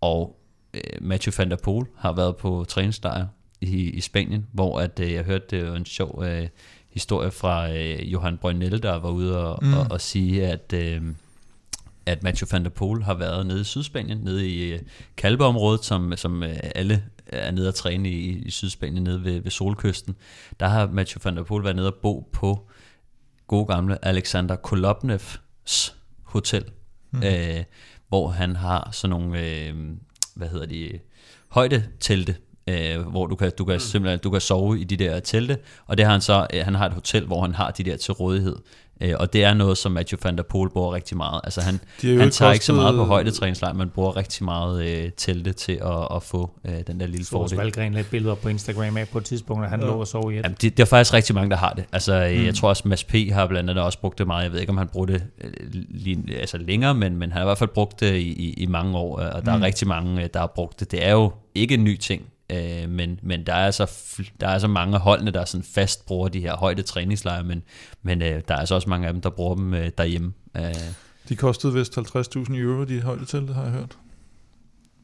Og 0.00 0.40
øh, 0.74 0.80
Mathieu 1.00 1.32
van 1.38 1.50
der 1.50 1.56
Poel 1.56 1.86
har 1.96 2.12
været 2.12 2.36
på 2.36 2.64
træningslejr 2.68 3.26
i, 3.60 3.90
i 3.90 4.00
Spanien, 4.00 4.46
hvor 4.52 4.80
at, 4.80 5.00
øh, 5.00 5.12
jeg 5.12 5.24
hørte 5.24 5.46
det 5.50 5.70
var 5.70 5.76
en 5.76 5.86
sjov 5.86 6.24
øh, 6.24 6.48
historie 6.90 7.30
fra 7.30 7.72
øh, 7.72 8.12
Johan 8.12 8.38
Brønel, 8.38 8.82
der 8.82 8.94
var 8.94 9.10
ude 9.10 9.38
og, 9.44 9.64
mm. 9.64 9.74
og, 9.74 9.86
og 9.90 10.00
sige, 10.00 10.46
at, 10.46 10.72
øh, 10.74 11.02
at 12.06 12.22
Mathieu 12.22 12.48
van 12.52 12.64
der 12.64 12.70
Poel 12.70 13.02
har 13.02 13.14
været 13.14 13.46
nede 13.46 13.60
i 13.60 13.64
Sydspanien, 13.64 14.18
nede 14.18 14.48
i 14.48 14.72
øh, 14.72 14.80
Kalbeområdet, 15.16 15.84
som, 15.84 16.12
som 16.16 16.42
øh, 16.42 16.56
alle 16.74 17.04
er 17.26 17.50
nede 17.50 17.68
at 17.68 17.74
træne 17.74 18.10
i, 18.10 18.28
i 18.28 18.50
Sydspanien, 18.50 19.04
nede 19.04 19.24
ved, 19.24 19.40
ved 19.40 19.50
Solkysten. 19.50 20.16
Der 20.60 20.68
har 20.68 20.86
Mathieu 20.86 21.20
van 21.24 21.36
der 21.36 21.42
Poel 21.42 21.64
været 21.64 21.76
nede 21.76 21.86
og 21.86 21.94
bo 22.02 22.28
på 22.32 22.68
gode 23.46 23.66
gamle 23.66 24.04
Alexander 24.04 24.56
Kolobnevs 24.56 25.96
hotel, 26.22 26.64
mm. 27.10 27.22
øh, 27.22 27.64
hvor 28.08 28.28
han 28.28 28.56
har 28.56 28.88
sådan 28.92 29.10
nogle, 29.10 29.40
øh, 29.40 29.74
hvad 30.34 30.48
hedder 30.48 30.66
de, 30.66 30.98
højdetelte, 31.48 32.36
øh, 32.68 33.00
hvor 33.00 33.26
du 33.26 33.36
kan, 33.36 33.52
du 33.58 33.64
kan 33.64 33.80
simpelthen 33.80 34.18
du 34.18 34.30
kan 34.30 34.40
sove 34.40 34.80
i 34.80 34.84
de 34.84 34.96
der 34.96 35.20
telte, 35.20 35.58
og 35.86 35.96
det 35.96 36.06
har 36.06 36.12
han 36.12 36.20
så, 36.20 36.46
øh, 36.54 36.64
han 36.64 36.74
har 36.74 36.86
et 36.86 36.92
hotel, 36.92 37.26
hvor 37.26 37.40
han 37.42 37.54
har 37.54 37.70
de 37.70 37.82
der 37.82 37.96
til 37.96 38.12
rådighed. 38.12 38.56
Øh, 39.00 39.14
og 39.18 39.32
det 39.32 39.44
er 39.44 39.54
noget, 39.54 39.78
som 39.78 39.92
Matthew 39.92 40.18
van 40.22 40.36
der 40.36 40.42
Poel 40.42 40.70
bruger 40.70 40.94
rigtig 40.94 41.16
meget. 41.16 41.40
Altså 41.44 41.60
han, 41.60 41.80
han 42.02 42.30
tager 42.30 42.52
ikke 42.52 42.64
så 42.64 42.72
meget 42.72 42.94
på 42.94 43.04
højdetræningslejr, 43.04 43.72
men 43.72 43.88
bruger 43.88 44.16
rigtig 44.16 44.44
meget 44.44 44.86
øh, 44.88 45.10
telte 45.16 45.52
til 45.52 45.72
at, 45.72 46.16
at 46.16 46.22
få 46.22 46.50
øh, 46.64 46.74
den 46.86 47.00
der 47.00 47.06
lille 47.06 47.24
Så 47.24 47.30
fordel. 47.30 47.58
Valgren 47.58 47.94
lidt 47.94 48.10
billeder 48.10 48.34
på 48.34 48.48
Instagram 48.48 48.96
af 48.96 49.08
på 49.08 49.18
et 49.18 49.24
tidspunkt, 49.24 49.64
at 49.64 49.70
han 49.70 49.80
ja. 49.80 49.86
lå 49.86 49.92
og 49.92 50.06
sov 50.06 50.32
i 50.32 50.38
et. 50.38 50.42
Jamen, 50.42 50.56
det, 50.60 50.76
det 50.76 50.82
er 50.82 50.86
faktisk 50.86 51.14
rigtig 51.14 51.34
mange, 51.34 51.50
der 51.50 51.56
har 51.56 51.72
det. 51.72 51.84
Altså, 51.92 52.34
mm. 52.36 52.44
jeg 52.44 52.54
tror 52.54 52.68
også, 52.68 52.88
Mads 52.88 53.04
P. 53.04 53.14
har 53.32 53.46
blandt 53.46 53.70
andet 53.70 53.84
også 53.84 54.00
brugt 54.00 54.18
det 54.18 54.26
meget. 54.26 54.44
Jeg 54.44 54.52
ved 54.52 54.60
ikke, 54.60 54.70
om 54.70 54.78
han 54.78 54.88
brugte 54.88 55.14
det 55.14 55.22
øh, 55.44 55.50
lige, 55.88 56.38
altså 56.40 56.58
længere, 56.58 56.94
men, 56.94 57.16
men 57.16 57.32
han 57.32 57.38
har 57.38 57.46
i 57.46 57.48
hvert 57.48 57.58
fald 57.58 57.70
brugt 57.70 58.00
det 58.00 58.14
i, 58.14 58.32
i, 58.32 58.52
i 58.52 58.66
mange 58.66 58.98
år, 58.98 59.18
og 59.18 59.46
der 59.46 59.56
mm. 59.56 59.62
er 59.62 59.66
rigtig 59.66 59.88
mange, 59.88 60.28
der 60.34 60.40
har 60.40 60.52
brugt 60.54 60.80
det. 60.80 60.90
Det 60.90 61.06
er 61.06 61.12
jo 61.12 61.32
ikke 61.54 61.74
en 61.74 61.84
ny 61.84 61.96
ting. 61.96 62.22
Øh, 62.50 62.88
men, 62.88 63.20
men 63.22 63.46
der 63.46 63.54
er 63.54 63.70
så 63.70 63.90
der 64.40 64.48
er 64.48 64.58
så 64.58 64.68
mange 64.68 64.98
holdene, 64.98 65.30
der 65.30 65.44
sådan 65.44 65.64
fast 65.74 66.06
bruger 66.06 66.28
de 66.28 66.40
her 66.40 66.56
højde 66.56 66.82
træningslejre, 66.82 67.44
men, 67.44 67.62
men 68.02 68.22
øh, 68.22 68.42
der 68.48 68.54
er 68.54 68.64
så 68.64 68.74
også 68.74 68.88
mange 68.88 69.06
af 69.06 69.12
dem, 69.12 69.22
der 69.22 69.30
bruger 69.30 69.54
dem 69.54 69.74
øh, 69.74 69.90
derhjemme. 69.98 70.32
Øh. 70.56 70.74
De 71.28 71.36
kostede 71.36 71.74
vist 71.74 71.98
50.000 71.98 72.56
euro, 72.56 72.84
de 72.84 73.00
højde 73.00 73.24
til, 73.24 73.54
har 73.54 73.62
jeg 73.62 73.72
hørt. 73.72 73.98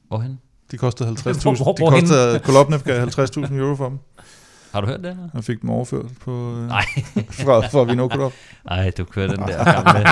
Hvorhen? 0.09 0.39
De 0.71 0.77
kostede 0.77 1.09
50.000. 1.13 1.19
De 1.31 1.85
kostede, 1.85 2.39
Kolobnev 2.39 2.81
gav 2.81 3.07
50.000 3.07 3.55
euro 3.55 3.77
for 3.77 3.89
dem. 3.89 3.99
Har 4.75 4.81
du 4.81 4.87
hørt 4.87 5.01
det? 5.01 5.11
Eller? 5.11 5.29
Jeg 5.35 5.45
fik 5.45 5.63
dem 5.63 5.71
overført 5.71 6.07
på, 6.21 6.31
øh, 6.31 6.69
Nej. 6.69 6.85
fra, 7.45 7.61
fra 7.67 7.85
Vinokurov. 7.85 8.33
Nej, 8.71 8.91
du 8.99 9.05
kører 9.05 9.29
den 9.29 9.39
der 9.39 9.65
gamle. 9.75 9.99
det 9.99 10.07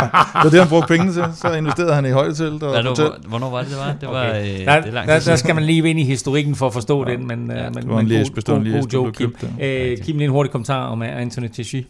var 0.44 0.50
det, 0.50 0.60
han 0.60 0.68
brugte 0.68 0.88
penge 0.88 1.12
til. 1.12 1.24
Så 1.34 1.52
investerede 1.52 1.94
han 1.94 2.06
i 2.06 2.10
højdetelt 2.10 2.62
og 2.62 2.84
hotel. 2.84 3.10
Hvornår 3.28 3.50
var 3.50 3.62
det, 3.62 3.70
det 3.70 3.78
var? 3.78 3.92
Det 4.00 4.08
var 4.08 4.28
okay. 4.28 4.60
øh, 4.60 4.66
der, 4.66 4.80
det 4.80 4.96
er 4.96 5.06
der, 5.06 5.20
der, 5.20 5.36
skal 5.36 5.54
man 5.54 5.64
lige 5.64 5.90
ind 5.90 6.00
i 6.00 6.04
historikken 6.04 6.54
for 6.54 6.66
at 6.66 6.72
forstå 6.72 7.08
ja. 7.08 7.12
den, 7.12 7.26
men, 7.26 7.50
ja, 7.50 7.70
men, 7.70 7.74
det 7.74 7.88
var 7.88 8.00
en 8.00 8.08
men 8.08 8.24
god, 8.24 8.42
god, 8.44 8.72
god 8.72 8.88
joke, 8.92 9.12
Kim. 9.12 9.34
Øh, 9.60 9.98
Kim, 9.98 10.16
lige 10.16 10.24
en 10.24 10.30
hurtig 10.30 10.52
kommentar 10.52 10.86
om 10.86 11.02
Anthony 11.02 11.48
Tichy. 11.48 11.86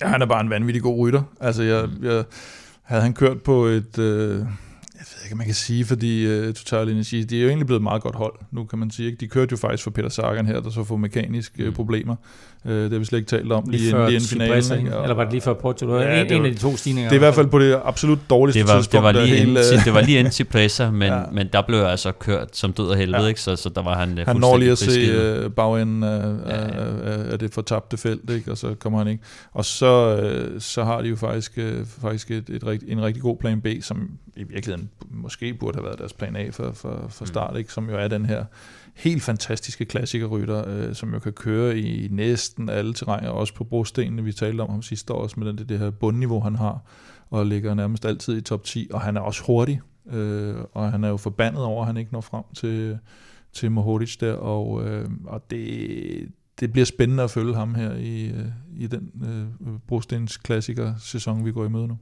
Ja, 0.00 0.06
han 0.06 0.22
er 0.22 0.26
bare 0.26 0.40
en 0.40 0.50
vanvittig 0.50 0.82
god 0.82 0.98
rytter. 0.98 1.22
Altså, 1.40 1.62
jeg, 1.62 1.88
jeg 2.02 2.24
havde 2.82 3.02
han 3.02 3.14
kørt 3.14 3.42
på 3.42 3.64
et... 3.64 3.98
Øh, 3.98 4.42
ikke, 5.26 5.36
man 5.36 5.46
kan 5.46 5.54
sige, 5.54 5.84
fordi 5.84 6.26
uh, 6.26 6.54
Total 6.54 6.88
Energy, 6.88 7.14
de 7.30 7.38
er 7.38 7.42
jo 7.42 7.48
egentlig 7.48 7.66
blevet 7.66 7.80
et 7.80 7.82
meget 7.82 8.02
godt 8.02 8.16
hold, 8.16 8.34
nu 8.52 8.64
kan 8.64 8.78
man 8.78 8.90
sige. 8.90 9.06
Ikke? 9.06 9.18
De 9.20 9.28
kørte 9.28 9.52
jo 9.52 9.56
faktisk 9.56 9.84
for 9.84 9.90
Peter 9.90 10.08
Sagan 10.08 10.46
her, 10.46 10.60
der 10.60 10.70
så 10.70 10.84
får 10.84 10.96
mekaniske 10.96 11.64
mm. 11.64 11.72
problemer. 11.72 12.16
Uh, 12.64 12.72
det 12.72 12.92
har 12.92 12.98
vi 12.98 13.04
slet 13.04 13.18
ikke 13.18 13.28
talt 13.28 13.52
om 13.52 13.64
lige, 13.68 13.80
lige 13.80 13.90
før 13.90 14.08
lige 14.08 14.20
finalen. 14.20 14.78
Ikke? 14.78 14.90
Eller 15.02 15.14
var 15.14 15.24
det 15.24 15.32
lige 15.32 15.40
før 15.40 15.54
Porto? 15.54 15.98
Det 15.98 16.04
ja, 16.04 16.20
en, 16.20 16.28
det 16.28 16.34
var, 16.34 16.40
en 16.40 16.46
af 16.46 16.52
de 16.52 16.58
to 16.58 16.76
stigninger. 16.76 17.08
Det 17.08 17.16
er 17.16 17.18
i 17.18 17.24
hvert 17.24 17.34
fald 17.34 17.46
på 17.46 17.58
det 17.58 17.80
absolut 17.84 18.18
dårligste 18.30 18.60
det 18.60 18.68
var, 18.68 18.74
tidspunkt. 18.78 19.06
Det 19.06 19.14
var 19.14 19.24
lige, 19.24 19.36
hele, 19.36 19.50
ind, 19.50 19.84
det 19.84 19.94
var 19.94 20.00
lige 20.00 20.18
ind 20.18 20.30
til 20.30 20.44
Placer, 20.44 20.90
men, 20.90 21.08
ja. 21.08 21.22
men 21.32 21.48
der 21.52 21.62
blev 21.62 21.78
altså 21.78 22.12
kørt 22.12 22.56
som 22.56 22.72
død 22.72 22.88
og 22.88 22.96
helvede, 22.96 23.22
ja. 23.22 23.28
ikke? 23.28 23.40
Så, 23.40 23.56
så 23.56 23.68
der 23.68 23.82
var 23.82 23.98
han 23.98 24.18
Han 24.26 24.36
når 24.36 24.56
lige 24.56 24.70
at 24.70 24.78
se 24.78 25.44
uh, 25.44 25.52
bagenden 25.52 26.02
af, 26.02 26.34
ja, 26.48 26.62
ja. 26.62 26.68
Af, 27.04 27.32
af, 27.32 27.38
det 27.38 27.54
fortabte 27.54 27.96
felt, 27.96 28.30
ikke? 28.30 28.50
og 28.50 28.58
så 28.58 28.74
kommer 28.78 28.98
han 28.98 29.08
ikke. 29.08 29.22
Og 29.52 29.64
så, 29.64 30.20
uh, 30.54 30.60
så 30.60 30.84
har 30.84 31.02
de 31.02 31.08
jo 31.08 31.16
faktisk, 31.16 31.52
uh, 31.58 31.86
faktisk 32.02 32.30
et, 32.30 32.48
et, 32.48 32.62
et, 32.62 32.82
en 32.86 33.02
rigtig 33.02 33.22
god 33.22 33.36
plan 33.36 33.60
B, 33.60 33.66
som 33.80 34.10
i 34.36 34.42
virkeligheden 34.42 34.90
måske 35.16 35.54
burde 35.54 35.76
have 35.76 35.84
været 35.84 35.98
deres 35.98 36.12
plan 36.12 36.36
A 36.36 36.48
for, 36.48 36.72
for, 36.72 37.06
for 37.08 37.24
mm. 37.24 37.26
start, 37.26 37.52
mm. 37.52 37.58
ikke? 37.58 37.72
som 37.72 37.90
jo 37.90 37.96
er 37.96 38.08
den 38.08 38.26
her 38.26 38.44
helt 38.94 39.22
fantastiske 39.22 39.84
klassikerrytter, 39.84 40.68
øh, 40.68 40.94
som 40.94 41.12
jo 41.12 41.18
kan 41.18 41.32
køre 41.32 41.78
i 41.78 42.08
næsten 42.10 42.68
alle 42.68 42.94
terræner, 42.94 43.28
også 43.28 43.54
på 43.54 43.64
brostenene, 43.64 44.24
vi 44.24 44.32
talte 44.32 44.60
om 44.60 44.70
ham 44.70 44.82
sidste 44.82 45.12
år, 45.12 45.22
også 45.22 45.40
med 45.40 45.48
den, 45.48 45.58
det, 45.58 45.68
det 45.68 45.78
her 45.78 45.90
bundniveau, 45.90 46.40
han 46.40 46.56
har, 46.56 46.80
og 47.30 47.46
ligger 47.46 47.74
nærmest 47.74 48.04
altid 48.04 48.36
i 48.36 48.40
top 48.40 48.64
10, 48.64 48.88
og 48.92 49.00
han 49.00 49.16
er 49.16 49.20
også 49.20 49.42
hurtig, 49.46 49.80
øh, 50.10 50.56
og 50.72 50.90
han 50.90 51.04
er 51.04 51.08
jo 51.08 51.16
forbandet 51.16 51.64
over, 51.64 51.80
at 51.80 51.86
han 51.86 51.96
ikke 51.96 52.12
når 52.12 52.20
frem 52.20 52.44
til, 52.54 52.98
til 53.52 53.70
Mohoric 53.70 54.16
der, 54.16 54.32
og, 54.32 54.84
øh, 54.84 55.10
og 55.26 55.50
det, 55.50 56.28
det 56.60 56.72
bliver 56.72 56.84
spændende 56.84 57.22
at 57.22 57.30
følge 57.30 57.54
ham 57.54 57.74
her 57.74 57.92
i, 57.94 58.26
øh, 58.26 58.46
i 58.76 58.86
den 58.86 59.10
øh, 59.24 59.72
brostens 59.88 60.36
klassiker 60.36 60.94
sæson, 60.98 61.44
vi 61.44 61.52
går 61.52 61.64
i 61.64 61.68
møde 61.68 61.88
nu. 61.88 61.98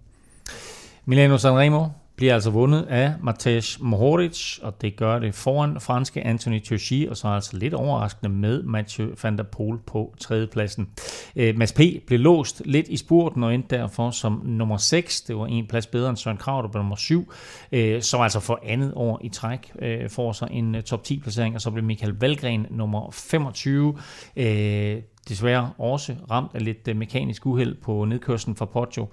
Milano 1.05 1.39
Sanremo, 1.39 1.89
bliver 2.17 2.35
altså 2.35 2.51
vundet 2.51 2.83
af 2.83 3.15
Matej 3.23 3.61
Mohoric, 3.81 4.59
og 4.63 4.83
det 4.83 4.97
gør 4.97 5.19
det 5.19 5.35
foran 5.35 5.81
franske 5.81 6.23
Anthony 6.23 6.63
Turchi, 6.63 7.07
og 7.07 7.17
så 7.17 7.29
altså 7.29 7.57
lidt 7.57 7.75
overraskende 7.75 8.33
med 8.33 8.63
Mathieu 8.63 9.09
van 9.23 9.39
der 9.39 9.43
Poel 9.43 9.79
på 9.87 10.15
tredjepladsen. 10.21 10.89
Øh, 11.37 11.57
Mads 11.59 11.73
P. 11.73 11.81
blev 12.07 12.21
låst 12.21 12.63
lidt 12.65 12.89
i 12.89 12.97
spurten 12.97 13.45
og 13.45 13.55
endte 13.55 13.77
derfor 13.77 14.11
som 14.11 14.43
nummer 14.45 14.77
6. 14.77 15.21
Det 15.21 15.37
var 15.37 15.47
en 15.47 15.67
plads 15.67 15.87
bedre 15.87 16.09
end 16.09 16.17
Søren 16.17 16.37
Krav, 16.37 16.63
der 16.63 16.69
blev 16.69 16.83
nummer 16.83 16.97
7, 16.97 17.33
øh, 17.73 18.03
som 18.03 18.21
altså 18.21 18.41
for 18.41 18.61
andet 18.63 18.93
år 18.97 19.21
i 19.25 19.29
træk 19.29 19.73
øh, 19.79 20.11
får 20.11 20.33
sig 20.33 20.49
en 20.51 20.75
øh, 20.75 20.83
top 20.83 21.05
10 21.05 21.19
placering, 21.19 21.55
og 21.55 21.61
så 21.61 21.71
blev 21.71 21.85
Michael 21.85 22.15
Valgren 22.21 22.67
nummer 22.71 23.11
25 23.11 23.99
øh, 24.37 24.97
desværre 25.29 25.71
også 25.79 26.15
ramt 26.31 26.51
af 26.55 26.65
lidt 26.65 26.89
øh, 26.89 26.97
mekanisk 26.97 27.47
uheld 27.47 27.77
på 27.83 28.05
nedkørslen 28.05 28.57
fra 28.57 28.65
Poggio, 28.65 29.07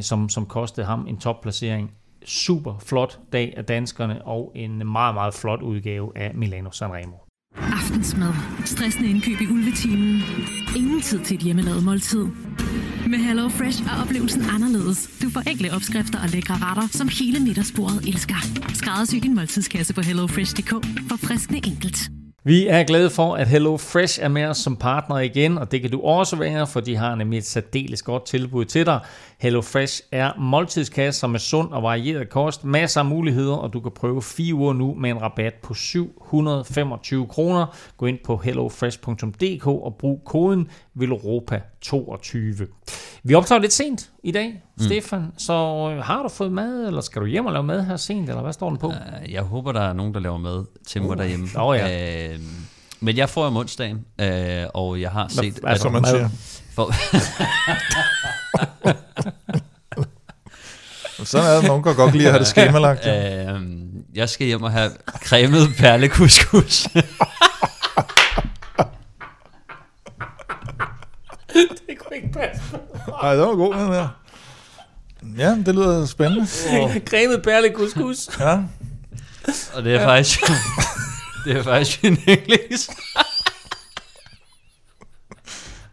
som, 0.00 0.28
som 0.28 0.46
kostede 0.46 0.86
ham 0.86 1.06
en 1.08 1.18
topplacering 1.18 1.90
super 2.26 2.78
flot 2.86 3.20
dag 3.32 3.54
af 3.56 3.64
danskerne 3.64 4.24
og 4.24 4.52
en 4.54 4.86
meget, 4.86 5.14
meget 5.14 5.34
flot 5.34 5.62
udgave 5.62 6.18
af 6.18 6.34
Milano 6.34 6.70
Sanremo. 6.70 7.16
Aftensmad. 7.56 8.32
Stressende 8.64 9.10
indkøb 9.10 9.40
i 9.40 9.46
ulvetimen. 9.46 10.20
Ingen 10.76 11.00
tid 11.00 11.18
til 11.24 11.34
et 11.36 11.42
hjemmelavet 11.42 11.84
måltid. 11.84 12.24
Med 13.06 13.18
Hello 13.18 13.48
Fresh 13.48 13.82
er 13.82 14.02
oplevelsen 14.02 14.42
anderledes. 14.54 15.18
Du 15.22 15.30
får 15.30 15.50
enkle 15.50 15.68
opskrifter 15.76 16.18
og 16.22 16.28
lækre 16.28 16.54
retter, 16.54 16.88
som 16.88 17.08
hele 17.08 17.40
middagsbordet 17.40 18.08
elsker. 18.08 18.40
Skræddersy 18.74 19.16
din 19.16 19.34
måltidskasse 19.34 19.94
på 19.94 20.00
hellofresh.dk 20.00 20.70
for 21.08 21.16
friskende 21.26 21.60
enkelt. 21.70 22.21
Vi 22.44 22.66
er 22.66 22.84
glade 22.84 23.10
for, 23.10 23.34
at 23.34 23.48
Hello 23.48 23.76
Fresh 23.76 24.18
er 24.22 24.28
med 24.28 24.44
os 24.44 24.58
som 24.58 24.76
partner 24.76 25.18
igen, 25.18 25.58
og 25.58 25.72
det 25.72 25.80
kan 25.80 25.90
du 25.90 26.00
også 26.00 26.36
være, 26.36 26.66
for 26.66 26.80
de 26.80 26.96
har 26.96 27.14
nemlig 27.14 27.38
et 27.38 27.46
særdeles 27.46 28.02
godt 28.02 28.26
tilbud 28.26 28.64
til 28.64 28.86
dig. 28.86 29.00
Hello 29.38 29.60
Fresh 29.60 30.02
er 30.12 30.32
måltidskasser 30.38 31.26
med 31.26 31.40
sund 31.40 31.72
og 31.72 31.82
varieret 31.82 32.28
kost, 32.28 32.64
masser 32.64 33.00
af 33.00 33.06
muligheder, 33.06 33.54
og 33.54 33.72
du 33.72 33.80
kan 33.80 33.92
prøve 33.92 34.22
fire 34.22 34.54
uger 34.54 34.72
nu 34.72 34.94
med 34.94 35.10
en 35.10 35.22
rabat 35.22 35.54
på 35.54 35.74
725 35.74 37.26
kroner. 37.26 37.66
Gå 37.96 38.06
ind 38.06 38.18
på 38.24 38.36
hellofresh.dk 38.36 39.66
og 39.66 39.96
brug 39.98 40.22
koden 40.24 40.68
VELOROPA22. 40.98 42.64
Vi 43.24 43.34
optager 43.34 43.58
lidt 43.58 43.72
sent 43.72 44.10
i 44.22 44.30
dag, 44.30 44.62
mm. 44.76 44.84
Stefan, 44.84 45.26
så 45.38 45.52
øh, 45.52 46.02
har 46.02 46.22
du 46.22 46.28
fået 46.28 46.52
mad, 46.52 46.86
eller 46.86 47.00
skal 47.00 47.22
du 47.22 47.26
hjem 47.26 47.46
og 47.46 47.52
lave 47.52 47.64
mad 47.64 47.84
her 47.84 47.96
sent, 47.96 48.28
eller 48.28 48.42
hvad 48.42 48.52
står 48.52 48.68
den 48.68 48.78
på? 48.78 48.86
Uh, 48.86 49.32
jeg 49.32 49.42
håber, 49.42 49.72
der 49.72 49.80
er 49.80 49.92
nogen, 49.92 50.14
der 50.14 50.20
laver 50.20 50.38
mad 50.38 50.64
til 50.86 51.02
mig 51.02 51.10
uh. 51.10 51.16
derhjemme. 51.16 51.48
Oh, 51.56 51.76
ja. 51.76 52.31
Uh, 52.34 52.40
men 53.00 53.16
jeg 53.16 53.28
får 53.28 53.46
om 53.46 53.56
onsdagen, 53.56 54.04
uh, 54.22 54.26
og 54.74 55.00
jeg 55.00 55.10
har 55.10 55.28
set... 55.28 55.54
Hvad, 55.54 55.70
altså, 55.70 55.88
man 55.88 56.04
siger. 56.04 56.28
For... 56.74 56.92
Sådan 61.24 61.50
er 61.50 61.54
det, 61.56 61.64
nogen 61.64 61.82
kan 61.82 61.94
godt 61.94 62.12
lide 62.14 62.24
at 62.24 62.32
have 62.32 62.38
det 62.38 62.46
skemalagt. 62.46 63.06
Ja. 63.06 63.54
Uh, 63.54 63.62
jeg 64.14 64.28
skal 64.28 64.46
hjem 64.46 64.62
og 64.62 64.72
have 64.72 64.90
cremet 65.24 65.68
perlekuskus. 65.78 66.82
det 71.88 71.98
kunne 71.98 72.16
ikke 72.16 72.32
passe. 72.32 72.62
Nej, 73.22 73.34
det 73.34 73.40
var 73.46 73.54
god, 73.54 73.74
den 73.74 73.92
der. 73.92 74.08
Ja, 75.38 75.56
det 75.66 75.74
lyder 75.74 76.06
spændende. 76.06 76.46
Cremet 77.10 77.42
perle 77.42 77.72
couscous. 77.74 78.30
Ja. 78.40 78.58
Og 79.74 79.84
det 79.84 79.94
er 79.94 80.00
ja. 80.00 80.06
faktisk... 80.06 80.40
det 81.44 81.56
er 81.56 81.62
faktisk 81.62 82.04
en 82.04 82.18
engelsk. 82.26 82.90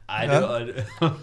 Ej, 0.10 0.26
det 0.26 0.42
var... 0.42 1.14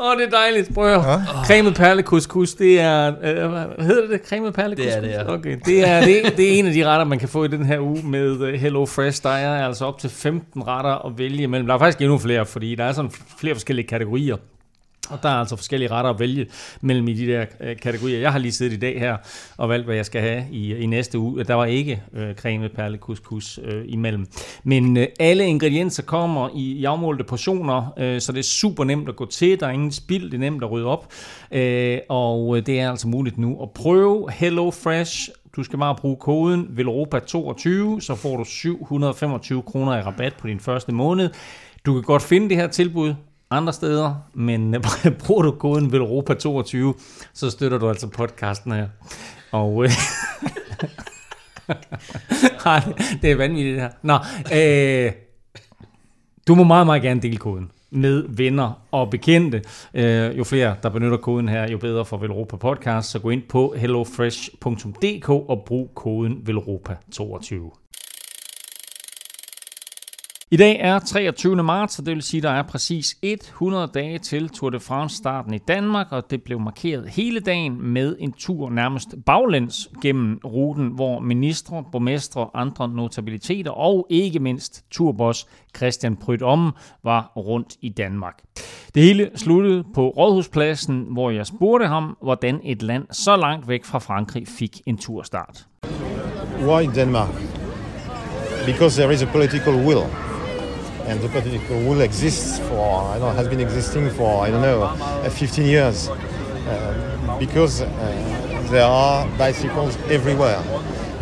Åh, 0.00 0.06
oh, 0.06 0.16
det 0.16 0.26
er 0.26 0.30
dejligt. 0.30 0.74
Prøv 0.74 0.94
at 0.94 1.02
høre. 1.04 1.24
Ja. 1.34 1.44
Cremet 1.44 1.74
perle 1.74 2.02
couscous, 2.02 2.54
det 2.54 2.80
er... 2.80 3.06
Øh, 3.22 3.50
hvad 3.50 3.86
hedder 3.86 4.00
det 4.00 4.10
det? 4.10 4.28
Cremet 4.28 4.54
perle 4.54 4.76
couscous? 4.76 4.94
Det 4.94 5.10
er 5.10 5.22
det, 5.22 5.28
ja. 5.28 5.34
Okay. 5.34 5.58
Det 5.66 5.88
er, 5.88 6.00
det, 6.00 6.36
det 6.36 6.54
er 6.54 6.58
en 6.58 6.66
af 6.66 6.72
de 6.72 6.86
retter, 6.86 7.04
man 7.04 7.18
kan 7.18 7.28
få 7.28 7.44
i 7.44 7.48
den 7.48 7.64
her 7.64 7.80
uge 7.80 8.02
med 8.02 8.40
øh, 8.40 8.54
Hello 8.54 8.86
Fresh. 8.86 9.22
Der 9.22 9.30
er 9.30 9.66
altså 9.66 9.84
op 9.84 9.98
til 9.98 10.10
15 10.10 10.66
retter 10.66 11.06
at 11.06 11.18
vælge 11.18 11.42
imellem. 11.42 11.66
Der 11.66 11.74
er 11.74 11.78
faktisk 11.78 12.00
endnu 12.00 12.18
flere, 12.18 12.46
fordi 12.46 12.74
der 12.74 12.84
er 12.84 12.92
sådan 12.92 13.10
flere 13.38 13.54
forskellige 13.54 13.86
kategorier. 13.86 14.36
Og 15.12 15.18
der 15.22 15.28
er 15.28 15.34
altså 15.34 15.56
forskellige 15.56 15.90
retter 15.90 16.10
at 16.10 16.20
vælge 16.20 16.46
mellem 16.80 17.08
i 17.08 17.14
de 17.14 17.26
der 17.26 17.46
øh, 17.60 17.76
kategorier. 17.76 18.18
Jeg 18.20 18.32
har 18.32 18.38
lige 18.38 18.52
siddet 18.52 18.72
i 18.72 18.78
dag 18.78 19.00
her 19.00 19.16
og 19.56 19.68
valgt, 19.68 19.84
hvad 19.84 19.96
jeg 19.96 20.06
skal 20.06 20.20
have 20.20 20.44
i, 20.50 20.76
i 20.76 20.86
næste 20.86 21.18
uge. 21.18 21.44
Der 21.44 21.54
var 21.54 21.64
ikke 21.64 22.02
øh, 22.12 22.34
creme, 22.34 22.68
perle, 22.68 22.98
couscous 22.98 23.60
øh, 23.64 23.84
imellem. 23.86 24.26
Men 24.64 24.96
øh, 24.96 25.06
alle 25.20 25.46
ingredienser 25.46 26.02
kommer 26.02 26.48
i, 26.54 26.72
i 26.72 26.84
afmålte 26.84 27.24
portioner, 27.24 27.92
øh, 27.98 28.20
så 28.20 28.32
det 28.32 28.38
er 28.38 28.42
super 28.42 28.84
nemt 28.84 29.08
at 29.08 29.16
gå 29.16 29.26
til. 29.26 29.60
Der 29.60 29.66
er 29.66 29.70
ingen 29.70 29.92
spild, 29.92 30.24
det 30.24 30.34
er 30.34 30.38
nemt 30.38 30.62
at 30.62 30.70
rydde 30.70 30.86
op. 30.86 31.12
Øh, 31.52 31.98
og 32.08 32.56
øh, 32.56 32.66
det 32.66 32.80
er 32.80 32.90
altså 32.90 33.08
muligt 33.08 33.38
nu 33.38 33.62
at 33.62 33.70
prøve 33.70 34.30
Hello 34.32 34.70
Fresh 34.70 35.30
du 35.56 35.62
skal 35.62 35.78
bare 35.78 35.96
bruge 35.96 36.16
koden 36.16 36.60
VELOROPA22, 36.62 38.00
så 38.00 38.14
får 38.14 38.36
du 38.36 38.44
725 38.44 39.62
kroner 39.62 39.98
i 39.98 40.00
rabat 40.00 40.34
på 40.34 40.46
din 40.46 40.60
første 40.60 40.92
måned. 40.92 41.30
Du 41.86 41.92
kan 41.92 42.02
godt 42.02 42.22
finde 42.22 42.48
det 42.48 42.56
her 42.56 42.66
tilbud 42.66 43.14
andre 43.52 43.72
steder, 43.72 44.14
men 44.34 44.76
bruger 45.26 45.42
du 45.42 45.50
koden 45.50 45.86
VELROPA22, 45.94 47.00
så 47.32 47.50
støtter 47.50 47.78
du 47.78 47.88
altså 47.88 48.06
podcasten 48.08 48.72
her. 48.72 48.88
Og, 49.52 49.84
øh, 49.84 49.90
det 53.22 53.30
er 53.30 53.36
vanvittigt 53.36 53.74
det 53.74 53.82
her. 53.82 53.90
Nå, 54.02 54.18
øh, 54.54 55.12
du 56.48 56.54
må 56.54 56.64
meget, 56.64 56.86
meget 56.86 57.02
gerne 57.02 57.20
dele 57.22 57.36
koden 57.36 57.70
med 57.90 58.24
venner 58.28 58.82
og 58.90 59.10
bekendte. 59.10 59.62
Øh, 59.94 60.38
jo 60.38 60.44
flere, 60.44 60.76
der 60.82 60.88
benytter 60.88 61.16
koden 61.16 61.48
her, 61.48 61.70
jo 61.70 61.78
bedre 61.78 62.04
for 62.04 62.16
Velropa 62.16 62.56
Podcast. 62.56 63.10
Så 63.10 63.18
gå 63.18 63.30
ind 63.30 63.42
på 63.48 63.74
hellofresh.dk 63.76 65.28
og 65.28 65.62
brug 65.66 65.90
koden 65.94 66.32
VELROPA22. 66.48 67.81
I 70.52 70.56
dag 70.56 70.80
er 70.80 70.98
23. 70.98 71.62
marts, 71.62 71.98
og 71.98 72.06
det 72.06 72.14
vil 72.14 72.22
sige, 72.22 72.38
at 72.38 72.42
der 72.42 72.50
er 72.50 72.62
præcis 72.62 73.16
100 73.22 73.90
dage 73.94 74.18
til 74.18 74.48
Tour 74.48 74.70
de 74.70 74.80
France-starten 74.80 75.54
i 75.54 75.58
Danmark, 75.58 76.06
og 76.10 76.30
det 76.30 76.42
blev 76.42 76.60
markeret 76.60 77.08
hele 77.08 77.40
dagen 77.40 77.82
med 77.92 78.16
en 78.18 78.32
tur 78.32 78.70
nærmest 78.70 79.08
baglæns 79.26 79.90
gennem 80.02 80.40
ruten, 80.44 80.88
hvor 80.88 81.18
ministre, 81.20 81.84
borgmestre, 81.92 82.48
andre 82.54 82.88
notabiliteter 82.88 83.70
og 83.70 84.06
ikke 84.10 84.38
mindst 84.38 84.84
turboss 84.90 85.46
Christian 85.76 86.16
Prydom 86.16 86.72
var 87.04 87.32
rundt 87.36 87.76
i 87.80 87.88
Danmark. 87.88 88.42
Det 88.94 89.02
hele 89.02 89.30
sluttede 89.34 89.84
på 89.94 90.08
Rådhuspladsen, 90.08 91.06
hvor 91.10 91.30
jeg 91.30 91.46
spurgte 91.46 91.86
ham, 91.86 92.16
hvordan 92.22 92.60
et 92.64 92.82
land 92.82 93.04
så 93.10 93.36
langt 93.36 93.68
væk 93.68 93.84
fra 93.84 93.98
Frankrig 93.98 94.48
fik 94.48 94.80
en 94.86 94.98
turstart. 94.98 95.66
Why 96.66 96.88
Denmark? 96.94 97.34
Because 98.66 99.02
there 99.02 99.14
is 99.14 99.22
a 99.22 99.26
political 99.26 99.74
will. 99.86 100.31
And 101.06 101.20
the 101.20 101.28
political 101.28 101.78
will 101.80 102.00
exists 102.00 102.58
for 102.68 103.02
I 103.02 103.18
don't 103.18 103.28
know, 103.28 103.30
has 103.30 103.48
been 103.48 103.60
existing 103.60 104.10
for 104.10 104.44
I 104.44 104.50
don't 104.50 104.62
know 104.62 104.82
uh, 104.82 105.30
15 105.30 105.66
years 105.66 106.08
uh, 106.08 107.36
because 107.38 107.82
uh, 107.82 107.86
there 108.70 108.84
are 108.84 109.26
bicycles 109.36 109.96
everywhere 110.08 110.62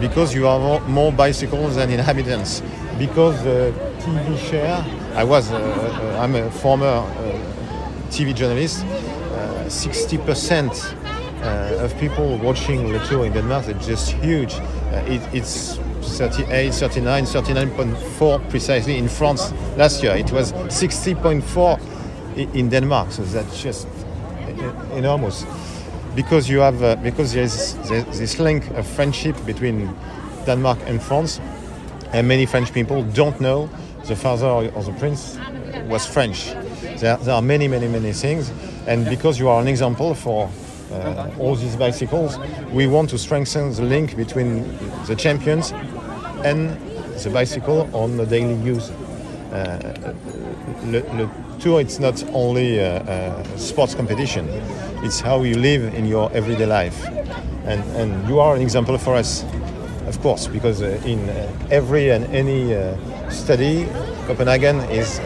because 0.01 0.35
you 0.35 0.45
have 0.45 0.89
more, 0.89 1.12
bicycles 1.12 1.76
than 1.76 1.91
inhabitants 1.91 2.62
because 2.99 3.43
the 3.45 3.72
TV 4.01 4.39
share 4.51 4.85
I 5.14 5.24
was 5.24 5.51
uh, 5.51 5.57
uh, 5.57 6.22
I'm 6.22 6.35
a 6.35 6.51
former 6.51 7.05
TV 8.11 8.35
journalist 8.35 8.85
60% 9.66 10.97
of 11.83 11.99
people 11.99 12.37
watching 12.39 12.93
the 12.93 12.99
tour 13.07 13.24
in 13.24 13.33
Denmark 13.33 13.68
is 13.68 13.87
just 13.87 14.11
huge. 14.11 14.55
It, 15.07 15.22
it's 15.33 15.78
38, 16.03 16.75
39, 16.75 17.25
39.4 17.25 18.51
precisely 18.51 18.99
in 18.99 19.09
France 19.09 19.53
last 19.77 20.03
year. 20.03 20.17
It 20.17 20.33
was 20.33 20.53
60.4 20.53 22.55
in 22.55 22.69
Denmark, 22.69 23.13
so 23.13 23.23
that's 23.23 23.63
just 23.63 23.87
enormous. 24.95 25.45
Because 26.15 26.49
you 26.49 26.61
have, 26.61 26.83
uh, 26.83 26.97
because 26.97 27.33
there 27.33 27.45
is 27.45 27.77
this 28.19 28.39
link 28.39 28.69
of 28.71 28.87
friendship 28.87 29.37
between 29.47 29.95
Denmark 30.47 30.79
and 30.87 31.03
France, 31.03 31.41
and 32.13 32.27
many 32.27 32.47
French 32.47 32.73
people 32.73 33.03
don't 33.05 33.41
know 33.41 33.69
the 34.07 34.17
father 34.17 34.47
or 34.47 34.83
the 34.83 34.93
prince 34.99 35.39
was 35.89 36.07
French. 36.07 36.53
There, 36.99 37.17
there 37.17 37.35
are 37.35 37.43
many, 37.43 37.69
many, 37.69 37.87
many 37.87 38.13
things, 38.13 38.51
and 38.87 39.07
because 39.07 39.39
you 39.39 39.49
are 39.49 39.61
an 39.61 39.69
example 39.69 40.15
for 40.15 40.51
uh, 40.91 41.31
all 41.39 41.55
these 41.55 41.77
bicycles, 41.77 42.39
we 42.73 42.87
want 42.87 43.11
to 43.11 43.19
strengthen 43.19 43.73
the 43.73 43.83
link 43.83 44.17
between 44.17 44.65
the 45.07 45.15
champions 45.15 45.73
and 46.45 46.70
the 47.22 47.30
bicycle 47.30 47.88
on 47.93 48.16
the 48.16 48.26
daily 48.26 48.55
use. 48.62 48.91
Uh, 49.53 49.55
eh, 50.05 50.12
le, 50.84 50.99
le, 51.16 51.30
tour 51.59 51.80
it's 51.80 51.99
not 51.99 52.22
only 52.32 52.78
a, 52.78 53.03
a, 53.03 53.59
sports 53.59 53.95
competition. 53.95 54.49
It's 55.03 55.20
how 55.20 55.43
you 55.43 55.57
live 55.57 55.95
in 55.95 56.07
your 56.07 56.32
everyday 56.32 56.66
life. 56.66 57.05
And, 57.64 57.82
and 57.97 58.28
you 58.28 58.41
are 58.41 58.57
an 58.57 58.62
example 58.62 58.97
for 58.97 59.14
us 59.14 59.45
of 60.07 60.20
course 60.22 60.47
because 60.49 60.80
in 60.80 61.28
every 61.70 62.11
and 62.11 62.24
any 62.34 62.74
study 63.30 63.86
Copenhagen 64.26 64.80
is 64.91 65.20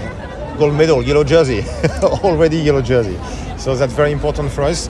gold 0.59 0.75
medal 0.75 1.03
yellow 1.03 1.25
jersey 1.25 1.65
already 2.03 2.59
yellow 2.59 2.83
jersey. 2.83 3.19
So 3.57 3.75
that's 3.75 3.93
very 3.93 4.13
important 4.13 4.51
for 4.51 4.63
us 4.63 4.89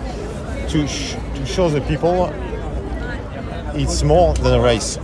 to, 0.69 0.87
sh- 0.87 1.15
to 1.37 1.47
show 1.47 1.69
the 1.69 1.81
people 1.83 2.33
it's 3.77 4.03
more 4.03 4.35
than 4.35 4.55
a 4.55 4.61
race 4.61 4.99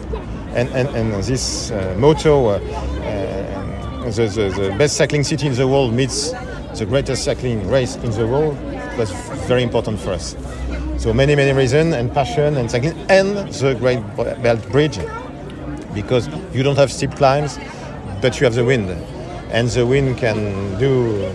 and, 0.54 0.68
and, 0.70 0.88
and 0.88 1.24
this 1.24 1.70
uh, 1.70 1.94
motto, 1.98 2.46
uh, 2.46 2.52
uh, 2.52 4.10
the, 4.10 4.26
the, 4.26 4.62
the, 4.62 4.74
best 4.78 4.96
cycling 4.96 5.22
city 5.22 5.46
in 5.46 5.54
the 5.54 5.66
world 5.66 5.92
meets 5.92 6.32
the 6.78 6.86
greatest 6.86 7.24
cycling 7.24 7.68
race 7.68 7.96
in 7.96 8.10
the 8.12 8.26
world, 8.26 8.56
was 8.98 9.10
very 9.46 9.62
important 9.62 9.98
for 10.00 10.10
us. 10.12 10.36
So 10.98 11.12
many, 11.12 11.34
many 11.34 11.52
reasons 11.52 11.94
and 11.94 12.12
passion 12.12 12.56
and 12.56 12.70
cycling 12.70 12.98
and 13.08 13.36
the 13.52 13.74
Great 13.74 14.00
Belt 14.42 14.68
Bridge 14.70 14.98
because 15.94 16.28
you 16.52 16.62
don't 16.62 16.76
have 16.76 16.92
steep 16.92 17.12
climbs, 17.12 17.58
but 18.20 18.38
you 18.38 18.44
have 18.44 18.54
the 18.54 18.64
wind. 18.64 18.90
And 19.50 19.68
the 19.68 19.86
wind 19.86 20.18
can 20.18 20.78
do 20.78 21.32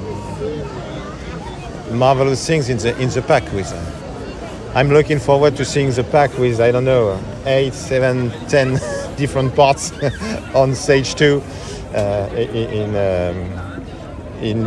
marvelous 1.92 2.46
things 2.46 2.70
in 2.70 2.78
the, 2.78 2.98
in 3.00 3.10
the 3.10 3.22
pack 3.22 3.44
with 3.54 3.70
them. 3.70 3.96
I'm 4.76 4.90
looking 4.90 5.20
forward 5.20 5.56
to 5.58 5.66
seeing 5.66 5.92
the 5.92 6.04
pack 6.04 6.38
with, 6.38 6.60
I 6.60 6.72
don't 6.72 6.86
know, 6.86 7.20
eight, 7.46 7.74
seven, 7.74 8.30
ten 8.48 8.78
different 9.18 9.56
parts 9.56 9.92
on 10.56 10.76
stage 10.76 11.16
two 11.16 11.42
uh, 11.94 12.30
in, 12.36 12.90
um, 12.96 13.84
in. 14.42 14.66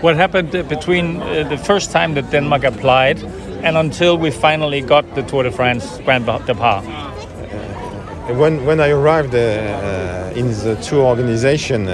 What 0.00 0.16
happened 0.16 0.52
between 0.68 1.20
uh, 1.20 1.48
the 1.48 1.58
first 1.58 1.90
time 1.90 2.14
that 2.14 2.30
Denmark 2.30 2.64
applied 2.64 3.18
and 3.64 3.76
until 3.76 4.16
we 4.16 4.30
finally 4.30 4.80
got 4.80 5.14
the 5.14 5.22
Tour 5.22 5.42
de 5.42 5.50
France 5.50 5.98
Grand 6.04 6.24
Depart? 6.46 6.84
Uh, 6.84 8.34
when, 8.34 8.64
when 8.64 8.80
I 8.80 8.90
arrived 8.90 9.34
uh, 9.34 9.38
uh, 9.38 10.32
in 10.36 10.48
the 10.48 10.76
tour 10.82 11.04
organization 11.04 11.88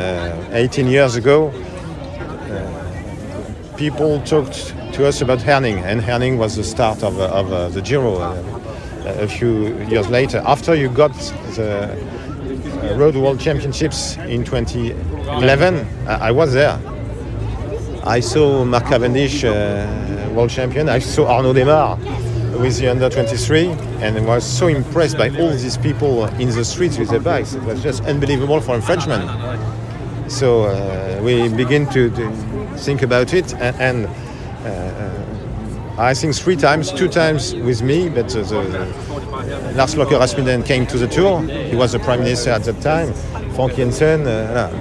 18 0.53 0.87
years 0.87 1.17
ago, 1.17 1.53
people 3.77 4.21
talked 4.21 4.75
to 4.93 5.07
us 5.07 5.21
about 5.21 5.41
Herning, 5.41 5.79
and 5.79 6.01
Herning 6.01 6.39
was 6.39 6.57
the 6.57 6.65
start 6.65 7.03
of, 7.03 7.19
of 7.19 7.53
uh, 7.53 7.69
the 7.69 7.83
Giro 7.83 8.21
a 9.05 9.29
few 9.29 9.77
years 9.85 10.09
later. 10.09 10.43
After 10.47 10.75
you 10.75 10.89
got 10.89 11.13
the 11.57 11.97
Road 12.97 13.17
World 13.17 13.41
Championships 13.41 14.17
in 14.19 14.45
2011, 14.45 15.87
I 16.07 16.31
was 16.31 16.53
there. 16.53 16.79
I 18.05 18.21
saw 18.21 18.65
Mark 18.65 18.85
Cavendish, 18.85 19.45
uh, 19.45 20.31
world 20.35 20.51
champion. 20.51 20.89
I 20.89 20.99
saw 20.99 21.27
Arnaud 21.27 21.55
Demar 21.55 21.97
with 22.59 22.79
the 22.79 22.91
under 22.91 23.09
23, 23.09 23.69
and 24.01 24.27
was 24.27 24.45
so 24.45 24.67
impressed 24.67 25.17
by 25.17 25.31
all 25.31 25.51
these 25.51 25.79
people 25.79 26.27
in 26.39 26.51
the 26.51 26.65
streets 26.65 26.99
with 26.99 27.09
their 27.09 27.21
bikes. 27.21 27.55
It 27.55 27.63
was 27.63 27.83
just 27.83 28.05
unbelievable 28.05 28.61
for 28.61 28.77
a 28.77 28.83
Frenchman. 28.83 29.23
So 30.29 30.65
uh, 30.65 31.21
we 31.23 31.49
begin 31.49 31.87
to, 31.91 32.11
to, 32.11 32.55
think 32.77 33.03
about 33.03 33.33
it, 33.33 33.55
and, 33.55 33.77
and 33.81 34.07
uh, 34.07 35.04
I 35.97 36.13
think 36.13 36.35
three 36.35 36.57
times, 36.57 36.91
two 36.91 37.07
times 37.07 37.55
with 37.55 37.81
me, 37.81 38.09
but 38.09 38.29
the, 38.29 38.43
the, 38.43 39.75
Lars 39.77 39.97
Locker 39.97 40.19
Rasmussen 40.19 40.65
came 40.65 40.87
to 40.89 40.99
the 40.99 41.07
tour. 41.07 41.41
He 41.43 41.77
was 41.77 41.93
the 41.93 42.01
prime 42.01 42.19
minister 42.19 42.51
at 42.51 42.65
that 42.65 42.81
time. 42.81 43.13
Frank 43.55 43.77
Jensen, 43.77 44.27
uh, 44.27 44.73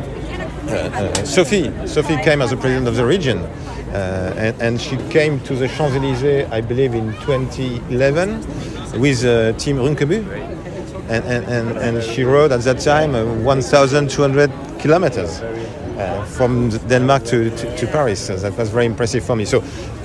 uh, 0.70 1.24
Sophie. 1.24 1.72
Sophie 1.86 2.18
came 2.24 2.41
as 2.41 2.49
the 2.49 2.57
president 2.57 2.88
of 2.88 2.95
the 2.95 3.05
region. 3.05 3.38
Uh, 3.38 4.34
and, 4.38 4.59
and, 4.59 4.82
she 4.82 4.97
came 5.11 5.39
to 5.41 5.55
the 5.55 5.68
Champs-Élysées, 5.68 6.51
I 6.51 6.61
believe, 6.61 6.95
in 6.95 7.14
2011 7.22 8.99
with 8.99 9.24
uh, 9.24 9.53
Team 9.59 9.78
Runkebu. 9.78 10.26
And, 11.09 11.26
and, 11.26 11.45
and, 11.45 11.78
and, 11.78 12.03
she 12.03 12.24
rode 12.24 12.51
at 12.51 12.61
that 12.61 12.80
time 12.80 13.14
uh, 13.14 13.24
1,200 13.43 14.51
kilometers 14.80 15.41
uh, 15.98 16.26
from 16.26 16.70
Denmark 16.88 17.24
to, 17.26 17.50
to, 17.50 17.78
to, 17.78 17.88
Paris. 17.88 18.28
So 18.28 18.36
that 18.36 18.58
was 18.58 18.70
very 18.70 18.86
impressive 18.86 19.24
for 19.24 19.36
me. 19.36 19.46
So 19.46 19.60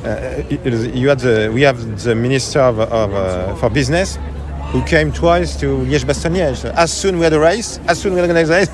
uh, 0.04 0.42
you 0.48 1.08
had 1.08 1.20
the, 1.20 1.50
we 1.52 1.62
have 1.62 2.02
the 2.02 2.14
Minister 2.14 2.60
of, 2.60 2.78
of 2.80 3.14
uh, 3.14 3.54
for 3.56 3.70
Business 3.70 4.18
who 4.70 4.82
came 4.84 5.10
twice 5.10 5.56
to 5.56 5.78
Liège-Bastogne-Liège. 5.78 6.74
As 6.74 6.92
soon 6.92 7.16
we 7.18 7.24
had 7.24 7.32
a 7.32 7.40
race, 7.40 7.80
as 7.88 7.98
soon 7.98 8.12
we 8.12 8.20
organized 8.20 8.50
a 8.50 8.54
race, 8.54 8.68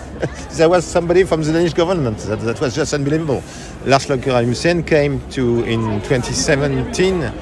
there 0.59 0.69
was 0.69 0.85
somebody 0.85 1.23
from 1.23 1.43
the 1.43 1.53
Danish 1.53 1.73
government. 1.73 2.19
That, 2.19 2.41
that 2.41 2.61
was 2.61 2.75
just 2.75 2.93
unbelievable. 2.95 3.43
Lars 3.87 4.07
Løkke 4.09 4.27
Rasmussen 4.27 4.83
came 4.83 5.21
to 5.31 5.63
in 5.65 6.01
2017 6.03 7.33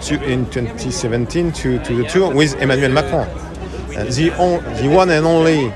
to, 0.00 0.24
in 0.24 0.46
2017 0.46 1.52
to, 1.52 1.78
to 1.84 1.94
the 1.94 2.04
tour 2.04 2.34
with 2.34 2.54
Emmanuel 2.62 2.92
Macron. 2.92 3.28
Uh, 3.28 4.04
the, 4.04 4.32
on, 4.38 4.64
the 4.82 4.88
one 4.88 5.10
and 5.10 5.26
only 5.26 5.70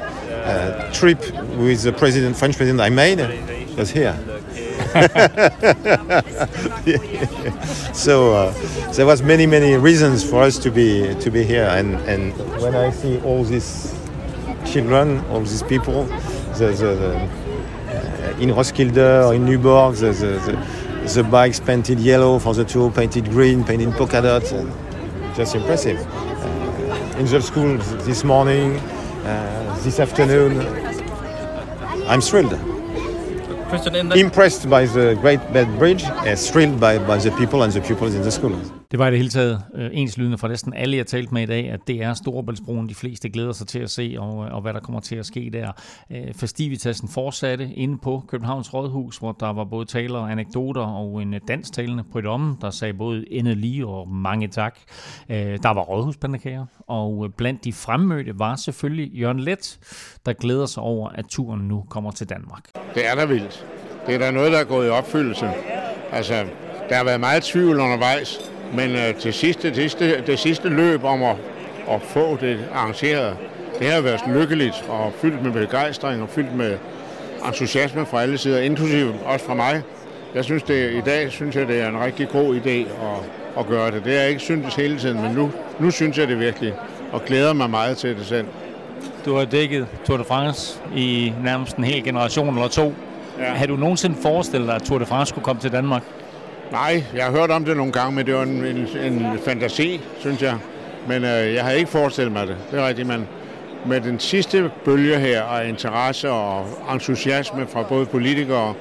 uh, 0.47 0.93
trip 0.93 1.21
with 1.59 1.83
the 1.83 1.93
president, 1.93 2.37
French 2.37 2.57
president 2.57 2.81
I 2.81 2.91
made 2.91 3.19
was 3.77 3.91
here. 3.91 4.17
so 7.93 8.33
uh, 8.33 8.53
there 8.93 9.05
was 9.05 9.23
many 9.23 9.47
many 9.47 9.77
reasons 9.77 10.29
for 10.29 10.43
us 10.43 10.59
to 10.59 10.71
be 10.71 11.15
to 11.17 11.31
be 11.31 11.43
here, 11.43 11.65
and 11.65 11.97
and 12.09 12.33
when 12.63 12.75
I 12.75 12.91
see 12.91 13.21
all 13.21 13.45
these 13.45 13.95
children, 14.65 15.23
all 15.31 15.41
these 15.41 15.63
people, 15.63 16.05
the, 16.59 16.69
the, 16.81 16.95
the 17.03 17.29
uh, 17.89 18.41
in 18.41 18.51
Roskilde 18.51 19.27
or 19.27 19.35
in 19.35 19.47
Nyborg, 19.47 20.01
the, 20.01 20.13
the, 20.13 21.15
the, 21.15 21.25
bikes 21.25 21.61
painted 21.61 22.01
yellow 22.01 22.39
for 22.39 22.55
the 22.55 22.65
tour, 22.65 22.91
painted 22.91 23.31
green, 23.31 23.65
painted 23.65 23.93
polka 23.93 24.21
dots, 24.21 24.53
just 25.37 25.55
impressive. 25.55 25.99
Uh, 25.99 27.19
in 27.19 27.27
the 27.27 27.41
school 27.41 27.79
this 28.05 28.25
morning, 28.25 28.77
uh, 29.25 29.56
this 29.87 30.01
afternoon. 30.01 30.59
I'm 32.09 32.21
thrilled. 32.21 32.51
Christian, 33.69 33.95
in 33.95 34.09
the, 34.09 34.17
Impressed 34.17 34.69
by 34.69 34.85
the 34.85 35.17
Great 35.21 35.39
Bed 35.53 35.79
Bridge, 35.79 36.03
and 36.03 36.37
thrilled 36.37 36.81
by, 36.81 36.99
by 36.99 37.19
the 37.19 37.31
people 37.33 37.63
and 37.63 37.73
the 37.73 37.81
pupils 37.81 38.17
in 38.17 38.23
the 38.23 38.33
school. 38.33 38.61
Det 38.91 38.99
var 38.99 39.07
i 39.07 39.11
det 39.11 39.19
hele 39.19 39.31
taget 39.31 39.63
øh, 39.75 39.91
enslydende 39.93 40.39
fra 40.39 40.49
næsten 40.49 40.75
alle, 40.75 40.97
jeg 40.97 41.07
talte 41.07 41.35
med 41.35 41.43
i 41.43 41.47
dag, 41.47 41.71
at 41.71 41.81
det 41.87 42.03
er 42.03 42.15
Storebæltsbroen, 42.15 42.89
de 42.89 42.95
fleste 42.95 43.29
glæder 43.29 43.53
sig 43.53 43.67
til 43.67 43.79
at 43.79 43.91
se, 43.91 44.17
og, 44.19 44.47
øh, 44.47 44.55
og 44.55 44.61
hvad 44.63 44.75
der 44.75 44.81
kommer 44.81 45.01
til 45.01 45.17
at 45.17 45.27
ske 45.27 45.51
der. 45.53 45.73
Øh, 46.11 46.35
festivitasen 46.35 47.09
fortsatte 47.09 47.71
inde 47.75 47.99
på 47.99 48.23
Københavns 48.29 48.75
Rådhus, 48.75 49.17
hvor 49.17 49.33
der 49.33 49.53
var 49.53 49.65
både 49.65 49.85
taler 49.85 50.19
og 50.19 50.31
anekdoter, 50.31 50.81
og 50.81 51.23
en 51.23 51.35
øh, 51.35 51.41
dansktalende 51.49 52.05
om, 52.27 52.59
der 52.61 52.71
sagde 52.71 52.95
både 52.95 53.33
endelig 53.33 53.85
og 53.87 54.09
mange 54.09 54.49
tak. 54.49 54.79
Øh, 55.29 55.37
der 55.63 55.75
var 55.75 55.83
rådhuspandekager, 55.83 56.67
og 56.87 57.25
øh, 57.25 57.31
blandt 57.37 57.65
de 57.65 57.73
fremmødte 57.73 58.39
var 58.39 58.57
selvfølgelig 58.57 59.13
Jørgen 59.13 59.41
Let, 59.41 59.79
der 60.27 60.33
glæder 60.33 60.67
sig 60.67 60.83
over, 60.83 61.09
at 61.09 61.25
turen 61.29 61.69
nu 61.69 61.85
kommer 61.89 62.11
til 62.11 62.29
Danmark. 62.29 62.63
Det 62.95 63.07
er 63.07 63.15
da 63.15 63.25
vildt. 63.25 63.67
Det 64.07 64.15
er 64.15 64.19
da 64.19 64.31
noget, 64.31 64.53
der 64.53 64.59
er 64.59 64.65
gået 64.65 64.87
i 64.87 64.91
opfyldelse. 64.91 65.51
Altså, 66.13 66.45
der 66.89 66.97
har 66.97 67.05
været 67.05 67.21
meget 67.21 67.43
tvivl 67.43 67.81
undervejs, 67.81 68.51
men 68.75 68.91
øh, 68.91 69.15
til 69.15 69.33
sidste, 69.33 69.69
det, 69.69 69.77
sidste, 69.77 70.23
det 70.27 70.39
sidste 70.39 70.69
løb 70.69 71.05
om 71.05 71.23
at, 71.23 71.37
at 71.91 72.03
få 72.03 72.39
det 72.41 72.59
arrangeret, 72.75 73.37
det 73.79 73.91
har 73.91 74.01
været 74.01 74.21
lykkeligt 74.29 74.85
og 74.89 75.13
fyldt 75.21 75.43
med 75.43 75.53
begejstring 75.53 76.23
og 76.23 76.29
fyldt 76.29 76.55
med 76.55 76.79
entusiasme 77.47 78.07
fra 78.07 78.23
alle 78.23 78.39
sider, 78.39 78.61
inklusive 78.61 79.15
også 79.25 79.47
fra 79.47 79.55
mig. 79.55 79.83
Jeg 80.35 80.45
synes 80.45 80.63
det, 80.63 80.93
i 80.93 81.01
dag 81.01 81.31
synes 81.31 81.57
jeg, 81.57 81.69
det 81.69 81.81
er 81.81 81.89
en 81.89 82.01
rigtig 82.01 82.29
god 82.29 82.57
idé 82.57 82.71
at, 82.71 83.19
at 83.59 83.67
gøre 83.67 83.91
det. 83.91 84.05
Det 84.05 84.13
har 84.13 84.21
jeg 84.21 84.29
ikke 84.29 84.43
syntes 84.43 84.75
hele 84.75 84.99
tiden, 84.99 85.23
men 85.23 85.33
nu, 85.33 85.51
nu 85.79 85.91
synes 85.91 86.19
jeg 86.19 86.29
det 86.29 86.41
virkelig, 86.41 86.75
og 87.13 87.25
glæder 87.25 87.53
mig 87.53 87.71
meget 87.71 87.97
til 87.97 88.17
det 88.17 88.27
selv. 88.27 88.47
Du 89.25 89.35
har 89.35 89.45
dækket 89.45 89.87
Tour 90.05 90.17
de 90.17 90.25
France 90.25 90.79
i 90.97 91.33
nærmest 91.45 91.77
en 91.77 91.85
hel 91.85 92.05
generation 92.05 92.55
eller 92.55 92.69
to. 92.69 92.95
Ja. 93.39 93.45
Har 93.45 93.67
du 93.67 93.77
nogensinde 93.77 94.17
forestillet 94.23 94.69
dig, 94.69 94.77
at 94.77 94.83
Tour 94.83 94.99
de 94.99 95.07
France 95.07 95.29
skulle 95.29 95.45
komme 95.45 95.63
til 95.63 95.73
Danmark? 95.73 96.03
Nej, 96.73 97.05
jeg 97.15 97.25
har 97.25 97.31
hørt 97.31 97.51
om 97.51 97.65
det 97.65 97.77
nogle 97.77 97.93
gange, 97.93 98.17
men 98.17 98.27
det 98.27 98.35
var 98.35 98.43
en, 98.43 98.65
en, 98.65 98.87
en 99.05 99.39
fantasi, 99.45 100.01
synes 100.19 100.43
jeg. 100.43 100.55
Men 101.09 101.25
øh, 101.25 101.55
jeg 101.55 101.65
havde 101.65 101.79
ikke 101.79 101.91
forestillet 101.91 102.33
mig 102.33 102.47
det, 102.47 102.57
det 102.71 102.81
er 102.81 102.89
rigtigt, 102.89 103.09
men 103.09 103.29
med 103.87 104.01
den 104.01 104.21
sidste 104.21 104.71
bølge 104.85 105.19
her 105.19 105.43
af 105.43 105.69
interesse 105.69 106.31
og 106.31 106.67
entusiasme 106.93 107.67
fra 107.67 107.83
både 107.83 108.07
politikere 108.07 108.75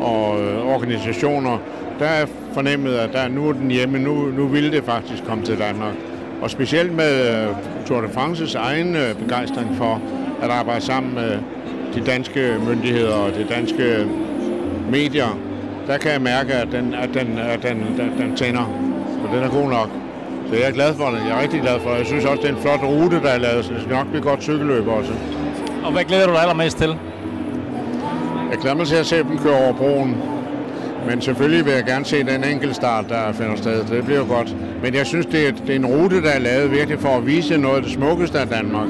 og 0.00 0.40
øh, 0.40 0.66
organisationer, 0.66 1.58
der 1.98 2.06
er 2.06 2.26
fornemmet, 2.52 2.94
at 2.94 3.12
der, 3.12 3.28
nu 3.28 3.48
er 3.48 3.52
den 3.52 3.70
hjemme, 3.70 3.98
nu, 3.98 4.14
nu 4.14 4.46
vil 4.46 4.72
det 4.72 4.84
faktisk 4.84 5.24
komme 5.24 5.44
til 5.44 5.58
Danmark. 5.58 5.94
Og 6.42 6.50
specielt 6.50 6.92
med 6.92 7.28
øh, 7.28 7.56
Tour 7.86 8.00
de 8.00 8.06
France's 8.06 8.58
egen 8.58 8.96
øh, 8.96 9.14
begejstring 9.14 9.76
for 9.76 10.00
at 10.42 10.50
arbejde 10.50 10.84
sammen 10.84 11.14
med 11.14 11.38
de 11.94 12.06
danske 12.06 12.56
myndigheder 12.68 13.14
og 13.14 13.30
de 13.34 13.46
danske 13.50 14.06
medier, 14.90 15.38
der 15.86 15.98
kan 15.98 16.10
jeg 16.12 16.22
mærke, 16.22 16.52
at 16.52 16.68
den, 16.72 16.94
at 16.94 17.08
den, 17.14 17.38
at 17.38 17.62
den, 17.62 17.76
den, 17.98 18.12
den 18.18 18.36
tænder. 18.36 18.66
Og 19.24 19.34
den 19.34 19.42
er 19.42 19.48
god 19.48 19.70
nok. 19.70 19.88
Så 20.48 20.54
jeg 20.54 20.68
er 20.68 20.72
glad 20.72 20.94
for 20.94 21.04
det. 21.10 21.18
Jeg 21.28 21.38
er 21.38 21.42
rigtig 21.42 21.60
glad 21.60 21.80
for 21.80 21.90
det. 21.90 21.98
Jeg 21.98 22.06
synes 22.06 22.24
også, 22.24 22.42
det 22.42 22.50
er 22.50 22.54
en 22.54 22.62
flot 22.62 22.82
rute, 22.82 23.20
der 23.22 23.28
er 23.28 23.38
lavet, 23.38 23.64
så 23.64 23.72
det 23.72 23.82
skal 23.82 23.94
nok 23.94 24.06
blive 24.08 24.22
godt 24.22 24.42
cykelløb 24.42 24.88
også. 24.88 25.12
Og 25.84 25.92
hvad 25.92 26.04
glæder 26.04 26.26
du 26.26 26.32
dig 26.32 26.40
allermest 26.40 26.78
til? 26.78 26.96
Jeg 28.50 28.58
glæder 28.60 28.76
mig 28.76 28.86
til 28.86 28.96
at 28.96 29.06
se 29.06 29.16
dem 29.16 29.38
køre 29.38 29.56
over 29.64 29.72
broen. 29.72 30.16
Men 31.08 31.20
selvfølgelig 31.20 31.64
vil 31.64 31.72
jeg 31.72 31.84
gerne 31.84 32.04
se 32.04 32.24
den 32.24 32.44
enkelte 32.44 32.74
start, 32.74 33.04
der 33.08 33.32
finder 33.32 33.56
sted. 33.56 33.84
Det 33.84 34.04
bliver 34.04 34.24
godt. 34.24 34.56
Men 34.82 34.94
jeg 34.94 35.06
synes, 35.06 35.26
det 35.26 35.48
er, 35.48 35.52
det 35.52 35.70
er 35.70 35.76
en 35.76 35.86
rute, 35.86 36.22
der 36.22 36.30
er 36.30 36.38
lavet 36.38 36.70
virkelig 36.70 37.00
for 37.00 37.08
at 37.08 37.26
vise 37.26 37.56
noget 37.56 37.76
af 37.76 37.82
det 37.82 37.92
smukkeste 37.92 38.38
af 38.38 38.46
Danmark. 38.46 38.88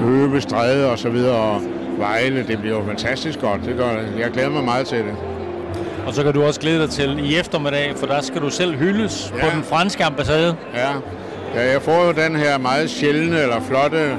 Høve, 0.00 0.40
Stræde 0.40 0.90
og 0.90 0.98
så 0.98 1.08
videre. 1.08 1.36
Og 1.36 1.60
Vejle, 1.98 2.44
det 2.48 2.58
bliver 2.58 2.76
jo 2.76 2.84
fantastisk 2.86 3.40
godt. 3.40 3.60
Det 3.64 3.76
gør, 3.76 3.90
jeg 4.18 4.30
glæder 4.32 4.50
mig 4.50 4.64
meget 4.64 4.86
til 4.86 4.98
det. 4.98 5.14
Og 6.08 6.14
så 6.14 6.22
kan 6.22 6.32
du 6.32 6.42
også 6.42 6.60
glæde 6.60 6.82
dig 6.82 6.90
til 6.90 7.30
i 7.30 7.36
eftermiddag, 7.36 7.92
for 7.96 8.06
der 8.06 8.20
skal 8.20 8.40
du 8.40 8.50
selv 8.50 8.74
hyldes 8.74 9.32
ja. 9.36 9.44
på 9.44 9.50
den 9.54 9.64
franske 9.64 10.04
ambassade. 10.04 10.56
Ja. 10.74 10.88
ja, 11.54 11.72
jeg 11.72 11.82
får 11.82 12.04
jo 12.04 12.12
den 12.12 12.36
her 12.36 12.58
meget 12.58 12.90
sjældne 12.90 13.40
eller 13.40 13.60
flotte 13.60 14.18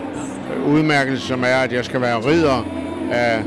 udmærkelse, 0.67 1.27
som 1.27 1.43
er, 1.43 1.55
at 1.63 1.73
jeg 1.73 1.85
skal 1.85 2.01
være 2.01 2.17
ridder 2.17 2.65
af 3.11 3.43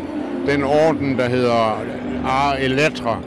den 0.47 0.65
orden, 0.65 1.19
der 1.19 1.29
hedder 1.29 1.83
Ar 2.27 2.53
Elettre, 2.53 3.21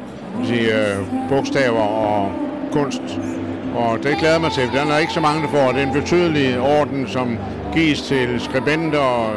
sige, 0.45 0.75
øh, 0.75 0.97
bogstaver 1.29 1.81
og 1.81 2.31
kunst. 2.71 3.01
Og 3.75 3.97
det 4.03 4.17
glæder 4.19 4.39
mig 4.39 4.51
til. 4.51 4.63
Den 4.63 4.91
er 4.91 4.97
ikke 4.97 5.13
så 5.13 5.19
mange, 5.21 5.41
der 5.41 5.49
får. 5.49 5.71
Det 5.71 5.81
er 5.81 5.87
en 5.87 5.93
betydelig 5.93 6.59
orden, 6.59 7.07
som 7.07 7.37
gives 7.73 8.01
til 8.01 8.39
skribenter 8.39 8.99
og 8.99 9.33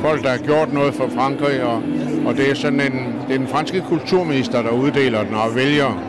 folk, 0.00 0.22
der 0.22 0.30
har 0.30 0.38
gjort 0.38 0.72
noget 0.72 0.94
for 0.94 1.08
Frankrig, 1.16 1.62
og, 1.62 1.82
og 2.26 2.36
det 2.36 2.50
er 2.50 2.54
sådan 2.54 2.80
en, 2.80 3.14
det 3.28 3.34
er 3.34 3.38
den 3.38 3.48
franske 3.48 3.80
kulturminister, 3.80 4.62
der 4.62 4.70
uddeler 4.70 5.24
den 5.24 5.34
og 5.34 5.54
vælger, 5.54 6.02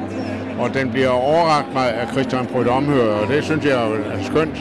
og 0.60 0.74
den 0.74 0.92
bliver 0.92 1.10
overragt 1.10 1.74
mig 1.74 1.94
af 1.94 2.08
Christian 2.12 2.46
Prudhomme, 2.46 3.02
og 3.02 3.28
det 3.28 3.44
synes 3.44 3.66
jeg 3.66 3.74
er 3.74 4.24
skønt. 4.24 4.58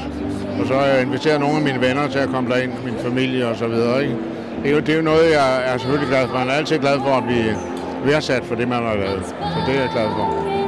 Og 0.61 0.67
så 0.67 0.75
har 0.75 0.85
jeg 0.85 1.03
inviteret 1.03 1.41
nogle 1.41 1.57
af 1.57 1.63
mine 1.63 1.81
venner 1.81 2.09
til 2.09 2.19
at 2.19 2.29
komme 2.29 2.51
derind, 2.51 2.73
min 2.85 2.95
familie 3.05 3.49
og 3.49 3.57
så 3.57 3.69
videre. 3.69 4.03
Ikke? 4.03 4.17
Det, 4.63 4.71
er 4.71 4.75
jo, 4.75 4.81
det 4.81 4.89
er 4.89 4.97
jo 4.97 5.03
noget, 5.03 5.31
jeg 5.33 5.73
er 5.73 5.79
selvfølgelig 5.79 6.09
glad 6.09 6.29
for. 6.29 6.39
Man 6.39 6.49
er 6.49 6.53
altid 6.53 6.79
glad 6.79 6.99
for 6.99 7.11
at 7.11 7.25
blive 7.25 7.57
værdsat 8.05 8.45
for 8.45 8.55
det, 8.55 8.69
man 8.69 8.83
har 8.83 8.95
lavet. 8.95 9.27
Så 9.27 9.59
det 9.67 9.77
er 9.77 9.81
jeg 9.81 9.91
glad 9.93 10.07
for. 10.07 10.60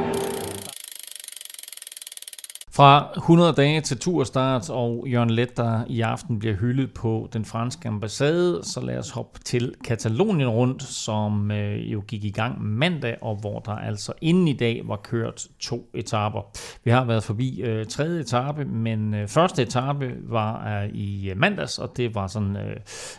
Fra 2.75 3.09
100 3.17 3.53
dage 3.53 3.81
til 3.81 3.97
turstart, 3.97 4.69
og 4.69 5.05
Jørgen 5.07 5.29
Let, 5.29 5.57
der 5.57 5.83
i 5.87 6.01
aften 6.01 6.39
bliver 6.39 6.55
hyldet 6.55 6.93
på 6.93 7.29
den 7.33 7.45
franske 7.45 7.87
ambassade, 7.87 8.59
så 8.63 8.81
lad 8.81 8.97
os 8.97 9.09
hoppe 9.09 9.39
til 9.39 9.73
Katalonien 9.83 10.49
rundt, 10.49 10.83
som 10.83 11.51
øh, 11.51 11.93
jo 11.93 12.03
gik 12.07 12.23
i 12.23 12.29
gang 12.29 12.61
mandag, 12.61 13.17
og 13.21 13.35
hvor 13.35 13.59
der 13.59 13.71
altså 13.71 14.13
inden 14.21 14.47
i 14.47 14.53
dag 14.53 14.81
var 14.85 14.95
kørt 14.95 15.47
to 15.59 15.89
etaper. 15.93 16.41
Vi 16.83 16.91
har 16.91 17.05
været 17.05 17.23
forbi 17.23 17.61
øh, 17.61 17.85
tredje 17.85 18.21
etape, 18.21 18.65
men 18.65 19.13
øh, 19.13 19.27
første 19.27 19.61
etape 19.61 20.15
var 20.21 20.81
øh, 20.81 20.89
i 20.89 21.29
øh, 21.29 21.37
mandags, 21.37 21.79
og 21.79 21.97
det 21.97 22.15
var 22.15 22.27
sådan 22.27 22.57
øh, 22.57 22.75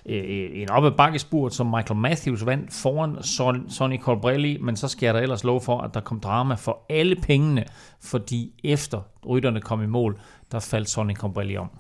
øh, 0.07 0.50
en 0.52 0.70
op 0.70 0.84
ad 0.84 0.90
bakkespurt, 0.90 1.55
som 1.55 1.66
Michael 1.66 2.00
Matthews 2.00 2.46
vandt 2.46 2.72
foran 2.72 3.16
Son- 3.18 3.70
Sonny 3.70 4.00
Colbrelli, 4.00 4.59
men 4.61 4.76
så 4.76 4.88
skal 4.88 5.07
jeg 5.07 5.14
da 5.14 5.20
ellers 5.20 5.44
lov 5.44 5.61
for, 5.61 5.80
at 5.80 5.94
der 5.94 6.00
kom 6.00 6.20
drama 6.20 6.55
for 6.55 6.86
alle 6.88 7.16
pengene, 7.16 7.64
fordi 8.05 8.52
efter 8.64 9.00
rytterne 9.26 9.61
kom 9.61 9.82
i 9.82 9.86
mål, 9.86 10.18
der 10.52 10.61
faldt 10.61 10.90
Sonny 10.90 11.14
Colbrelli 11.14 11.57
om. 11.57 11.70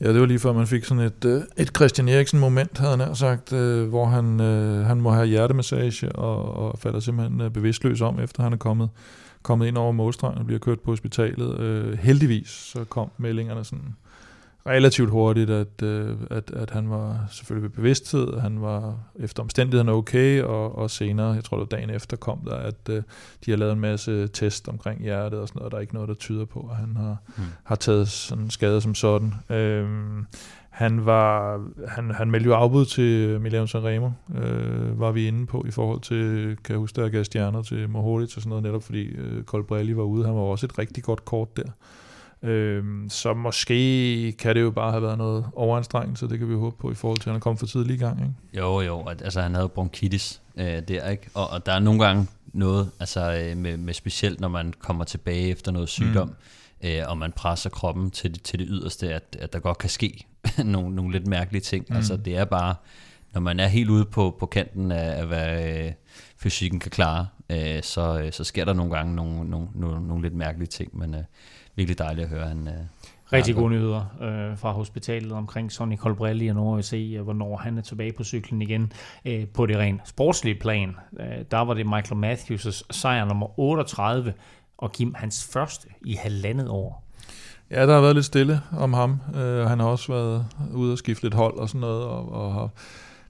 Ja, 0.00 0.12
det 0.12 0.20
var 0.20 0.26
lige 0.26 0.38
før 0.38 0.52
man 0.52 0.66
fik 0.66 0.84
sådan 0.84 1.04
et, 1.04 1.24
øh, 1.24 1.42
et 1.56 1.70
Christian 1.76 2.08
Eriksen-moment, 2.08 2.78
havde 2.78 2.96
han 2.96 3.16
sagt, 3.16 3.52
øh, 3.52 3.88
hvor 3.88 4.06
han, 4.06 4.40
øh, 4.40 4.86
han 4.86 5.00
må 5.00 5.10
have 5.10 5.26
hjertemassage 5.26 6.12
og, 6.12 6.54
og 6.54 6.78
falder 6.78 7.00
simpelthen 7.00 7.52
bevidstløs 7.52 8.00
om, 8.00 8.20
efter 8.20 8.42
han 8.42 8.52
er 8.52 8.56
kommet, 8.56 8.88
kommet 9.42 9.66
ind 9.66 9.78
over 9.78 9.92
målstregen 9.92 10.38
og 10.38 10.46
bliver 10.46 10.58
kørt 10.58 10.80
på 10.80 10.90
hospitalet. 10.90 11.98
Heldigvis 11.98 12.48
så 12.48 12.84
kom 12.84 13.10
meldingerne 13.18 13.64
sådan 13.64 13.94
relativt 14.66 15.10
hurtigt, 15.10 15.50
at, 15.50 15.82
øh, 15.82 16.16
at, 16.30 16.50
at 16.50 16.70
han 16.70 16.90
var 16.90 17.26
selvfølgelig 17.30 17.62
ved 17.62 17.76
bevidsthed, 17.76 18.38
han 18.40 18.62
var 18.62 18.98
efter 19.18 19.42
omstændighederne 19.42 19.92
okay, 19.92 20.42
og, 20.42 20.78
og 20.78 20.90
senere, 20.90 21.28
jeg 21.28 21.44
tror 21.44 21.56
det 21.56 21.70
var 21.70 21.76
dagen 21.76 21.90
efter, 21.90 22.16
kom 22.16 22.38
der, 22.46 22.56
at 22.56 22.88
øh, 22.90 23.02
de 23.44 23.50
har 23.50 23.58
lavet 23.58 23.72
en 23.72 23.80
masse 23.80 24.28
test 24.28 24.68
omkring 24.68 25.02
hjertet 25.02 25.40
og 25.40 25.48
sådan 25.48 25.58
noget, 25.58 25.72
der 25.72 25.76
er 25.76 25.80
ikke 25.80 25.94
noget, 25.94 26.08
der 26.08 26.14
tyder 26.14 26.44
på, 26.44 26.68
at 26.70 26.76
han 26.76 26.96
har, 26.96 27.16
mm. 27.36 27.42
har 27.64 27.76
taget 27.76 28.08
sådan 28.08 28.44
en 28.44 28.50
skade 28.50 28.80
som 28.80 28.94
sådan. 28.94 29.34
Øhm, 29.50 30.26
han 30.70 31.06
var 31.06 31.60
han, 31.88 32.10
han 32.10 32.30
meldte 32.30 32.48
jo 32.48 32.54
afbud 32.54 32.84
til 32.84 33.40
Milano 33.40 33.66
Sanremo, 33.66 34.10
øh, 34.34 35.00
var 35.00 35.12
vi 35.12 35.28
inde 35.28 35.46
på 35.46 35.64
i 35.68 35.70
forhold 35.70 36.00
til, 36.00 36.56
kan 36.64 36.72
jeg 36.72 36.78
huske, 36.78 37.02
der 37.02 37.08
gav 37.08 37.24
stjerner 37.24 37.62
til 37.62 37.88
Mohoric 37.88 38.36
og 38.36 38.42
sådan 38.42 38.48
noget, 38.48 38.62
netop 38.62 38.82
fordi 38.82 39.02
øh, 39.02 39.44
Colbrelli 39.44 39.96
var 39.96 40.02
ude. 40.02 40.24
Han 40.26 40.34
var 40.34 40.40
også 40.40 40.66
et 40.66 40.78
rigtig 40.78 41.04
godt 41.04 41.24
kort 41.24 41.56
der. 41.56 41.70
Øhm, 42.42 43.08
så 43.08 43.34
måske 43.34 44.32
kan 44.32 44.56
det 44.56 44.60
jo 44.60 44.70
bare 44.70 44.90
have 44.90 45.02
været 45.02 45.18
noget 45.18 45.46
overanstrengelse, 45.54 46.28
det 46.28 46.38
kan 46.38 46.48
vi 46.48 46.54
håbe 46.54 46.76
på 46.80 46.90
i 46.90 46.94
forhold 46.94 47.18
til, 47.18 47.28
at 47.28 47.34
han 47.34 47.40
kommet 47.40 47.58
for 47.58 47.66
tidlig 47.66 47.94
i 47.94 47.98
gang. 47.98 48.20
Ikke? 48.20 48.64
Jo, 48.66 48.80
jo, 48.80 49.08
altså 49.08 49.40
han 49.40 49.54
havde 49.54 49.68
bronkitis 49.68 50.42
øh, 50.56 50.82
der, 50.88 51.08
ikke? 51.08 51.28
Og, 51.34 51.50
og 51.50 51.66
der 51.66 51.72
er 51.72 51.78
nogle 51.78 52.04
gange 52.04 52.26
noget, 52.52 52.90
altså 53.00 53.32
øh, 53.32 53.56
med, 53.56 53.76
med 53.76 53.94
specielt 53.94 54.40
når 54.40 54.48
man 54.48 54.74
kommer 54.78 55.04
tilbage 55.04 55.48
efter 55.48 55.72
noget 55.72 55.88
sygdom, 55.88 56.28
mm. 56.28 56.88
øh, 56.88 57.02
og 57.08 57.18
man 57.18 57.32
presser 57.32 57.70
kroppen 57.70 58.10
til, 58.10 58.38
til 58.38 58.58
det 58.58 58.66
yderste, 58.70 59.14
at, 59.14 59.36
at 59.40 59.52
der 59.52 59.58
godt 59.58 59.78
kan 59.78 59.90
ske 59.90 60.26
nogle, 60.64 60.94
nogle 60.94 61.12
lidt 61.12 61.26
mærkelige 61.26 61.62
ting. 61.62 61.86
Mm. 61.88 61.96
Altså 61.96 62.16
det 62.16 62.36
er 62.36 62.44
bare, 62.44 62.74
når 63.34 63.40
man 63.40 63.60
er 63.60 63.66
helt 63.66 63.90
ude 63.90 64.04
på, 64.04 64.36
på 64.40 64.46
kanten 64.46 64.92
af, 64.92 65.20
af 65.20 65.26
hvad 65.26 65.74
øh, 65.84 65.92
fysikken 66.36 66.80
kan 66.80 66.90
klare, 66.90 67.26
øh, 67.50 67.82
så, 67.82 68.20
øh, 68.20 68.32
så 68.32 68.44
sker 68.44 68.64
der 68.64 68.72
nogle 68.72 68.96
gange 68.96 69.14
nogle, 69.14 69.50
nogle, 69.50 69.68
nogle, 69.74 70.06
nogle 70.06 70.22
lidt 70.22 70.34
mærkelige 70.34 70.68
ting, 70.68 70.98
men... 70.98 71.14
Øh, 71.14 71.22
virkelig 71.76 71.98
dejligt 71.98 72.24
at 72.24 72.30
høre. 72.30 72.48
Han, 72.48 72.68
øh, 72.68 72.74
Rigtig 73.32 73.54
gode 73.54 73.70
nyheder 73.70 74.04
øh, 74.22 74.58
fra 74.58 74.72
hospitalet 74.72 75.32
omkring 75.32 75.72
Sonny 75.72 75.96
Colbrelli, 75.96 76.48
og 76.48 76.54
nu 76.54 76.74
vil 76.74 76.84
se, 76.84 77.14
øh, 77.18 77.22
hvornår 77.22 77.56
han 77.56 77.78
er 77.78 77.82
tilbage 77.82 78.12
på 78.12 78.24
cyklen 78.24 78.62
igen. 78.62 78.92
Øh, 79.24 79.46
på 79.46 79.66
det 79.66 79.76
rent 79.76 80.00
sportslige 80.08 80.54
plan, 80.60 80.96
øh, 81.20 81.44
der 81.50 81.58
var 81.58 81.74
det 81.74 81.86
Michael 81.86 82.34
Matthews' 82.34 82.82
sejr 82.90 83.24
nummer 83.24 83.58
38, 83.60 84.34
og 84.78 84.92
Kim 84.92 85.14
hans 85.14 85.48
første 85.52 85.88
i 86.04 86.14
halvandet 86.14 86.68
år. 86.68 87.04
Ja, 87.70 87.86
der 87.86 87.94
har 87.94 88.00
været 88.00 88.14
lidt 88.14 88.26
stille 88.26 88.60
om 88.72 88.92
ham. 88.92 89.20
Uh, 89.34 89.40
han 89.40 89.80
har 89.80 89.86
også 89.86 90.12
været 90.12 90.46
ude 90.74 90.92
og 90.92 90.98
skifte 90.98 91.22
lidt 91.22 91.34
hold 91.34 91.56
og 91.56 91.68
sådan 91.68 91.80
noget, 91.80 92.04
og, 92.04 92.32
og 92.32 92.52
har, 92.52 92.70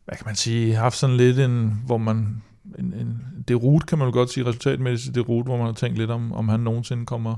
hvad 0.05 0.17
kan 0.17 0.27
man 0.27 0.35
sige, 0.35 0.75
haft 0.75 0.97
sådan 0.97 1.17
lidt 1.17 1.39
en, 1.39 1.83
hvor 1.87 1.99
man, 1.99 2.43
en, 2.79 2.95
en, 2.95 3.23
det 3.49 3.63
rute 3.63 3.87
kan 3.87 3.99
man 3.99 4.09
jo 4.09 4.13
godt 4.13 4.31
sige 4.31 4.47
resultatmæssigt, 4.47 5.15
det 5.15 5.29
rute, 5.29 5.45
hvor 5.45 5.57
man 5.57 5.67
har 5.67 5.73
tænkt 5.73 5.99
lidt 5.99 6.11
om, 6.11 6.33
om 6.33 6.49
han 6.49 6.61
nogensinde 6.61 7.07
kommer, 7.07 7.37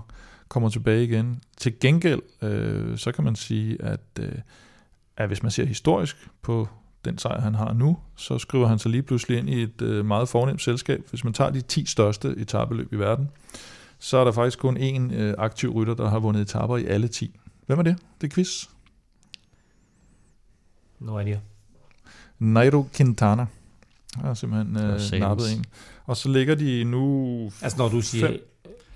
kommer 0.49 0.69
tilbage 0.69 1.05
igen. 1.05 1.43
Til 1.57 1.81
gengæld, 1.81 2.21
uh, 2.43 2.99
så 2.99 3.13
kan 3.13 3.25
man 3.25 3.37
sige, 3.37 3.83
at, 3.83 4.01
uh, 4.21 4.27
at 5.17 5.27
hvis 5.27 5.43
man 5.43 5.53
ser 5.53 5.65
historisk 5.65 6.29
på 6.43 6.69
den 7.05 7.19
sejr, 7.19 7.41
han 7.41 7.55
har 7.55 7.73
nu, 7.73 7.99
så 8.17 8.39
skriver 8.39 8.67
han 8.67 8.79
sig 8.79 8.91
lige 8.91 9.03
pludselig 9.03 9.39
ind 9.39 9.51
i 9.51 9.63
et 9.63 9.83
uh, 9.83 10.07
meget 10.07 10.29
fornemt 10.29 10.63
selskab. 10.63 11.03
Hvis 11.11 11.25
man 11.25 11.33
tager 11.33 11.51
de 11.51 11.61
10 11.61 11.87
største 11.87 12.35
etabeløb 12.39 12.93
i 12.93 12.97
verden, 12.97 13.31
så 13.99 14.17
er 14.17 14.25
der 14.25 14.33
faktisk 14.33 14.59
kun 14.59 14.77
én 14.77 15.15
øh, 15.15 15.35
aktiv 15.39 15.71
rytter, 15.71 15.95
der 15.95 16.09
har 16.09 16.19
vundet 16.19 16.43
etaper 16.43 16.77
i 16.77 16.87
alle 16.87 17.09
10. 17.09 17.41
Hvem 17.67 17.79
er 17.79 17.83
det? 17.83 17.97
Det 18.21 18.31
er 18.31 18.35
quiz. 18.35 18.65
Er 21.01 21.07
det 21.07 21.41
Nairo 22.39 22.87
Quintana. 22.97 23.47
Jeg 24.17 24.27
har 24.27 24.35
simpelthen 24.35 24.77
øh, 24.77 25.21
nappet 25.21 25.53
en. 25.53 25.65
Og 26.05 26.17
så 26.17 26.29
ligger 26.29 26.55
de 26.55 26.85
nu... 26.85 27.51
Altså 27.63 27.79
når 27.79 27.89
du 27.89 28.01
siger 28.01 28.29
fem. 28.29 28.41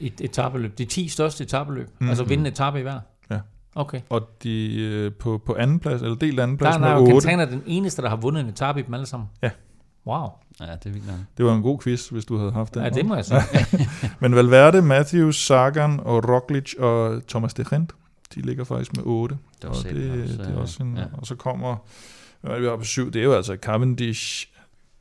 Et 0.01 0.21
etabeløb, 0.21 0.79
de 0.79 0.85
10 0.85 1.09
største 1.09 1.45
etabeløb, 1.45 1.89
mm-hmm. 1.89 2.09
altså 2.09 2.25
vinde 2.25 2.51
etape 2.51 2.79
i 2.79 2.83
hver? 2.83 3.01
Ja. 3.31 3.39
Okay. 3.75 4.01
Og 4.11 4.29
de 4.43 4.81
øh, 4.81 5.13
på, 5.13 5.43
på 5.47 5.55
anden 5.55 5.81
plads, 5.81 6.03
eller 6.03 6.17
del 6.17 6.41
anden 6.41 6.59
plads 6.59 6.75
der, 6.75 6.81
med 6.81 6.89
der 6.89 6.97
8. 6.97 7.13
Quintana 7.13 7.43
er 7.43 7.47
den 7.47 7.63
eneste, 7.67 8.03
der 8.03 8.09
har 8.09 8.17
vundet 8.17 8.41
en 8.41 8.49
etape 8.49 8.81
i 8.81 8.83
dem 8.83 8.95
alle 8.95 9.07
sammen? 9.07 9.29
Ja. 9.43 9.51
Wow. 10.07 10.29
Ja, 10.61 10.65
det 10.65 10.87
er 10.87 10.91
vildt 10.91 11.07
nok. 11.07 11.17
Det 11.37 11.45
var 11.45 11.55
en 11.55 11.63
god 11.63 11.79
quiz, 11.79 12.09
hvis 12.09 12.25
du 12.25 12.37
havde 12.39 12.53
haft 12.53 12.75
den. 12.75 12.83
Ja, 12.83 12.89
det 12.89 13.07
må 13.07 13.15
jeg 13.15 13.25
sige. 13.25 13.41
Men 14.21 14.35
Valverde, 14.35 14.83
Matthews, 14.83 15.37
Sagan 15.37 16.01
og 16.01 16.29
Roglic 16.29 16.75
og 16.79 17.23
Thomas 17.29 17.55
de 17.55 17.65
Gent, 17.71 17.93
de 18.35 18.41
ligger 18.41 18.65
faktisk 18.65 18.97
med 18.97 19.05
8. 19.07 19.39
Det 19.63 19.71
og 19.71 19.77
det, 19.83 19.95
det, 19.95 20.39
det 20.39 20.55
er 20.55 20.57
også 20.57 20.83
en, 20.83 20.97
ja. 20.97 21.05
Og 21.13 21.27
så 21.27 21.35
kommer, 21.35 21.77
hvad 22.41 22.53
er 22.53 22.61
vi 22.61 22.67
oppe 22.67 22.83
på 22.83 22.87
7, 22.87 23.11
det 23.11 23.21
er 23.21 23.25
jo 23.25 23.33
altså 23.33 23.57
Cavendish. 23.63 24.49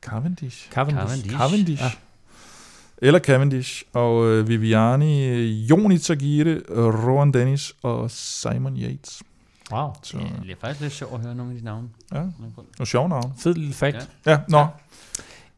Cavendish? 0.02 0.70
Cavendish. 0.70 1.06
Cavendish. 1.06 1.36
Cavendish. 1.36 1.82
Ja. 1.82 1.90
Eller 3.02 3.18
Cavendish, 3.18 3.82
og 3.92 4.16
uh, 4.16 4.48
Viviani, 4.48 5.42
Joni 5.70 5.98
Tagire, 5.98 6.60
Rowan 6.70 7.32
Dennis 7.32 7.74
og 7.82 8.10
Simon 8.10 8.76
Yates. 8.76 9.22
Wow. 9.72 9.88
Så. 10.02 10.18
Ja, 10.18 10.24
det 10.42 10.50
er 10.50 10.54
faktisk 10.60 10.80
lidt 10.80 10.92
sjovt 10.92 11.14
at 11.14 11.20
høre 11.20 11.34
nogle 11.34 11.52
af 11.52 11.58
de 11.58 11.64
navne. 11.64 11.88
Ja, 12.14 12.22
og 12.78 12.86
sjove 12.86 13.08
navne. 13.08 13.32
Fed 13.38 13.54
lille 13.54 13.74
fact. 13.74 14.08
Ja, 14.26 14.30
ja 14.30 14.38
nå. 14.48 14.66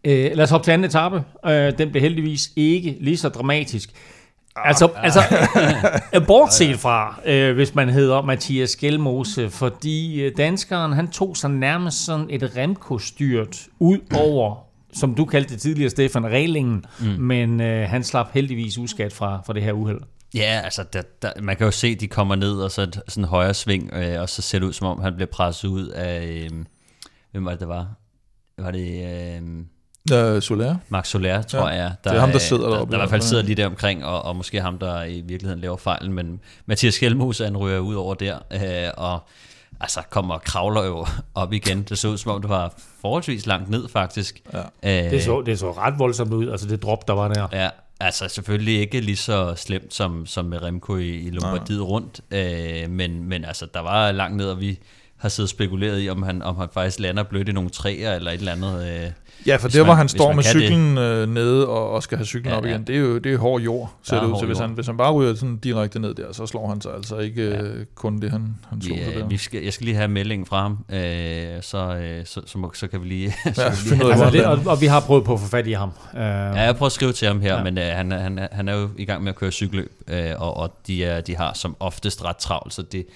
Øh, 0.05 0.31
lad 0.35 0.41
os 0.41 0.51
hoppe 0.51 0.65
til 0.65 0.71
anden 0.71 0.85
etape. 0.85 1.25
Øh, 1.47 1.79
den 1.79 1.91
blev 1.91 2.03
heldigvis 2.03 2.53
ikke 2.57 2.97
lige 3.01 3.17
så 3.17 3.29
dramatisk. 3.29 3.91
Altså, 4.57 4.85
ah, 4.97 5.05
altså 5.05 5.21
bortset 6.27 6.79
fra, 6.79 7.21
øh, 7.25 7.55
hvis 7.55 7.75
man 7.75 7.89
hedder 7.89 8.23
Mathias 8.23 8.77
Gjelmose, 8.77 9.51
fordi 9.51 10.23
øh, 10.23 10.33
danskeren, 10.37 10.93
han 10.93 11.09
tog 11.09 11.37
sig 11.37 11.51
nærmest 11.51 12.05
sådan 12.05 12.27
et 12.31 12.57
remkostyrt 12.57 13.67
ud 13.79 13.99
over, 14.15 14.65
som 14.93 15.15
du 15.15 15.25
kaldte 15.25 15.53
det 15.53 15.61
tidligere, 15.61 15.91
Stefan, 15.91 16.27
reglingen, 16.27 16.85
mm. 17.01 17.07
men 17.07 17.61
øh, 17.61 17.89
han 17.89 18.05
slap 18.05 18.27
heldigvis 18.33 18.79
uskat 18.79 19.13
fra, 19.13 19.43
fra 19.47 19.53
det 19.53 19.63
her 19.63 19.73
uheld. 19.73 20.01
Ja, 20.35 20.61
altså, 20.65 20.85
der, 20.93 21.03
der, 21.23 21.33
man 21.43 21.57
kan 21.57 21.65
jo 21.65 21.71
se, 21.71 21.87
at 21.87 22.01
de 22.01 22.09
kommer 22.09 22.35
ned, 22.35 22.55
og 22.55 22.71
så 22.71 23.01
sådan 23.09 23.25
en 23.25 23.29
højre 23.29 23.55
sving, 23.55 23.95
øh, 23.95 24.21
og 24.21 24.29
så 24.29 24.43
ser 24.43 24.59
det 24.59 24.67
ud, 24.67 24.73
som 24.73 24.87
om 24.87 25.01
han 25.01 25.15
bliver 25.15 25.29
presset 25.33 25.69
ud 25.69 25.89
af, 25.89 26.27
øh, 26.27 26.51
hvem 27.33 27.45
var 27.45 27.51
det, 27.51 27.61
det 27.61 27.69
var? 27.69 27.89
Var 28.59 28.71
det... 28.71 29.05
Øh, 30.13 30.35
uh, 30.35 30.43
Soler. 30.43 30.77
Max 30.89 31.09
Soler, 31.09 31.43
tror 31.43 31.69
ja, 31.69 31.75
jeg. 31.75 31.93
Der, 32.05 32.11
det 32.11 32.17
er 32.17 32.21
ham, 32.21 32.31
der 32.31 32.39
sidder 32.39 32.71
deroppe. 32.71 32.93
Der, 32.93 32.99
der 32.99 33.05
i 33.05 33.09
hvert 33.09 33.11
fald 33.11 33.23
sidder 33.23 33.43
lige 33.43 33.57
der 33.57 33.67
omkring, 33.67 34.05
og, 34.05 34.23
og 34.23 34.37
måske 34.37 34.61
ham, 34.61 34.79
der 34.79 35.03
i 35.03 35.21
virkeligheden 35.21 35.61
laver 35.61 35.77
fejlen, 35.77 36.13
men 36.13 36.41
Mathias 36.67 36.99
Kjellmus, 36.99 37.39
han 37.39 37.57
ryger 37.57 37.79
ud 37.79 37.95
over 37.95 38.15
der, 38.15 38.39
øh, 38.53 38.91
og 38.97 39.29
altså 39.81 40.01
kommer 40.11 40.35
og 40.35 40.43
kravler 40.43 40.85
jo 40.85 41.07
op 41.35 41.53
igen. 41.53 41.83
Det 41.83 41.99
så 41.99 42.09
ud, 42.09 42.19
som 42.19 42.33
om 42.33 42.41
det 42.41 42.49
var 42.49 42.75
forholdsvis 43.01 43.47
langt 43.47 43.71
ned, 43.71 43.89
faktisk. 43.89 44.43
Ja. 44.53 45.05
Øh, 45.05 45.11
det, 45.11 45.23
så, 45.23 45.43
det 45.47 45.59
så 45.59 45.73
ret 45.73 45.99
voldsomt 45.99 46.33
ud, 46.33 46.49
altså 46.49 46.67
det 46.67 46.83
drop, 46.83 47.09
der 47.09 47.15
var 47.15 47.29
der. 47.29 47.49
Ja, 47.53 47.71
Altså 48.03 48.29
selvfølgelig 48.29 48.81
ikke 48.81 49.01
lige 49.01 49.17
så 49.17 49.55
slemt 49.57 49.95
som, 49.95 50.27
som 50.27 50.45
med 50.45 50.63
Remco 50.63 50.97
i, 50.97 51.09
i 51.09 51.31
Lombardiet 51.31 51.83
rundt, 51.83 52.21
øh, 52.31 52.91
men, 52.91 53.25
men 53.25 53.45
altså 53.45 53.67
der 53.75 53.81
var 53.81 54.13
langt 54.13 54.37
ned, 54.37 54.47
og 54.47 54.61
vi 54.61 54.79
har 55.17 55.29
siddet 55.29 55.47
og 55.47 55.51
spekuleret 55.51 56.05
i, 56.05 56.09
om 56.09 56.23
han, 56.23 56.43
om 56.43 56.57
han 56.57 56.69
faktisk 56.73 56.99
lander 56.99 57.23
blødt 57.23 57.49
i 57.49 57.53
nogle 57.53 57.71
træer 57.71 58.15
eller 58.15 58.31
et 58.31 58.39
eller 58.39 58.53
andet. 58.53 59.05
Øh, 59.05 59.11
ja, 59.47 59.57
for 59.57 59.69
det, 59.69 59.85
hvor 59.85 59.95
han 59.95 60.09
står 60.09 60.33
med 60.33 60.43
cyklen 60.43 60.97
det. 60.97 61.03
Øh, 61.03 61.29
nede 61.29 61.69
og, 61.69 61.91
og 61.91 62.03
skal 62.03 62.19
have 62.19 62.27
cyklen 62.27 62.53
ja, 62.53 62.59
op 62.59 62.67
igen, 62.67 62.85
det 62.85 62.95
er 62.95 63.01
jo 63.01 63.19
det 63.19 63.33
er 63.33 63.39
hård 63.39 63.61
jord, 63.61 63.95
ser 64.03 64.21
det 64.21 64.27
ud 64.27 64.39
til. 64.39 64.47
Hvis 64.47 64.59
han, 64.59 64.71
hvis 64.71 64.87
han 64.87 64.97
bare 64.97 65.13
ryger 65.13 65.35
sådan 65.35 65.57
direkte 65.57 65.99
ned 65.99 66.15
der, 66.15 66.33
så 66.33 66.47
slår 66.47 66.69
han 66.69 66.81
sig 66.81 66.95
altså 66.95 67.19
ikke 67.19 67.51
ja. 67.51 67.63
øh, 67.63 67.87
kun 67.95 68.21
det, 68.21 68.31
han, 68.31 68.57
han 68.71 68.83
slår 68.83 68.97
ja, 68.97 69.05
sig 69.05 69.15
der. 69.15 69.27
Vi 69.27 69.37
skal, 69.37 69.63
jeg 69.63 69.73
skal 69.73 69.85
lige 69.85 69.97
have 69.97 70.09
meldingen 70.09 70.47
fra 70.47 70.63
ham, 70.63 70.79
øh, 70.89 71.63
så, 71.63 71.97
øh, 71.97 72.27
så, 72.27 72.41
så, 72.47 72.59
så, 72.63 72.71
så 72.75 72.89
kan 72.89 73.03
vi 73.03 73.09
lige... 73.09 73.31
så 73.55 73.63
ja, 73.63 73.71
vi 73.71 73.97
lige 73.97 74.11
altså, 74.11 74.31
det, 74.31 74.47
og, 74.47 74.59
og 74.67 74.81
vi 74.81 74.87
har 74.87 75.01
prøvet 75.01 75.25
på 75.25 75.35
at 75.35 75.41
få 75.41 75.47
fat 75.47 75.67
i 75.67 75.73
ham. 75.73 75.93
Uh, 76.13 76.19
ja, 76.19 76.61
jeg 76.61 76.77
prøver 76.77 76.87
at 76.87 76.93
skrive 76.93 77.13
til 77.13 77.29
ham 77.29 77.41
her, 77.41 77.57
ja. 77.57 77.63
men 77.63 77.79
øh, 77.79 77.85
han, 77.85 78.11
han, 78.11 78.49
han 78.53 78.69
er 78.69 78.75
jo 78.75 78.89
i 78.97 79.05
gang 79.05 79.23
med 79.23 79.33
at 79.33 79.37
køre 79.37 79.51
cykelløb, 79.51 79.93
øh, 80.09 80.31
og, 80.39 80.57
og 80.57 80.77
de, 80.87 81.05
er, 81.05 81.21
de 81.21 81.37
har 81.37 81.53
som 81.55 81.77
oftest 81.81 82.25
ret 82.25 82.37
travlt, 82.37 82.75
så 82.75 82.83
det, 82.83 83.07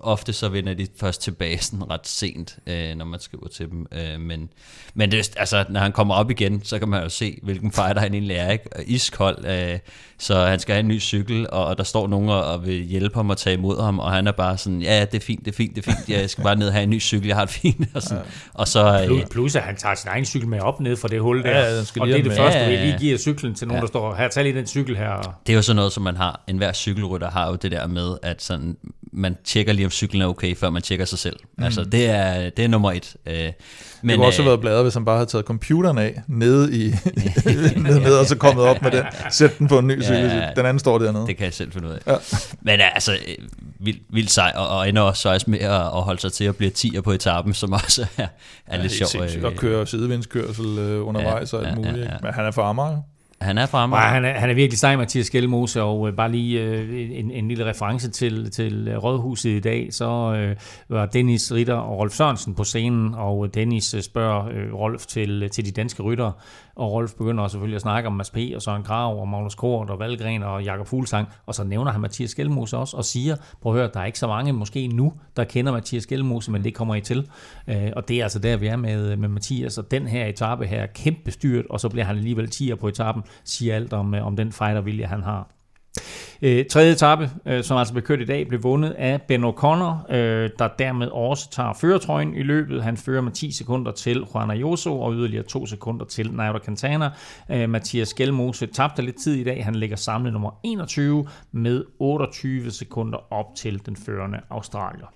ofte 0.00 0.32
så 0.32 0.48
vender 0.48 0.74
de 0.74 0.86
først 1.00 1.22
tilbage 1.22 1.58
sådan 1.58 1.90
ret 1.90 2.06
sent, 2.06 2.58
øh, 2.66 2.94
når 2.94 3.04
man 3.04 3.20
skriver 3.20 3.48
til 3.48 3.70
dem. 3.70 3.86
Øh, 3.92 4.20
men 4.20 4.48
men 4.94 5.10
det, 5.10 5.36
altså, 5.36 5.64
når 5.70 5.80
han 5.80 5.92
kommer 5.92 6.14
op 6.14 6.30
igen, 6.30 6.64
så 6.64 6.78
kan 6.78 6.88
man 6.88 7.02
jo 7.02 7.08
se, 7.08 7.38
hvilken 7.42 7.72
fighter 7.72 8.00
han 8.00 8.14
egentlig 8.14 8.36
er. 8.36 8.50
Ikke? 8.50 8.64
Iskold, 8.86 9.44
øh, 9.46 9.78
så 10.18 10.46
han 10.46 10.60
skal 10.60 10.72
have 10.72 10.80
en 10.80 10.88
ny 10.88 11.00
cykel, 11.00 11.46
og, 11.50 11.66
og 11.66 11.78
der 11.78 11.84
står 11.84 12.06
nogen 12.06 12.28
og, 12.28 12.44
og 12.44 12.66
vil 12.66 12.74
hjælpe 12.74 13.14
ham 13.14 13.30
og 13.30 13.36
tage 13.36 13.54
imod 13.54 13.82
ham, 13.82 13.98
og 13.98 14.12
han 14.12 14.26
er 14.26 14.32
bare 14.32 14.58
sådan, 14.58 14.82
ja, 14.82 15.00
det 15.00 15.14
er 15.14 15.24
fint, 15.24 15.44
det 15.44 15.50
er 15.50 15.56
fint, 15.56 15.76
det 15.76 15.86
er 15.86 15.92
fint, 15.92 16.08
jeg 16.08 16.30
skal 16.30 16.44
bare 16.44 16.56
ned 16.56 16.66
og 16.66 16.72
have 16.72 16.82
en 16.82 16.90
ny 16.90 17.00
cykel, 17.00 17.26
jeg 17.26 17.36
har 17.36 17.44
det 17.44 17.54
fint. 17.54 17.76
Og, 17.94 18.02
sådan. 18.02 18.16
Ja. 18.16 18.30
og 18.54 18.68
så, 18.68 19.04
plus, 19.06 19.20
øh, 19.20 19.26
plus, 19.26 19.56
at 19.56 19.62
han 19.62 19.76
tager 19.76 19.94
sin 19.94 20.08
egen 20.08 20.24
cykel 20.24 20.48
med 20.48 20.60
op 20.60 20.80
ned 20.80 20.96
for 20.96 21.08
det 21.08 21.20
hul 21.20 21.42
der, 21.42 21.50
ja, 21.50 21.84
skal 21.84 22.02
og 22.02 22.08
det 22.08 22.14
er 22.14 22.18
det 22.18 22.26
med. 22.26 22.36
første, 22.36 22.58
ja, 22.58 22.70
ja. 22.70 22.80
vi 22.80 22.86
lige 22.86 22.98
giver 22.98 23.18
cyklen 23.18 23.54
til 23.54 23.68
nogen, 23.68 23.78
ja. 23.78 23.80
der 23.80 23.86
står, 23.86 24.14
her, 24.14 24.28
tag 24.28 24.44
lige 24.44 24.56
den 24.56 24.66
cykel 24.66 24.96
her. 24.96 25.38
Det 25.46 25.52
er 25.52 25.56
jo 25.56 25.62
sådan 25.62 25.76
noget, 25.76 25.92
som 25.92 26.02
man 26.02 26.16
har, 26.16 26.40
enhver 26.46 26.72
cykelrytter 26.72 27.30
har 27.30 27.48
jo 27.48 27.54
det 27.54 27.70
der 27.70 27.86
med, 27.86 28.16
at 28.22 28.42
sådan, 28.42 28.76
man 29.12 29.36
tjekker 29.44 29.72
lige, 29.72 29.84
om 29.84 29.90
cyklen 29.90 30.22
er 30.22 30.26
okay, 30.26 30.56
før 30.56 30.70
man 30.70 30.82
tjekker 30.82 31.04
sig 31.04 31.18
selv. 31.18 31.36
Mm. 31.58 31.64
Altså, 31.64 31.84
det 31.84 32.10
er, 32.10 32.50
det 32.50 32.64
er 32.64 32.68
nummer 32.68 32.92
et. 32.92 33.16
Øh, 33.26 33.34
men, 33.34 34.08
det 34.08 34.16
kunne 34.16 34.26
også 34.26 34.42
have 34.42 34.48
været 34.48 34.60
bladret, 34.60 34.82
hvis 34.82 34.94
han 34.94 35.04
bare 35.04 35.16
havde 35.16 35.30
taget 35.30 35.44
computeren 35.56 35.98
af, 35.98 36.22
nede 36.28 36.76
i, 36.76 36.86
nede, 37.46 38.00
nede, 38.00 38.20
og 38.20 38.26
så 38.26 38.36
kommet 38.36 38.64
op 38.64 38.82
med 38.82 38.90
den, 38.90 39.04
sæt 39.30 39.58
den 39.58 39.68
på 39.68 39.78
en 39.78 39.86
ny 39.86 40.02
cykel. 40.02 40.24
Ja, 40.24 40.50
den 40.56 40.66
anden 40.66 40.78
står 40.78 40.98
dernede. 40.98 41.26
Det 41.26 41.36
kan 41.36 41.44
jeg 41.44 41.54
selv 41.54 41.72
finde 41.72 41.88
ud 41.88 41.92
af. 41.92 41.98
Ja. 42.06 42.16
Men 42.60 42.80
altså, 42.80 43.12
vildt 43.80 44.02
vild 44.08 44.28
sej, 44.28 44.52
og, 44.54 44.68
og 44.68 44.88
ender 44.88 45.02
også 45.02 45.32
også 45.32 45.50
med 45.50 45.58
at, 45.58 45.72
at 45.72 46.02
holde 46.02 46.20
sig 46.20 46.32
til 46.32 46.44
at 46.44 46.56
blive 46.56 46.70
tiger 46.70 47.00
på 47.00 47.12
etappen, 47.12 47.54
som 47.54 47.72
også 47.72 48.06
er, 48.16 48.26
er 48.66 48.76
ja, 48.76 48.82
lidt 48.82 48.92
sjovt. 48.92 49.44
Og 49.44 49.52
køre 49.52 49.86
sidevindskørsel 49.86 50.78
øh, 50.78 51.06
undervejs 51.06 51.52
ja, 51.52 51.58
og 51.58 51.66
alt 51.66 51.70
ja, 51.70 51.74
muligt. 51.76 52.06
Ja, 52.06 52.12
ja. 52.12 52.18
Men 52.22 52.34
han 52.34 52.44
er 52.44 52.50
for 52.50 52.62
Amager 52.62 53.02
han 53.40 53.58
er 53.58 53.66
fremme. 53.66 53.96
Ja, 53.96 54.02
han, 54.02 54.24
er, 54.24 54.32
han 54.32 54.50
er 54.50 54.54
virkelig 54.54 54.78
sej, 54.78 54.96
Mathias 54.96 55.30
Gjelmose, 55.30 55.82
og 55.82 56.08
øh, 56.08 56.16
bare 56.16 56.30
lige 56.30 56.62
øh, 56.62 57.18
en, 57.18 57.30
en 57.30 57.48
lille 57.48 57.64
reference 57.64 58.10
til, 58.10 58.50
til 58.50 58.88
øh, 58.88 59.04
Rådhuset 59.04 59.50
i 59.50 59.60
dag, 59.60 59.88
så 59.90 60.34
øh, 60.34 60.56
var 60.88 61.06
Dennis 61.06 61.52
Ritter 61.52 61.74
og 61.74 61.98
Rolf 61.98 62.12
Sørensen 62.12 62.54
på 62.54 62.64
scenen, 62.64 63.14
og 63.14 63.44
øh, 63.44 63.54
Dennis 63.54 63.94
øh, 63.94 64.02
spørger 64.02 64.48
øh, 64.48 64.74
Rolf 64.74 65.06
til, 65.06 65.50
til 65.50 65.66
de 65.66 65.70
danske 65.70 66.02
ryttere, 66.02 66.32
og 66.76 66.92
Rolf 66.92 67.14
begynder 67.14 67.48
selvfølgelig 67.48 67.76
at 67.76 67.82
snakke 67.82 68.06
om 68.06 68.12
Mads 68.12 68.30
P. 68.30 68.38
og 68.54 68.62
Søren 68.62 68.82
Krav 68.82 69.20
og 69.20 69.28
Magnus 69.28 69.54
Kort 69.54 69.90
og 69.90 69.98
Valgren 69.98 70.42
og 70.42 70.64
Jakob 70.64 70.86
Fuglsang, 70.86 71.28
og 71.46 71.54
så 71.54 71.64
nævner 71.64 71.92
han 71.92 72.00
Mathias 72.00 72.34
Gjelmose 72.34 72.76
også, 72.76 72.96
og 72.96 73.04
siger, 73.04 73.36
prøv 73.60 73.72
at 73.72 73.78
høre, 73.78 73.90
der 73.94 74.00
er 74.00 74.04
ikke 74.04 74.18
så 74.18 74.26
mange 74.26 74.52
måske 74.52 74.88
nu, 74.88 75.12
der 75.36 75.44
kender 75.44 75.72
Mathias 75.72 76.06
Gjelmose, 76.06 76.50
men 76.50 76.64
det 76.64 76.74
kommer 76.74 76.94
I 76.94 77.00
til. 77.00 77.28
Øh, 77.68 77.90
og 77.96 78.08
det 78.08 78.18
er 78.18 78.22
altså 78.22 78.38
der, 78.38 78.56
vi 78.56 78.66
er 78.66 78.76
med, 78.76 79.16
med 79.16 79.28
Mathias, 79.28 79.78
og 79.78 79.90
den 79.90 80.06
her 80.06 80.26
etape 80.26 80.66
her 80.66 80.82
er 80.82 80.86
kæmpe 80.86 81.30
styrt, 81.30 81.66
og 81.70 81.80
så 81.80 81.88
bliver 81.88 82.04
han 82.04 82.16
alligevel 82.16 82.48
10'er 82.54 82.74
på 82.74 82.88
etappen, 82.88 83.22
siger 83.44 83.74
alt 83.74 83.92
om, 83.92 84.14
øh, 84.14 84.26
om 84.26 84.36
den 84.36 84.52
fightervilje, 84.52 85.06
han 85.06 85.22
har. 85.22 85.55
Øh, 86.42 86.66
tredje 86.66 86.92
etape, 86.92 87.30
øh, 87.46 87.64
som 87.64 87.76
altså 87.76 87.94
blev 87.94 88.04
kørt 88.04 88.20
i 88.20 88.24
dag, 88.24 88.48
blev 88.48 88.62
vundet 88.62 88.90
af 88.90 89.22
Ben 89.22 89.44
O'Connor, 89.44 90.14
øh, 90.14 90.50
der 90.58 90.68
dermed 90.78 91.08
også 91.08 91.50
tager 91.50 91.72
føretrøjen 91.72 92.34
i 92.34 92.42
løbet. 92.42 92.82
Han 92.82 92.96
fører 92.96 93.20
med 93.20 93.32
10 93.32 93.52
sekunder 93.52 93.92
til 93.92 94.24
Juan 94.34 94.50
Ayuso 94.50 95.00
og 95.00 95.12
yderligere 95.12 95.44
2 95.44 95.66
sekunder 95.66 96.04
til 96.04 96.32
Nairo 96.32 96.58
Quintana. 96.64 97.10
Øh, 97.50 97.70
Mathias 97.70 98.14
Gjelmose 98.14 98.66
tabte 98.66 99.02
lidt 99.02 99.16
tid 99.22 99.34
i 99.34 99.44
dag. 99.44 99.64
Han 99.64 99.74
ligger 99.74 99.96
samlet 99.96 100.32
nummer 100.32 100.60
21 100.64 101.26
med 101.52 101.84
28 101.98 102.70
sekunder 102.70 103.32
op 103.32 103.46
til 103.56 103.86
den 103.86 103.96
førende 103.96 104.40
Australier. 104.50 105.06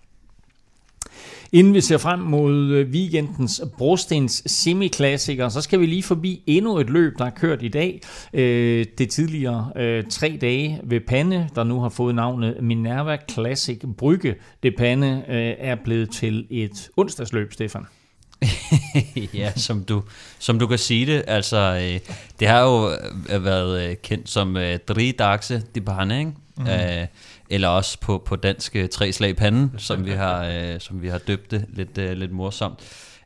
Inden 1.52 1.74
vi 1.74 1.80
ser 1.80 1.98
frem 1.98 2.18
mod 2.18 2.54
øh, 2.54 2.90
weekendens 2.90 3.62
brostens 3.78 4.42
semiklassiker, 4.46 5.48
så 5.48 5.60
skal 5.60 5.80
vi 5.80 5.86
lige 5.86 6.02
forbi 6.02 6.42
endnu 6.46 6.78
et 6.78 6.90
løb, 6.90 7.18
der 7.18 7.24
er 7.24 7.30
kørt 7.30 7.62
i 7.62 7.68
dag. 7.68 8.00
Øh, 8.32 8.86
det 8.98 9.10
tidligere 9.10 9.72
øh, 9.76 10.04
tre 10.10 10.38
dage 10.40 10.80
ved 10.84 11.00
Pande, 11.00 11.48
der 11.54 11.64
nu 11.64 11.80
har 11.80 11.88
fået 11.88 12.14
navnet 12.14 12.56
Minerva 12.62 13.16
Classic 13.30 13.80
Brygge. 13.98 14.34
Det 14.62 14.74
Pande 14.78 15.24
er 15.58 15.74
blevet 15.84 16.10
til 16.10 16.46
et 16.50 16.90
onsdagsløb, 16.96 17.52
Stefan. 17.52 17.86
ja, 19.34 19.52
som 19.56 19.84
du, 19.84 20.02
som 20.38 20.58
du 20.58 20.66
kan 20.66 20.78
sige 20.78 21.06
det. 21.06 21.24
Altså, 21.26 21.74
det 22.40 22.48
har 22.48 22.62
jo 22.62 22.96
været 23.40 24.02
kendt 24.02 24.28
som 24.28 24.54
Drie 24.88 25.12
Daxe 25.12 25.62
de 25.74 25.80
Pande, 25.80 26.18
ikke? 26.18 26.32
mm. 26.60 26.66
øh, 26.66 27.06
eller 27.50 27.68
også 27.68 28.00
på, 28.00 28.22
på 28.26 28.36
dansk 28.36 28.76
øh, 28.76 28.88
tre 28.88 29.12
slag 29.12 29.36
panden, 29.36 29.72
som 29.78 30.06
vi 30.06 30.10
har, 30.10 30.44
øh, 30.44 30.80
som 30.80 31.02
vi 31.02 31.08
har 31.08 31.18
døbt 31.18 31.50
det 31.50 31.64
lidt, 31.68 31.98
øh, 31.98 32.12
lidt 32.12 32.32
morsomt. 32.32 32.78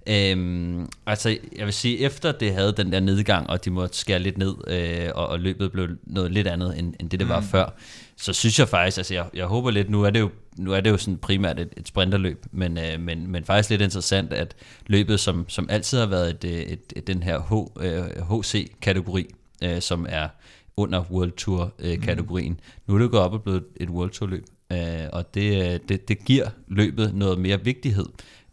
Øhm, 0.07 0.89
altså, 1.07 1.37
jeg 1.57 1.65
vil 1.65 1.73
sige, 1.75 1.99
efter 1.99 2.33
det 2.33 2.55
havde 2.55 2.73
den 2.73 2.93
der 2.93 3.01
nedgang, 3.01 3.51
og 3.51 3.65
de 3.65 3.71
måtte 3.71 3.97
skære 3.99 4.19
lidt 4.19 4.39
ned, 4.39 4.55
øh, 4.67 5.11
og, 5.15 5.27
og 5.27 5.41
løbet 5.41 5.73
blev 5.73 5.89
noget 6.07 6.33
lidt 6.33 6.47
andet, 6.47 6.79
end, 6.79 6.95
end 7.01 7.11
det, 7.11 7.21
det 7.21 7.29
var 7.29 7.41
mm. 7.41 7.47
før, 7.47 7.75
så 8.17 8.33
synes 8.33 8.59
jeg 8.59 8.69
faktisk, 8.69 8.99
altså 8.99 9.15
jeg, 9.15 9.27
jeg 9.35 9.47
håber 9.47 9.71
lidt, 9.71 9.91
nu 9.91 10.03
er 10.03 10.11
det 10.11 10.21
jo, 10.21 10.31
nu 10.57 10.73
er 10.73 10.81
det 10.81 10.91
jo 10.91 10.97
sådan 10.97 11.19
primært 11.19 11.61
et, 11.61 11.69
et 11.77 11.89
sprinterløb, 11.89 12.47
men, 12.53 12.79
øh, 12.79 13.01
men, 13.01 13.27
men 13.27 13.45
faktisk 13.45 13.71
lidt 13.71 13.83
interessant, 13.83 14.33
at 14.33 14.55
løbet, 14.87 15.21
som, 15.21 15.45
som 15.49 15.67
altid 15.71 15.99
har 15.99 16.07
været 16.07 16.31
et, 16.31 16.73
et, 16.73 16.81
et, 16.97 17.07
den 17.07 17.23
her 17.23 17.41
H, 17.41 17.85
øh, 17.85 18.05
HC-kategori, 18.31 19.35
øh, 19.63 19.81
som 19.81 20.07
er 20.09 20.29
under 20.77 21.03
World 21.11 21.33
Tour-kategorien, 21.33 22.53
øh, 22.53 22.59
mm. 22.59 22.83
nu 22.87 22.95
er 22.95 22.99
det 22.99 23.11
gået 23.11 23.23
op 23.23 23.33
og 23.33 23.43
blevet 23.43 23.65
et 23.77 23.91
World 23.91 24.11
Tour-løb, 24.11 24.45
øh, 24.73 25.09
og 25.13 25.35
det, 25.35 25.89
det, 25.89 26.09
det 26.09 26.25
giver 26.25 26.49
løbet 26.69 27.15
noget 27.15 27.39
mere 27.39 27.65
vigtighed, 27.65 28.07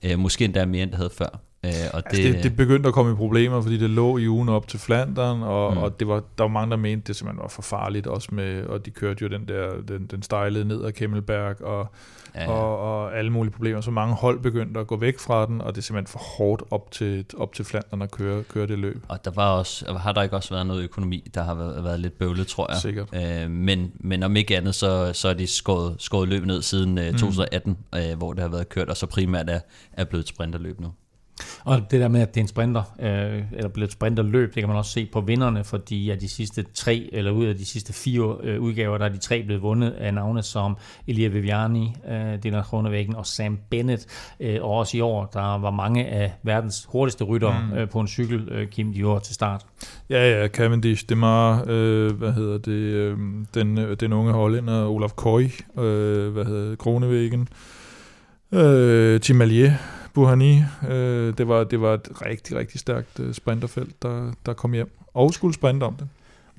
øh, 0.06 0.20
måske 0.20 0.46
endda 0.46 0.66
mere, 0.66 0.84
end 0.84 0.92
det 0.92 0.98
havde 0.98 1.10
før. 1.10 1.51
Øh, 1.66 1.72
og 1.94 2.02
altså 2.06 2.22
det, 2.22 2.34
det, 2.34 2.44
det 2.44 2.56
begyndte 2.56 2.88
at 2.88 2.94
komme 2.94 3.12
i 3.12 3.16
problemer, 3.16 3.62
fordi 3.62 3.78
det 3.78 3.90
lå 3.90 4.18
i 4.18 4.28
ugen 4.28 4.50
op 4.50 4.68
til 4.68 4.80
Flandern, 4.80 5.44
og, 5.44 5.74
mm. 5.74 5.78
og 5.78 6.00
det 6.00 6.08
var, 6.08 6.24
der 6.38 6.44
var 6.44 6.48
mange, 6.48 6.72
der 6.72 6.78
mente, 6.78 7.08
det 7.08 7.16
simpelthen 7.16 7.42
var 7.42 7.48
for 7.48 7.62
farligt, 7.62 8.08
også 8.08 8.30
med, 8.32 8.64
og 8.64 8.86
de 8.86 8.92
kørte 8.92 9.24
jo 9.24 9.30
den 9.30 9.48
der, 9.48 9.82
den, 9.88 10.06
den 10.06 10.24
stejlede 10.24 10.66
ned 10.66 10.86
ad 10.86 10.92
Kemmelberg, 10.92 11.62
og, 11.62 11.88
ja, 12.36 12.44
ja. 12.44 12.52
Og, 12.52 12.80
og 12.80 13.18
alle 13.18 13.32
mulige 13.32 13.54
problemer, 13.54 13.82
så 13.82 13.92
mange 13.92 14.16
hold 14.16 14.40
begyndte 14.40 14.80
at 14.80 14.88
gå 14.88 14.98
væk 14.98 15.20
fra 15.20 15.46
den, 15.46 15.62
og 15.62 15.76
det 15.76 15.82
er 15.82 15.84
simpelthen 15.84 16.12
for 16.12 16.20
hårdt 16.38 16.64
op 16.72 16.92
til, 16.92 17.26
op 17.38 17.54
til 17.54 17.66
Flandern 17.66 18.02
at 18.02 18.12
køre, 18.12 18.44
køre 18.44 18.68
det 18.68 18.80
løb. 18.80 19.06
Og 19.08 19.26
der 19.26 19.32
var 19.32 19.52
også, 19.52 19.94
har 19.94 20.12
der 20.12 20.22
ikke 20.22 20.36
også 20.36 20.54
været 20.54 20.68
noget 20.68 20.84
økonomi, 20.84 21.30
der 21.34 21.44
har 21.44 21.56
været, 21.56 21.84
været 21.84 22.00
lidt 22.00 22.18
bøvlet, 22.20 22.48
tror 22.48 22.72
jeg. 22.72 22.78
Sikkert. 22.82 23.10
Øh, 23.14 23.50
men, 23.50 23.92
men 24.00 24.24
om 24.24 24.36
ikke 24.36 24.58
andet, 24.58 24.76
så, 24.76 25.14
så 25.14 25.28
er 25.28 25.34
de 25.34 25.48
skåret, 25.48 25.96
skåret 26.00 26.30
løbet 26.30 26.48
ned 26.48 26.62
siden 26.62 26.98
øh, 26.98 27.12
2018, 27.12 27.78
mm. 27.94 28.00
øh, 28.00 28.18
hvor 28.18 28.34
det 28.34 28.42
har 28.42 28.50
været 28.50 28.70
kørt, 28.70 28.90
og 28.90 28.98
så 28.98 29.06
primært 29.06 29.50
er, 29.50 29.60
er 29.94 30.04
blevet 30.04 30.28
sprinterløb 30.28 30.80
nu. 30.80 30.94
Og 31.64 31.92
det 31.92 32.02
der 32.02 32.08
med, 32.08 32.22
at 32.22 32.36
det 32.36 32.40
er 32.40 32.44
en 32.44 32.48
sprinter, 32.48 32.84
øh, 33.00 33.44
eller 33.52 33.70
blevet 33.70 33.88
et 33.88 33.94
sprinterløb, 33.94 34.56
det 34.56 34.62
kan 34.62 34.68
man 34.68 34.78
også 34.78 34.92
se 34.92 35.10
på 35.14 35.22
vinderne, 35.22 35.64
fordi 35.64 36.10
af 36.10 36.20
de 36.20 36.30
sidste 36.30 36.66
tre, 36.74 37.10
eller 37.14 37.32
ud 37.32 37.46
af 37.46 37.56
de 37.56 37.66
sidste 37.66 37.94
fire 37.94 38.38
øh, 38.44 38.62
udgaver, 38.62 38.98
der 38.98 39.06
er 39.06 39.10
de 39.10 39.18
tre 39.18 39.44
blevet 39.44 39.62
vundet 39.62 39.92
af 39.92 40.14
navne 40.14 40.44
som 40.44 40.78
Elia 41.08 41.28
Viviani, 41.28 41.96
øh, 42.10 42.44
Dylan 42.44 42.64
Kronevæggen 42.64 43.16
og 43.16 43.26
Sam 43.26 43.60
Bennett. 43.70 44.06
Øh, 44.40 44.58
og 44.62 44.72
også 44.72 44.98
i 44.98 45.02
år, 45.02 45.26
der 45.26 45.58
var 45.58 45.72
mange 45.72 46.06
af 46.08 46.34
verdens 46.44 46.88
hurtigste 46.90 47.24
ryttere 47.24 47.64
mm. 47.72 47.78
øh, 47.78 47.90
på 47.90 48.00
en 48.00 48.08
cykel, 48.08 48.50
øh, 48.52 48.68
Kim 48.68 48.94
Dior 48.94 49.20
til 49.20 49.34
start. 49.34 49.66
Ja, 50.10 50.42
ja, 50.42 50.48
Cavendish, 50.48 51.10
Demar, 51.10 51.64
øh, 51.68 52.12
hvad 52.12 52.32
hedder 52.32 52.58
det, 52.58 52.72
øh, 52.72 53.18
den, 53.54 53.78
øh, 53.78 53.98
den 54.00 54.14
unge 54.14 54.34
hollænder, 54.34 54.88
Olaf 54.88 55.12
Koy, 55.16 55.44
øh, 55.78 56.30
hvad 56.34 56.46
hedder 56.46 56.70
det, 56.70 56.78
Kronevæggen, 56.78 57.48
øh, 58.52 59.20
Tim 59.20 59.42
Allier, 59.42 59.72
Buhani. 60.14 60.60
Øh, 60.90 61.38
det, 61.38 61.48
var, 61.48 61.64
det 61.64 61.82
var 61.82 61.94
et 61.94 62.08
rigtig, 62.26 62.58
rigtig 62.58 62.80
stærkt 62.80 63.20
øh, 63.20 63.34
sprinterfelt, 63.34 64.04
der, 64.04 64.32
der 64.46 64.54
kom 64.54 64.74
hjem 64.74 64.92
og 65.14 65.34
skulle 65.34 65.54
sprinte 65.54 65.84
om 65.84 65.96
det. 65.96 66.08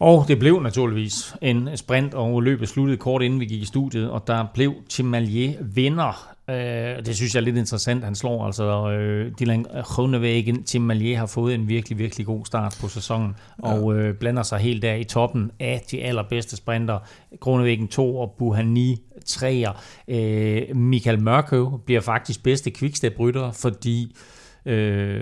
Og 0.00 0.24
det 0.28 0.38
blev 0.38 0.60
naturligvis 0.60 1.36
en 1.42 1.76
sprint, 1.76 2.14
og 2.14 2.42
løbet 2.42 2.68
sluttede 2.68 2.96
kort 2.96 3.22
inden 3.22 3.40
vi 3.40 3.44
gik 3.44 3.62
i 3.62 3.64
studiet, 3.64 4.10
og 4.10 4.26
der 4.26 4.46
blev 4.54 4.74
Timalier 4.88 5.52
vinder. 5.60 6.32
Øh, 6.50 7.06
det 7.06 7.16
synes 7.16 7.34
jeg 7.34 7.40
er 7.40 7.44
lidt 7.44 7.56
interessant. 7.56 8.04
Han 8.04 8.14
slår 8.14 8.46
altså 8.46 8.90
øh, 8.90 9.32
Dylan 9.40 9.66
Groenewegen. 9.82 10.62
Timalier 10.62 11.18
har 11.18 11.26
fået 11.26 11.54
en 11.54 11.68
virkelig, 11.68 11.98
virkelig 11.98 12.26
god 12.26 12.46
start 12.46 12.78
på 12.80 12.88
sæsonen, 12.88 13.36
ja. 13.64 13.72
og 13.72 13.94
øh, 13.94 14.14
blander 14.14 14.42
sig 14.42 14.58
helt 14.58 14.82
der 14.82 14.94
i 14.94 15.04
toppen 15.04 15.50
af 15.60 15.84
de 15.90 16.02
allerbedste 16.02 16.56
sprinter. 16.56 16.98
Groenewegen 17.40 17.88
2 17.88 18.18
og 18.18 18.34
Buhani 18.38 19.02
træer. 19.24 19.82
Øh, 20.08 20.76
Michael 20.76 21.22
Mørkøv 21.22 21.80
bliver 21.86 22.00
faktisk 22.00 22.42
bedste 22.42 22.70
quickstep-rytter, 22.70 23.52
fordi 23.52 24.04
øh, 24.04 24.41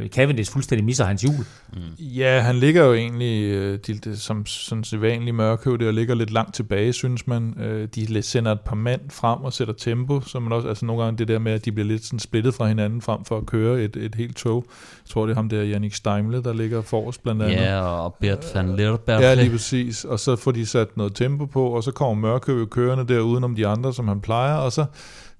Cavendish 0.08 0.52
fuldstændig 0.52 0.84
misser 0.84 1.04
hans 1.04 1.22
hjul. 1.22 1.44
Mm. 1.72 1.80
Ja, 1.98 2.40
han 2.40 2.56
ligger 2.56 2.84
jo 2.84 2.94
egentlig 2.94 3.52
øh, 3.52 3.78
de, 3.86 3.94
de, 3.94 4.16
som 4.16 4.46
sådan 4.46 4.84
sædvanlig 4.84 5.34
mørkhøv, 5.34 5.78
det 5.78 5.88
og 5.88 5.94
ligger 5.94 6.14
lidt 6.14 6.30
langt 6.30 6.54
tilbage, 6.54 6.92
synes 6.92 7.26
man. 7.26 7.54
Øh, 7.60 7.88
de 7.94 8.22
sender 8.22 8.52
et 8.52 8.60
par 8.60 8.76
mand 8.76 9.00
frem 9.10 9.40
og 9.40 9.52
sætter 9.52 9.74
tempo, 9.74 10.20
så 10.20 10.40
man 10.40 10.52
også, 10.52 10.68
altså 10.68 10.86
nogle 10.86 11.02
gange 11.02 11.18
det 11.18 11.28
der 11.28 11.38
med, 11.38 11.52
at 11.52 11.64
de 11.64 11.72
bliver 11.72 11.88
lidt 11.88 12.04
sådan 12.04 12.18
splittet 12.18 12.54
fra 12.54 12.66
hinanden 12.66 13.00
frem 13.00 13.24
for 13.24 13.36
at 13.36 13.46
køre 13.46 13.82
et, 13.82 13.96
et 13.96 14.14
helt 14.14 14.36
tog. 14.36 14.64
Jeg 15.04 15.10
tror, 15.10 15.26
det 15.26 15.32
er 15.32 15.36
ham 15.36 15.48
der, 15.48 15.62
Jannik 15.62 15.94
Steimle, 15.94 16.42
der 16.42 16.52
ligger 16.52 16.82
forrest 16.82 17.22
blandt 17.22 17.42
andet. 17.42 17.56
Ja, 17.56 17.80
og 17.80 18.16
Bert 18.20 18.44
van 18.54 18.76
Lerberg. 18.76 19.20
Ja, 19.20 19.34
lige 19.34 19.50
præcis. 19.50 20.04
Og 20.04 20.20
så 20.20 20.36
får 20.36 20.50
de 20.50 20.66
sat 20.66 20.96
noget 20.96 21.14
tempo 21.14 21.46
på, 21.46 21.66
og 21.66 21.82
så 21.82 21.90
kommer 21.90 22.28
mørkhøv 22.28 22.68
kørende 22.68 23.14
der 23.14 23.20
udenom 23.20 23.54
de 23.54 23.66
andre, 23.66 23.94
som 23.94 24.08
han 24.08 24.20
plejer, 24.20 24.54
og 24.54 24.72
så 24.72 24.84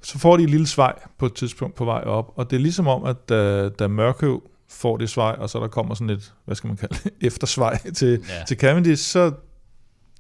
så 0.03 0.18
får 0.18 0.36
de 0.36 0.42
et 0.42 0.51
lille 0.51 0.66
svej 0.66 0.98
på 1.18 1.26
et 1.26 1.34
tidspunkt 1.34 1.76
på 1.76 1.84
vej 1.84 2.03
op, 2.03 2.32
og 2.36 2.51
det 2.51 2.57
er 2.57 2.61
ligesom 2.61 2.88
om, 2.88 3.05
at 3.05 3.28
da, 3.28 3.68
da 3.68 3.88
Mørkøv 3.88 4.42
får 4.68 4.96
det 4.96 5.11
svej, 5.11 5.36
og 5.38 5.51
så 5.51 5.61
der 5.61 5.68
kommer 5.68 5.94
sådan 5.94 6.11
et, 6.11 6.34
hvad 6.44 6.57
skal 6.57 6.68
man 6.68 6.76
kalde 6.76 6.94
det, 7.05 7.12
eftersvej 7.26 7.78
til, 7.94 8.24
ja. 8.28 8.44
til 8.48 8.57
Cavendish, 8.57 9.05
så, 9.05 9.32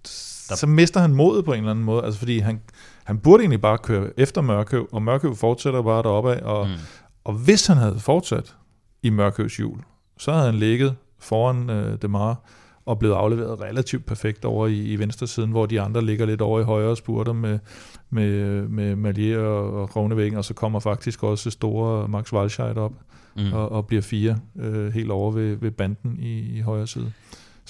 så 0.04 0.66
mister 0.66 1.00
han 1.00 1.14
modet 1.14 1.44
på 1.44 1.52
en 1.52 1.58
eller 1.58 1.70
anden 1.70 1.84
måde, 1.84 2.04
altså 2.04 2.18
fordi 2.18 2.38
han, 2.38 2.60
han 3.04 3.18
burde 3.18 3.42
egentlig 3.42 3.60
bare 3.60 3.78
køre 3.78 4.10
efter 4.16 4.40
Mørkøv, 4.40 4.88
og 4.92 5.02
Mørkøv 5.02 5.36
fortsætter 5.36 5.82
bare 5.82 6.02
deroppe 6.02 6.34
af, 6.34 6.42
og, 6.42 6.66
mm. 6.66 6.74
og 7.24 7.32
hvis 7.32 7.66
han 7.66 7.76
havde 7.76 7.98
fortsat 7.98 8.56
i 9.02 9.10
Mørkøvs 9.10 9.56
hjul, 9.56 9.78
så 10.18 10.32
havde 10.32 10.46
han 10.46 10.54
ligget 10.54 10.96
foran 11.18 11.70
øh, 11.70 11.98
Demar, 12.02 12.36
og 12.86 12.98
blevet 12.98 13.14
afleveret 13.14 13.60
relativt 13.60 14.06
perfekt 14.06 14.44
over 14.44 14.66
i, 14.66 14.92
i 14.92 14.96
venstre 14.96 15.26
siden, 15.26 15.50
hvor 15.50 15.66
de 15.66 15.80
andre 15.80 16.04
ligger 16.04 16.26
lidt 16.26 16.40
over 16.40 16.60
i 16.60 16.62
højre 16.62 16.96
spurter 16.96 17.32
med, 17.32 17.58
med, 18.10 18.62
med 18.68 18.96
Malier 18.96 19.38
og, 19.38 19.82
og 19.82 19.96
Rovnevæggen, 19.96 20.38
og 20.38 20.44
så 20.44 20.54
kommer 20.54 20.80
faktisk 20.80 21.22
også 21.22 21.50
store 21.50 22.08
Max 22.08 22.32
Walscheid 22.32 22.76
op 22.76 22.92
mm. 23.36 23.52
og, 23.52 23.72
og 23.72 23.86
bliver 23.86 24.02
fire 24.02 24.38
øh, 24.58 24.92
helt 24.92 25.10
over 25.10 25.30
ved, 25.30 25.56
ved 25.56 25.70
banden 25.70 26.18
i, 26.20 26.58
i 26.58 26.60
højre 26.60 26.86
side. 26.86 27.12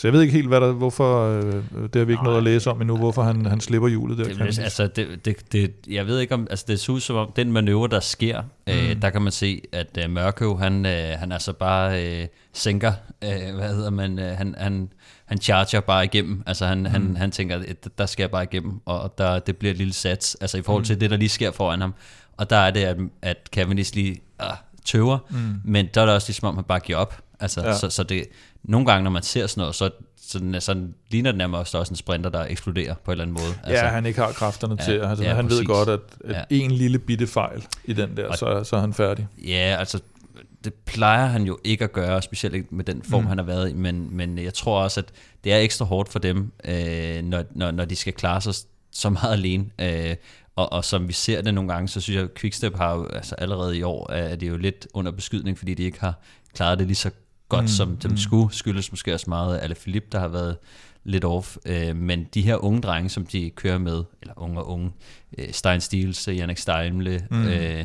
Så 0.01 0.07
jeg 0.07 0.12
ved 0.12 0.22
ikke 0.22 0.34
helt, 0.34 0.48
hvad 0.48 0.61
der, 0.61 0.72
hvorfor, 0.72 1.28
øh, 1.28 1.62
det 1.74 1.96
har 1.96 2.05
vi 2.05 2.12
ikke 2.12 2.24
noget 2.24 2.36
at 2.36 2.42
læse 2.42 2.70
om 2.70 2.80
endnu, 2.80 2.96
hvorfor 2.96 3.22
han, 3.22 3.46
han 3.46 3.61
slipper 3.61 3.88
hjulet 3.88 4.18
der. 4.18 4.24
Det, 4.24 4.59
altså, 4.59 4.86
det, 4.86 5.24
det, 5.24 5.53
det, 5.53 5.74
jeg 5.88 6.07
ved 6.07 6.20
ikke 6.20 6.34
om, 6.34 6.46
altså 6.51 6.64
det 6.68 6.80
ser 6.80 6.92
ud 6.92 7.01
som 7.01 7.16
om, 7.16 7.32
den 7.36 7.53
manøvre, 7.53 7.88
der 7.88 8.01
sker, 8.01 8.42
øh, 8.66 8.74
mm. 8.74 8.90
øh, 8.90 9.03
der 9.03 9.11
kan 9.11 9.22
man 9.22 9.32
se, 9.32 9.62
at 9.72 9.98
øh, 10.05 10.11
Mørkøv, 10.11 10.59
han, 10.59 10.86
øh, 10.86 11.18
han 11.18 11.32
altså 11.32 11.53
bare 11.53 12.05
øh, 12.05 12.26
sænker, 12.53 12.92
øh, 13.24 13.55
hvad 13.55 13.74
hedder 13.74 13.90
man, 13.90 14.18
øh, 14.18 14.36
han, 14.36 14.55
han, 14.59 14.88
han 15.24 15.38
charger 15.38 15.80
bare 15.80 16.05
igennem. 16.05 16.42
Altså 16.46 16.66
han, 16.66 16.78
mm. 16.78 16.84
han, 16.84 17.16
han 17.16 17.30
tænker, 17.30 17.62
at 17.68 17.88
der 17.98 18.07
skal 18.07 18.22
jeg 18.22 18.30
bare 18.30 18.44
igennem, 18.44 18.80
og 18.84 19.14
der, 19.18 19.38
det 19.38 19.57
bliver 19.57 19.70
et 19.70 19.78
lille 19.78 19.92
sats, 19.92 20.36
altså 20.40 20.59
i 20.59 20.62
forhold 20.62 20.84
til 20.84 20.96
mm. 20.96 21.01
det, 21.01 21.11
der 21.11 21.16
lige 21.16 21.28
sker 21.28 21.51
foran 21.51 21.80
ham. 21.80 21.94
Og 22.36 22.51
der 22.51 22.57
er 22.57 22.70
det, 22.70 22.80
at, 22.80 22.96
at 23.22 23.48
Cavendish 23.53 23.94
lige 23.94 24.20
øh, 24.42 24.48
tøver, 24.84 25.18
mm. 25.30 25.61
men 25.64 25.88
der 25.94 26.01
er 26.01 26.07
det 26.07 26.14
også 26.14 26.28
ligesom 26.28 26.48
om, 26.48 26.55
han 26.55 26.64
bare 26.64 26.80
giver 26.80 26.98
op. 26.98 27.22
Altså, 27.40 27.62
ja. 27.66 27.76
så, 27.76 27.90
så 27.90 28.03
det, 28.03 28.26
nogle 28.62 28.86
gange, 28.86 29.04
når 29.04 29.11
man 29.11 29.22
ser 29.22 29.46
sådan 29.46 29.61
noget, 29.61 29.74
så, 29.74 29.90
så, 30.16 30.56
så 30.61 30.86
ligner 31.11 31.30
det 31.30 31.38
nærmest 31.38 31.74
også 31.74 31.92
en 31.92 31.96
sprinter, 31.96 32.30
der 32.30 32.44
eksploderer 32.44 32.94
på 33.04 33.11
en 33.11 33.12
eller 33.12 33.24
anden 33.24 33.34
måde. 33.34 33.54
Altså, 33.64 33.84
ja, 33.84 33.90
han 33.90 34.06
ikke 34.06 34.20
har 34.20 34.32
kræfterne 34.32 34.76
ja, 34.78 34.84
til. 34.84 34.92
Altså, 34.92 35.24
ja, 35.24 35.34
han 35.34 35.44
præcis. 35.44 35.58
ved 35.58 35.66
godt, 35.66 35.88
at, 35.88 36.00
at 36.24 36.46
ja. 36.50 36.56
en 36.56 36.70
lille 36.70 36.98
bitte 36.98 37.26
fejl 37.26 37.66
i 37.84 37.92
den 37.92 38.16
der, 38.16 38.26
og, 38.26 38.38
så, 38.38 38.64
så 38.64 38.76
er 38.76 38.80
han 38.80 38.94
færdig. 38.94 39.28
Ja, 39.46 39.76
altså 39.78 40.00
det 40.64 40.74
plejer 40.74 41.26
han 41.26 41.42
jo 41.42 41.58
ikke 41.64 41.84
at 41.84 41.92
gøre, 41.92 42.22
specielt 42.22 42.54
ikke 42.54 42.74
med 42.74 42.84
den 42.84 43.02
form, 43.02 43.22
mm. 43.22 43.28
han 43.28 43.38
har 43.38 43.44
været 43.44 43.70
i, 43.70 43.72
men, 43.72 44.16
men 44.16 44.38
jeg 44.38 44.54
tror 44.54 44.82
også, 44.82 45.00
at 45.00 45.06
det 45.44 45.52
er 45.52 45.58
ekstra 45.58 45.84
hårdt 45.84 46.08
for 46.08 46.18
dem, 46.18 46.52
øh, 46.64 47.22
når, 47.22 47.44
når, 47.50 47.70
når 47.70 47.84
de 47.84 47.96
skal 47.96 48.12
klare 48.12 48.40
sig 48.40 48.54
så 48.92 49.11
meget 49.11 49.32
alene. 49.32 49.66
Øh, 49.78 50.16
og, 50.56 50.72
og 50.72 50.84
som 50.84 51.08
vi 51.08 51.12
ser 51.12 51.42
det 51.42 51.54
nogle 51.54 51.72
gange, 51.72 51.88
så 51.88 52.00
synes 52.00 52.16
jeg, 52.16 52.24
at 52.24 52.34
Quickstep 52.34 52.76
har 52.76 52.94
jo, 52.94 53.06
altså 53.06 53.34
allerede 53.34 53.78
i 53.78 53.82
år, 53.82 54.11
er 54.12 54.36
det 54.36 54.48
jo 54.48 54.56
lidt 54.56 54.86
under 54.94 55.12
beskydning, 55.12 55.58
fordi 55.58 55.74
de 55.74 55.82
ikke 55.82 56.00
har 56.00 56.20
klaret 56.54 56.78
det 56.78 56.86
lige 56.86 56.96
så 56.96 57.11
godt, 57.51 57.64
mm. 57.64 57.68
som 57.68 57.96
dem 57.96 58.11
mm. 58.11 58.16
skulle. 58.16 58.54
Skyldes 58.54 58.92
måske 58.92 59.14
også 59.14 59.26
meget 59.29 59.57
af 59.57 59.76
Philippe, 59.76 60.08
der 60.12 60.18
har 60.18 60.29
været 60.29 60.57
lidt 61.04 61.24
off. 61.24 61.57
Øh, 61.66 61.96
men 61.96 62.26
de 62.34 62.42
her 62.42 62.64
unge 62.64 62.80
drenge, 62.80 63.08
som 63.08 63.26
de 63.26 63.50
kører 63.50 63.79
med, 63.79 64.04
eller 64.20 64.34
unge 64.37 64.61
og 64.61 64.68
unge, 64.68 64.91
øh, 65.38 65.53
Stein 65.53 65.80
Stiels, 65.80 66.29
Jannik 66.29 66.58
Steimle, 66.58 67.26
mm. 67.30 67.45
øh, 67.46 67.84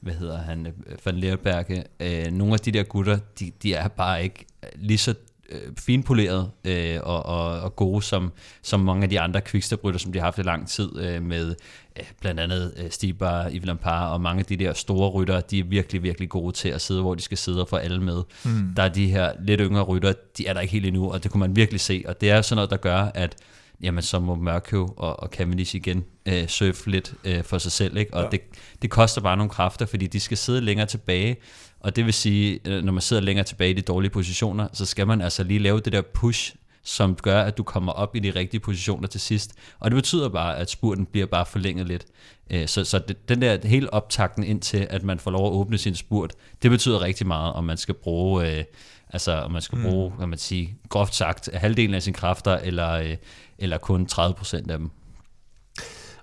hvad 0.00 0.14
hedder 0.14 0.38
han, 0.38 0.66
øh, 0.66 0.72
Van 1.04 1.16
Leerberge, 1.16 1.84
øh, 2.00 2.32
nogle 2.32 2.54
af 2.54 2.60
de 2.60 2.72
der 2.72 2.82
gutter, 2.82 3.18
de, 3.40 3.50
de 3.62 3.74
er 3.74 3.88
bare 3.88 4.22
ikke 4.22 4.46
lige 4.74 4.98
så 4.98 5.14
øh, 5.50 5.60
finpoleret 5.78 6.50
øh, 6.64 6.98
og, 7.02 7.26
og, 7.26 7.60
og 7.60 7.76
gode 7.76 8.02
som, 8.02 8.32
som 8.62 8.80
mange 8.80 9.02
af 9.02 9.10
de 9.10 9.20
andre 9.20 9.40
quickstep 9.40 9.80
som 9.96 10.12
de 10.12 10.18
har 10.18 10.26
haft 10.26 10.38
i 10.38 10.42
lang 10.42 10.68
tid 10.68 10.98
øh, 10.98 11.22
med 11.22 11.54
øh, 11.98 12.04
blandt 12.20 12.40
andet 12.40 12.74
øh, 12.76 12.90
Stibar, 12.90 13.50
Yves 13.50 13.66
Lampard 13.66 14.12
og 14.12 14.20
mange 14.20 14.40
af 14.40 14.46
de 14.46 14.56
der 14.56 14.72
store 14.72 15.10
rytter, 15.10 15.40
de 15.40 15.58
er 15.58 15.64
virkelig, 15.64 16.02
virkelig 16.02 16.28
gode 16.28 16.52
til 16.52 16.68
at 16.68 16.80
sidde, 16.80 17.00
hvor 17.00 17.14
de 17.14 17.22
skal 17.22 17.38
sidde 17.38 17.60
og 17.60 17.68
få 17.68 17.76
alle 17.76 18.02
med. 18.02 18.22
Mm. 18.44 18.72
Der 18.76 18.82
er 18.82 18.88
de 18.88 19.10
her 19.10 19.32
lidt 19.42 19.60
yngre 19.60 19.82
rytter, 19.82 20.12
de 20.38 20.46
er 20.46 20.52
der 20.52 20.60
ikke 20.60 20.72
helt 20.72 20.86
endnu, 20.86 21.12
og 21.12 21.22
det 21.22 21.30
kunne 21.30 21.40
man 21.40 21.56
virkelig 21.56 21.80
se, 21.80 22.04
og 22.08 22.20
det 22.20 22.30
er 22.30 22.42
sådan 22.42 22.56
noget, 22.56 22.70
der 22.70 22.76
gør, 22.76 23.10
at 23.14 23.36
jamen 23.80 24.02
så 24.02 24.18
må 24.18 24.34
Mørkøv 24.34 24.94
og, 24.96 25.20
og 25.20 25.28
Cavendish 25.28 25.76
igen 25.76 26.04
øh, 26.26 26.46
surfe 26.46 26.90
lidt 26.90 27.14
øh, 27.24 27.44
for 27.44 27.58
sig 27.58 27.72
selv. 27.72 27.96
Ikke? 27.96 28.14
Og 28.14 28.22
ja. 28.22 28.28
det, 28.28 28.40
det 28.82 28.90
koster 28.90 29.20
bare 29.20 29.36
nogle 29.36 29.50
kræfter, 29.50 29.86
fordi 29.86 30.06
de 30.06 30.20
skal 30.20 30.36
sidde 30.36 30.60
længere 30.60 30.86
tilbage. 30.86 31.36
Og 31.80 31.96
det 31.96 32.04
vil 32.04 32.14
sige, 32.14 32.60
øh, 32.64 32.84
når 32.84 32.92
man 32.92 33.02
sidder 33.02 33.22
længere 33.22 33.44
tilbage 33.44 33.70
i 33.70 33.74
de 33.74 33.82
dårlige 33.82 34.10
positioner, 34.10 34.68
så 34.72 34.86
skal 34.86 35.06
man 35.06 35.20
altså 35.20 35.42
lige 35.44 35.58
lave 35.58 35.80
det 35.80 35.92
der 35.92 36.02
push 36.02 36.54
som 36.82 37.14
gør, 37.14 37.42
at 37.42 37.58
du 37.58 37.62
kommer 37.62 37.92
op 37.92 38.16
i 38.16 38.18
de 38.18 38.30
rigtige 38.30 38.60
positioner 38.60 39.08
til 39.08 39.20
sidst. 39.20 39.54
Og 39.78 39.90
det 39.90 39.96
betyder 39.96 40.28
bare, 40.28 40.58
at 40.58 40.70
spurten 40.70 41.06
bliver 41.06 41.26
bare 41.26 41.46
forlænget 41.46 41.86
lidt. 41.86 42.06
Øh, 42.50 42.68
så, 42.68 42.84
så 42.84 42.98
det, 42.98 43.28
den 43.28 43.42
der 43.42 43.68
hele 43.68 43.94
optakten 43.94 44.44
ind 44.44 44.60
til, 44.60 44.86
at 44.90 45.02
man 45.02 45.18
får 45.18 45.30
lov 45.30 45.46
at 45.46 45.52
åbne 45.52 45.78
sin 45.78 45.94
spurt, 45.94 46.32
det 46.62 46.70
betyder 46.70 47.00
rigtig 47.00 47.26
meget, 47.26 47.52
om 47.52 47.64
man 47.64 47.76
skal 47.76 47.94
bruge, 47.94 48.58
øh, 48.58 48.64
altså 49.10 49.32
om 49.32 49.52
man 49.52 49.62
skal 49.62 49.78
mm. 49.78 49.84
bruge, 49.84 50.10
hvad 50.10 50.26
man 50.26 50.38
sige, 50.38 50.76
groft 50.88 51.14
sagt, 51.14 51.48
halvdelen 51.54 51.94
af 51.94 52.02
sine 52.02 52.14
kræfter, 52.14 52.56
eller, 52.56 52.90
øh, 52.90 53.16
eller 53.58 53.78
kun 53.78 54.06
30 54.06 54.34
procent 54.34 54.70
af 54.70 54.78
dem. 54.78 54.90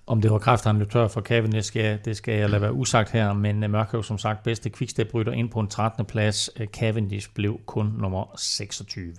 Om 0.07 0.21
det 0.21 0.31
var 0.31 0.39
kraft, 0.39 0.65
han 0.65 0.79
løb 0.79 0.91
tør 0.91 1.07
for 1.07 1.21
Kevin, 1.21 1.51
det 1.51 1.65
skal, 1.65 1.99
det 2.05 2.17
skal 2.17 2.39
jeg 2.39 2.49
lade 2.49 2.61
være 2.61 2.73
usagt 2.73 3.11
her, 3.11 3.33
men 3.33 3.63
øh, 3.63 3.69
Mørkøv 3.69 4.03
som 4.03 4.17
sagt 4.17 4.43
bedste 4.43 4.69
quickstep 4.69 5.13
rytter 5.13 5.31
ind 5.31 5.49
på 5.49 5.59
en 5.59 5.67
13. 5.67 6.05
plads. 6.05 6.49
Øh, 6.59 6.67
Cavendish 6.67 7.29
blev 7.33 7.59
kun 7.65 7.93
nummer 7.97 8.35
26. 8.37 9.13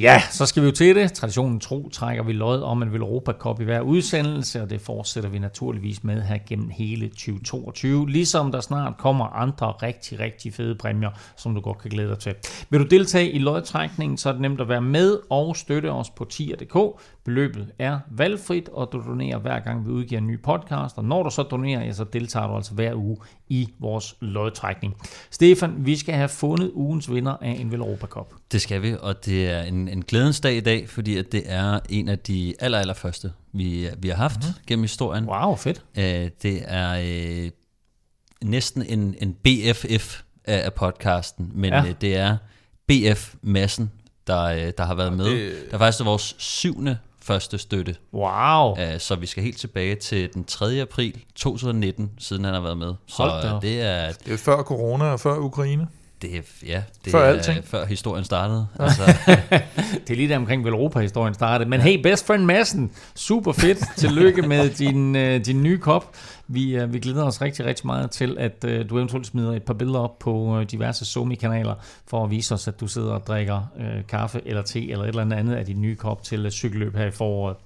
Ja, 0.00 0.22
så 0.30 0.46
skal 0.46 0.62
vi 0.62 0.68
jo 0.68 0.72
til 0.72 0.96
det. 0.96 1.12
Traditionen 1.12 1.60
tro 1.60 1.88
trækker 1.88 2.22
vi 2.22 2.32
lod 2.32 2.62
om 2.62 2.82
en 2.82 2.88
Europa 2.88 3.32
Cup 3.32 3.60
i 3.60 3.64
hver 3.64 3.80
udsendelse, 3.80 4.62
og 4.62 4.70
det 4.70 4.80
fortsætter 4.80 5.30
vi 5.30 5.38
naturligvis 5.38 6.04
med 6.04 6.22
her 6.22 6.38
gennem 6.48 6.68
hele 6.68 7.08
2022. 7.08 8.10
Ligesom 8.10 8.52
der 8.52 8.60
snart 8.60 8.96
kommer 8.98 9.24
andre 9.24 9.66
rigtig, 9.66 10.18
rigtig 10.18 10.54
fede 10.54 10.74
præmier, 10.74 11.10
som 11.36 11.54
du 11.54 11.60
godt 11.60 11.78
kan 11.78 11.90
glæde 11.90 12.08
dig 12.08 12.18
til. 12.18 12.34
Vil 12.70 12.80
du 12.80 12.84
deltage 12.84 13.30
i 13.30 13.38
lodtrækningen, 13.38 14.18
så 14.18 14.28
er 14.28 14.32
det 14.32 14.42
nemt 14.42 14.60
at 14.60 14.68
være 14.68 14.82
med 14.82 15.18
og 15.30 15.56
støtte 15.56 15.92
os 15.92 16.10
på 16.10 16.24
tier.dk. 16.24 17.00
Beløbet 17.28 17.72
er 17.78 17.98
valgfrit, 18.10 18.68
og 18.68 18.88
du 18.92 19.02
donerer 19.06 19.38
hver 19.38 19.60
gang 19.60 19.86
vi 19.86 19.90
udgiver 19.90 20.20
en 20.20 20.26
ny 20.26 20.42
podcast, 20.42 20.98
og 20.98 21.04
når 21.04 21.22
du 21.22 21.30
så 21.30 21.42
donerer, 21.42 21.84
ja, 21.84 21.92
så 21.92 22.04
deltager 22.04 22.46
du 22.46 22.56
altså 22.56 22.74
hver 22.74 22.94
uge 22.94 23.16
i 23.48 23.68
vores 23.78 24.16
lodtrækning. 24.20 24.96
Stefan, 25.30 25.74
vi 25.78 25.96
skal 25.96 26.14
have 26.14 26.28
fundet 26.28 26.70
ugens 26.74 27.12
vinder 27.12 27.36
af 27.40 27.50
en 27.50 27.74
Europa 27.74 28.06
Cup. 28.06 28.32
Det 28.52 28.60
skal 28.60 28.82
vi, 28.82 28.94
og 29.00 29.24
det 29.24 29.50
er 29.50 29.62
en, 29.62 29.88
en 29.88 30.02
glædens 30.02 30.40
dag 30.40 30.56
i 30.56 30.60
dag, 30.60 30.88
fordi 30.88 31.16
at 31.16 31.32
det 31.32 31.42
er 31.46 31.80
en 31.88 32.08
af 32.08 32.18
de 32.18 32.54
aller, 32.60 32.78
aller 32.78 32.94
første, 32.94 33.32
vi, 33.52 33.88
vi 33.98 34.08
har 34.08 34.16
haft 34.16 34.40
mm-hmm. 34.40 34.64
gennem 34.66 34.82
historien. 34.82 35.24
Wow, 35.24 35.54
fedt. 35.54 35.84
Uh, 35.96 36.02
det 36.42 36.62
er 36.64 37.44
uh, 37.44 37.50
næsten 38.48 38.82
en, 38.82 39.14
en 39.20 39.34
BFF 39.34 40.22
af, 40.44 40.64
af 40.64 40.74
podcasten, 40.74 41.50
men 41.54 41.72
ja. 41.72 41.82
uh, 41.82 41.90
det 42.00 42.16
er 42.16 42.36
BF 42.86 43.34
Massen, 43.42 43.90
der, 44.26 44.70
der 44.70 44.84
har 44.84 44.94
været 44.94 45.12
med. 45.12 45.24
Det... 45.24 45.52
Der 45.70 45.74
er 45.74 45.78
faktisk 45.78 46.04
vores 46.04 46.34
syvende 46.38 46.98
første 47.28 47.58
støtte. 47.58 47.96
Wow. 48.14 48.70
Uh, 48.72 48.78
så 48.98 49.16
vi 49.16 49.26
skal 49.26 49.42
helt 49.42 49.56
tilbage 49.58 49.94
til 49.94 50.28
den 50.34 50.44
3. 50.44 50.80
april 50.80 51.24
2019, 51.34 52.10
siden 52.18 52.44
han 52.44 52.54
har 52.54 52.60
været 52.60 52.78
med. 52.78 52.94
Hold 53.16 53.42
så 53.42 53.58
det 53.62 53.80
er... 53.82 54.12
Det 54.12 54.32
er 54.32 54.36
før 54.36 54.62
corona 54.62 55.04
og 55.04 55.20
før 55.20 55.36
Ukraine. 55.38 55.86
Det 56.22 56.36
er, 56.36 56.40
ja, 56.66 56.82
det 57.04 57.12
Før 57.12 57.24
er 57.24 57.28
alting. 57.28 57.64
før 57.64 57.86
historien 57.86 58.24
startede. 58.24 58.66
Altså, 58.80 59.02
Det 60.06 60.10
er 60.10 60.14
lige 60.14 60.28
der 60.28 60.36
omkring, 60.36 60.64
vel 60.64 60.72
Europa-historien 60.72 61.34
startede. 61.34 61.70
Men 61.70 61.80
hey, 61.80 62.02
best 62.02 62.26
friend 62.26 62.44
Madsen, 62.44 62.90
super 63.14 63.52
fedt. 63.52 63.78
Tillykke 63.96 64.42
med 64.42 64.70
din, 64.70 65.16
øh, 65.16 65.44
din 65.44 65.62
nye 65.62 65.78
kop. 65.78 66.16
Vi, 66.50 66.76
øh, 66.76 66.92
vi 66.92 66.98
glæder 66.98 67.24
os 67.24 67.42
rigtig, 67.42 67.66
rigtig 67.66 67.86
meget 67.86 68.10
til, 68.10 68.36
at 68.38 68.64
øh, 68.64 68.90
du 68.90 68.96
eventuelt 68.96 69.26
smider 69.26 69.52
et 69.52 69.62
par 69.62 69.74
billeder 69.74 69.98
op 69.98 70.18
på 70.18 70.58
øh, 70.58 70.70
diverse 70.70 71.04
Somi-kanaler, 71.04 71.74
for 72.06 72.24
at 72.24 72.30
vise 72.30 72.54
os, 72.54 72.68
at 72.68 72.80
du 72.80 72.86
sidder 72.86 73.12
og 73.12 73.26
drikker 73.26 73.70
øh, 73.78 74.06
kaffe 74.08 74.40
eller 74.44 74.62
te 74.62 74.90
eller 74.90 75.04
et 75.04 75.08
eller 75.08 75.36
andet 75.36 75.54
af 75.54 75.66
din 75.66 75.80
nye 75.80 75.96
kop 75.96 76.22
til 76.22 76.44
øh, 76.44 76.50
cykelløb 76.50 76.96
her 76.96 77.06
i 77.06 77.10
foråret. 77.10 77.56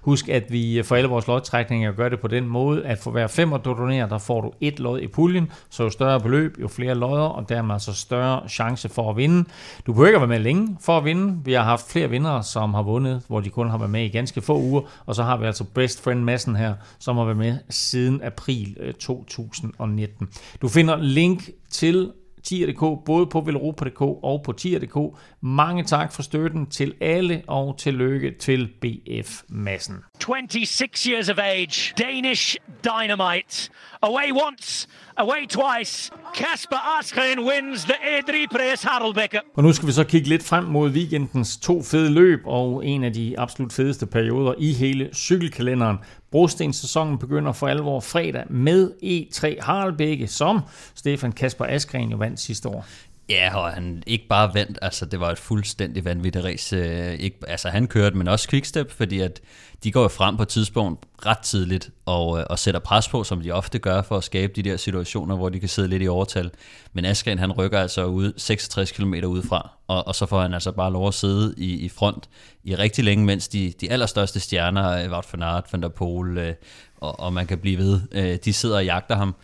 Husk, 0.00 0.28
at 0.28 0.52
vi 0.52 0.78
øh, 0.78 0.84
for 0.84 0.96
alle 0.96 1.08
vores 1.08 1.26
lodtrækninger 1.26 1.92
gør 1.92 2.08
det 2.08 2.20
på 2.20 2.28
den 2.28 2.46
måde, 2.46 2.84
at 2.84 2.98
for 2.98 3.10
hver 3.10 3.26
femmer 3.26 3.58
du 3.58 3.70
donerer, 3.70 4.08
der 4.08 4.18
får 4.18 4.40
du 4.40 4.52
et 4.60 4.80
lod 4.80 5.00
i 5.00 5.06
puljen, 5.06 5.50
så 5.70 5.82
jo 5.82 5.90
større 5.90 6.20
beløb, 6.20 6.56
jo 6.60 6.68
flere 6.68 6.94
lodder, 6.94 7.24
og 7.24 7.48
dermed 7.48 7.78
så 7.78 7.94
større 7.94 8.48
chance 8.48 8.88
for 8.88 9.10
at 9.10 9.16
vinde. 9.16 9.44
Du 9.86 9.92
behøver 9.92 10.08
ikke 10.08 10.16
at 10.16 10.20
være 10.20 10.38
med 10.38 10.38
længe 10.38 10.76
for 10.80 10.98
at 10.98 11.04
vinde. 11.04 11.38
Vi 11.44 11.52
har 11.52 11.62
haft 11.62 11.90
flere 11.90 12.10
vindere, 12.10 12.42
som 12.42 12.74
har 12.74 12.82
vundet, 12.82 13.22
hvor 13.28 13.40
de 13.40 13.50
kun 13.50 13.70
har 13.70 13.78
været 13.78 13.90
med 13.90 14.04
i 14.04 14.08
ganske 14.08 14.40
få 14.40 14.58
uger, 14.58 14.82
og 15.06 15.14
så 15.14 15.22
har 15.22 15.36
vi 15.36 15.46
altså 15.46 15.64
Best 15.64 16.02
Friend 16.04 16.20
Massen 16.20 16.56
her, 16.56 16.74
som 16.98 17.16
har 17.16 17.24
været 17.24 17.36
med 17.36 17.56
siden 17.70 18.20
april 18.32 18.76
øh, 18.80 18.94
2019. 18.94 20.28
Du 20.62 20.68
finder 20.68 20.96
link 20.96 21.50
til 21.70 22.12
tier.dk, 22.42 23.04
både 23.04 23.26
på 23.26 23.40
velropa.dk 23.40 24.00
og 24.00 24.42
på 24.44 24.52
tier.dk. 24.52 25.18
Mange 25.40 25.84
tak 25.84 26.12
for 26.12 26.22
støtten 26.22 26.66
til 26.66 26.94
alle, 27.00 27.42
og 27.46 27.78
tillykke 27.78 28.34
til 28.40 28.68
BF 28.80 29.42
Massen. 29.48 29.96
26 30.20 31.12
years 31.12 31.28
of 31.28 31.38
age, 31.38 31.94
Danish 31.98 32.56
dynamite. 32.84 33.70
Away 34.02 34.32
once, 34.48 34.88
away 35.16 35.46
twice. 35.48 36.10
Kasper 36.34 36.98
Askren 36.98 37.38
wins 37.38 37.84
the 37.84 37.94
Edri 38.18 38.46
Press 38.50 38.82
Harelbeke. 38.82 39.40
Og 39.54 39.62
nu 39.62 39.72
skal 39.72 39.88
vi 39.88 39.92
så 39.92 40.04
kigge 40.04 40.28
lidt 40.28 40.42
frem 40.42 40.64
mod 40.64 40.90
weekendens 40.90 41.56
to 41.56 41.82
fede 41.82 42.10
løb, 42.10 42.40
og 42.44 42.86
en 42.86 43.04
af 43.04 43.12
de 43.12 43.34
absolut 43.38 43.72
fedeste 43.72 44.06
perioder 44.06 44.54
i 44.58 44.72
hele 44.72 45.10
cykelkalenderen. 45.14 45.96
Brostens-sæsonen 46.30 47.18
begynder 47.18 47.52
for 47.52 47.68
alvor 47.68 48.00
fredag 48.00 48.44
med 48.50 48.90
E3 49.02 49.64
Harelbække, 49.64 50.26
som 50.26 50.60
Stefan 50.94 51.32
Kasper 51.32 51.64
Askren 51.64 52.10
jo 52.10 52.16
vandt 52.16 52.40
sidste 52.40 52.68
år 52.68 52.86
ja, 53.32 53.56
og 53.56 53.72
han 53.72 54.02
ikke 54.06 54.28
bare 54.28 54.54
vandt, 54.54 54.78
altså 54.82 55.06
det 55.06 55.20
var 55.20 55.30
et 55.30 55.38
fuldstændig 55.38 56.04
vanvittigt 56.04 56.44
race. 56.44 56.76
Øh, 56.76 57.14
ikke, 57.14 57.36
altså 57.48 57.68
han 57.68 57.86
kørte, 57.86 58.16
men 58.16 58.28
også 58.28 58.48
Quickstep, 58.48 58.90
fordi 58.90 59.20
at 59.20 59.40
de 59.84 59.92
går 59.92 60.02
jo 60.02 60.08
frem 60.08 60.36
på 60.36 60.42
et 60.42 60.48
tidspunkt 60.48 61.06
ret 61.26 61.38
tidligt 61.38 61.90
og, 62.06 62.38
øh, 62.38 62.44
og 62.50 62.58
sætter 62.58 62.80
pres 62.80 63.08
på, 63.08 63.24
som 63.24 63.40
de 63.40 63.50
ofte 63.50 63.78
gør 63.78 64.02
for 64.02 64.16
at 64.16 64.24
skabe 64.24 64.52
de 64.56 64.62
der 64.62 64.76
situationer, 64.76 65.36
hvor 65.36 65.48
de 65.48 65.60
kan 65.60 65.68
sidde 65.68 65.88
lidt 65.88 66.02
i 66.02 66.08
overtal. 66.08 66.50
Men 66.92 67.04
Askren 67.04 67.38
han 67.38 67.52
rykker 67.52 67.80
altså 67.80 68.04
ud 68.04 68.32
66 68.36 68.92
km 68.92 69.14
udefra, 69.14 69.70
og, 69.88 70.06
og 70.06 70.14
så 70.14 70.26
får 70.26 70.40
han 70.40 70.54
altså 70.54 70.72
bare 70.72 70.92
lov 70.92 71.08
at 71.08 71.14
sidde 71.14 71.54
i, 71.56 71.74
i 71.74 71.88
front 71.88 72.28
i 72.64 72.74
rigtig 72.74 73.04
længe, 73.04 73.24
mens 73.24 73.48
de, 73.48 73.72
de 73.80 73.90
allerstørste 73.90 74.40
stjerner, 74.40 74.90
øh, 74.90 75.12
Wout 75.12 75.26
van 75.32 75.42
Aert, 75.42 75.64
Van 75.72 75.82
der 75.82 75.88
Poel, 75.88 76.38
øh, 76.38 76.54
og, 76.96 77.20
og 77.20 77.32
man 77.32 77.46
kan 77.46 77.58
blive 77.58 77.78
ved, 77.78 78.00
øh, 78.12 78.38
de 78.44 78.52
sidder 78.52 78.76
og 78.76 78.84
jagter 78.84 79.16
ham. 79.16 79.34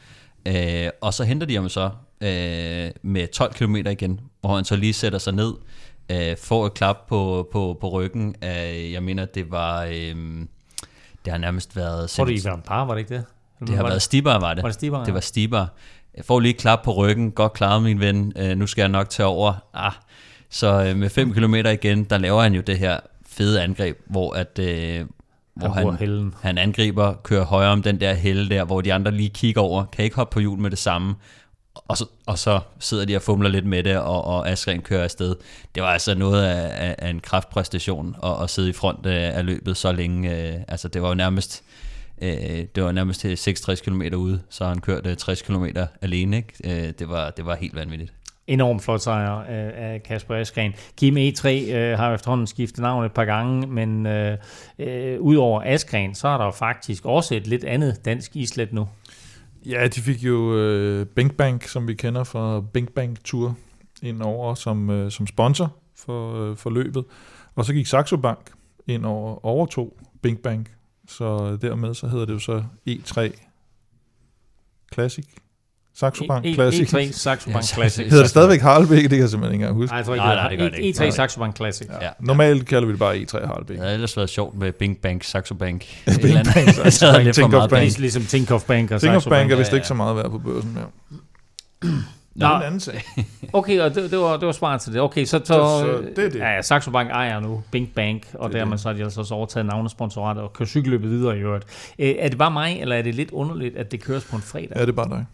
Øh, 0.47 0.91
og 1.01 1.15
så 1.15 1.25
henter 1.25 1.47
de 1.47 1.55
ham 1.55 1.69
så 1.69 1.91
øh, 2.21 2.91
med 3.03 3.33
12 3.33 3.53
km 3.55 3.77
igen, 3.77 4.21
hvor 4.41 4.55
han 4.55 4.65
så 4.65 4.77
lige 4.77 4.93
sætter 4.93 5.19
sig 5.19 5.33
ned, 5.33 5.53
øh, 6.11 6.37
får 6.37 6.67
et 6.67 6.75
klap 6.75 6.97
på, 7.09 7.49
på, 7.53 7.79
på 7.81 7.89
ryggen 7.89 8.35
af, 8.41 8.91
jeg 8.93 9.03
mener, 9.03 9.25
det 9.25 9.51
var, 9.51 9.85
øh, 9.85 10.17
det 11.25 11.33
har 11.33 11.39
nærmest 11.39 11.77
været... 11.77 12.11
Tror 12.11 12.25
du, 12.25 12.31
I 12.31 12.41
var 12.45 12.55
en 12.55 12.63
par, 12.63 12.85
var 12.85 12.95
det 12.95 12.99
ikke 12.99 13.15
det? 13.15 13.25
Det 13.61 13.77
har 13.77 13.83
været 13.83 14.03
Stibar, 14.03 14.39
var 14.39 14.55
det. 14.55 14.63
Var 14.63 14.69
det 14.69 14.75
Stibar, 14.75 14.99
Det 14.99 15.09
ja. 15.09 15.13
var 15.13 15.21
Stibar. 15.21 15.69
Jeg 16.17 16.25
får 16.25 16.41
lige 16.41 16.51
et 16.51 16.61
klap 16.61 16.83
på 16.83 16.93
ryggen. 16.93 17.31
Godt 17.31 17.53
klaret, 17.53 17.83
min 17.83 18.01
ven. 18.01 18.33
Øh, 18.37 18.57
nu 18.57 18.67
skal 18.67 18.83
jeg 18.83 18.89
nok 18.89 19.11
tage 19.11 19.27
over. 19.27 19.55
Ah. 19.75 19.93
Så 20.51 20.85
øh, 20.85 20.97
med 20.97 21.11
5 21.11 21.33
km 21.33 21.55
igen, 21.55 22.05
der 22.05 22.19
laver 22.19 22.43
han 22.43 22.55
jo 22.55 22.61
det 22.61 22.79
her 22.79 23.01
fede 23.27 23.63
angreb, 23.63 23.99
hvor 24.07 24.33
at... 24.33 24.59
Øh, 24.59 25.07
hvor 25.55 25.69
Han 25.69 25.97
han, 25.97 26.35
han 26.43 26.59
angriber, 26.59 27.15
kører 27.15 27.45
højere 27.45 27.73
om 27.73 27.83
den 27.83 28.01
der 28.01 28.15
hælde 28.15 28.55
der, 28.55 28.65
hvor 28.65 28.81
de 28.81 28.93
andre 28.95 29.11
lige 29.11 29.29
kigger 29.29 29.61
over, 29.61 29.85
kan 29.85 30.05
ikke 30.05 30.17
hoppe 30.17 30.35
på 30.35 30.41
hjul 30.41 30.59
med 30.59 30.71
det 30.71 30.79
samme, 30.79 31.15
og 31.89 31.97
så, 31.97 32.07
og 32.27 32.39
så 32.39 32.61
sidder 32.79 33.05
de 33.05 33.17
og 33.17 33.23
fumler 33.23 33.49
lidt 33.49 33.67
med 33.67 33.83
det, 33.83 33.97
og, 33.97 34.25
og 34.25 34.49
Askren 34.49 34.83
kører 34.83 35.05
afsted. 35.05 35.37
Det 35.75 35.83
var 35.83 35.89
altså 35.89 36.15
noget 36.15 36.45
af, 36.45 36.89
af, 36.89 36.95
af 36.99 37.11
en 37.11 37.21
kraftpræstation 37.21 38.17
at, 38.25 38.43
at 38.43 38.51
sidde 38.51 38.71
i 38.71 38.73
front 38.73 39.07
øh, 39.07 39.37
af, 39.37 39.47
løbet 39.47 39.77
så 39.77 39.93
længe. 39.93 40.49
Øh, 40.49 40.61
altså 40.69 40.89
det 40.89 41.03
var 41.03 41.09
jo 41.09 41.15
nærmest, 41.15 41.63
øh, 42.23 42.65
det 42.75 42.85
var 42.85 42.93
nærmest 42.93 43.25
øh, 43.25 43.31
til 43.31 43.39
66 43.39 43.81
km 43.81 44.03
ude, 44.17 44.41
så 44.51 44.65
han 44.65 44.81
kørte 44.81 45.11
øh, 45.11 45.17
60 45.17 45.43
km 45.43 45.65
alene. 46.03 46.37
Ikke? 46.37 46.53
Øh, 46.65 46.93
det, 46.99 47.09
var, 47.09 47.31
det 47.31 47.47
var 47.47 47.57
helt 47.57 47.75
vanvittigt. 47.75 48.13
Enormt 48.47 48.83
flot 48.83 49.01
sejr 49.01 49.39
øh, 49.39 49.47
af 49.49 50.03
Kasper 50.03 50.35
Askren. 50.35 50.75
Kim 50.97 51.17
E3 51.17 51.49
øh, 51.49 51.99
har 51.99 52.15
efterhånden 52.15 52.47
skiftet 52.47 52.79
navn 52.79 53.05
et 53.05 53.13
par 53.13 53.25
gange, 53.25 53.67
men 53.67 54.07
øh, 54.07 54.39
øh, 54.79 55.21
udover 55.21 55.63
Askren, 55.67 56.15
så 56.15 56.29
er 56.29 56.39
der 56.39 56.51
faktisk 56.51 57.05
også 57.05 57.35
et 57.35 57.47
lidt 57.47 57.65
andet 57.65 58.05
dansk 58.05 58.37
islet 58.37 58.73
nu. 58.73 58.89
Ja, 59.67 59.89
de 59.89 60.01
fik 60.01 60.25
jo 60.25 60.57
øh, 60.57 61.07
Bing 61.07 61.37
Bank, 61.37 61.65
som 61.65 61.89
vi 61.89 61.95
kender 61.95 62.25
fra 62.25 62.61
Bing 62.61 62.93
Bank 62.93 63.25
Tour, 63.25 63.57
ind 64.03 64.23
over 64.23 64.55
som, 64.55 64.91
øh, 64.91 65.11
som 65.11 65.27
sponsor 65.27 65.77
for, 65.97 66.51
øh, 66.51 66.57
for 66.57 66.71
løbet. 66.71 67.05
Og 67.55 67.65
så 67.65 67.73
gik 67.73 67.87
Saxo 67.87 68.17
Bank 68.17 68.51
ind 68.87 69.07
over 69.07 69.45
overtog 69.45 69.99
Bing 70.23 70.39
Bank. 70.39 70.77
Så 71.09 71.57
dermed 71.63 71.95
så 71.95 72.09
hedder 72.09 72.25
det 72.25 72.33
jo 72.33 72.39
så 72.39 72.65
E3 72.89 73.31
Classic. 74.95 75.27
Saxo 76.01 76.25
Bank 76.29 76.55
Classic. 76.55 76.95
E3 76.95 77.13
Saxo 77.25 77.51
Bank 77.51 77.57
Ja, 77.57 77.75
Classic. 77.75 78.05
Hedder 78.09 78.23
det 78.23 78.31
stadigvæk 78.31 78.61
Harlebæk? 78.61 79.03
Det 79.03 79.11
kan 79.11 79.19
jeg 79.21 79.29
simpelthen 79.29 79.55
ikke 79.55 79.63
engang 79.65 79.77
huske. 79.77 79.91
Nej, 79.93 79.97
jeg 79.97 80.07
tror 80.07 80.15
ikke, 80.15 80.25
Nej, 80.25 80.35
det, 80.35 80.43
nej, 80.43 80.49
det 80.51 80.59
gør 80.59 80.69
det 80.69 80.79
ikke. 80.79 80.99
E3 80.99 81.03
Nej. 81.03 81.11
Saxo 81.11 81.41
Bank 81.41 81.57
Classic. 81.57 81.87
Ja. 82.01 82.09
Normalt 82.21 82.67
kalder 82.67 82.87
vi 82.87 82.93
det 82.93 82.99
bare 82.99 83.17
E3 83.17 83.47
Harlebæk. 83.47 83.75
Det 83.77 83.83
havde 83.83 83.95
ellers 83.95 84.17
været 84.17 84.31
sjovt 84.31 84.59
med 84.59 84.73
Bing 84.73 84.99
Bank, 84.99 85.25
Saxo 85.25 85.55
Bank. 85.55 85.81
Bing 86.07 86.19
Et 86.19 86.25
eller 86.25 86.39
andet. 86.41 86.55
Bank, 86.55 86.69
Saxo 86.93 87.13
Bank, 87.13 87.35
Tinkoff 87.35 87.53
meget 87.53 87.71
Bank. 87.71 87.99
Ligesom 87.99 88.23
Tinkoff 88.23 88.65
Bank 88.65 88.91
og 88.91 89.01
Tinkoff 89.01 89.15
Saxo 89.15 89.31
Bank 89.31 89.45
er 89.51 89.55
Bank. 89.55 89.59
vist 89.59 89.71
ja, 89.71 89.77
ikke 89.77 89.85
ja. 89.85 89.89
så 89.89 89.95
meget 89.95 90.17
værd 90.17 90.31
på 90.31 90.39
børsen 90.39 90.75
mere. 90.75 90.87
Det 91.83 92.43
Nå, 92.43 92.47
er 92.47 92.57
en 92.57 92.63
anden 92.63 92.81
sag. 92.81 93.05
okay, 93.53 93.81
og 93.81 93.95
det, 93.95 94.11
det, 94.11 94.19
var, 94.19 94.37
det 94.37 94.47
var 94.47 94.53
smart 94.53 94.81
til 94.81 94.93
det. 94.93 95.01
Okay, 95.01 95.25
så, 95.25 95.31
så, 95.31 95.45
Så- 95.45 95.55
så 95.81 96.03
det 96.17 96.25
er 96.25 96.31
det. 96.31 96.39
Ja, 96.39 96.49
ja, 96.55 96.63
Saxo 96.63 96.91
Bank 96.91 97.11
ejer 97.11 97.41
nu 97.41 97.63
Bing 97.71 97.89
Bank, 97.95 98.23
og 98.35 98.49
Det 98.49 98.55
er 98.55 98.59
dermed 98.59 98.73
det. 98.73 98.81
så 98.81 98.89
har 98.89 98.97
de 98.97 99.03
altså 99.03 99.21
også 99.21 99.35
overtaget 99.35 99.67
navnesponsoratet 99.67 100.43
og 100.43 100.53
kører 100.53 100.67
cykelløbet 100.67 101.11
videre 101.11 101.37
i 101.37 101.41
øvrigt. 101.41 101.65
Øh, 101.99 102.15
er 102.19 102.29
det 102.29 102.39
bare 102.39 102.51
mig, 102.51 102.81
eller 102.81 102.97
er 102.97 103.03
det 103.03 103.15
lidt 103.15 103.31
underligt, 103.31 103.77
at 103.77 103.93
det 103.93 104.03
køres 104.03 104.25
på 104.25 104.37
en 104.37 104.43
fredag? 104.43 104.73
Ja, 104.77 104.81
det 104.81 104.89
er 104.89 104.93
bare 104.93 105.09
dig. 105.09 105.25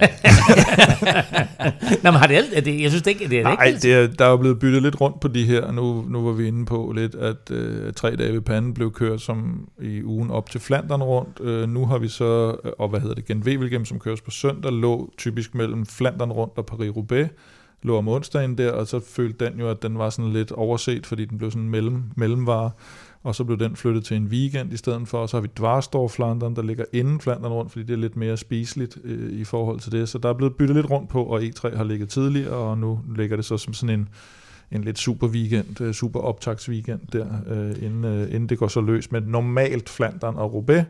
Nå, 2.02 2.10
men 2.10 2.20
har 2.20 2.26
det 2.26 2.34
alt, 2.34 2.64
det, 2.64 2.80
jeg 2.80 2.90
synes 2.90 3.02
det 3.02 3.10
ikke, 3.10 3.28
det 3.28 3.38
er 3.38 3.42
Nej, 3.42 3.64
ikke 3.64 3.78
det 3.78 3.94
er, 3.94 4.06
der 4.06 4.24
er 4.24 4.30
jo 4.30 4.36
blevet 4.36 4.58
byttet 4.58 4.82
lidt 4.82 5.00
rundt 5.00 5.20
på 5.20 5.28
de 5.28 5.44
her. 5.44 5.72
Nu, 5.72 6.04
nu 6.08 6.24
var 6.24 6.32
vi 6.32 6.46
inde 6.46 6.66
på 6.66 6.92
lidt, 6.96 7.14
at 7.14 7.50
øh, 7.50 7.92
tre 7.92 8.16
dage 8.16 8.32
ved 8.32 8.40
panden 8.40 8.74
blev 8.74 8.92
kørt 8.92 9.20
som 9.20 9.68
i 9.82 10.02
ugen 10.02 10.30
op 10.30 10.50
til 10.50 10.60
Flandern 10.60 11.02
rundt. 11.02 11.40
Øh, 11.40 11.68
nu 11.68 11.86
har 11.86 11.98
vi 11.98 12.08
så, 12.08 12.56
øh, 12.64 12.72
og 12.78 12.88
hvad 12.88 13.00
hedder 13.00 13.14
det, 13.14 13.26
Gen 13.26 13.42
Wevelgem, 13.42 13.84
som 13.84 13.98
køres 13.98 14.20
på 14.20 14.30
søndag, 14.30 14.72
lå 14.72 15.10
typisk 15.18 15.54
mellem 15.54 15.86
Flandern 15.86 16.32
rundt 16.32 16.58
og 16.58 16.66
Paris-Roubaix 16.70 17.28
lå 17.82 17.98
om 17.98 18.08
onsdagen 18.08 18.58
der, 18.58 18.72
og 18.72 18.86
så 18.86 19.00
følte 19.00 19.44
den 19.44 19.60
jo, 19.60 19.68
at 19.68 19.82
den 19.82 19.98
var 19.98 20.10
sådan 20.10 20.32
lidt 20.32 20.52
overset, 20.52 21.06
fordi 21.06 21.24
den 21.24 21.38
blev 21.38 21.50
sådan 21.50 21.62
en 21.62 21.70
mellem, 21.70 22.02
mellemvare, 22.16 22.70
og 23.22 23.34
så 23.34 23.44
blev 23.44 23.58
den 23.58 23.76
flyttet 23.76 24.04
til 24.04 24.16
en 24.16 24.24
weekend 24.24 24.72
i 24.72 24.76
stedet 24.76 25.08
for, 25.08 25.18
og 25.18 25.28
så 25.28 25.36
har 25.36 25.42
vi 25.42 25.48
Dvarstor-flanderen, 25.56 26.56
der 26.56 26.62
ligger 26.62 26.84
inden 26.92 27.20
flanderen 27.20 27.54
rundt, 27.54 27.72
fordi 27.72 27.84
det 27.84 27.92
er 27.92 27.98
lidt 27.98 28.16
mere 28.16 28.36
spiseligt 28.36 28.98
øh, 29.04 29.32
i 29.32 29.44
forhold 29.44 29.80
til 29.80 29.92
det, 29.92 30.08
så 30.08 30.18
der 30.18 30.28
er 30.28 30.32
blevet 30.32 30.56
byttet 30.56 30.76
lidt 30.76 30.90
rundt 30.90 31.08
på, 31.08 31.24
og 31.24 31.42
E3 31.42 31.76
har 31.76 31.84
ligget 31.84 32.08
tidligere, 32.08 32.54
og 32.54 32.78
nu 32.78 33.00
ligger 33.16 33.36
det 33.36 33.44
så 33.44 33.56
som 33.56 33.72
sådan 33.72 34.00
en, 34.00 34.08
en 34.70 34.84
lidt 34.84 34.98
super 34.98 35.28
weekend, 35.28 35.80
øh, 35.80 35.94
super 35.94 36.20
optagsweekend 36.20 37.00
der, 37.12 37.26
øh, 37.46 37.82
inden, 37.82 38.04
øh, 38.04 38.34
inden 38.34 38.48
det 38.48 38.58
går 38.58 38.68
så 38.68 38.80
løs. 38.80 39.12
Men 39.12 39.22
normalt 39.22 39.88
flanderen 39.88 40.36
og 40.36 40.54
Roubaix, 40.54 40.84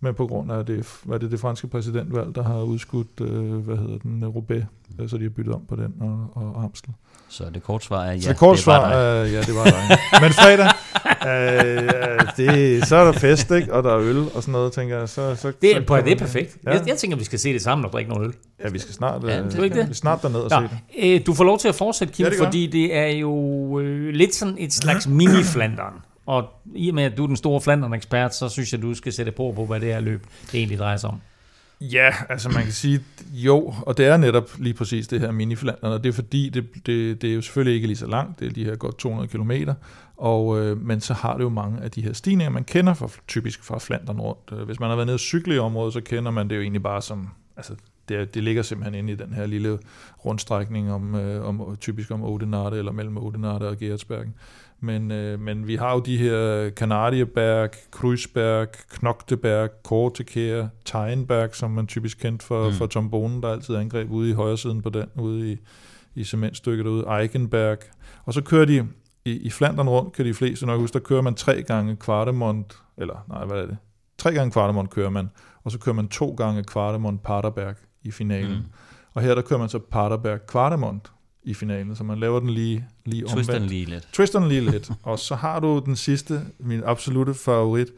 men 0.00 0.14
på 0.14 0.26
grund 0.26 0.52
af 0.52 0.66
det, 0.66 0.86
hvad 1.04 1.18
det, 1.18 1.30
det 1.30 1.40
franske 1.40 1.66
præsidentvalg, 1.66 2.34
der 2.34 2.42
har 2.42 2.62
udskudt, 2.62 3.20
øh, 3.20 3.54
hvad 3.54 3.76
hedder 3.76 3.98
den, 3.98 4.24
Roubaix, 4.26 4.62
øh, 5.00 5.08
så 5.08 5.16
de 5.16 5.22
har 5.22 5.30
byttet 5.30 5.54
om 5.54 5.60
på 5.68 5.76
den 5.76 5.94
og, 6.00 6.28
og 6.34 6.64
Amstel. 6.64 6.90
Så 7.28 7.44
det 7.54 7.62
kort 7.62 7.84
svar 7.84 8.04
er 8.04 8.12
ja, 8.12 8.20
så 8.20 8.28
det 8.28 8.36
kort 8.38 8.56
det 8.56 8.64
svar 8.64 8.78
var 8.80 8.88
dig. 8.88 9.30
er, 9.30 9.36
ja, 9.36 9.40
det 9.40 9.54
var 9.54 9.64
dig. 9.64 9.98
Men 10.22 10.32
fredag, 10.32 10.70
øh, 11.30 12.20
det, 12.36 12.86
så 12.86 12.96
er 12.96 13.04
der 13.04 13.12
fest, 13.12 13.50
ikke? 13.50 13.74
og 13.74 13.82
der 13.82 13.90
er 13.92 13.98
øl 14.00 14.18
og 14.18 14.42
sådan 14.42 14.52
noget, 14.52 14.72
tænker 14.72 14.98
jeg. 14.98 15.08
Så, 15.08 15.34
så, 15.34 15.48
Det 15.62 15.70
så 15.72 15.78
er, 15.80 15.84
prøv, 15.84 15.98
at- 15.98 16.04
det 16.04 16.12
er 16.12 16.18
perfekt. 16.18 16.56
Ja. 16.64 16.70
Jeg, 16.70 16.82
jeg 16.88 16.96
tænker, 16.96 17.16
vi 17.16 17.24
skal 17.24 17.38
se 17.38 17.52
det 17.52 17.62
sammen 17.62 17.84
og 17.84 17.92
drikke 17.92 18.10
noget 18.10 18.26
øl. 18.26 18.34
ja, 18.64 18.68
vi 18.70 18.78
skal 18.78 18.94
snart, 18.94 19.24
Ja, 19.24 19.38
øh, 19.40 19.44
det 19.50 19.58
er 19.58 19.64
ikke 19.64 19.76
det? 19.80 19.88
vi 19.88 19.94
snart 19.94 20.22
derned 20.22 20.40
og 20.40 20.62
Nå, 20.62 20.68
se 20.68 20.76
det. 21.02 21.14
øh, 21.20 21.26
du 21.26 21.34
får 21.34 21.44
lov 21.44 21.58
til 21.58 21.68
at 21.68 21.74
fortsætte, 21.74 22.14
Kim, 22.14 22.24
Ja, 22.24 22.30
det 22.30 22.38
fordi 22.38 22.66
det 22.66 22.96
er 22.96 23.06
jo 23.06 23.34
øh, 23.80 24.08
lidt 24.14 24.34
sådan 24.34 24.54
et 24.58 24.72
slags 24.72 25.06
mini-Flandern. 25.20 26.00
Og 26.26 26.44
i 26.74 26.88
og 26.88 26.94
med, 26.94 27.02
at 27.02 27.16
du 27.16 27.22
er 27.22 27.26
den 27.26 27.36
store 27.36 27.60
Flandern-ekspert, 27.60 28.34
så 28.34 28.48
synes 28.48 28.72
jeg, 28.72 28.82
du 28.82 28.94
skal 28.94 29.12
sætte 29.12 29.32
på 29.32 29.52
på, 29.56 29.66
hvad 29.66 29.80
det 29.80 29.92
her 29.92 30.00
løb 30.00 30.26
det 30.52 30.54
egentlig 30.54 30.78
drejer 30.78 30.96
sig 30.96 31.10
om. 31.10 31.20
Ja, 31.80 32.14
altså 32.28 32.48
man 32.48 32.62
kan 32.62 32.72
sige, 32.72 33.00
jo, 33.32 33.74
og 33.82 33.96
det 33.96 34.06
er 34.06 34.16
netop 34.16 34.50
lige 34.58 34.74
præcis 34.74 35.08
det 35.08 35.20
her 35.20 35.30
mini 35.30 35.56
og 35.82 36.04
det 36.04 36.08
er 36.08 36.12
fordi, 36.12 36.48
det, 36.48 36.64
det, 36.86 37.22
det 37.22 37.30
er 37.30 37.34
jo 37.34 37.42
selvfølgelig 37.42 37.74
ikke 37.74 37.86
lige 37.86 37.96
så 37.96 38.06
langt, 38.06 38.40
det 38.40 38.48
er 38.48 38.52
de 38.52 38.64
her 38.64 38.76
godt 38.76 38.98
200 38.98 39.28
km, 39.28 39.70
og, 40.16 40.60
øh, 40.60 40.82
men 40.82 41.00
så 41.00 41.14
har 41.14 41.36
det 41.36 41.44
jo 41.44 41.48
mange 41.48 41.82
af 41.82 41.90
de 41.90 42.02
her 42.02 42.12
stigninger, 42.12 42.50
man 42.50 42.64
kender 42.64 42.94
fra, 42.94 43.08
typisk 43.28 43.64
fra 43.64 43.78
Flandern 43.78 44.20
rundt. 44.20 44.52
Øh, 44.52 44.62
hvis 44.62 44.80
man 44.80 44.88
har 44.88 44.96
været 44.96 45.06
nede 45.06 45.16
og 45.16 45.20
cykle 45.20 45.54
i 45.54 45.58
området, 45.58 45.92
så 45.92 46.00
kender 46.00 46.30
man 46.30 46.50
det 46.50 46.56
jo 46.56 46.60
egentlig 46.60 46.82
bare 46.82 47.02
som, 47.02 47.28
altså 47.56 47.74
det, 48.08 48.34
det 48.34 48.42
ligger 48.42 48.62
simpelthen 48.62 48.94
inde 48.94 49.12
i 49.12 49.16
den 49.16 49.32
her 49.32 49.46
lille 49.46 49.78
rundstrækning 50.24 50.92
om, 50.92 51.14
øh, 51.14 51.44
om 51.44 51.76
typisk 51.80 52.10
om 52.10 52.22
Odenarte, 52.22 52.78
eller 52.78 52.92
mellem 52.92 53.16
Odenarte 53.16 53.68
og 53.68 53.78
Geretsbergen. 53.78 54.34
Men, 54.80 55.10
øh, 55.10 55.40
men 55.40 55.66
vi 55.66 55.76
har 55.76 55.92
jo 55.94 56.00
de 56.00 56.16
her 56.16 56.70
Kanarieberg, 56.70 57.70
Kreuzberg, 57.90 58.68
Knokteberg, 58.90 59.70
Kortekær, 59.84 60.66
Teinberg, 60.84 61.54
som 61.54 61.70
man 61.70 61.86
typisk 61.86 62.18
kendt 62.18 62.42
for, 62.42 62.66
Mm. 62.68 62.72
for 62.74 62.86
Tom 62.86 63.10
Bonen, 63.10 63.42
der 63.42 63.48
altid 63.52 63.74
angreb 63.76 64.10
ude 64.10 64.30
i 64.30 64.32
højre 64.32 64.56
siden 64.58 64.82
på 64.82 64.88
den, 64.90 65.06
ude 65.18 65.52
i, 65.52 65.56
i 66.14 66.24
cementstykket 66.24 66.84
derude, 66.84 67.20
Eichenberg. 67.20 67.78
Og 68.24 68.34
så 68.34 68.42
kører 68.42 68.64
de 68.64 68.86
i, 69.24 69.30
i 69.30 69.50
Flandern 69.50 69.88
rundt, 69.88 70.12
kan 70.12 70.24
de 70.24 70.34
fleste 70.34 70.66
nok 70.66 70.80
huske, 70.80 70.94
der 70.94 70.98
kører 71.04 71.22
man 71.22 71.34
tre 71.34 71.62
gange 71.62 71.96
Kvartemont, 71.96 72.76
eller 72.98 73.24
nej, 73.28 73.44
hvad 73.44 73.56
er 73.58 73.66
det? 73.66 73.76
Tre 74.18 74.32
gange 74.32 74.50
Kvartemont 74.50 74.90
kører 74.90 75.10
man, 75.10 75.30
og 75.64 75.70
så 75.70 75.78
kører 75.78 75.94
man 75.96 76.08
to 76.08 76.34
gange 76.34 76.64
Kvartemont 76.64 77.22
Paderberg 77.22 77.74
i 78.02 78.10
finalen. 78.10 78.56
Mm. 78.56 78.64
Og 79.14 79.22
her 79.22 79.34
der 79.34 79.42
kører 79.42 79.60
man 79.60 79.68
så 79.68 79.78
Paderberg 79.78 80.46
Kvartemont 80.46 81.12
i 81.46 81.54
finalen, 81.54 81.96
så 81.96 82.04
man 82.04 82.18
laver 82.20 82.40
den 82.40 82.50
lige, 82.50 82.84
lige 83.04 83.22
Twist 83.22 83.32
omvendt. 83.32 83.50
den 83.52 83.62
lige 83.70 83.84
lidt. 83.84 84.08
Twist 84.12 84.32
den 84.32 84.48
lige 84.48 84.60
lidt. 84.70 84.90
og 85.02 85.18
så 85.18 85.34
har 85.34 85.60
du 85.60 85.82
den 85.86 85.96
sidste, 85.96 86.40
min 86.58 86.82
absolute 86.84 87.34
favorit, 87.34 87.88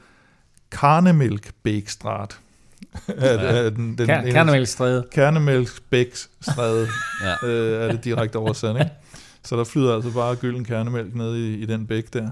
Karnemælk 0.70 1.52
Bækstrat. 1.62 2.38
ja. 3.20 3.70
den, 3.70 3.98
den, 3.98 4.10
Ker- 4.10 4.22
Ja. 7.22 7.34
øh, 7.48 7.82
er 7.82 7.92
det 7.92 8.04
direkte 8.04 8.36
oversat, 8.36 8.76
ikke? 8.76 8.90
Så 9.44 9.56
der 9.56 9.64
flyder 9.64 9.94
altså 9.94 10.12
bare 10.12 10.36
gylden 10.36 10.64
kernemælk 10.64 11.14
ned 11.14 11.36
i, 11.36 11.54
i 11.54 11.66
den 11.66 11.86
bæk 11.86 12.12
der. 12.12 12.30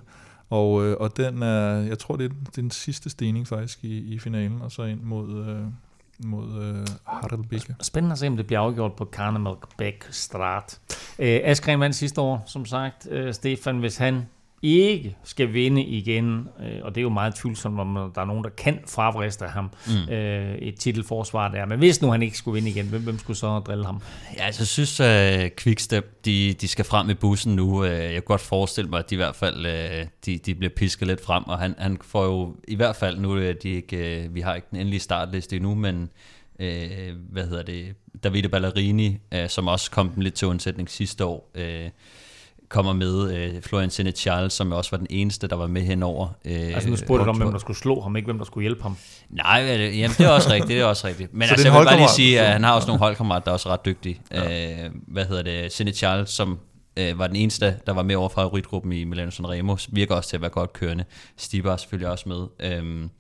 Og, 0.51 0.85
øh, 0.87 0.97
og 1.01 1.17
den 1.17 1.43
er, 1.43 1.67
jeg 1.77 1.99
tror, 1.99 2.17
det 2.17 2.25
er, 2.25 2.29
det 2.29 2.59
er 2.59 2.63
den 2.63 2.71
sidste 2.71 3.11
stigning 3.11 3.47
faktisk 3.49 3.85
i, 3.85 3.99
i 4.15 4.19
finalen, 4.19 4.61
og 4.63 4.73
så 4.73 4.83
ind 4.83 5.01
mod, 5.03 5.47
øh, 5.49 5.63
mod 6.25 6.63
øh, 6.63 6.87
Harelbeke. 7.07 7.75
Spændende 7.83 8.13
at 8.13 8.19
se, 8.19 8.27
om 8.27 8.37
det 8.37 8.47
bliver 8.47 8.61
afgjort 8.61 8.93
på 8.93 9.05
Karnemalk 9.05 9.77
Bæk 9.79 10.05
Strat. 10.11 10.81
Øh, 11.19 11.41
Askren 11.45 11.81
vandt 11.81 11.97
sidste 11.97 12.21
år, 12.21 12.43
som 12.47 12.65
sagt. 12.65 13.09
Øh, 13.11 13.35
Stefan, 13.35 13.79
hvis 13.79 13.97
han 13.97 14.27
ikke 14.63 15.17
skal 15.25 15.53
vinde 15.53 15.83
igen, 15.83 16.49
øh, 16.61 16.81
og 16.83 16.95
det 16.95 17.01
er 17.01 17.03
jo 17.03 17.09
meget 17.09 17.35
tvivlsomt, 17.35 17.81
om 17.81 18.13
der 18.15 18.21
er 18.21 18.25
nogen, 18.25 18.45
der 18.45 18.51
kan 18.51 18.79
fravriste 18.89 19.45
ham 19.45 19.71
mm. 19.87 20.13
øh, 20.13 20.59
et 20.59 20.75
titelforsvar 20.75 21.49
der. 21.49 21.67
Men 21.67 21.79
hvis 21.79 22.03
nu 22.03 22.11
han 22.11 22.23
ikke 22.23 22.39
skulle 22.39 22.55
vinde 22.55 22.71
igen, 22.71 22.87
hvem, 22.87 23.03
hvem 23.03 23.19
skulle 23.19 23.37
så 23.37 23.59
drille 23.59 23.85
ham? 23.85 24.03
Ja, 24.37 24.45
altså, 24.45 24.61
jeg 24.63 24.67
synes, 24.67 25.01
at 25.01 25.45
uh, 25.45 25.51
Quickstep, 25.57 26.25
de, 26.25 26.55
de 26.61 26.69
skal 26.69 26.85
frem 26.85 27.11
i 27.11 27.15
bussen 27.15 27.57
nu. 27.57 27.85
Jeg 27.85 28.13
kan 28.13 28.23
godt 28.23 28.41
forestille 28.41 28.91
mig, 28.91 28.99
at 28.99 29.11
de 29.11 29.15
i 29.15 29.17
hvert 29.17 29.37
fald 29.37 29.57
uh, 29.67 30.07
de, 30.27 30.39
de 30.39 30.55
bliver 30.55 30.73
pisket 30.77 31.09
lidt 31.09 31.25
frem, 31.25 31.45
og 31.45 31.59
han, 31.59 31.75
han 31.79 31.99
får 32.03 32.25
jo 32.25 32.57
i 32.69 32.75
hvert 32.75 32.97
fald 32.97 33.19
nu, 33.19 33.41
de 33.41 33.69
ikke, 33.69 34.25
uh, 34.27 34.35
vi 34.35 34.41
har 34.41 34.55
ikke 34.55 34.69
den 34.71 34.79
endelige 34.79 35.01
startliste 35.01 35.57
endnu, 35.57 35.75
men 35.75 36.11
hvad 37.31 37.49
hedder 37.49 37.63
det, 37.63 37.95
Davide 38.23 38.49
Ballerini, 38.49 39.19
som 39.49 39.69
også 39.69 39.91
kom 39.91 40.09
dem 40.09 40.23
lidt 40.23 40.35
til 40.35 40.49
undsætning 40.49 40.91
sidste 40.91 41.25
år, 41.25 41.53
kommer 42.69 42.93
med 42.93 43.35
øh, 43.37 43.63
Florian 43.63 43.91
Senechal, 43.91 44.51
som 44.51 44.73
også 44.73 44.91
var 44.91 44.99
den 44.99 45.07
eneste, 45.11 45.47
der 45.47 45.57
var 45.57 45.67
med 45.67 45.83
henover. 45.83 46.29
Øh, 46.45 46.53
Altså 46.53 46.91
nu 46.91 46.97
spurgte 46.97 47.25
du 47.25 47.31
om, 47.31 47.37
hvem 47.37 47.51
der 47.53 47.59
skulle 47.59 47.77
slå 47.79 48.01
ham, 48.01 48.17
ikke 48.17 48.27
hvem 48.27 48.39
der 48.39 48.45
skulle 48.45 48.63
hjælpe 48.63 48.83
ham. 48.83 48.97
Nej, 49.31 49.63
øh, 49.63 49.99
jamen, 49.99 50.15
det 50.19 50.27
er 50.27 50.31
også 50.31 50.51
rigtigt, 50.51 50.69
det 50.69 50.81
er 50.81 50.85
også 50.85 51.07
rigtigt. 51.07 51.35
Men 51.35 51.49
Så 51.49 51.53
altså, 51.55 51.69
det 51.69 51.73
jeg 51.75 51.81
vil 51.81 51.87
bare 51.87 51.97
lige 51.97 52.09
sige, 52.09 52.41
at 52.41 52.53
han 52.53 52.65
har 52.65 52.73
også 52.73 52.87
nogle 52.89 52.99
holdkammerater, 52.99 53.45
der 53.45 53.51
er 53.51 53.53
også 53.53 53.69
ret 53.69 53.85
dygtige. 53.85 54.21
Ja. 54.33 54.85
Øh, 54.85 54.91
hvad 55.07 55.25
hedder 55.25 55.43
det? 55.43 55.73
Senechal, 55.73 56.27
som 56.27 56.59
øh, 56.97 57.19
var 57.19 57.27
den 57.27 57.37
eneste, 57.37 57.77
der 57.87 57.93
var 57.93 58.03
med 58.03 58.15
over 58.15 58.29
fra 58.29 58.43
favoritgruppen 58.43 58.93
i 58.93 59.05
Milano 59.05 59.31
Sanremo, 59.31 59.77
virker 59.89 60.15
også 60.15 60.29
til 60.29 60.37
at 60.37 60.41
være 60.41 60.51
godt 60.51 60.73
kørende. 60.73 61.05
Stibar 61.37 61.73
er 61.73 61.77
selvfølgelig 61.77 62.09
også 62.09 62.29
med. 62.29 62.71
Øhm, 62.73 63.11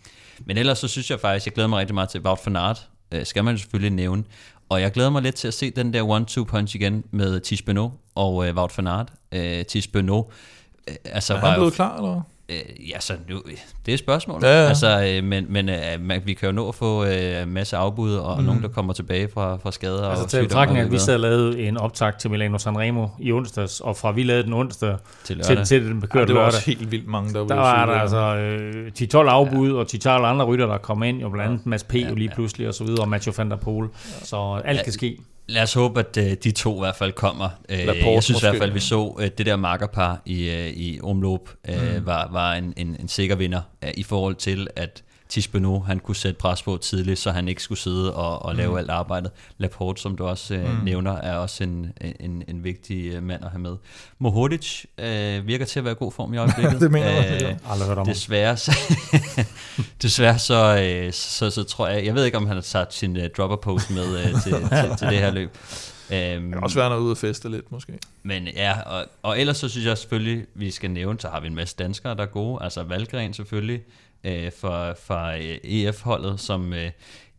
men 0.47 0.56
ellers 0.59 0.78
så 0.78 0.89
synes 0.89 1.10
jeg 1.10 1.20
faktisk, 1.20 1.47
jeg 1.47 1.55
glæder 1.55 1.68
mig 1.68 1.78
rigtig 1.78 1.94
meget 1.94 2.09
til 2.09 2.20
Wout 2.20 2.39
van 2.47 2.56
Aert, 2.56 2.89
øh, 3.12 3.27
skal 3.27 3.44
man 3.44 3.59
selvfølgelig 3.59 3.93
nævne. 3.93 4.24
Og 4.69 4.81
jeg 4.81 4.93
glæder 4.93 5.11
mig 5.11 5.23
lidt 5.23 5.35
til 5.35 5.49
at 5.49 5.55
se 5.55 5.71
den 5.71 5.93
der 5.93 6.03
one-two 6.03 6.45
punch 6.45 6.77
igen 6.77 7.05
med 7.11 7.41
Tish 7.41 7.65
Benoit 7.65 7.91
og 8.15 8.49
øh, 8.49 8.57
Wout 8.57 8.79
van 8.79 8.87
Aert. 8.87 9.13
Øh, 9.33 9.65
Tish 9.65 9.89
Benoit, 9.93 10.25
øh, 10.89 10.95
altså 11.05 11.35
Er 11.35 11.41
var 11.41 11.51
han 11.51 11.59
blevet 11.59 11.75
klar, 11.75 11.97
eller? 11.97 12.23
Øh, 12.48 12.90
ja, 12.90 13.01
så 13.01 13.12
nu, 13.28 13.43
det 13.86 13.93
er 13.93 13.93
et 13.93 13.98
spørgsmål. 13.98 14.40
Ja, 14.44 14.62
ja. 14.62 14.68
Altså, 14.68 15.12
øh, 15.16 15.24
men 15.24 15.47
men 15.48 15.68
øh, 15.68 15.77
man, 16.01 16.23
vi 16.24 16.35
kan 16.35 16.47
jo 16.48 16.52
nå 16.52 16.68
at 16.68 16.74
få 16.74 17.05
øh, 17.05 17.43
en 17.43 17.48
masse 17.52 17.77
afbud, 17.77 18.14
og 18.14 18.39
mm. 18.39 18.44
nogen, 18.44 18.62
der 18.62 18.68
kommer 18.68 18.93
tilbage 18.93 19.28
fra, 19.35 19.56
fra 19.56 19.73
skader. 19.73 20.09
Altså 20.09 20.24
og 20.24 20.31
til 20.31 20.43
betragtning, 20.43 20.81
at 20.86 20.93
vi 20.93 20.98
så 20.98 21.05
sad 21.05 21.14
og 21.14 21.20
lavede 21.20 21.60
en 21.60 21.77
optag 21.77 22.18
til 22.18 22.31
Milano 22.31 22.59
Sanremo 22.59 23.09
i 23.20 23.32
onsdags, 23.32 23.81
og 23.81 23.97
fra 23.97 24.12
vi 24.12 24.23
lavede 24.23 24.43
den 24.44 24.52
onsdag 24.52 24.97
Til 25.24 25.36
til, 25.36 25.36
lørdag. 25.48 25.66
til 25.66 25.85
den 25.85 25.94
Ja, 25.94 26.01
bekørte 26.01 26.27
det 26.27 26.35
var 26.35 26.40
lørdag, 26.40 26.47
også 26.56 26.66
helt 26.66 26.90
vildt 26.90 27.09
mange, 27.09 27.32
der 27.32 27.39
var 27.40 27.47
der 27.47 27.55
var 27.55 27.86
der 27.86 27.93
altså 27.93 28.36
øh, 28.36 28.93
10-12 28.98 29.16
afbud, 29.16 29.73
og 29.73 29.86
10-12 29.94 30.09
andre 30.09 30.44
rytter, 30.44 30.66
der 30.66 30.78
kom 30.78 31.02
ind, 31.02 31.20
jo 31.20 31.28
blandt 31.28 31.52
andet 31.52 31.66
Mads 31.66 31.85
P. 31.85 31.94
jo 31.94 32.14
lige 32.14 32.31
pludselig, 32.35 32.68
og 32.68 32.74
så 32.74 32.85
videre, 32.85 33.01
og 33.02 33.09
Mathieu 33.09 33.35
van 33.36 33.51
der 33.51 33.56
Poel. 33.56 33.89
Så 34.23 34.60
alt 34.64 34.85
kan 34.85 34.93
ske. 34.93 35.18
Lad 35.48 35.62
os 35.62 35.74
håbe, 35.74 36.01
at 36.01 36.16
øh, 36.16 36.36
de 36.44 36.51
to 36.51 36.74
i 36.74 36.78
hvert 36.78 36.97
fald 36.97 37.12
kommer. 37.12 37.48
Øh, 37.68 37.78
jeg 37.78 38.23
synes 38.23 38.40
i 38.40 38.43
hvert 38.43 38.55
måske. 38.55 38.59
fald, 38.59 38.73
vi 38.73 38.81
så 38.81 39.16
øh, 39.20 39.31
det 39.39 39.47
der 39.47 39.56
markerpar 39.56 40.23
i, 40.24 40.51
øh, 40.51 40.68
i 40.68 41.01
omløb 41.02 41.40
øh, 41.68 41.97
mm. 41.97 42.06
var, 42.06 42.28
var 42.32 42.55
en, 42.55 42.74
en, 42.77 42.97
en 43.01 43.09
sikker 43.09 43.36
vinder 43.36 43.60
øh, 43.85 43.90
i 43.97 44.02
forhold 44.02 44.35
til, 44.35 44.66
at 44.77 45.02
Tish 45.28 45.51
Benoit, 45.51 45.82
han 45.86 45.98
kunne 45.98 46.16
sætte 46.16 46.39
pres 46.39 46.62
på 46.62 46.77
tidligt, 46.77 47.19
så 47.19 47.31
han 47.31 47.48
ikke 47.48 47.62
skulle 47.62 47.78
sidde 47.78 48.15
og, 48.15 48.44
og 48.44 48.55
lave 48.55 48.70
mm. 48.70 48.77
alt 48.77 48.90
arbejdet. 48.90 49.31
Laporte, 49.59 50.03
som 50.03 50.16
du 50.16 50.24
også 50.24 50.55
øh, 50.55 50.78
mm. 50.78 50.85
nævner, 50.85 51.12
er 51.12 51.36
også 51.36 51.65
en, 51.65 51.93
en, 52.20 52.43
en 52.48 52.65
vigtig 52.65 53.12
øh, 53.15 53.23
mand 53.23 53.44
at 53.44 53.51
have 53.51 53.61
med. 53.61 53.77
Mohodic 54.19 54.85
øh, 54.98 55.47
virker 55.47 55.65
til 55.65 55.78
at 55.78 55.85
være 55.85 55.93
i 55.93 55.97
god 55.98 56.12
form 56.12 56.35
i 56.35 56.36
øjeblikket. 56.47 56.81
Det 56.81 56.90
mener 56.90 57.11
jeg, 57.11 57.43
Øh. 57.43 57.73
Aldrig 57.73 57.89
hørt 57.89 57.98
om. 57.98 58.07
Desværre, 58.07 58.57
så, 58.57 58.78
desværre 60.03 60.39
så, 60.39 60.78
øh, 60.82 61.12
så, 61.12 61.51
så 61.51 61.65
tror 61.65 61.89
jeg, 61.89 62.05
jeg 62.05 62.15
ved 62.15 62.24
ikke, 62.24 62.36
om 62.36 62.47
han 62.47 62.57
har 62.57 62.62
sat 62.62 62.94
sin 62.94 63.16
uh, 63.16 63.23
dropper 63.36 63.57
post 63.57 63.90
med 63.90 64.07
uh, 64.07 64.43
til, 64.43 64.53
til, 64.82 64.97
til 64.98 65.09
det 65.09 65.19
her 65.19 65.31
løb. 65.31 65.51
Um, 66.11 66.15
Det 66.15 66.53
kan 66.53 66.62
også 66.62 66.78
være, 66.78 66.93
er 66.93 66.97
ude 66.97 67.11
at 67.11 67.19
feste 67.19 67.48
lidt, 67.48 67.73
måske. 67.73 67.98
men 68.23 68.48
ja, 68.48 68.81
og, 68.81 69.07
og 69.23 69.40
ellers 69.40 69.57
så 69.57 69.69
synes 69.69 69.86
jeg 69.86 69.98
selvfølgelig, 69.98 70.47
vi 70.55 70.70
skal 70.70 70.90
nævne, 70.90 71.20
så 71.20 71.28
har 71.28 71.40
vi 71.40 71.47
en 71.47 71.55
masse 71.55 71.77
danskere, 71.78 72.15
der 72.15 72.23
er 72.23 72.27
gode. 72.27 72.59
Altså 72.62 72.82
Valgren 72.82 73.35
selvfølgelig, 73.35 73.81
øh, 74.27 74.53
for, 74.53 74.94
for 75.03 75.27
øh, 75.27 75.59
EF-holdet, 75.65 76.40
som... 76.40 76.73
Øh, 76.73 76.90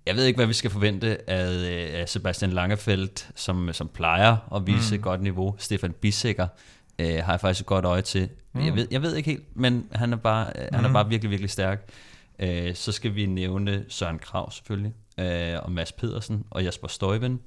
jeg 0.06 0.16
ved 0.16 0.26
ikke, 0.26 0.38
hvad 0.38 0.46
vi 0.46 0.54
skal 0.54 0.72
forvente 0.72 1.30
af, 1.30 1.48
øh, 1.48 2.00
af 2.00 2.10
Sebastian 2.10 2.52
Langefeldt, 2.52 3.30
som, 3.36 3.74
som 3.74 3.88
plejer 3.88 4.56
at 4.56 4.68
vise 4.68 4.94
mm. 4.94 4.96
et 4.96 5.02
godt 5.02 5.22
niveau. 5.22 5.56
Stefan 5.58 5.92
Bissikker 5.92 6.48
øh, 7.00 7.24
har 7.24 7.34
jeg 7.34 7.40
faktisk 7.40 7.62
et 7.62 7.66
godt 7.66 7.86
øje 7.86 8.02
til. 8.02 8.30
Mm. 8.54 8.66
Jeg, 8.66 8.76
ved, 8.76 8.88
jeg 8.92 9.02
ved 9.02 9.16
ikke 9.16 9.30
helt, 9.30 9.44
men 9.54 9.88
han 9.92 10.14
er 10.14 10.18
bare, 10.18 10.52
mm. 10.56 10.76
han 10.76 10.86
er 10.86 10.94
bare 10.94 11.10
virkelig, 11.10 11.30
virkelig 11.32 11.50
stærk. 11.50 11.90
Øh, 12.40 12.76
så 12.76 12.92
skal 12.92 13.16
vi 13.16 13.26
nævne 13.26 13.86
Søren 13.90 14.20
Krav 14.20 14.52
selvfølgelig. 14.52 14.94
øh, 15.20 15.60
og 15.64 15.72
Mads 15.72 15.92
Pedersen 15.92 16.44
og 16.50 16.64
Jasper 16.64 16.88
Støjven 16.88 17.40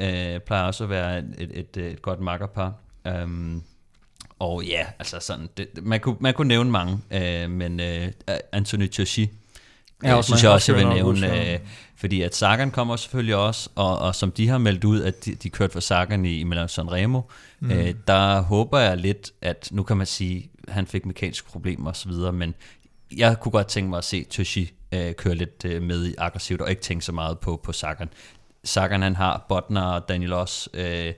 øh, 0.00 0.40
plejer 0.40 0.62
også 0.62 0.84
at 0.84 0.90
være 0.90 1.18
et, 1.18 1.34
et, 1.38 1.50
et, 1.58 1.76
et 1.76 2.02
godt 2.02 2.20
makkerpar. 2.20 2.74
Um, 3.22 3.62
og 4.38 4.64
ja, 4.64 4.86
altså 4.98 5.20
sådan, 5.20 5.48
det, 5.56 5.68
man, 5.82 6.00
kunne, 6.00 6.16
man 6.20 6.34
kunne 6.34 6.48
nævne 6.48 6.70
mange, 6.70 6.98
øh, 7.10 7.50
men 7.50 7.80
øh, 7.80 8.08
Anthony 8.52 8.88
Toshi, 8.90 9.30
Ja, 10.02 10.08
jeg 10.08 10.16
også 10.16 10.28
synes 10.28 10.42
jeg 10.42 10.50
også, 10.50 10.72
jeg 10.72 10.78
vil 10.78 10.86
Også 10.86 11.20
nævne, 11.20 11.52
øh, 11.52 11.58
fordi 11.96 12.22
at 12.22 12.34
Sagan 12.34 12.70
kommer 12.70 12.96
selvfølgelig 12.96 13.36
også, 13.36 13.70
og, 13.74 13.98
og 13.98 14.14
som 14.14 14.32
de 14.32 14.48
har 14.48 14.58
meldt 14.58 14.84
ud, 14.84 15.02
at 15.02 15.24
de, 15.24 15.34
de 15.34 15.50
kørte 15.50 15.72
for 15.72 15.80
Sagan 15.80 16.24
i, 16.24 16.40
i 16.40 16.44
Milan 16.44 16.68
Sanremo, 16.68 17.20
mm. 17.60 17.70
øh, 17.70 17.94
der 18.06 18.40
håber 18.40 18.78
jeg 18.78 18.96
lidt, 18.96 19.32
at 19.42 19.68
nu 19.72 19.82
kan 19.82 19.96
man 19.96 20.06
sige, 20.06 20.50
at 20.68 20.74
han 20.74 20.86
fik 20.86 21.06
mekaniske 21.06 21.50
problemer 21.50 21.90
osv., 21.90 22.12
men 22.12 22.54
jeg 23.16 23.40
kunne 23.40 23.52
godt 23.52 23.66
tænke 23.66 23.90
mig 23.90 23.98
at 23.98 24.04
se 24.04 24.24
Toshi 24.24 24.72
øh, 24.92 25.14
køre 25.14 25.34
lidt 25.34 25.64
øh, 25.64 25.82
med 25.82 26.06
i 26.06 26.14
aggressivt, 26.18 26.60
og 26.60 26.70
ikke 26.70 26.82
tænke 26.82 27.04
så 27.04 27.12
meget 27.12 27.38
på, 27.38 27.60
på 27.62 27.72
Sagan. 27.72 28.08
Sagan 28.64 29.02
han 29.02 29.16
har 29.16 29.46
Botner 29.48 29.82
og 29.82 30.08
Daniel 30.08 30.32
Oss, 30.32 30.68
øh, 30.74 31.12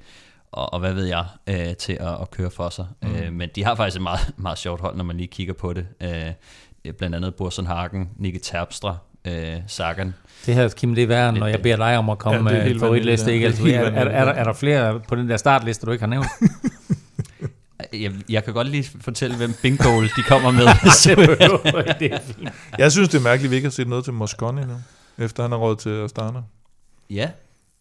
og, 0.53 0.73
og 0.73 0.81
hvad 0.81 0.93
ved 0.93 1.05
jeg, 1.05 1.25
øh, 1.47 1.77
til 1.77 1.93
at, 1.93 2.21
at 2.21 2.31
køre 2.31 2.51
for 2.51 2.69
sig. 2.71 2.87
Mm. 3.03 3.15
Øh, 3.15 3.33
men 3.33 3.49
de 3.55 3.65
har 3.65 3.75
faktisk 3.75 3.97
et 3.97 4.03
meget, 4.03 4.33
meget 4.37 4.59
sjovt 4.59 4.81
hold, 4.81 4.97
når 4.97 5.05
man 5.05 5.17
lige 5.17 5.27
kigger 5.27 5.55
på 5.55 5.73
det. 5.73 5.87
Øh, 6.03 6.93
blandt 6.99 7.17
andet 7.17 7.35
Burson 7.35 7.67
Hagen, 7.67 8.09
Nicky 8.17 8.39
Terpstra, 8.43 8.97
øh, 9.25 9.57
Sagan. 9.67 10.15
Det 10.47 10.55
her, 10.55 10.69
Kim, 10.69 10.95
det 10.95 11.03
er 11.05 11.07
værre, 11.09 11.33
når 11.33 11.47
jeg 11.47 11.63
beder 11.63 11.77
dig 11.77 11.99
om 11.99 12.11
at 12.11 12.19
komme 12.19 12.51
Ja, 12.51 12.65
med 12.65 12.79
favoritliste. 12.81 13.27
vanvittigt, 13.27 13.35
Ikke? 13.35 13.47
Altså, 13.47 13.65
Det 13.65 13.75
er 13.75 13.81
er, 13.81 13.85
helt 13.85 13.97
er, 13.97 14.21
er, 14.21 14.25
der, 14.25 14.33
er 14.33 14.45
der 14.45 14.53
flere 14.53 15.01
på 15.09 15.15
den 15.15 15.29
der 15.29 15.37
startliste, 15.37 15.87
du 15.87 15.91
ikke 15.93 16.03
har 16.03 16.09
nævnt? 16.09 16.27
Jeg, 17.93 18.13
jeg 18.29 18.45
kan 18.45 18.55
godt 18.55 18.69
lige 18.69 18.85
fortælle, 19.01 19.37
hvem 19.37 19.55
Bingo 19.63 20.03
de 20.03 20.09
kommer 20.29 20.51
med. 20.51 20.61
det 22.01 22.13
er 22.13 22.19
fint. 22.21 22.49
Jeg 22.79 22.93
synes, 22.93 23.09
det 23.09 23.19
er 23.19 23.23
mærkeligt, 23.23 23.45
at 23.49 23.51
vi 23.51 23.57
ikke 23.57 23.67
har 23.67 23.71
set 23.71 23.89
noget 23.89 24.05
til 24.05 24.13
Mosconi 24.13 24.61
nu, 24.61 24.75
efter 25.19 25.43
han 25.43 25.51
har 25.53 25.59
råd 25.59 25.77
til 25.77 25.91
Astana. 26.05 26.41
ja, 27.11 27.31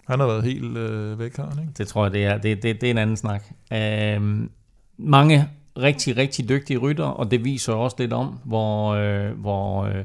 han 0.09 0.19
har 0.19 0.27
været 0.27 0.43
helt 0.43 0.77
øh, 0.77 1.19
væk, 1.19 1.37
har 1.37 1.49
han, 1.49 1.59
ikke? 1.59 1.73
Det 1.77 1.87
tror 1.87 2.05
jeg, 2.05 2.13
det 2.13 2.25
er. 2.25 2.37
Det, 2.37 2.63
det, 2.63 2.81
det 2.81 2.87
er 2.87 2.91
en 2.91 2.97
anden 2.97 3.17
snak. 3.17 3.43
Øh, 3.73 4.49
mange 4.97 5.49
rigtig, 5.77 6.17
rigtig 6.17 6.49
dygtige 6.49 6.77
rytter, 6.77 7.05
og 7.05 7.31
det 7.31 7.45
viser 7.45 7.73
også 7.73 7.95
lidt 7.99 8.13
om, 8.13 8.39
hvor, 8.45 8.89
øh, 8.89 9.31
hvor 9.31 9.83
øh, 9.83 10.03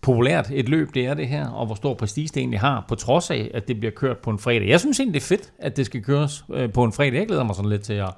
populært 0.00 0.50
et 0.52 0.68
løb 0.68 0.94
det 0.94 1.06
er 1.06 1.14
det 1.14 1.28
her, 1.28 1.48
og 1.48 1.66
hvor 1.66 1.74
stor 1.74 1.94
prestige 1.94 2.28
det 2.28 2.36
egentlig 2.36 2.60
har, 2.60 2.84
på 2.88 2.94
trods 2.94 3.30
af, 3.30 3.50
at 3.54 3.68
det 3.68 3.80
bliver 3.80 3.92
kørt 3.92 4.18
på 4.18 4.30
en 4.30 4.38
fredag. 4.38 4.68
Jeg 4.68 4.80
synes 4.80 5.00
egentlig, 5.00 5.14
det 5.14 5.26
er 5.26 5.36
fedt, 5.36 5.52
at 5.58 5.76
det 5.76 5.86
skal 5.86 6.02
køres 6.02 6.44
øh, 6.52 6.72
på 6.72 6.84
en 6.84 6.92
fredag. 6.92 7.18
Jeg 7.18 7.26
glæder 7.26 7.44
mig 7.44 7.54
sådan 7.54 7.70
lidt 7.70 7.82
til 7.82 7.92
at, 7.92 8.10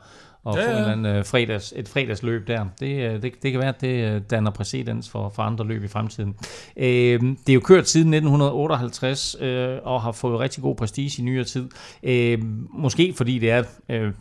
at 0.46 0.56
Ja, 0.56 0.60
få 0.60 0.70
ja. 0.70 0.70
en 0.70 0.78
eller 0.78 0.92
anden, 0.92 1.16
øh, 1.16 1.24
fredags, 1.24 1.72
et 1.76 1.88
fredagsløb 1.88 2.46
der. 2.46 2.64
Det, 2.80 3.12
øh, 3.12 3.22
det, 3.22 3.32
det 3.42 3.52
kan 3.52 3.60
være, 3.60 3.68
at 3.68 3.80
det 3.80 4.14
øh, 4.14 4.20
danner 4.30 4.50
præcedens 4.50 5.10
for, 5.10 5.32
for 5.34 5.42
andre 5.42 5.66
løb 5.66 5.84
i 5.84 5.88
fremtiden. 5.88 6.34
Øh, 6.76 7.20
det 7.20 7.48
er 7.48 7.54
jo 7.54 7.60
kørt 7.60 7.88
siden 7.88 8.14
1958 8.14 9.36
øh, 9.40 9.78
og 9.82 10.02
har 10.02 10.12
fået 10.12 10.40
rigtig 10.40 10.62
god 10.62 10.76
prestige 10.76 11.22
i 11.22 11.24
nyere 11.24 11.44
tid. 11.44 11.68
Øh, 12.02 12.38
måske 12.70 13.14
fordi 13.16 13.38
det 13.38 13.50
er 13.50 13.62
øh, 13.88 14.12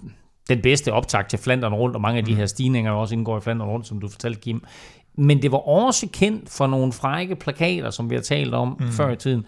den 0.50 0.62
bedste 0.62 0.94
optag 0.94 1.28
til 1.28 1.40
Flandern 1.40 1.74
rundt, 1.74 1.96
og 1.96 2.02
mange 2.02 2.18
af 2.18 2.26
de 2.26 2.36
her 2.36 2.46
stigninger 2.46 2.92
også 2.92 3.16
indgår 3.16 3.38
i 3.38 3.42
Flandern 3.42 3.70
rundt, 3.70 3.88
som 3.88 4.00
du 4.00 4.08
fortalte, 4.08 4.40
Kim. 4.40 4.64
Men 5.18 5.42
det 5.42 5.52
var 5.52 5.58
også 5.58 6.08
kendt 6.14 6.50
for 6.50 6.68
nogle 6.68 6.94
frække 6.94 7.36
plakater, 7.36 7.90
som 7.90 8.10
vi 8.10 8.16
har 8.16 8.22
talt 8.22 8.54
om 8.54 8.78
mm. 8.80 8.92
før 8.92 9.12
i 9.12 9.16
tiden. 9.16 9.46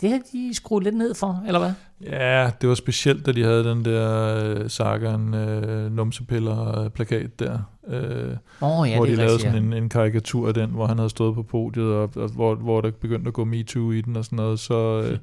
Det 0.00 0.10
har 0.10 0.20
de 0.32 0.54
skruet 0.54 0.84
lidt 0.84 0.96
ned 0.96 1.14
for, 1.14 1.42
eller 1.46 1.60
hvad? 1.60 1.72
Ja, 2.00 2.50
det 2.60 2.68
var 2.68 2.74
specielt, 2.74 3.26
da 3.26 3.32
de 3.32 3.42
havde 3.42 3.64
den 3.64 3.84
der 3.84 4.36
øh, 4.44 4.70
Sagan 4.70 5.34
øh, 5.34 5.92
numsepiller-plakat 5.92 7.40
der. 7.40 7.58
Øh, 7.88 8.36
oh, 8.60 8.90
ja, 8.90 8.96
hvor 8.96 9.04
det 9.04 9.12
de 9.12 9.16
lavede 9.16 9.40
sådan 9.40 9.64
en, 9.64 9.72
en 9.72 9.88
karikatur 9.88 10.48
af 10.48 10.54
den, 10.54 10.70
hvor 10.70 10.86
han 10.86 10.98
havde 10.98 11.10
stået 11.10 11.34
på 11.34 11.42
podiet, 11.42 11.92
og, 11.92 12.10
og 12.16 12.28
hvor, 12.28 12.54
hvor 12.54 12.80
der 12.80 12.90
begyndte 12.90 13.28
at 13.28 13.34
gå 13.34 13.44
MeToo 13.44 13.90
i 13.90 14.00
den 14.00 14.16
og 14.16 14.24
sådan 14.24 14.36
noget, 14.36 14.60
så, 14.60 15.02
øh, 15.04 15.18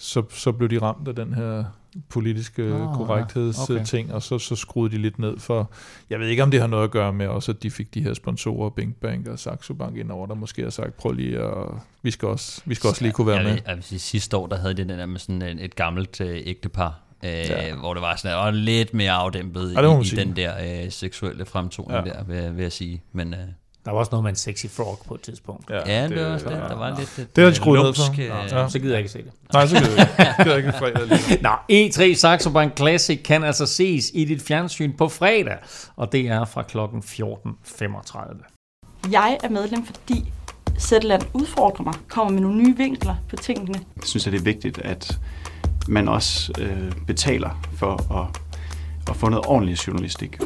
så, 0.00 0.22
så 0.30 0.52
blev 0.52 0.68
de 0.70 0.78
ramt 0.78 1.08
af 1.08 1.14
den 1.14 1.34
her 1.34 1.64
politiske 2.08 2.74
oh, 2.74 2.94
korrekthedsting, 2.94 3.70
Okay. 3.78 3.84
ting, 3.86 4.14
og 4.14 4.22
så, 4.22 4.38
så 4.38 4.56
skruede 4.56 4.92
de 4.96 5.02
lidt 5.02 5.18
ned 5.18 5.38
for, 5.38 5.70
jeg 6.10 6.20
ved 6.20 6.28
ikke, 6.28 6.42
om 6.42 6.50
det 6.50 6.60
har 6.60 6.66
noget 6.66 6.84
at 6.84 6.90
gøre 6.90 7.12
med 7.12 7.26
også, 7.26 7.52
at 7.52 7.62
de 7.62 7.70
fik 7.70 7.94
de 7.94 8.02
her 8.02 8.14
sponsorer, 8.14 8.70
Bing 8.70 8.96
Bank 8.96 9.28
og 9.28 9.38
Saxo 9.38 9.74
Bank 9.74 9.96
ind 9.96 10.10
over, 10.10 10.26
der 10.26 10.34
måske 10.34 10.62
har 10.62 10.70
sagt, 10.70 10.96
prøv 10.96 11.12
lige 11.12 11.38
at, 11.38 11.54
vi 12.02 12.10
skal 12.10 12.28
også, 12.28 12.62
vi 12.64 12.74
skal 12.74 12.88
også 12.88 13.02
lige 13.02 13.12
kunne 13.12 13.26
være 13.26 13.36
jeg, 13.36 13.44
med. 13.44 13.58
Jeg 13.66 13.74
vil 13.76 13.84
sige, 13.84 13.98
sidste 13.98 14.36
år, 14.36 14.46
der 14.46 14.56
havde 14.56 14.74
de 14.74 14.82
den 14.82 14.88
der 14.98 15.06
med 15.06 15.18
sådan 15.18 15.42
et, 15.42 15.64
et 15.64 15.76
gammelt 15.76 16.20
øh, 16.20 16.40
ægtepar, 16.44 17.00
øh, 17.24 17.30
Ja. 17.30 17.74
hvor 17.74 17.94
det 17.94 18.00
var 18.02 18.16
sådan, 18.16 18.36
og 18.36 18.52
lidt 18.52 18.94
mere 18.94 19.12
afdæmpet 19.12 19.72
Ja, 19.74 19.98
i, 19.98 20.00
i 20.00 20.04
den 20.16 20.36
der 20.36 20.82
øh, 20.84 20.90
seksuelle 20.90 21.44
fremtoning 21.44 22.06
Ja. 22.06 22.12
der, 22.12 22.24
vil, 22.24 22.56
vil 22.56 22.62
jeg 22.62 22.72
sige. 22.72 23.02
Men 23.12 23.34
øh, 23.34 23.40
Der 23.84 23.90
var 23.90 23.98
også 23.98 24.10
noget 24.12 24.22
med 24.24 24.30
en 24.30 24.36
sexy 24.36 24.66
frog 24.66 24.98
på 25.08 25.14
et 25.14 25.20
tidspunkt. 25.20 25.70
ja, 25.70 26.02
det, 26.02 26.10
det 26.10 26.24
var 26.24 26.32
også 26.32 26.48
det. 26.48 26.56
Der 26.56 26.76
var 26.76 26.98
lidt 26.98 27.18
et, 27.18 27.36
Det 27.36 27.36
har 27.36 27.42
de 27.44 27.48
øh, 27.48 27.54
skruet 27.54 27.82
ned 27.82 27.94
for. 27.94 28.22
Ja. 28.56 28.68
Så 28.68 28.78
gider 28.78 28.90
jeg 28.92 28.98
ikke 28.98 29.10
se 29.10 29.18
det. 29.18 29.32
Nej, 29.52 29.66
så 29.66 29.74
gider 29.76 29.90
jeg 29.90 30.08
ikke. 30.18 30.32
Gider 30.42 30.56
jeg 30.56 30.66
ikke 30.66 30.78
fredag 30.78 31.06
lige. 31.06 31.42
Nå, 31.42 31.50
E3 31.72 32.14
Saxo 32.14 32.50
Bank 32.50 32.76
Classic 32.76 33.22
kan 33.22 33.44
altså 33.44 33.66
ses 33.66 34.10
i 34.14 34.24
dit 34.24 34.42
fjernsyn 34.42 34.92
på 34.96 35.08
fredag, 35.08 35.56
og 35.96 36.12
det 36.12 36.28
er 36.28 36.44
fra 36.44 36.62
klokken 36.62 37.02
14.35. 37.06 39.08
Jeg 39.10 39.38
er 39.44 39.48
medlem, 39.48 39.86
fordi 39.86 40.32
Zetland 40.78 41.22
udfordrer 41.32 41.84
mig, 41.84 41.94
kommer 42.08 42.32
med 42.32 42.40
nogle 42.40 42.62
nye 42.62 42.76
vinkler 42.76 43.14
på 43.28 43.36
tingene. 43.36 43.78
Jeg 43.96 44.04
synes, 44.04 44.26
at 44.26 44.32
det 44.32 44.38
er 44.40 44.44
vigtigt, 44.44 44.78
at 44.78 45.18
man 45.88 46.08
også 46.08 46.52
øh, 46.58 46.92
betaler 47.06 47.60
for 47.76 48.18
at, 48.20 48.40
at 49.10 49.16
få 49.16 49.28
noget 49.28 49.46
ordentlig 49.46 49.86
journalistik. 49.86 50.38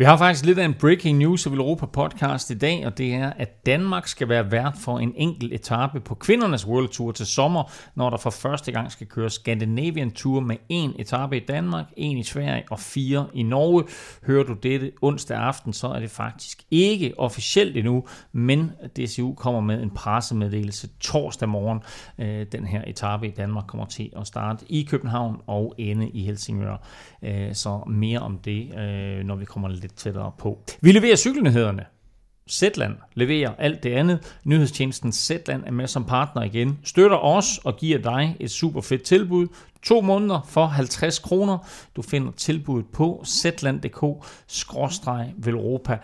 Vi 0.00 0.04
har 0.04 0.16
faktisk 0.16 0.44
lidt 0.44 0.58
af 0.58 0.64
en 0.64 0.74
breaking 0.74 1.18
news 1.18 1.46
i 1.46 1.48
Europa 1.48 1.86
podcast 1.86 2.50
i 2.50 2.58
dag, 2.58 2.86
og 2.86 2.98
det 2.98 3.14
er, 3.14 3.32
at 3.36 3.66
Danmark 3.66 4.06
skal 4.06 4.28
være 4.28 4.50
vært 4.50 4.74
for 4.78 4.98
en 4.98 5.12
enkelt 5.16 5.52
etape 5.52 6.00
på 6.00 6.14
kvindernes 6.14 6.66
World 6.66 6.88
Tour 6.88 7.12
til 7.12 7.26
sommer, 7.26 7.72
når 7.94 8.10
der 8.10 8.16
for 8.16 8.30
første 8.30 8.72
gang 8.72 8.92
skal 8.92 9.06
køre 9.06 9.30
Scandinavian 9.30 10.10
Tour 10.10 10.40
med 10.40 10.56
en 10.68 10.94
etape 10.98 11.36
i 11.36 11.40
Danmark, 11.40 11.86
en 11.96 12.16
i 12.18 12.22
Sverige 12.22 12.64
og 12.70 12.80
fire 12.80 13.26
i 13.34 13.42
Norge. 13.42 13.84
Hører 14.26 14.44
du 14.44 14.52
dette 14.52 14.92
onsdag 15.02 15.36
aften, 15.36 15.72
så 15.72 15.88
er 15.88 16.00
det 16.00 16.10
faktisk 16.10 16.62
ikke 16.70 17.14
officielt 17.18 17.76
endnu, 17.76 18.04
men 18.32 18.72
DCU 18.96 19.34
kommer 19.34 19.60
med 19.60 19.82
en 19.82 19.90
pressemeddelelse 19.90 20.88
torsdag 21.00 21.48
morgen. 21.48 21.80
Øh, 22.18 22.46
den 22.52 22.66
her 22.66 22.82
etape 22.86 23.28
i 23.28 23.30
Danmark 23.30 23.64
kommer 23.66 23.86
til 23.86 24.10
at 24.16 24.26
starte 24.26 24.64
i 24.68 24.86
København 24.90 25.36
og 25.46 25.74
ende 25.78 26.08
i 26.08 26.24
Helsingør. 26.24 26.76
Øh, 27.22 27.54
så 27.54 27.80
mere 27.86 28.18
om 28.18 28.38
det, 28.38 28.78
øh, 28.78 29.24
når 29.24 29.36
vi 29.36 29.44
kommer 29.44 29.68
lidt 29.68 29.89
tættere 29.96 30.32
på. 30.38 30.58
Vi 30.80 30.92
leverer 30.92 31.16
cykelnyhederne. 31.16 31.84
Zetland 32.50 32.96
leverer 33.14 33.54
alt 33.58 33.82
det 33.82 33.92
andet. 33.92 34.38
Nyhedstjenesten 34.44 35.12
Zetland 35.12 35.64
er 35.66 35.70
med 35.70 35.86
som 35.86 36.04
partner 36.04 36.42
igen. 36.42 36.78
Støtter 36.84 37.16
os 37.16 37.58
og 37.64 37.76
giver 37.76 37.98
dig 37.98 38.36
et 38.40 38.50
super 38.50 38.80
fedt 38.80 39.02
tilbud. 39.02 39.46
To 39.82 40.00
måneder 40.00 40.40
for 40.48 40.66
50 40.66 41.18
kroner. 41.18 41.58
Du 41.96 42.02
finder 42.02 42.32
tilbuddet 42.32 42.86
på 42.92 43.24
zetland.dk-velropa. 43.26 45.98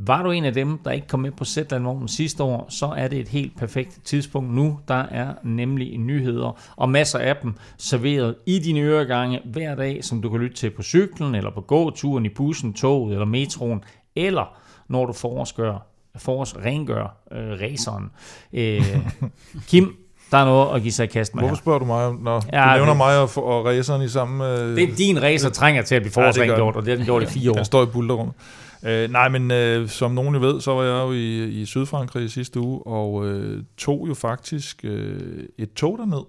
Var 0.00 0.22
du 0.22 0.30
en 0.30 0.44
af 0.44 0.54
dem, 0.54 0.78
der 0.84 0.90
ikke 0.90 1.06
kom 1.06 1.20
med 1.20 1.30
på 1.30 1.44
Zetland-vognen 1.44 2.08
sidste 2.08 2.42
år, 2.42 2.66
så 2.68 2.86
er 2.86 3.08
det 3.08 3.18
et 3.18 3.28
helt 3.28 3.58
perfekt 3.58 3.98
tidspunkt 4.04 4.54
nu. 4.54 4.78
Der 4.88 4.94
er 5.10 5.34
nemlig 5.44 5.98
nyheder 5.98 6.58
og 6.76 6.88
masser 6.88 7.18
af 7.18 7.36
dem 7.42 7.54
serveret 7.78 8.34
i 8.46 8.58
dine 8.58 8.80
øregange 8.80 9.40
hver 9.44 9.74
dag, 9.74 10.04
som 10.04 10.22
du 10.22 10.30
kan 10.30 10.40
lytte 10.40 10.56
til 10.56 10.70
på 10.70 10.82
cyklen, 10.82 11.34
eller 11.34 11.50
på 11.50 11.60
gåturen, 11.60 12.26
i 12.26 12.28
bussen, 12.28 12.72
toget 12.74 13.12
eller 13.12 13.26
metroen, 13.26 13.80
eller 14.16 14.58
når 14.88 15.06
du 15.06 15.12
forårsgør, 15.12 15.86
forårs 16.16 16.56
rengør 16.56 17.16
øh, 17.32 17.60
raceren. 17.60 18.10
Øh, 18.52 18.82
Kim, 19.68 19.96
der 20.30 20.38
er 20.38 20.44
noget 20.44 20.74
at 20.76 20.82
give 20.82 20.92
sig 20.92 21.04
i 21.04 21.06
kast 21.06 21.34
med 21.34 21.42
Hvorfor 21.42 21.56
spørger 21.56 21.78
du 21.78 21.84
mig 21.84 22.04
om, 22.06 22.14
når 22.22 22.42
Ja, 22.52 22.62
du 22.64 22.72
nævner 22.74 22.86
det- 22.92 22.96
mig 22.96 23.18
og, 23.18 23.44
og 23.58 23.64
raceren 23.66 24.02
i 24.02 24.08
samme... 24.08 24.52
Øh, 24.60 24.76
Det 24.76 24.82
er 24.92 24.96
din 24.96 25.22
racer 25.22 25.50
trænger 25.50 25.82
til 25.82 25.94
at 25.94 26.02
blive 26.02 26.12
Ja, 26.16 26.22
forårsrengjort, 26.26 26.74
den. 26.74 26.78
og 26.80 26.82
det 26.84 26.90
har 26.90 26.96
den 26.96 27.04
gjort 27.04 27.22
i 27.22 27.26
fire 27.26 27.50
år. 27.50 27.54
Den 27.54 27.64
står 27.64 27.82
i 27.82 27.86
bulterrummet. 27.86 28.34
Øh, 28.82 29.10
nej, 29.10 29.28
men 29.28 29.50
øh, 29.50 29.88
som 29.88 30.10
nogen 30.10 30.34
jo 30.34 30.40
ved, 30.40 30.60
så 30.60 30.74
var 30.74 30.82
jeg 30.82 31.02
jo 31.02 31.12
i, 31.12 31.48
i 31.48 31.66
Sydfrankrig 31.66 32.24
i 32.24 32.28
sidste 32.28 32.60
uge, 32.60 32.86
og 32.86 33.26
øh, 33.26 33.62
tog 33.76 34.08
jo 34.08 34.14
faktisk 34.14 34.80
øh, 34.84 35.44
et 35.58 35.72
tog 35.72 35.98
derned, 35.98 36.24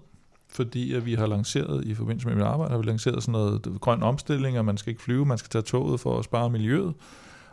fordi 0.48 0.94
at 0.94 1.06
vi 1.06 1.14
har 1.14 1.26
lanceret, 1.26 1.84
i 1.84 1.94
forbindelse 1.94 2.28
med 2.28 2.36
mit 2.36 2.44
arbejde, 2.44 2.70
har 2.70 2.78
vi 2.78 2.86
lanceret 2.86 3.22
sådan 3.22 3.32
noget 3.32 3.66
øh, 3.66 3.74
grøn 3.74 4.02
omstilling, 4.02 4.58
og 4.58 4.64
man 4.64 4.76
skal 4.76 4.90
ikke 4.90 5.02
flyve, 5.02 5.26
man 5.26 5.38
skal 5.38 5.50
tage 5.50 5.62
toget 5.62 6.00
for 6.00 6.18
at 6.18 6.24
spare 6.24 6.50
miljøet. 6.50 6.94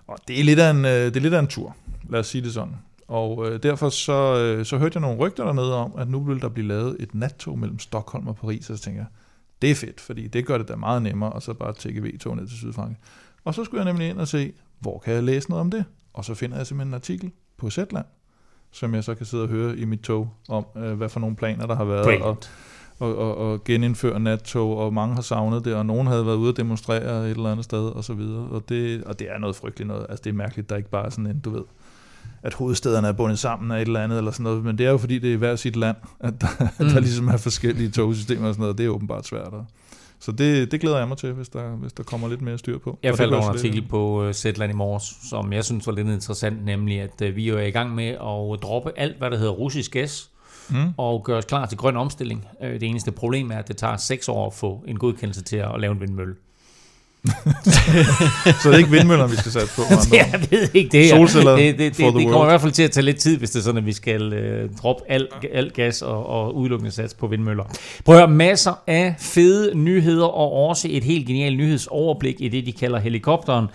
Og 0.08 0.18
det 0.28 0.40
er 0.40 0.44
lidt 0.44 0.60
af 0.60 0.70
en, 0.72 0.86
øh, 0.86 0.92
det 0.92 1.18
er 1.18 1.22
lidt 1.22 1.34
af 1.34 1.40
en 1.40 1.48
tur, 1.48 1.76
lad 2.10 2.20
os 2.20 2.28
sige 2.28 2.44
det 2.44 2.54
sådan. 2.54 2.76
Og 3.08 3.50
øh, 3.50 3.64
derfor 3.64 3.90
så, 3.90 4.38
øh, 4.38 4.66
så 4.66 4.78
hørte 4.78 4.98
jeg 4.98 5.02
nogle 5.02 5.18
rygter 5.18 5.46
dernede 5.46 5.76
om, 5.76 5.94
at 5.98 6.10
nu 6.10 6.24
vil 6.24 6.42
der 6.42 6.50
blive 6.50 6.68
lavet 6.68 6.96
et 7.00 7.16
nattog 7.16 7.60
mellem 7.60 7.80
Stockholm 7.80 8.28
og 8.28 8.36
Paris, 8.36 8.70
og 8.70 8.78
så 8.78 8.84
tænker 8.84 9.02
jeg, 9.02 9.08
det 9.62 9.72
er 9.72 9.76
fedt, 9.76 10.02
fordi 10.02 10.28
det 10.28 10.46
gør 10.46 10.58
det 10.58 10.68
da 10.68 10.76
meget 10.76 11.02
nemmere, 11.02 11.32
og 11.32 11.42
så 11.42 11.54
bare 11.54 11.74
TGV-tog 11.74 12.36
ned 12.36 12.48
til 12.48 12.58
Sydfrankrig. 12.58 12.98
Og 13.44 13.54
så 13.54 13.64
skulle 13.64 13.84
jeg 13.84 13.94
nemlig 13.94 14.10
ind 14.10 14.18
og 14.18 14.28
se, 14.28 14.54
hvor 14.80 15.00
kan 15.00 15.14
jeg 15.14 15.24
læse 15.24 15.50
noget 15.50 15.62
om 15.62 15.72
det? 15.72 15.86
Og 16.14 16.26
så 16.26 16.34
finder 16.34 16.58
jeg 16.58 16.68
simpelthen 16.68 16.88
en 16.88 16.94
artikel 16.94 17.32
på 17.58 17.70
Zetland, 17.70 18.06
som 18.72 18.96
jeg 18.96 19.04
så 19.04 19.16
kan 19.16 19.26
sidde 19.26 19.44
og 19.44 19.50
høre 19.50 19.78
i 19.78 19.86
mit 19.86 20.00
tog 20.00 20.30
om, 20.50 20.66
øh, 20.78 20.94
hvad 20.94 21.10
for 21.10 21.20
nogle 21.20 21.36
planer 21.36 21.68
der 21.68 21.76
har 21.76 21.86
været, 21.86 22.00
og, 22.00 22.06
Brilliant. 22.06 22.52
og, 23.00 23.16
og, 23.18 23.38
og 23.38 23.64
genindføre 23.64 24.20
nattog, 24.20 24.78
og 24.78 24.94
mange 24.94 25.16
har 25.16 25.22
savnet 25.22 25.66
det, 25.66 25.76
og 25.76 25.86
nogen 25.86 26.08
havde 26.08 26.26
været 26.26 26.36
ude 26.36 26.50
at 26.50 26.58
demonstrere 26.58 27.26
et 27.26 27.32
eller 27.32 27.52
andet 27.52 27.66
sted, 27.66 27.86
og 27.90 28.04
så 28.04 28.14
videre. 28.14 28.48
Og 28.48 28.70
det, 28.70 29.04
og 29.04 29.20
det 29.20 29.32
er 29.32 29.38
noget 29.38 29.56
frygteligt 29.56 29.88
noget. 29.88 30.06
Altså 30.10 30.24
det 30.24 30.30
er 30.30 30.34
mærkeligt, 30.34 30.70
der 30.70 30.76
ikke 30.76 30.90
bare 30.90 31.06
er 31.06 31.10
sådan 31.10 31.28
en, 31.28 31.40
du 31.40 31.50
ved, 31.50 31.64
at 32.44 32.54
hovedstederne 32.54 33.08
er 33.08 33.12
bundet 33.12 33.40
sammen 33.40 33.72
af 33.72 33.82
et 33.82 33.86
eller 33.86 34.04
andet, 34.04 34.18
eller 34.18 34.32
sådan 34.32 34.44
noget, 34.44 34.64
men 34.64 34.78
det 34.78 34.86
er 34.86 34.92
jo 34.92 34.98
fordi, 34.98 35.20
det 35.20 35.34
er 35.34 35.38
hver 35.38 35.56
sit 35.56 35.76
land, 35.76 35.98
at 36.20 36.42
der, 36.42 36.48
mm. 36.80 36.90
der 36.90 37.00
ligesom 37.00 37.28
er 37.28 37.38
forskellige 37.38 37.90
togsystemer 37.90 38.48
og 38.48 38.54
sådan 38.54 38.62
noget, 38.62 38.78
det 38.78 38.86
er 38.86 38.90
åbenbart 38.90 39.26
svært. 39.28 39.54
Så 40.20 40.32
det, 40.32 40.72
det 40.72 40.82
glæder 40.82 40.98
jeg 40.98 41.08
mig 41.08 41.18
til, 41.18 41.34
hvis 41.34 41.50
der, 41.50 41.70
hvis 41.70 41.94
der 41.94 42.04
kommer 42.04 42.28
lidt 42.28 42.42
mere 42.42 42.58
styr 42.58 42.78
på. 42.78 43.00
Jeg 43.04 43.18
faldt 43.18 43.34
over 43.34 43.44
en 43.44 43.50
artikel 43.50 43.88
på 43.88 44.28
uh, 44.28 44.32
Zetland 44.32 44.72
i 44.72 44.76
morges, 44.76 45.04
som 45.30 45.54
jeg 45.54 45.66
synes 45.66 45.88
var 45.88 45.94
lidt 45.94 46.08
interessant, 46.08 46.66
nemlig 46.66 47.02
at 47.02 47.22
uh, 47.30 47.36
vi 47.36 47.50
er 47.50 47.60
i 47.60 47.72
gang 47.72 47.96
med 47.96 48.08
at 48.08 48.64
droppe 48.64 48.92
alt, 48.96 49.18
hvad 49.18 49.32
der 49.32 49.38
hedder 49.38 49.52
russisk 49.52 49.92
gas, 49.92 50.30
mm. 50.70 50.76
og 50.98 51.24
gøre 51.24 51.38
os 51.38 51.46
klar 51.46 51.66
til 51.66 51.78
grøn 51.78 51.98
omstilling. 51.98 52.48
Uh, 52.62 52.68
det 52.68 52.84
eneste 52.84 53.12
problem 53.12 53.52
er, 53.52 53.58
at 53.58 53.68
det 53.68 53.78
tager 53.78 53.98
seks 53.98 54.30
år 54.30 54.48
at 54.48 54.54
få 54.54 54.84
en 54.88 55.00
godkendelse 55.00 55.44
til 55.44 55.58
at 55.58 55.72
lave 55.80 55.92
en 55.92 56.02
vindmølle. 56.02 56.36
så 58.62 58.70
det 58.70 58.74
er 58.74 58.78
ikke 58.78 58.90
vindmøller, 58.90 59.28
vi 59.28 59.36
skal 59.36 59.52
sætte 59.52 59.68
på? 59.76 59.82
jeg 60.16 60.48
ved 60.50 60.70
ikke 60.74 60.90
det. 60.98 61.10
Solceller 61.10 61.56
det, 61.56 61.80
det, 61.80 61.98
det, 61.98 62.14
det, 62.14 62.28
kommer 62.28 62.44
i 62.44 62.50
hvert 62.50 62.62
fald 62.62 62.72
til 62.72 62.84
at 62.84 62.92
tage 62.92 63.06
lidt 63.06 63.18
tid, 63.18 63.38
hvis 63.38 63.50
det 63.50 63.60
er 63.60 63.64
sådan, 63.64 63.78
at 63.78 63.86
vi 63.86 63.94
skal 63.94 64.34
øh, 64.34 64.70
droppe 64.82 65.04
alt, 65.08 65.30
alt 65.54 65.74
gas 65.74 66.02
og, 66.02 66.26
og 66.26 66.56
udelukkende 66.56 66.92
sats 66.92 67.14
på 67.14 67.28
vindmøller. 67.28 67.64
Prøv 68.06 68.16
at 68.16 68.22
høre, 68.22 68.32
masser 68.32 68.84
af 68.88 69.16
fede 69.20 69.78
nyheder 69.78 70.26
og 70.26 70.52
også 70.52 70.88
et 70.92 71.04
helt 71.04 71.28
genialt 71.28 71.58
nyhedsoverblik 71.58 72.36
i 72.40 72.48
det, 72.48 72.66
de 72.66 72.72
kalder 72.72 73.00
helikopteren. 73.00 73.68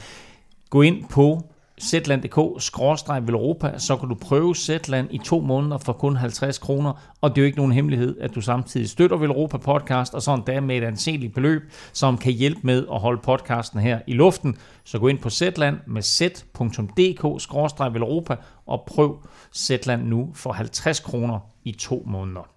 Gå 0.70 0.82
ind 0.82 1.04
på 1.10 1.51
zland.dk-velropa, 1.82 3.78
så 3.78 3.96
kan 3.96 4.08
du 4.08 4.14
prøve 4.14 4.54
Zetland 4.54 5.08
i 5.10 5.18
to 5.18 5.40
måneder 5.40 5.78
for 5.78 5.92
kun 5.92 6.16
50 6.16 6.58
kroner, 6.58 6.92
og 7.20 7.30
det 7.30 7.38
er 7.38 7.42
jo 7.42 7.46
ikke 7.46 7.58
nogen 7.58 7.72
hemmelighed, 7.72 8.20
at 8.20 8.34
du 8.34 8.40
samtidig 8.40 8.90
støtter 8.90 9.16
Velropa 9.16 9.56
podcast, 9.56 10.14
og 10.14 10.22
sådan 10.22 10.44
der 10.46 10.60
med 10.60 10.76
et 10.76 10.84
anseligt 10.84 11.34
beløb, 11.34 11.62
som 11.92 12.18
kan 12.18 12.32
hjælpe 12.32 12.60
med 12.62 12.86
at 12.92 13.00
holde 13.00 13.20
podcasten 13.20 13.80
her 13.80 14.00
i 14.06 14.12
luften. 14.12 14.56
Så 14.84 14.98
gå 14.98 15.08
ind 15.08 15.18
på 15.18 15.30
Zetland 15.30 15.78
med 15.86 16.02
z.dk-Velropa 16.02 18.36
og 18.66 18.84
prøv 18.86 19.26
Zetland 19.54 20.02
nu 20.02 20.30
for 20.34 20.52
50 20.52 21.00
kroner 21.00 21.38
i 21.64 21.72
to 21.72 22.02
måneder. 22.06 22.48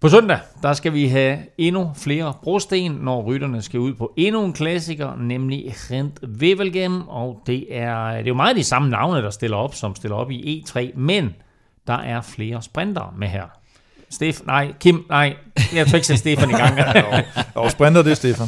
På 0.00 0.08
søndag, 0.08 0.38
der 0.62 0.72
skal 0.72 0.92
vi 0.92 1.06
have 1.06 1.38
endnu 1.58 1.92
flere 1.96 2.34
brosten, 2.42 2.92
når 2.92 3.22
rytterne 3.22 3.62
skal 3.62 3.80
ud 3.80 3.94
på 3.94 4.12
endnu 4.16 4.44
en 4.44 4.52
klassiker, 4.52 5.16
nemlig 5.16 5.74
Rent 5.90 6.20
Wevelgem, 6.40 7.08
og 7.08 7.42
det 7.46 7.76
er, 7.76 8.10
det 8.10 8.24
er 8.24 8.28
jo 8.28 8.34
meget 8.34 8.56
de 8.56 8.64
samme 8.64 8.90
navne, 8.90 9.22
der 9.22 9.30
stiller 9.30 9.56
op, 9.56 9.74
som 9.74 9.94
stiller 9.94 10.16
op 10.16 10.30
i 10.30 10.64
E3, 10.68 10.98
men 10.98 11.34
der 11.86 11.98
er 11.98 12.20
flere 12.20 12.62
sprinter 12.62 13.14
med 13.18 13.28
her. 13.28 13.44
Stef, 14.10 14.40
nej, 14.46 14.72
Kim, 14.80 15.04
nej, 15.08 15.36
jeg 15.74 15.86
tror 15.86 15.96
ikke 15.96 16.06
sætte 16.06 16.20
Stefan 16.20 16.50
i 16.50 16.52
gang. 16.52 16.78
og 17.54 17.70
sprinter 17.70 18.02
det, 18.02 18.16
Stefan. 18.16 18.46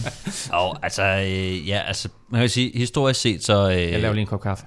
Og 0.52 0.76
altså, 0.82 1.02
øh, 1.02 1.68
ja, 1.68 1.78
altså, 1.86 2.08
man 2.28 2.40
kan 2.40 2.48
sige, 2.48 2.78
historisk 2.78 3.20
set, 3.20 3.44
så... 3.44 3.70
Øh, 3.70 3.76
jeg 3.76 4.00
laver 4.00 4.14
lige 4.14 4.20
en 4.20 4.26
kop 4.26 4.40
kaffe. 4.40 4.64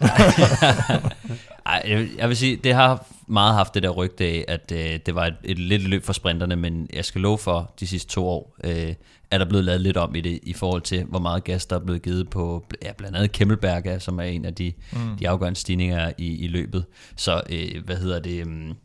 Ej, 1.66 1.82
jeg, 1.88 2.08
jeg 2.18 2.28
vil 2.28 2.36
sige, 2.36 2.56
det 2.56 2.74
har 2.74 3.06
meget 3.26 3.54
haft 3.54 3.74
det 3.74 3.82
der 3.82 3.88
rygte 3.88 4.24
af, 4.24 4.44
at 4.48 4.72
øh, 4.72 4.98
det 5.06 5.14
var 5.14 5.26
et, 5.26 5.34
et 5.44 5.58
lidt 5.58 5.82
løb 5.82 6.04
for 6.04 6.12
sprinterne, 6.12 6.56
men 6.56 6.88
jeg 6.92 7.04
skal 7.04 7.20
love 7.20 7.38
for, 7.38 7.74
de 7.80 7.86
sidste 7.86 8.10
to 8.10 8.28
år 8.28 8.56
øh, 8.64 8.94
er 9.30 9.38
der 9.38 9.44
blevet 9.44 9.64
lavet 9.64 9.80
lidt 9.80 9.96
om 9.96 10.14
i 10.14 10.20
det, 10.20 10.40
i 10.42 10.52
forhold 10.52 10.82
til, 10.82 11.04
hvor 11.04 11.18
meget 11.18 11.44
gas 11.44 11.66
der 11.66 11.76
er 11.76 11.80
blevet 11.84 12.02
givet 12.02 12.30
på 12.30 12.64
ja, 12.82 12.92
blandt 12.92 13.16
andet 13.16 13.32
Kemmelberg, 13.32 14.02
som 14.02 14.18
er 14.18 14.24
en 14.24 14.44
af 14.44 14.54
de, 14.54 14.72
mm. 14.92 15.16
de 15.18 15.28
afgørende 15.28 15.60
stigninger 15.60 16.12
i, 16.18 16.44
i 16.44 16.48
løbet. 16.48 16.84
Så 17.16 17.42
øh, 17.50 17.84
hvad 17.84 17.96
hedder 17.96 18.18
det... 18.18 18.46
Um, 18.46 18.76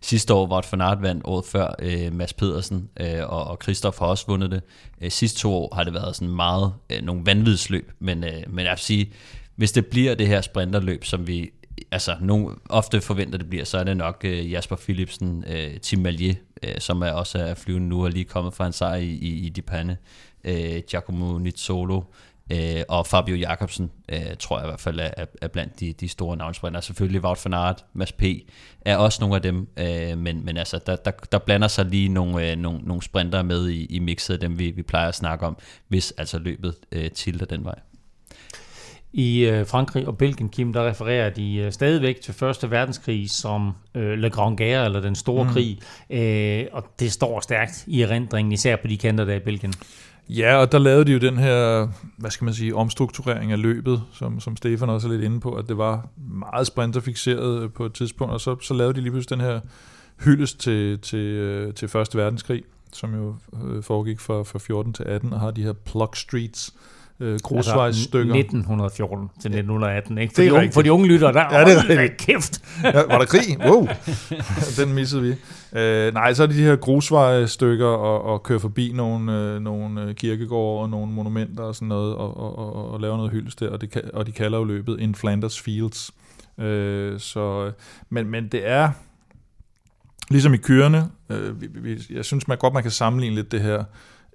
Sidste 0.00 0.34
år 0.34 0.46
var 0.46 0.58
et 0.58 0.64
Fanart 0.64 1.02
vandt, 1.02 1.22
året 1.24 1.44
før 1.44 1.74
øh, 1.78 2.12
Mads 2.12 2.32
Pedersen, 2.32 2.88
øh, 3.00 3.20
og, 3.22 3.44
og 3.44 3.58
Christoph 3.62 3.98
har 3.98 4.06
også 4.06 4.24
vundet 4.26 4.50
det. 4.50 4.62
Øh, 5.00 5.10
sidste 5.10 5.38
to 5.40 5.54
år 5.54 5.74
har 5.74 5.84
det 5.84 5.94
været 5.94 6.16
sådan 6.16 6.34
meget 6.34 6.72
øh, 6.90 7.02
nogle 7.02 7.22
vanvidsløb, 7.24 7.92
men, 7.98 8.24
øh, 8.24 8.42
men 8.48 8.64
jeg 8.64 8.70
vil 8.70 8.78
sige, 8.78 9.12
hvis 9.56 9.72
det 9.72 9.86
bliver 9.86 10.14
det 10.14 10.26
her 10.26 10.40
sprinterløb, 10.40 11.04
som 11.04 11.26
vi 11.26 11.50
altså 11.90 12.16
nogen 12.20 12.58
ofte 12.68 13.00
forventer 13.00 13.38
det 13.38 13.48
bliver, 13.48 13.64
så 13.64 13.78
er 13.78 13.84
det 13.84 13.96
nok 13.96 14.20
øh, 14.24 14.52
Jasper 14.52 14.76
Philipsen, 14.76 15.44
øh, 15.48 15.80
Tim 15.80 15.98
Malier, 15.98 16.34
øh, 16.62 16.74
som 16.78 17.02
er 17.02 17.10
også 17.10 17.38
er 17.38 17.54
flyvende 17.54 17.88
nu 17.88 18.04
og 18.04 18.10
lige 18.10 18.24
kommet 18.24 18.54
fra 18.54 18.66
en 18.66 18.72
sejr 18.72 18.96
i, 18.96 19.08
i, 19.08 19.46
i 19.46 19.48
Dipane, 19.48 19.96
øh, 20.44 20.82
Giacomo 20.88 21.38
Nizzolo, 21.38 22.02
øh, 22.52 22.82
og 22.88 23.06
Fabio 23.06 23.36
Jacobsen, 23.36 23.90
øh, 24.08 24.36
tror 24.38 24.58
jeg 24.58 24.66
i 24.66 24.68
hvert 24.68 24.80
fald 24.80 25.00
er, 25.00 25.24
er 25.42 25.48
blandt 25.48 25.80
de, 25.80 25.92
de 25.92 26.08
store 26.08 26.36
navnsprinter. 26.36 26.80
Selvfølgelig 26.80 27.24
Wout 27.24 27.44
van 27.44 27.54
Aert, 27.54 27.84
Mads 27.92 28.12
P. 28.12 28.22
er 28.80 28.96
også 28.96 29.18
nogle 29.20 29.36
af 29.36 29.42
dem, 29.42 29.68
øh, 29.76 30.18
men, 30.18 30.44
men 30.44 30.56
altså, 30.56 30.80
der, 30.86 30.96
der, 30.96 31.10
der 31.10 31.38
blander 31.38 31.68
sig 31.68 31.84
lige 31.84 32.08
nogle, 32.08 32.56
nogle, 32.56 32.80
nogle 32.82 33.02
sprinter 33.02 33.42
med 33.42 33.68
i, 33.68 33.84
i 33.84 33.98
mixet 33.98 34.34
af 34.34 34.40
dem, 34.40 34.58
vi, 34.58 34.70
vi 34.70 34.82
plejer 34.82 35.08
at 35.08 35.14
snakke 35.14 35.46
om, 35.46 35.58
hvis 35.88 36.10
altså 36.10 36.38
løbet 36.38 36.74
uh, 36.96 37.06
tilter 37.14 37.46
den 37.46 37.64
vej. 37.64 37.78
I 39.12 39.44
øh, 39.44 39.66
Frankrig 39.66 40.06
og 40.06 40.18
Belgien, 40.18 40.48
Kim, 40.48 40.72
der 40.72 40.88
refererer 40.88 41.30
de 41.30 41.56
øh, 41.56 41.72
stadigvæk 41.72 42.20
til 42.20 42.34
Første 42.34 42.70
Verdenskrig 42.70 43.30
som 43.30 43.72
øh, 43.94 44.18
Le 44.18 44.30
Grand 44.30 44.56
Guerre, 44.56 44.84
eller 44.84 45.00
Den 45.00 45.14
Store 45.14 45.44
mm. 45.44 45.50
Krig. 45.50 45.78
Øh, 46.10 46.66
og 46.72 46.84
det 47.00 47.12
står 47.12 47.40
stærkt 47.40 47.84
i 47.86 48.02
erindringen, 48.02 48.52
især 48.52 48.76
på 48.76 48.86
de 48.86 48.96
kanter 48.96 49.24
der 49.24 49.34
i 49.34 49.38
Belgien. 49.38 49.74
Ja, 50.28 50.56
og 50.56 50.72
der 50.72 50.78
lavede 50.78 51.04
de 51.04 51.12
jo 51.12 51.18
den 51.18 51.38
her, 51.38 51.88
hvad 52.16 52.30
skal 52.30 52.44
man 52.44 52.54
sige, 52.54 52.74
omstrukturering 52.74 53.52
af 53.52 53.62
løbet, 53.62 54.02
som, 54.12 54.40
som 54.40 54.56
Stefan 54.56 54.90
også 54.90 55.08
er 55.08 55.12
lidt 55.12 55.22
inde 55.22 55.40
på, 55.40 55.52
at 55.52 55.68
det 55.68 55.78
var 55.78 56.08
meget 56.16 56.66
sprinterfixeret 56.66 57.72
på 57.72 57.84
et 57.84 57.92
tidspunkt, 57.92 58.32
og 58.32 58.40
så, 58.40 58.56
så 58.60 58.74
lavede 58.74 58.94
de 58.94 59.00
lige 59.00 59.10
pludselig 59.12 59.38
den 59.38 59.46
her 59.46 59.60
hyldest 60.24 60.60
til, 60.60 60.98
til, 60.98 61.18
øh, 61.18 61.74
til 61.74 61.88
Første 61.88 62.18
Verdenskrig, 62.18 62.62
som 62.92 63.14
jo 63.14 63.34
øh, 63.64 63.82
foregik 63.82 64.20
fra, 64.20 64.42
fra 64.42 64.58
14 64.58 64.92
til 64.92 65.04
18, 65.04 65.32
og 65.32 65.40
har 65.40 65.50
de 65.50 65.62
her 65.62 65.72
plug 65.72 66.10
streets, 66.14 66.74
øh, 66.74 66.95
grusvejsstykker. 67.42 68.34
Altså 68.34 68.56
1914 68.56 69.28
til 69.28 69.48
1918, 69.48 70.18
ikke? 70.18 70.34
For, 70.34 70.42
det 70.42 70.48
er 70.48 70.52
de, 70.52 70.56
unge, 70.56 70.72
for 70.72 70.82
de 70.82 70.92
unge 70.92 71.06
lytter, 71.06 71.32
der 71.32 71.58
ja, 71.58 71.64
det 71.64 71.76
er 71.76 71.88
rigtigt. 71.88 72.16
kæft. 72.16 72.62
ja, 72.84 72.92
var 72.92 73.18
der 73.18 73.24
krig? 73.24 73.58
Wow, 73.60 73.88
den 74.78 74.94
missede 74.94 75.22
vi. 75.22 75.34
Øh, 75.78 76.14
nej, 76.14 76.34
så 76.34 76.42
er 76.42 76.46
det 76.46 76.56
de 76.56 76.62
her 76.62 76.76
grusvejstykker 76.76 77.86
og, 77.86 78.22
og 78.22 78.42
køre 78.42 78.60
forbi 78.60 78.92
nogle, 78.94 79.32
øh, 79.32 79.60
nogle 79.60 80.02
øh, 80.02 80.14
kirkegårde 80.14 80.82
og 80.82 80.90
nogle 80.90 81.12
monumenter 81.12 81.62
og 81.62 81.74
sådan 81.74 81.88
noget, 81.88 82.14
og, 82.14 82.36
og, 82.36 82.58
og, 82.58 82.90
og 82.92 83.00
lave 83.00 83.16
noget 83.16 83.32
hyldest 83.32 83.60
der, 83.60 83.70
og, 83.70 83.80
det, 83.80 84.10
og 84.14 84.26
de 84.26 84.32
kalder 84.32 84.58
jo 84.58 84.64
løbet 84.64 85.00
In 85.00 85.14
Flanders 85.14 85.60
Fields. 85.60 86.10
Øh, 86.58 87.20
så, 87.20 87.72
men, 88.10 88.30
men 88.30 88.48
det 88.48 88.68
er, 88.68 88.90
ligesom 90.30 90.54
i 90.54 90.56
kørende, 90.56 91.08
øh, 91.30 91.60
vi, 91.60 91.68
vi, 91.74 92.02
jeg 92.10 92.24
synes 92.24 92.48
man 92.48 92.58
godt, 92.58 92.74
man 92.74 92.82
kan 92.82 92.92
sammenligne 92.92 93.36
lidt 93.36 93.52
det 93.52 93.60
her 93.60 93.84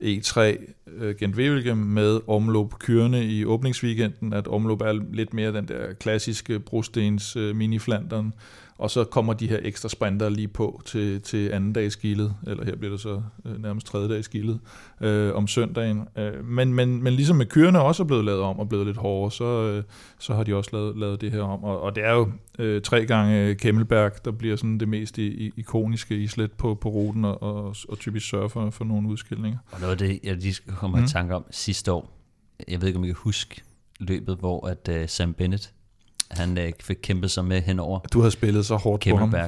E3 0.01 0.39
øh, 0.87 1.15
Gent 1.15 1.35
Wevelgem 1.35 1.77
med 1.77 2.19
omlop 2.27 2.79
kørende 2.79 3.25
i 3.25 3.45
åbningsweekenden, 3.45 4.33
at 4.33 4.47
omlop 4.47 4.81
er 4.81 4.99
lidt 5.13 5.33
mere 5.33 5.53
den 5.53 5.67
der 5.67 5.93
klassiske 5.93 6.59
brostens 6.59 7.35
øh, 7.35 7.55
mini-flanderen, 7.55 8.33
og 8.81 8.91
så 8.91 9.03
kommer 9.03 9.33
de 9.33 9.47
her 9.47 9.59
ekstra 9.61 9.89
sprinter 9.89 10.29
lige 10.29 10.47
på 10.47 10.81
til, 10.85 11.21
til 11.21 11.49
anden 11.49 11.73
dags 11.73 11.95
gildet, 11.95 12.35
eller 12.47 12.65
her 12.65 12.75
bliver 12.75 12.91
det 12.91 13.01
så 13.01 13.21
øh, 13.45 13.61
nærmest 13.61 13.87
tredje 13.87 14.15
dags 14.15 14.29
gildet, 14.29 14.59
øh, 15.01 15.35
om 15.35 15.47
søndagen. 15.47 16.07
Øh, 16.17 16.45
men, 16.45 16.73
men, 16.73 17.03
men 17.03 17.13
ligesom 17.13 17.35
med 17.35 17.45
kørende 17.45 17.81
også 17.81 18.03
er 18.03 18.07
blevet 18.07 18.25
lavet 18.25 18.41
om 18.41 18.59
og 18.59 18.69
blevet 18.69 18.85
lidt 18.85 18.97
hårdere, 18.97 19.31
så, 19.31 19.43
øh, 19.45 19.83
så 20.19 20.33
har 20.33 20.43
de 20.43 20.55
også 20.55 20.69
lavet, 20.73 20.97
lavet 20.97 21.21
det 21.21 21.31
her 21.31 21.41
om. 21.41 21.63
Og, 21.63 21.81
og 21.81 21.95
det 21.95 22.05
er 22.05 22.11
jo 22.11 22.31
øh, 22.59 22.81
tre 22.81 23.05
gange 23.05 23.55
Kemmelberg, 23.55 24.25
der 24.25 24.31
bliver 24.31 24.55
sådan 24.55 24.77
det 24.77 24.87
mest 24.87 25.17
i, 25.17 25.51
ikoniske 25.57 26.15
islet 26.15 26.51
på, 26.51 26.75
på 26.75 26.89
ruten, 26.89 27.25
og, 27.25 27.43
og, 27.43 27.75
og 27.89 27.99
typisk 27.99 28.29
sørge 28.29 28.49
for, 28.49 28.69
for 28.69 28.85
nogle 28.85 29.07
udskillinger. 29.09 29.59
Og 29.71 29.79
noget 29.79 29.91
af 29.91 29.97
det, 29.97 30.19
jeg 30.23 30.35
lige 30.35 30.55
kommer 30.75 30.97
mm. 30.97 31.03
i 31.03 31.07
tanke 31.07 31.35
om 31.35 31.45
sidste 31.51 31.91
år, 31.91 32.17
jeg 32.67 32.81
ved 32.81 32.87
ikke, 32.87 32.97
om 32.97 33.03
I 33.03 33.07
kan 33.07 33.15
huske 33.17 33.61
løbet, 33.99 34.37
hvor 34.37 34.67
at 34.67 34.89
uh, 35.01 35.07
Sam 35.07 35.33
Bennett 35.33 35.73
han 36.33 36.57
øh, 36.57 36.71
fik 36.81 36.97
kæmpet 37.03 37.31
sig 37.31 37.45
med 37.45 37.61
henover. 37.61 37.99
Du 37.99 38.19
havde 38.19 38.31
spillet 38.31 38.65
så 38.65 38.75
hårdt 38.75 39.07
på 39.09 39.17
ham. 39.17 39.35
Ja. 39.35 39.47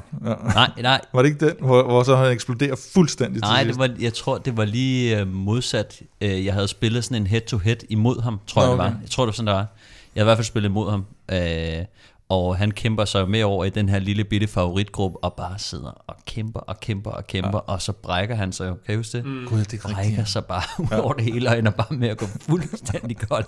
Nej, 0.54 0.72
nej. 0.82 1.02
Var 1.14 1.22
det 1.22 1.30
ikke 1.30 1.46
den, 1.46 1.56
hvor, 1.60 1.84
hvor 1.84 2.04
så 2.04 2.16
han 2.16 2.32
eksploderer 2.32 2.76
fuldstændig 2.94 3.42
Nej, 3.42 3.64
til 3.64 3.72
det 3.72 3.80
var, 3.80 3.90
jeg 4.00 4.14
tror, 4.14 4.38
det 4.38 4.58
var 4.58 4.66
lige 4.66 5.20
øh, 5.20 5.28
modsat. 5.28 6.02
Øh, 6.22 6.46
jeg 6.46 6.54
havde 6.54 6.68
spillet 6.68 7.04
sådan 7.04 7.22
en 7.22 7.28
head-to-head 7.28 7.78
imod 7.90 8.22
ham, 8.22 8.40
tror 8.48 8.62
okay. 8.62 8.70
jeg 8.70 8.78
det 8.78 8.94
var. 8.94 9.00
Jeg 9.02 9.10
tror, 9.10 9.24
det 9.24 9.28
var 9.28 9.34
sådan, 9.34 9.48
der 9.48 9.54
var. 9.54 9.68
Jeg 10.16 10.22
havde 10.22 10.26
i 10.26 10.30
hvert 10.30 10.38
fald 10.38 10.46
spillet 10.46 10.70
imod 10.70 10.90
ham. 10.92 11.06
Øh, 11.32 11.86
og 12.34 12.58
han 12.58 12.72
kæmper 12.72 13.06
sig 13.06 13.30
med 13.30 13.44
over 13.44 13.66
i 13.66 13.70
den 13.70 13.90
her 13.90 14.00
lille 14.00 14.24
bitte 14.24 14.48
favoritgruppe, 14.48 15.24
og 15.24 15.34
bare 15.34 15.60
sidder 15.60 16.04
og 16.08 16.16
kæmper 16.26 16.60
og 16.60 16.80
kæmper 16.80 17.12
og 17.12 17.28
kæmper, 17.28 17.60
ja. 17.68 17.74
og 17.74 17.82
så 17.82 17.92
brækker 17.92 18.36
han 18.36 18.52
sig, 18.52 18.74
kan 18.86 18.94
I 18.94 18.98
huske 18.98 19.18
det? 19.18 19.26
Mm. 19.26 19.46
God, 19.46 19.58
det 19.58 19.80
brækker 19.82 20.02
rigtigt. 20.02 20.30
sig 20.30 20.46
bare 20.46 20.64
ud 20.80 20.88
ja. 20.92 21.02
over 21.02 21.14
det 21.14 21.24
hele, 21.24 21.50
og 21.50 21.60
ender 21.60 21.72
bare 21.72 21.98
med 21.98 22.10
at 22.10 22.18
gå 22.18 22.26
fuldstændig 22.26 23.18
kold. 23.18 23.46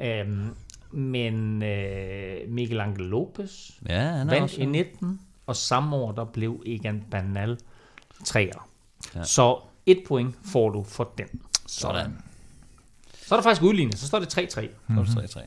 Øhm, 0.00 0.54
men 0.90 1.62
øh, 1.62 2.48
Miguel 2.48 2.80
Angel 2.80 3.06
Lopez 3.06 3.70
Ja, 3.88 4.00
han 4.00 4.26
er 4.26 4.30
vandt 4.30 4.42
også... 4.42 4.60
i 4.60 4.64
19, 4.64 5.20
og 5.46 5.56
samme 5.56 5.96
år 5.96 6.12
der 6.12 6.24
blev 6.24 6.62
Egan 6.66 7.04
Bernal 7.10 7.58
træer. 8.24 8.68
Ja. 9.14 9.24
Så 9.24 9.60
et 9.86 10.02
point 10.08 10.34
får 10.44 10.70
du 10.70 10.82
for 10.82 11.12
den. 11.18 11.42
Sådan. 11.66 12.18
Så 13.12 13.34
er 13.34 13.38
der 13.38 13.42
faktisk 13.42 13.62
udlignet, 13.62 13.98
så 13.98 14.06
står 14.06 14.18
det 14.18 14.38
3-3. 14.38 14.48
Så 14.48 15.18
er 15.18 15.20
det 15.20 15.36
3-3. 15.36 15.40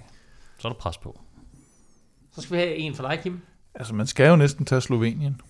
Så 0.59 0.67
er 0.67 0.71
der 0.71 0.79
pres 0.79 0.97
på. 0.97 1.19
Så 2.35 2.41
skal 2.41 2.53
vi 2.57 2.61
have 2.61 2.75
en 2.75 2.95
for 2.95 3.07
dig, 3.07 3.19
Kim. 3.23 3.39
Altså, 3.75 3.95
man 3.95 4.07
skal 4.07 4.29
jo 4.29 4.35
næsten 4.35 4.65
tage 4.65 4.81
Slovenien. 4.81 5.41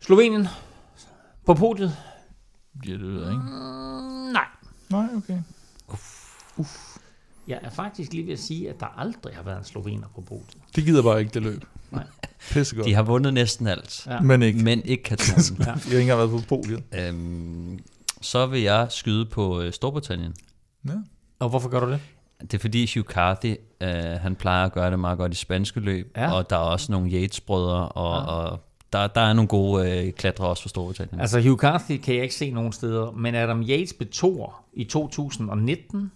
Slovenien 0.00 0.48
på 1.46 1.54
podiet. 1.54 1.96
Ja, 2.86 2.92
det 2.92 3.00
ved 3.00 3.20
jeg 3.22 3.30
ikke. 3.30 3.42
Mm, 3.42 4.32
nej. 4.32 4.44
Nej, 4.90 5.06
okay. 5.16 5.38
Jeg 7.48 7.58
er 7.62 7.70
faktisk 7.70 8.12
lige 8.12 8.26
ved 8.26 8.32
at 8.32 8.38
sige, 8.38 8.70
at 8.70 8.80
der 8.80 8.86
aldrig 8.86 9.34
har 9.36 9.42
været 9.42 9.58
en 9.58 9.64
slovener 9.64 10.06
på 10.14 10.20
podiet. 10.20 10.56
De 10.76 10.82
gider 10.82 11.02
bare 11.02 11.20
ikke 11.20 11.34
det 11.34 11.42
løb. 11.42 11.64
Nej. 11.90 12.04
Pissegodt. 12.50 12.86
De 12.86 12.94
har 12.94 13.02
vundet 13.02 13.34
næsten 13.34 13.66
alt, 13.66 14.06
Ja. 14.06 14.20
Men 14.20 14.42
ikke. 14.42 14.64
men 14.64 14.82
ikke 14.84 15.02
Katalonien. 15.02 15.56
De 15.58 15.64
har 15.70 15.84
ikke 15.86 16.00
engang 16.00 16.18
været 16.18 16.30
på 16.30 16.40
podiet. 16.48 16.82
øhm, 16.94 17.78
så 18.20 18.46
vil 18.46 18.60
jeg 18.60 18.86
skyde 18.90 19.26
på 19.26 19.60
øh, 19.60 19.72
Storbritannien. 19.72 20.34
Ja. 20.88 20.92
Og 21.38 21.48
hvorfor 21.48 21.68
gør 21.68 21.80
du 21.80 21.90
det? 21.92 22.00
Det 22.42 22.54
er 22.54 22.58
fordi 22.58 22.90
Hugh 22.94 23.06
Carthy, 23.06 23.56
øh, 23.80 23.88
han 24.20 24.34
plejer 24.34 24.64
at 24.66 24.72
gøre 24.72 24.90
det 24.90 24.98
meget 24.98 25.18
godt 25.18 25.32
i 25.32 25.36
spanske 25.36 25.80
løb, 25.80 26.12
Ja. 26.16 26.32
og 26.32 26.50
der 26.50 26.56
er 26.56 26.60
også 26.60 26.92
nogle 26.92 27.10
Yates-brødre, 27.10 27.88
og, 27.88 28.14
ja. 28.24 28.32
og 28.32 28.60
der, 28.92 29.06
der 29.06 29.20
er 29.20 29.32
nogle 29.32 29.48
gode 29.48 29.90
øh, 30.06 30.12
klatre 30.12 30.44
også 30.46 30.62
for 30.62 30.68
Storbritannien. 30.68 31.20
Altså 31.20 31.40
Hugh 31.40 31.58
Carthy 31.58 31.96
kan 31.96 32.14
jeg 32.14 32.22
ikke 32.22 32.34
se 32.34 32.50
nogen 32.50 32.72
steder, 32.72 33.10
men 33.10 33.34
Adam 33.34 33.62
Yates 33.62 33.92
blev 33.92 34.08
toer 34.10 34.64
i 34.72 34.84
2019, 34.84 36.12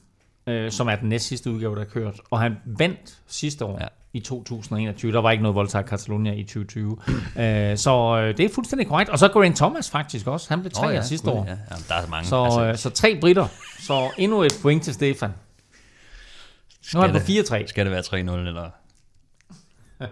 øh, 0.46 0.70
som 0.70 0.88
er 0.88 0.96
den 0.96 1.08
næst 1.08 1.26
sidste 1.26 1.50
udgave, 1.50 1.74
der 1.74 1.80
er 1.80 1.84
kørt, 1.84 2.20
og 2.30 2.40
han 2.40 2.56
vandt 2.64 3.18
sidste 3.26 3.64
år 3.64 3.78
ja. 3.80 3.86
I 4.12 4.20
2021. 4.20 5.12
Der 5.12 5.20
var 5.20 5.30
ikke 5.30 5.42
noget 5.42 5.54
Volta 5.54 5.78
a 5.78 5.82
Catalunya 5.82 6.32
i 6.32 6.42
2020. 6.42 6.96
øh, 7.38 7.76
så 7.76 8.18
øh, 8.20 8.36
det 8.36 8.44
er 8.44 8.48
fuldstændig 8.54 8.88
korrekt. 8.88 9.10
Og 9.10 9.18
så 9.18 9.28
Geraint 9.28 9.56
Thomas 9.56 9.90
faktisk 9.90 10.26
også. 10.26 10.48
Han 10.48 10.60
blev 10.60 10.72
Åh 10.76 10.82
treer 10.82 10.92
ja, 10.94 11.02
sidste 11.02 11.30
gud, 11.30 11.38
år. 11.38 11.44
Ja. 11.44 11.50
Jamen, 11.70 11.84
der 11.88 11.94
er 11.94 12.06
mange. 12.10 12.28
Så, 12.28 12.44
altså, 12.44 12.64
øh, 12.64 12.76
så 12.76 12.90
tre 12.90 13.18
britter. 13.20 13.46
Så 13.80 14.10
endnu 14.18 14.42
et 14.42 14.58
point 14.62 14.82
til 14.82 14.94
Stefan. 14.94 15.30
Nu 16.94 17.00
er 17.00 17.04
han 17.06 17.12
på 17.12 17.18
det- 17.26 17.50
4-3. 17.50 17.66
Skal 17.66 17.86
det 17.86 17.92
være 17.92 18.02
3-0, 18.02 18.14
eller? 18.48 18.70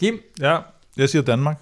Kim? 0.00 0.18
Ja, 0.40 0.58
jeg 0.96 1.08
siger 1.08 1.22
Danmark. 1.22 1.58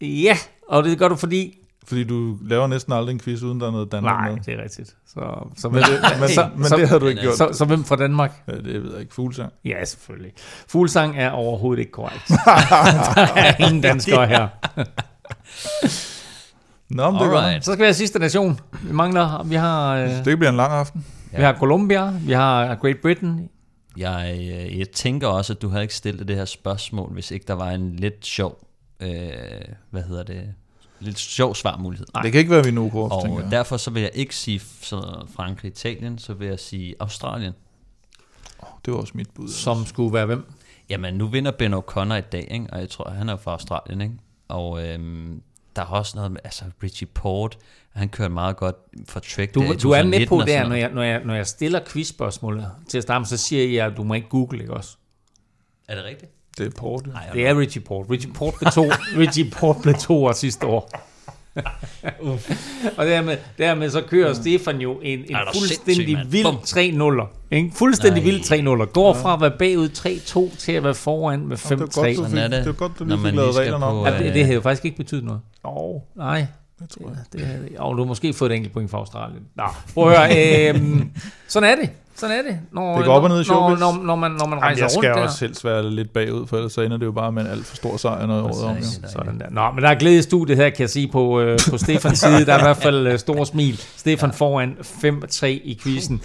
Ja, 0.00 0.36
og 0.68 0.84
det 0.84 0.98
gør 0.98 1.08
du 1.08 1.16
fordi... 1.16 1.58
Fordi 1.88 2.04
du 2.04 2.38
laver 2.42 2.66
næsten 2.66 2.92
aldrig 2.92 3.12
en 3.12 3.20
quiz, 3.20 3.42
uden 3.42 3.60
der 3.60 3.66
er 3.66 3.70
noget 3.70 3.92
Danmark 3.92 4.20
Nej, 4.20 4.30
med. 4.30 4.40
det 4.40 4.54
er 4.54 4.62
rigtigt. 4.62 4.96
Så, 5.06 5.48
så, 5.56 5.68
Men 5.68 5.82
det, 5.82 6.00
men, 6.20 6.28
så, 6.38 6.48
men 6.56 6.64
så, 6.64 6.76
det 6.76 6.88
har 6.88 6.98
du 6.98 7.06
ikke 7.06 7.20
gjort. 7.20 7.36
så, 7.36 7.48
så 7.52 7.64
hvem 7.64 7.84
fra 7.84 7.96
Danmark? 7.96 8.42
Ja, 8.48 8.52
det 8.52 8.82
ved 8.82 8.90
jeg 8.92 9.00
ikke. 9.00 9.14
Fuglsang. 9.14 9.52
Ja, 9.64 9.84
selvfølgelig. 9.84 10.32
Fuglsang 10.68 11.16
er 11.18 11.30
overhovedet 11.30 11.80
ikke 11.80 11.92
korrekt. 11.92 12.28
der 13.16 13.32
er 13.36 13.66
ingen 13.66 13.80
danskere 13.82 14.26
her. 14.26 14.48
Nå, 16.88 17.10
men 17.10 17.20
det 17.20 17.26
er 17.26 17.52
godt. 17.52 17.64
Så 17.64 17.72
skal 17.72 17.78
vi 17.78 17.84
have 17.86 17.94
sidste 17.94 18.18
nation. 18.18 18.60
Vi 18.82 18.92
mangler, 18.92 19.42
vi 19.42 19.54
har, 19.54 19.94
øh, 19.96 20.08
Det 20.24 20.38
bliver 20.38 20.48
en 20.50 20.56
lang 20.56 20.72
aften. 20.72 21.06
Vi 21.30 21.42
har 21.42 21.58
Colombia, 21.58 22.10
vi 22.10 22.32
har 22.32 22.74
Great 22.74 22.96
Britain. 23.02 23.50
Jeg, 23.96 24.36
øh, 24.40 24.78
jeg 24.78 24.90
tænker 24.90 25.28
også, 25.28 25.52
at 25.52 25.62
du 25.62 25.68
havde 25.68 25.82
ikke 25.82 25.94
stillet 25.94 26.28
det 26.28 26.36
her 26.36 26.44
spørgsmål, 26.44 27.12
hvis 27.12 27.30
ikke 27.30 27.46
der 27.46 27.54
var 27.54 27.70
en 27.70 27.96
lidt 27.96 28.26
sjov, 28.26 28.68
øh, 29.00 29.10
hvad 29.90 30.02
hedder 30.02 30.22
det, 30.22 30.54
lidt 31.00 31.18
sjov 31.18 31.54
svarmulighed. 31.54 32.06
Det 32.22 32.32
kan 32.32 32.38
ikke 32.38 32.50
være 32.50 32.64
vi 32.64 32.90
kort, 32.90 33.12
Og 33.12 33.22
tænker 33.24 33.42
jeg. 33.42 33.50
derfor 33.50 33.76
så 33.76 33.90
vil 33.90 34.02
jeg 34.02 34.10
ikke 34.14 34.36
sige 34.36 34.60
så 34.60 35.26
Frankrig, 35.34 35.68
Italien, 35.68 36.18
så 36.18 36.34
vil 36.34 36.48
jeg 36.48 36.58
sige 36.58 36.94
Australien. 37.00 37.52
Det 38.84 38.92
var 38.92 39.00
også 39.00 39.12
mit 39.16 39.30
bud. 39.34 39.48
Som 39.48 39.86
skulle 39.86 40.12
være 40.12 40.26
hvem? 40.26 40.44
Jamen, 40.88 41.14
nu 41.14 41.26
vinder 41.26 41.50
Ben 41.50 41.74
O'Connor 41.74 42.14
i 42.14 42.20
dag, 42.20 42.48
ikke? 42.50 42.66
og 42.72 42.80
jeg 42.80 42.88
tror, 42.88 43.10
han 43.10 43.28
er 43.28 43.36
fra 43.36 43.50
Australien, 43.52 44.00
ikke? 44.00 44.14
Og 44.48 44.86
øhm, 44.86 45.42
der 45.76 45.82
er 45.82 45.86
også 45.86 46.12
noget 46.16 46.32
med, 46.32 46.40
altså 46.44 46.64
Richie 46.82 47.06
Port, 47.06 47.58
han 47.96 48.08
kører 48.08 48.28
meget 48.28 48.56
godt 48.56 48.76
for 49.08 49.20
Trek. 49.20 49.54
Du, 49.54 49.60
du 49.60 49.64
er 49.64 49.68
med 49.68 50.26
2019 50.26 50.28
på 50.28 50.42
der, 50.46 50.68
når 50.68 50.76
jeg, 50.76 50.90
når, 50.94 51.02
jeg, 51.02 51.20
når 51.24 51.34
jeg 51.34 51.46
stiller 51.46 51.80
quizspørgsmålet 51.88 52.70
til 52.88 52.98
at 52.98 53.02
starte 53.02 53.24
så 53.24 53.36
siger 53.36 53.68
jeg, 53.68 53.86
at 53.86 53.96
du 53.96 54.02
må 54.02 54.14
ikke 54.14 54.28
google, 54.28 54.60
ikke 54.60 54.74
også? 54.74 54.96
Er 55.88 55.94
det 55.94 56.04
rigtigt? 56.04 56.32
Det 56.58 56.66
er 56.66 56.70
Port. 56.70 57.06
Nej, 57.06 57.28
Det 57.32 57.46
er 57.46 57.58
Richie 57.58 57.82
Port. 57.82 58.06
Richie 58.10 58.32
Port 58.32 58.54
blev 58.60 58.72
to, 58.72 58.84
Richie 59.22 59.50
Port 59.50 59.76
blev 59.82 59.94
to 59.94 60.24
år 60.24 60.32
sidste 60.32 60.66
år. 60.66 60.90
og 62.98 63.06
dermed, 63.06 63.36
dermed 63.58 63.90
så 63.90 64.00
kører 64.00 64.34
Stefan 64.34 64.80
jo 64.80 65.00
en, 65.02 65.18
en 65.18 65.34
Ej, 65.34 65.40
er 65.40 65.46
fuldstændig 65.54 66.18
vild 66.28 66.44
Bum. 66.44 66.60
3 66.64 66.90
0 66.90 67.22
Ikke? 67.50 67.70
Fuldstændig 67.74 68.24
vild 68.24 68.44
3 68.44 68.62
0 68.62 68.86
Går 68.86 69.14
fra 69.14 69.34
at 69.34 69.40
være 69.40 69.52
bagud 69.58 69.88
3-2 70.52 70.56
til 70.58 70.72
at 70.72 70.84
være 70.84 70.94
foran 70.94 71.46
med 71.46 71.56
det 71.56 71.70
var 71.70 71.76
godt, 71.76 71.96
5-3. 71.96 72.16
du 72.16 72.24
fik, 72.28 72.38
er 72.38 72.48
det, 72.48 72.66
var 72.66 72.72
godt, 72.72 72.98
du 72.98 73.04
lige 73.04 73.18
fik 73.24 73.34
lavet 73.34 73.56
reglerne 73.56 73.86
om. 73.86 73.94
på, 73.94 74.06
Ja, 74.06 74.18
det, 74.18 74.26
øh, 74.26 74.34
det 74.34 74.42
havde 74.42 74.54
jo 74.54 74.60
faktisk 74.60 74.84
ikke 74.84 74.96
betydet 74.96 75.24
noget. 75.24 75.40
Oh, 75.64 76.00
Nej. 76.16 76.46
Det 76.80 76.88
tror 76.90 77.08
jeg. 77.08 77.18
Det, 77.32 77.68
det, 77.70 77.78
og 77.78 77.96
du 77.96 78.00
har 78.02 78.06
måske 78.06 78.32
fået 78.32 78.50
et 78.52 78.56
enkelt 78.56 78.72
point 78.74 78.90
fra 78.90 78.98
Australien. 78.98 79.42
Nå, 79.56 79.64
prøv 79.94 80.12
at 80.12 80.34
høre. 80.34 80.68
øhm, 80.74 81.10
sådan 81.48 81.70
er 81.70 81.76
det. 81.82 81.90
Sådan 82.16 82.38
er 82.38 82.42
det. 82.50 82.58
Når, 82.72 82.96
Det 82.96 83.04
går 83.04 83.12
op 83.12 83.22
og 83.22 83.28
ned 83.28 83.36
i 83.36 83.38
når, 83.38 83.44
showbiz. 83.44 83.80
når, 83.80 83.92
når, 84.02 84.16
man, 84.16 84.30
når 84.30 84.38
man 84.38 84.40
Jamen, 84.48 84.62
rejser 84.62 84.84
jeg 84.84 84.90
skal 84.90 85.00
rundt 85.08 85.16
der. 85.18 85.22
også 85.22 85.44
helst 85.44 85.64
være 85.64 85.90
lidt 85.90 86.12
bagud, 86.12 86.46
for 86.46 86.56
ellers 86.56 86.72
så 86.72 86.80
ender 86.80 86.96
det 86.96 87.06
jo 87.06 87.12
bare 87.12 87.32
med 87.32 87.42
en 87.42 87.48
alt 87.48 87.66
for 87.66 87.76
stor 87.76 87.96
sejr, 87.96 88.26
når 88.26 88.42
året 88.42 88.64
om. 88.64 88.76
Jo. 88.76 88.82
Sådan 89.08 89.38
der. 89.38 89.50
Nå, 89.50 89.70
men 89.70 89.84
der 89.84 89.90
er 89.90 89.94
glæde 89.94 90.18
i 90.18 90.22
studiet 90.22 90.56
her, 90.58 90.70
kan 90.70 90.80
jeg 90.80 90.90
sige, 90.90 91.08
på, 91.12 91.40
øh, 91.40 91.58
på 91.70 91.78
Stefans 91.78 92.18
side. 92.18 92.46
Der 92.46 92.54
er 92.54 92.58
i 92.58 92.62
hvert 92.62 92.76
fald 92.76 93.06
øh, 93.06 93.18
store 93.18 93.46
smil. 93.46 93.76
Stefan 93.96 94.32
foran 94.32 94.76
5-3 94.80 95.46
i 95.46 95.78
quizzen. 95.82 96.22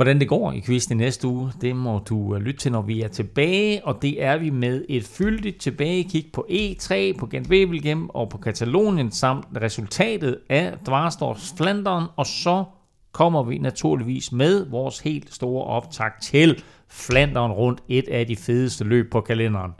Hvordan 0.00 0.20
det 0.20 0.28
går 0.28 0.52
i 0.52 0.60
quizzen 0.60 1.00
i 1.00 1.04
næste 1.04 1.28
uge, 1.28 1.52
det 1.60 1.76
må 1.76 1.98
du 1.98 2.34
øh, 2.34 2.40
lytte 2.40 2.60
til, 2.60 2.72
når 2.72 2.82
vi 2.82 3.02
er 3.02 3.08
tilbage. 3.08 3.84
Og 3.84 4.02
det 4.02 4.24
er 4.24 4.38
vi 4.38 4.50
med 4.50 4.84
et 4.88 5.04
fyldigt 5.04 5.60
tilbagekig 5.60 6.26
på 6.32 6.46
E3, 6.50 7.18
på 7.18 7.26
Gent 7.26 7.48
Wevelgem 7.48 8.10
og 8.10 8.28
på 8.28 8.38
Katalonien, 8.38 9.10
samt 9.10 9.46
resultatet 9.62 10.38
af 10.48 10.72
Dvarsdorfs 10.86 11.54
Flandern. 11.56 12.04
Og 12.16 12.26
så 12.26 12.64
kommer 13.12 13.42
vi 13.42 13.58
naturligvis 13.58 14.32
med 14.32 14.66
vores 14.70 15.00
helt 15.00 15.34
store 15.34 15.64
optag 15.64 16.10
til 16.22 16.62
Flandern 16.88 17.50
rundt, 17.50 17.80
et 17.88 18.08
af 18.08 18.26
de 18.26 18.36
fedeste 18.36 18.84
løb 18.84 19.10
på 19.10 19.20
kalenderen. 19.20 19.70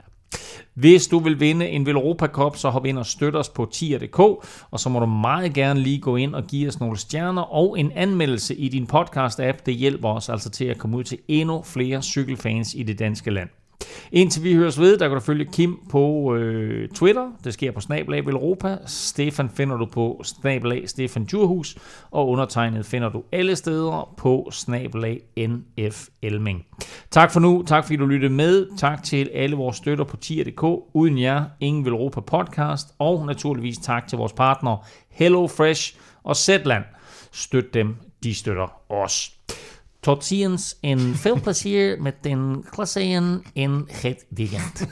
Hvis 0.73 1.07
du 1.07 1.19
vil 1.19 1.39
vinde 1.39 1.69
en 1.69 1.85
Velropa 1.85 2.27
Cup, 2.27 2.57
så 2.57 2.69
hop 2.69 2.85
ind 2.85 2.97
og 2.97 3.05
støt 3.05 3.35
os 3.35 3.49
på 3.49 3.69
tier.dk, 3.71 4.19
og 4.71 4.79
så 4.79 4.89
må 4.89 4.99
du 4.99 5.05
meget 5.05 5.53
gerne 5.53 5.79
lige 5.79 5.99
gå 5.99 6.15
ind 6.15 6.35
og 6.35 6.43
give 6.43 6.67
os 6.67 6.79
nogle 6.79 6.97
stjerner 6.97 7.41
og 7.41 7.79
en 7.79 7.91
anmeldelse 7.91 8.55
i 8.55 8.69
din 8.69 8.87
podcast-app. 8.93 9.57
Det 9.65 9.73
hjælper 9.73 10.09
os 10.09 10.29
altså 10.29 10.49
til 10.49 10.65
at 10.65 10.77
komme 10.77 10.97
ud 10.97 11.03
til 11.03 11.17
endnu 11.27 11.63
flere 11.63 12.01
cykelfans 12.01 12.73
i 12.73 12.83
det 12.83 12.99
danske 12.99 13.31
land. 13.31 13.49
Indtil 14.11 14.43
vi 14.43 14.53
høres 14.53 14.79
ved, 14.79 14.97
der 14.97 15.07
kan 15.07 15.17
du 15.17 15.23
følge 15.23 15.45
Kim 15.45 15.79
på 15.89 16.35
øh, 16.35 16.89
Twitter. 16.89 17.27
Det 17.43 17.53
sker 17.53 17.71
på 17.71 17.81
Snablag 17.81 18.19
Europa. 18.19 18.77
Stefan 18.85 19.49
finder 19.49 19.77
du 19.77 19.85
på 19.85 20.21
Snablag 20.23 20.89
Stefan 20.89 21.25
Djurhus. 21.25 21.75
Og 22.11 22.29
undertegnet 22.29 22.85
finder 22.85 23.09
du 23.09 23.23
alle 23.31 23.55
steder 23.55 24.13
på 24.17 24.49
Snablag 24.51 25.21
NF 25.37 26.07
Elming. 26.21 26.65
Tak 27.11 27.31
for 27.31 27.39
nu. 27.39 27.63
Tak 27.67 27.83
fordi 27.83 27.95
du 27.95 28.05
lyttede 28.05 28.33
med. 28.33 28.77
Tak 28.77 29.03
til 29.03 29.29
alle 29.33 29.55
vores 29.55 29.77
støtter 29.77 30.05
på 30.05 30.17
tier.dk. 30.17 30.63
Uden 30.93 31.19
jer, 31.19 31.43
ingen 31.59 31.85
vil 31.85 31.91
Europa 31.91 32.19
podcast. 32.19 32.87
Og 32.99 33.25
naturligvis 33.25 33.77
tak 33.77 34.07
til 34.07 34.17
vores 34.17 34.33
partner 34.33 34.87
Hello 35.09 35.47
Fresh 35.47 35.95
og 36.23 36.35
Zetland. 36.35 36.83
Støt 37.31 37.73
dem, 37.73 37.95
de 38.23 38.35
støtter 38.35 38.91
os. 38.91 39.31
Tot 40.01 40.25
ziens 40.25 40.77
en 40.79 41.15
veel 41.15 41.39
plezier 41.39 42.01
met 42.01 42.23
den 42.23 42.65
klasseën 42.69 43.43
in 43.53 43.87
het 43.91 44.25
digend. 44.29 44.83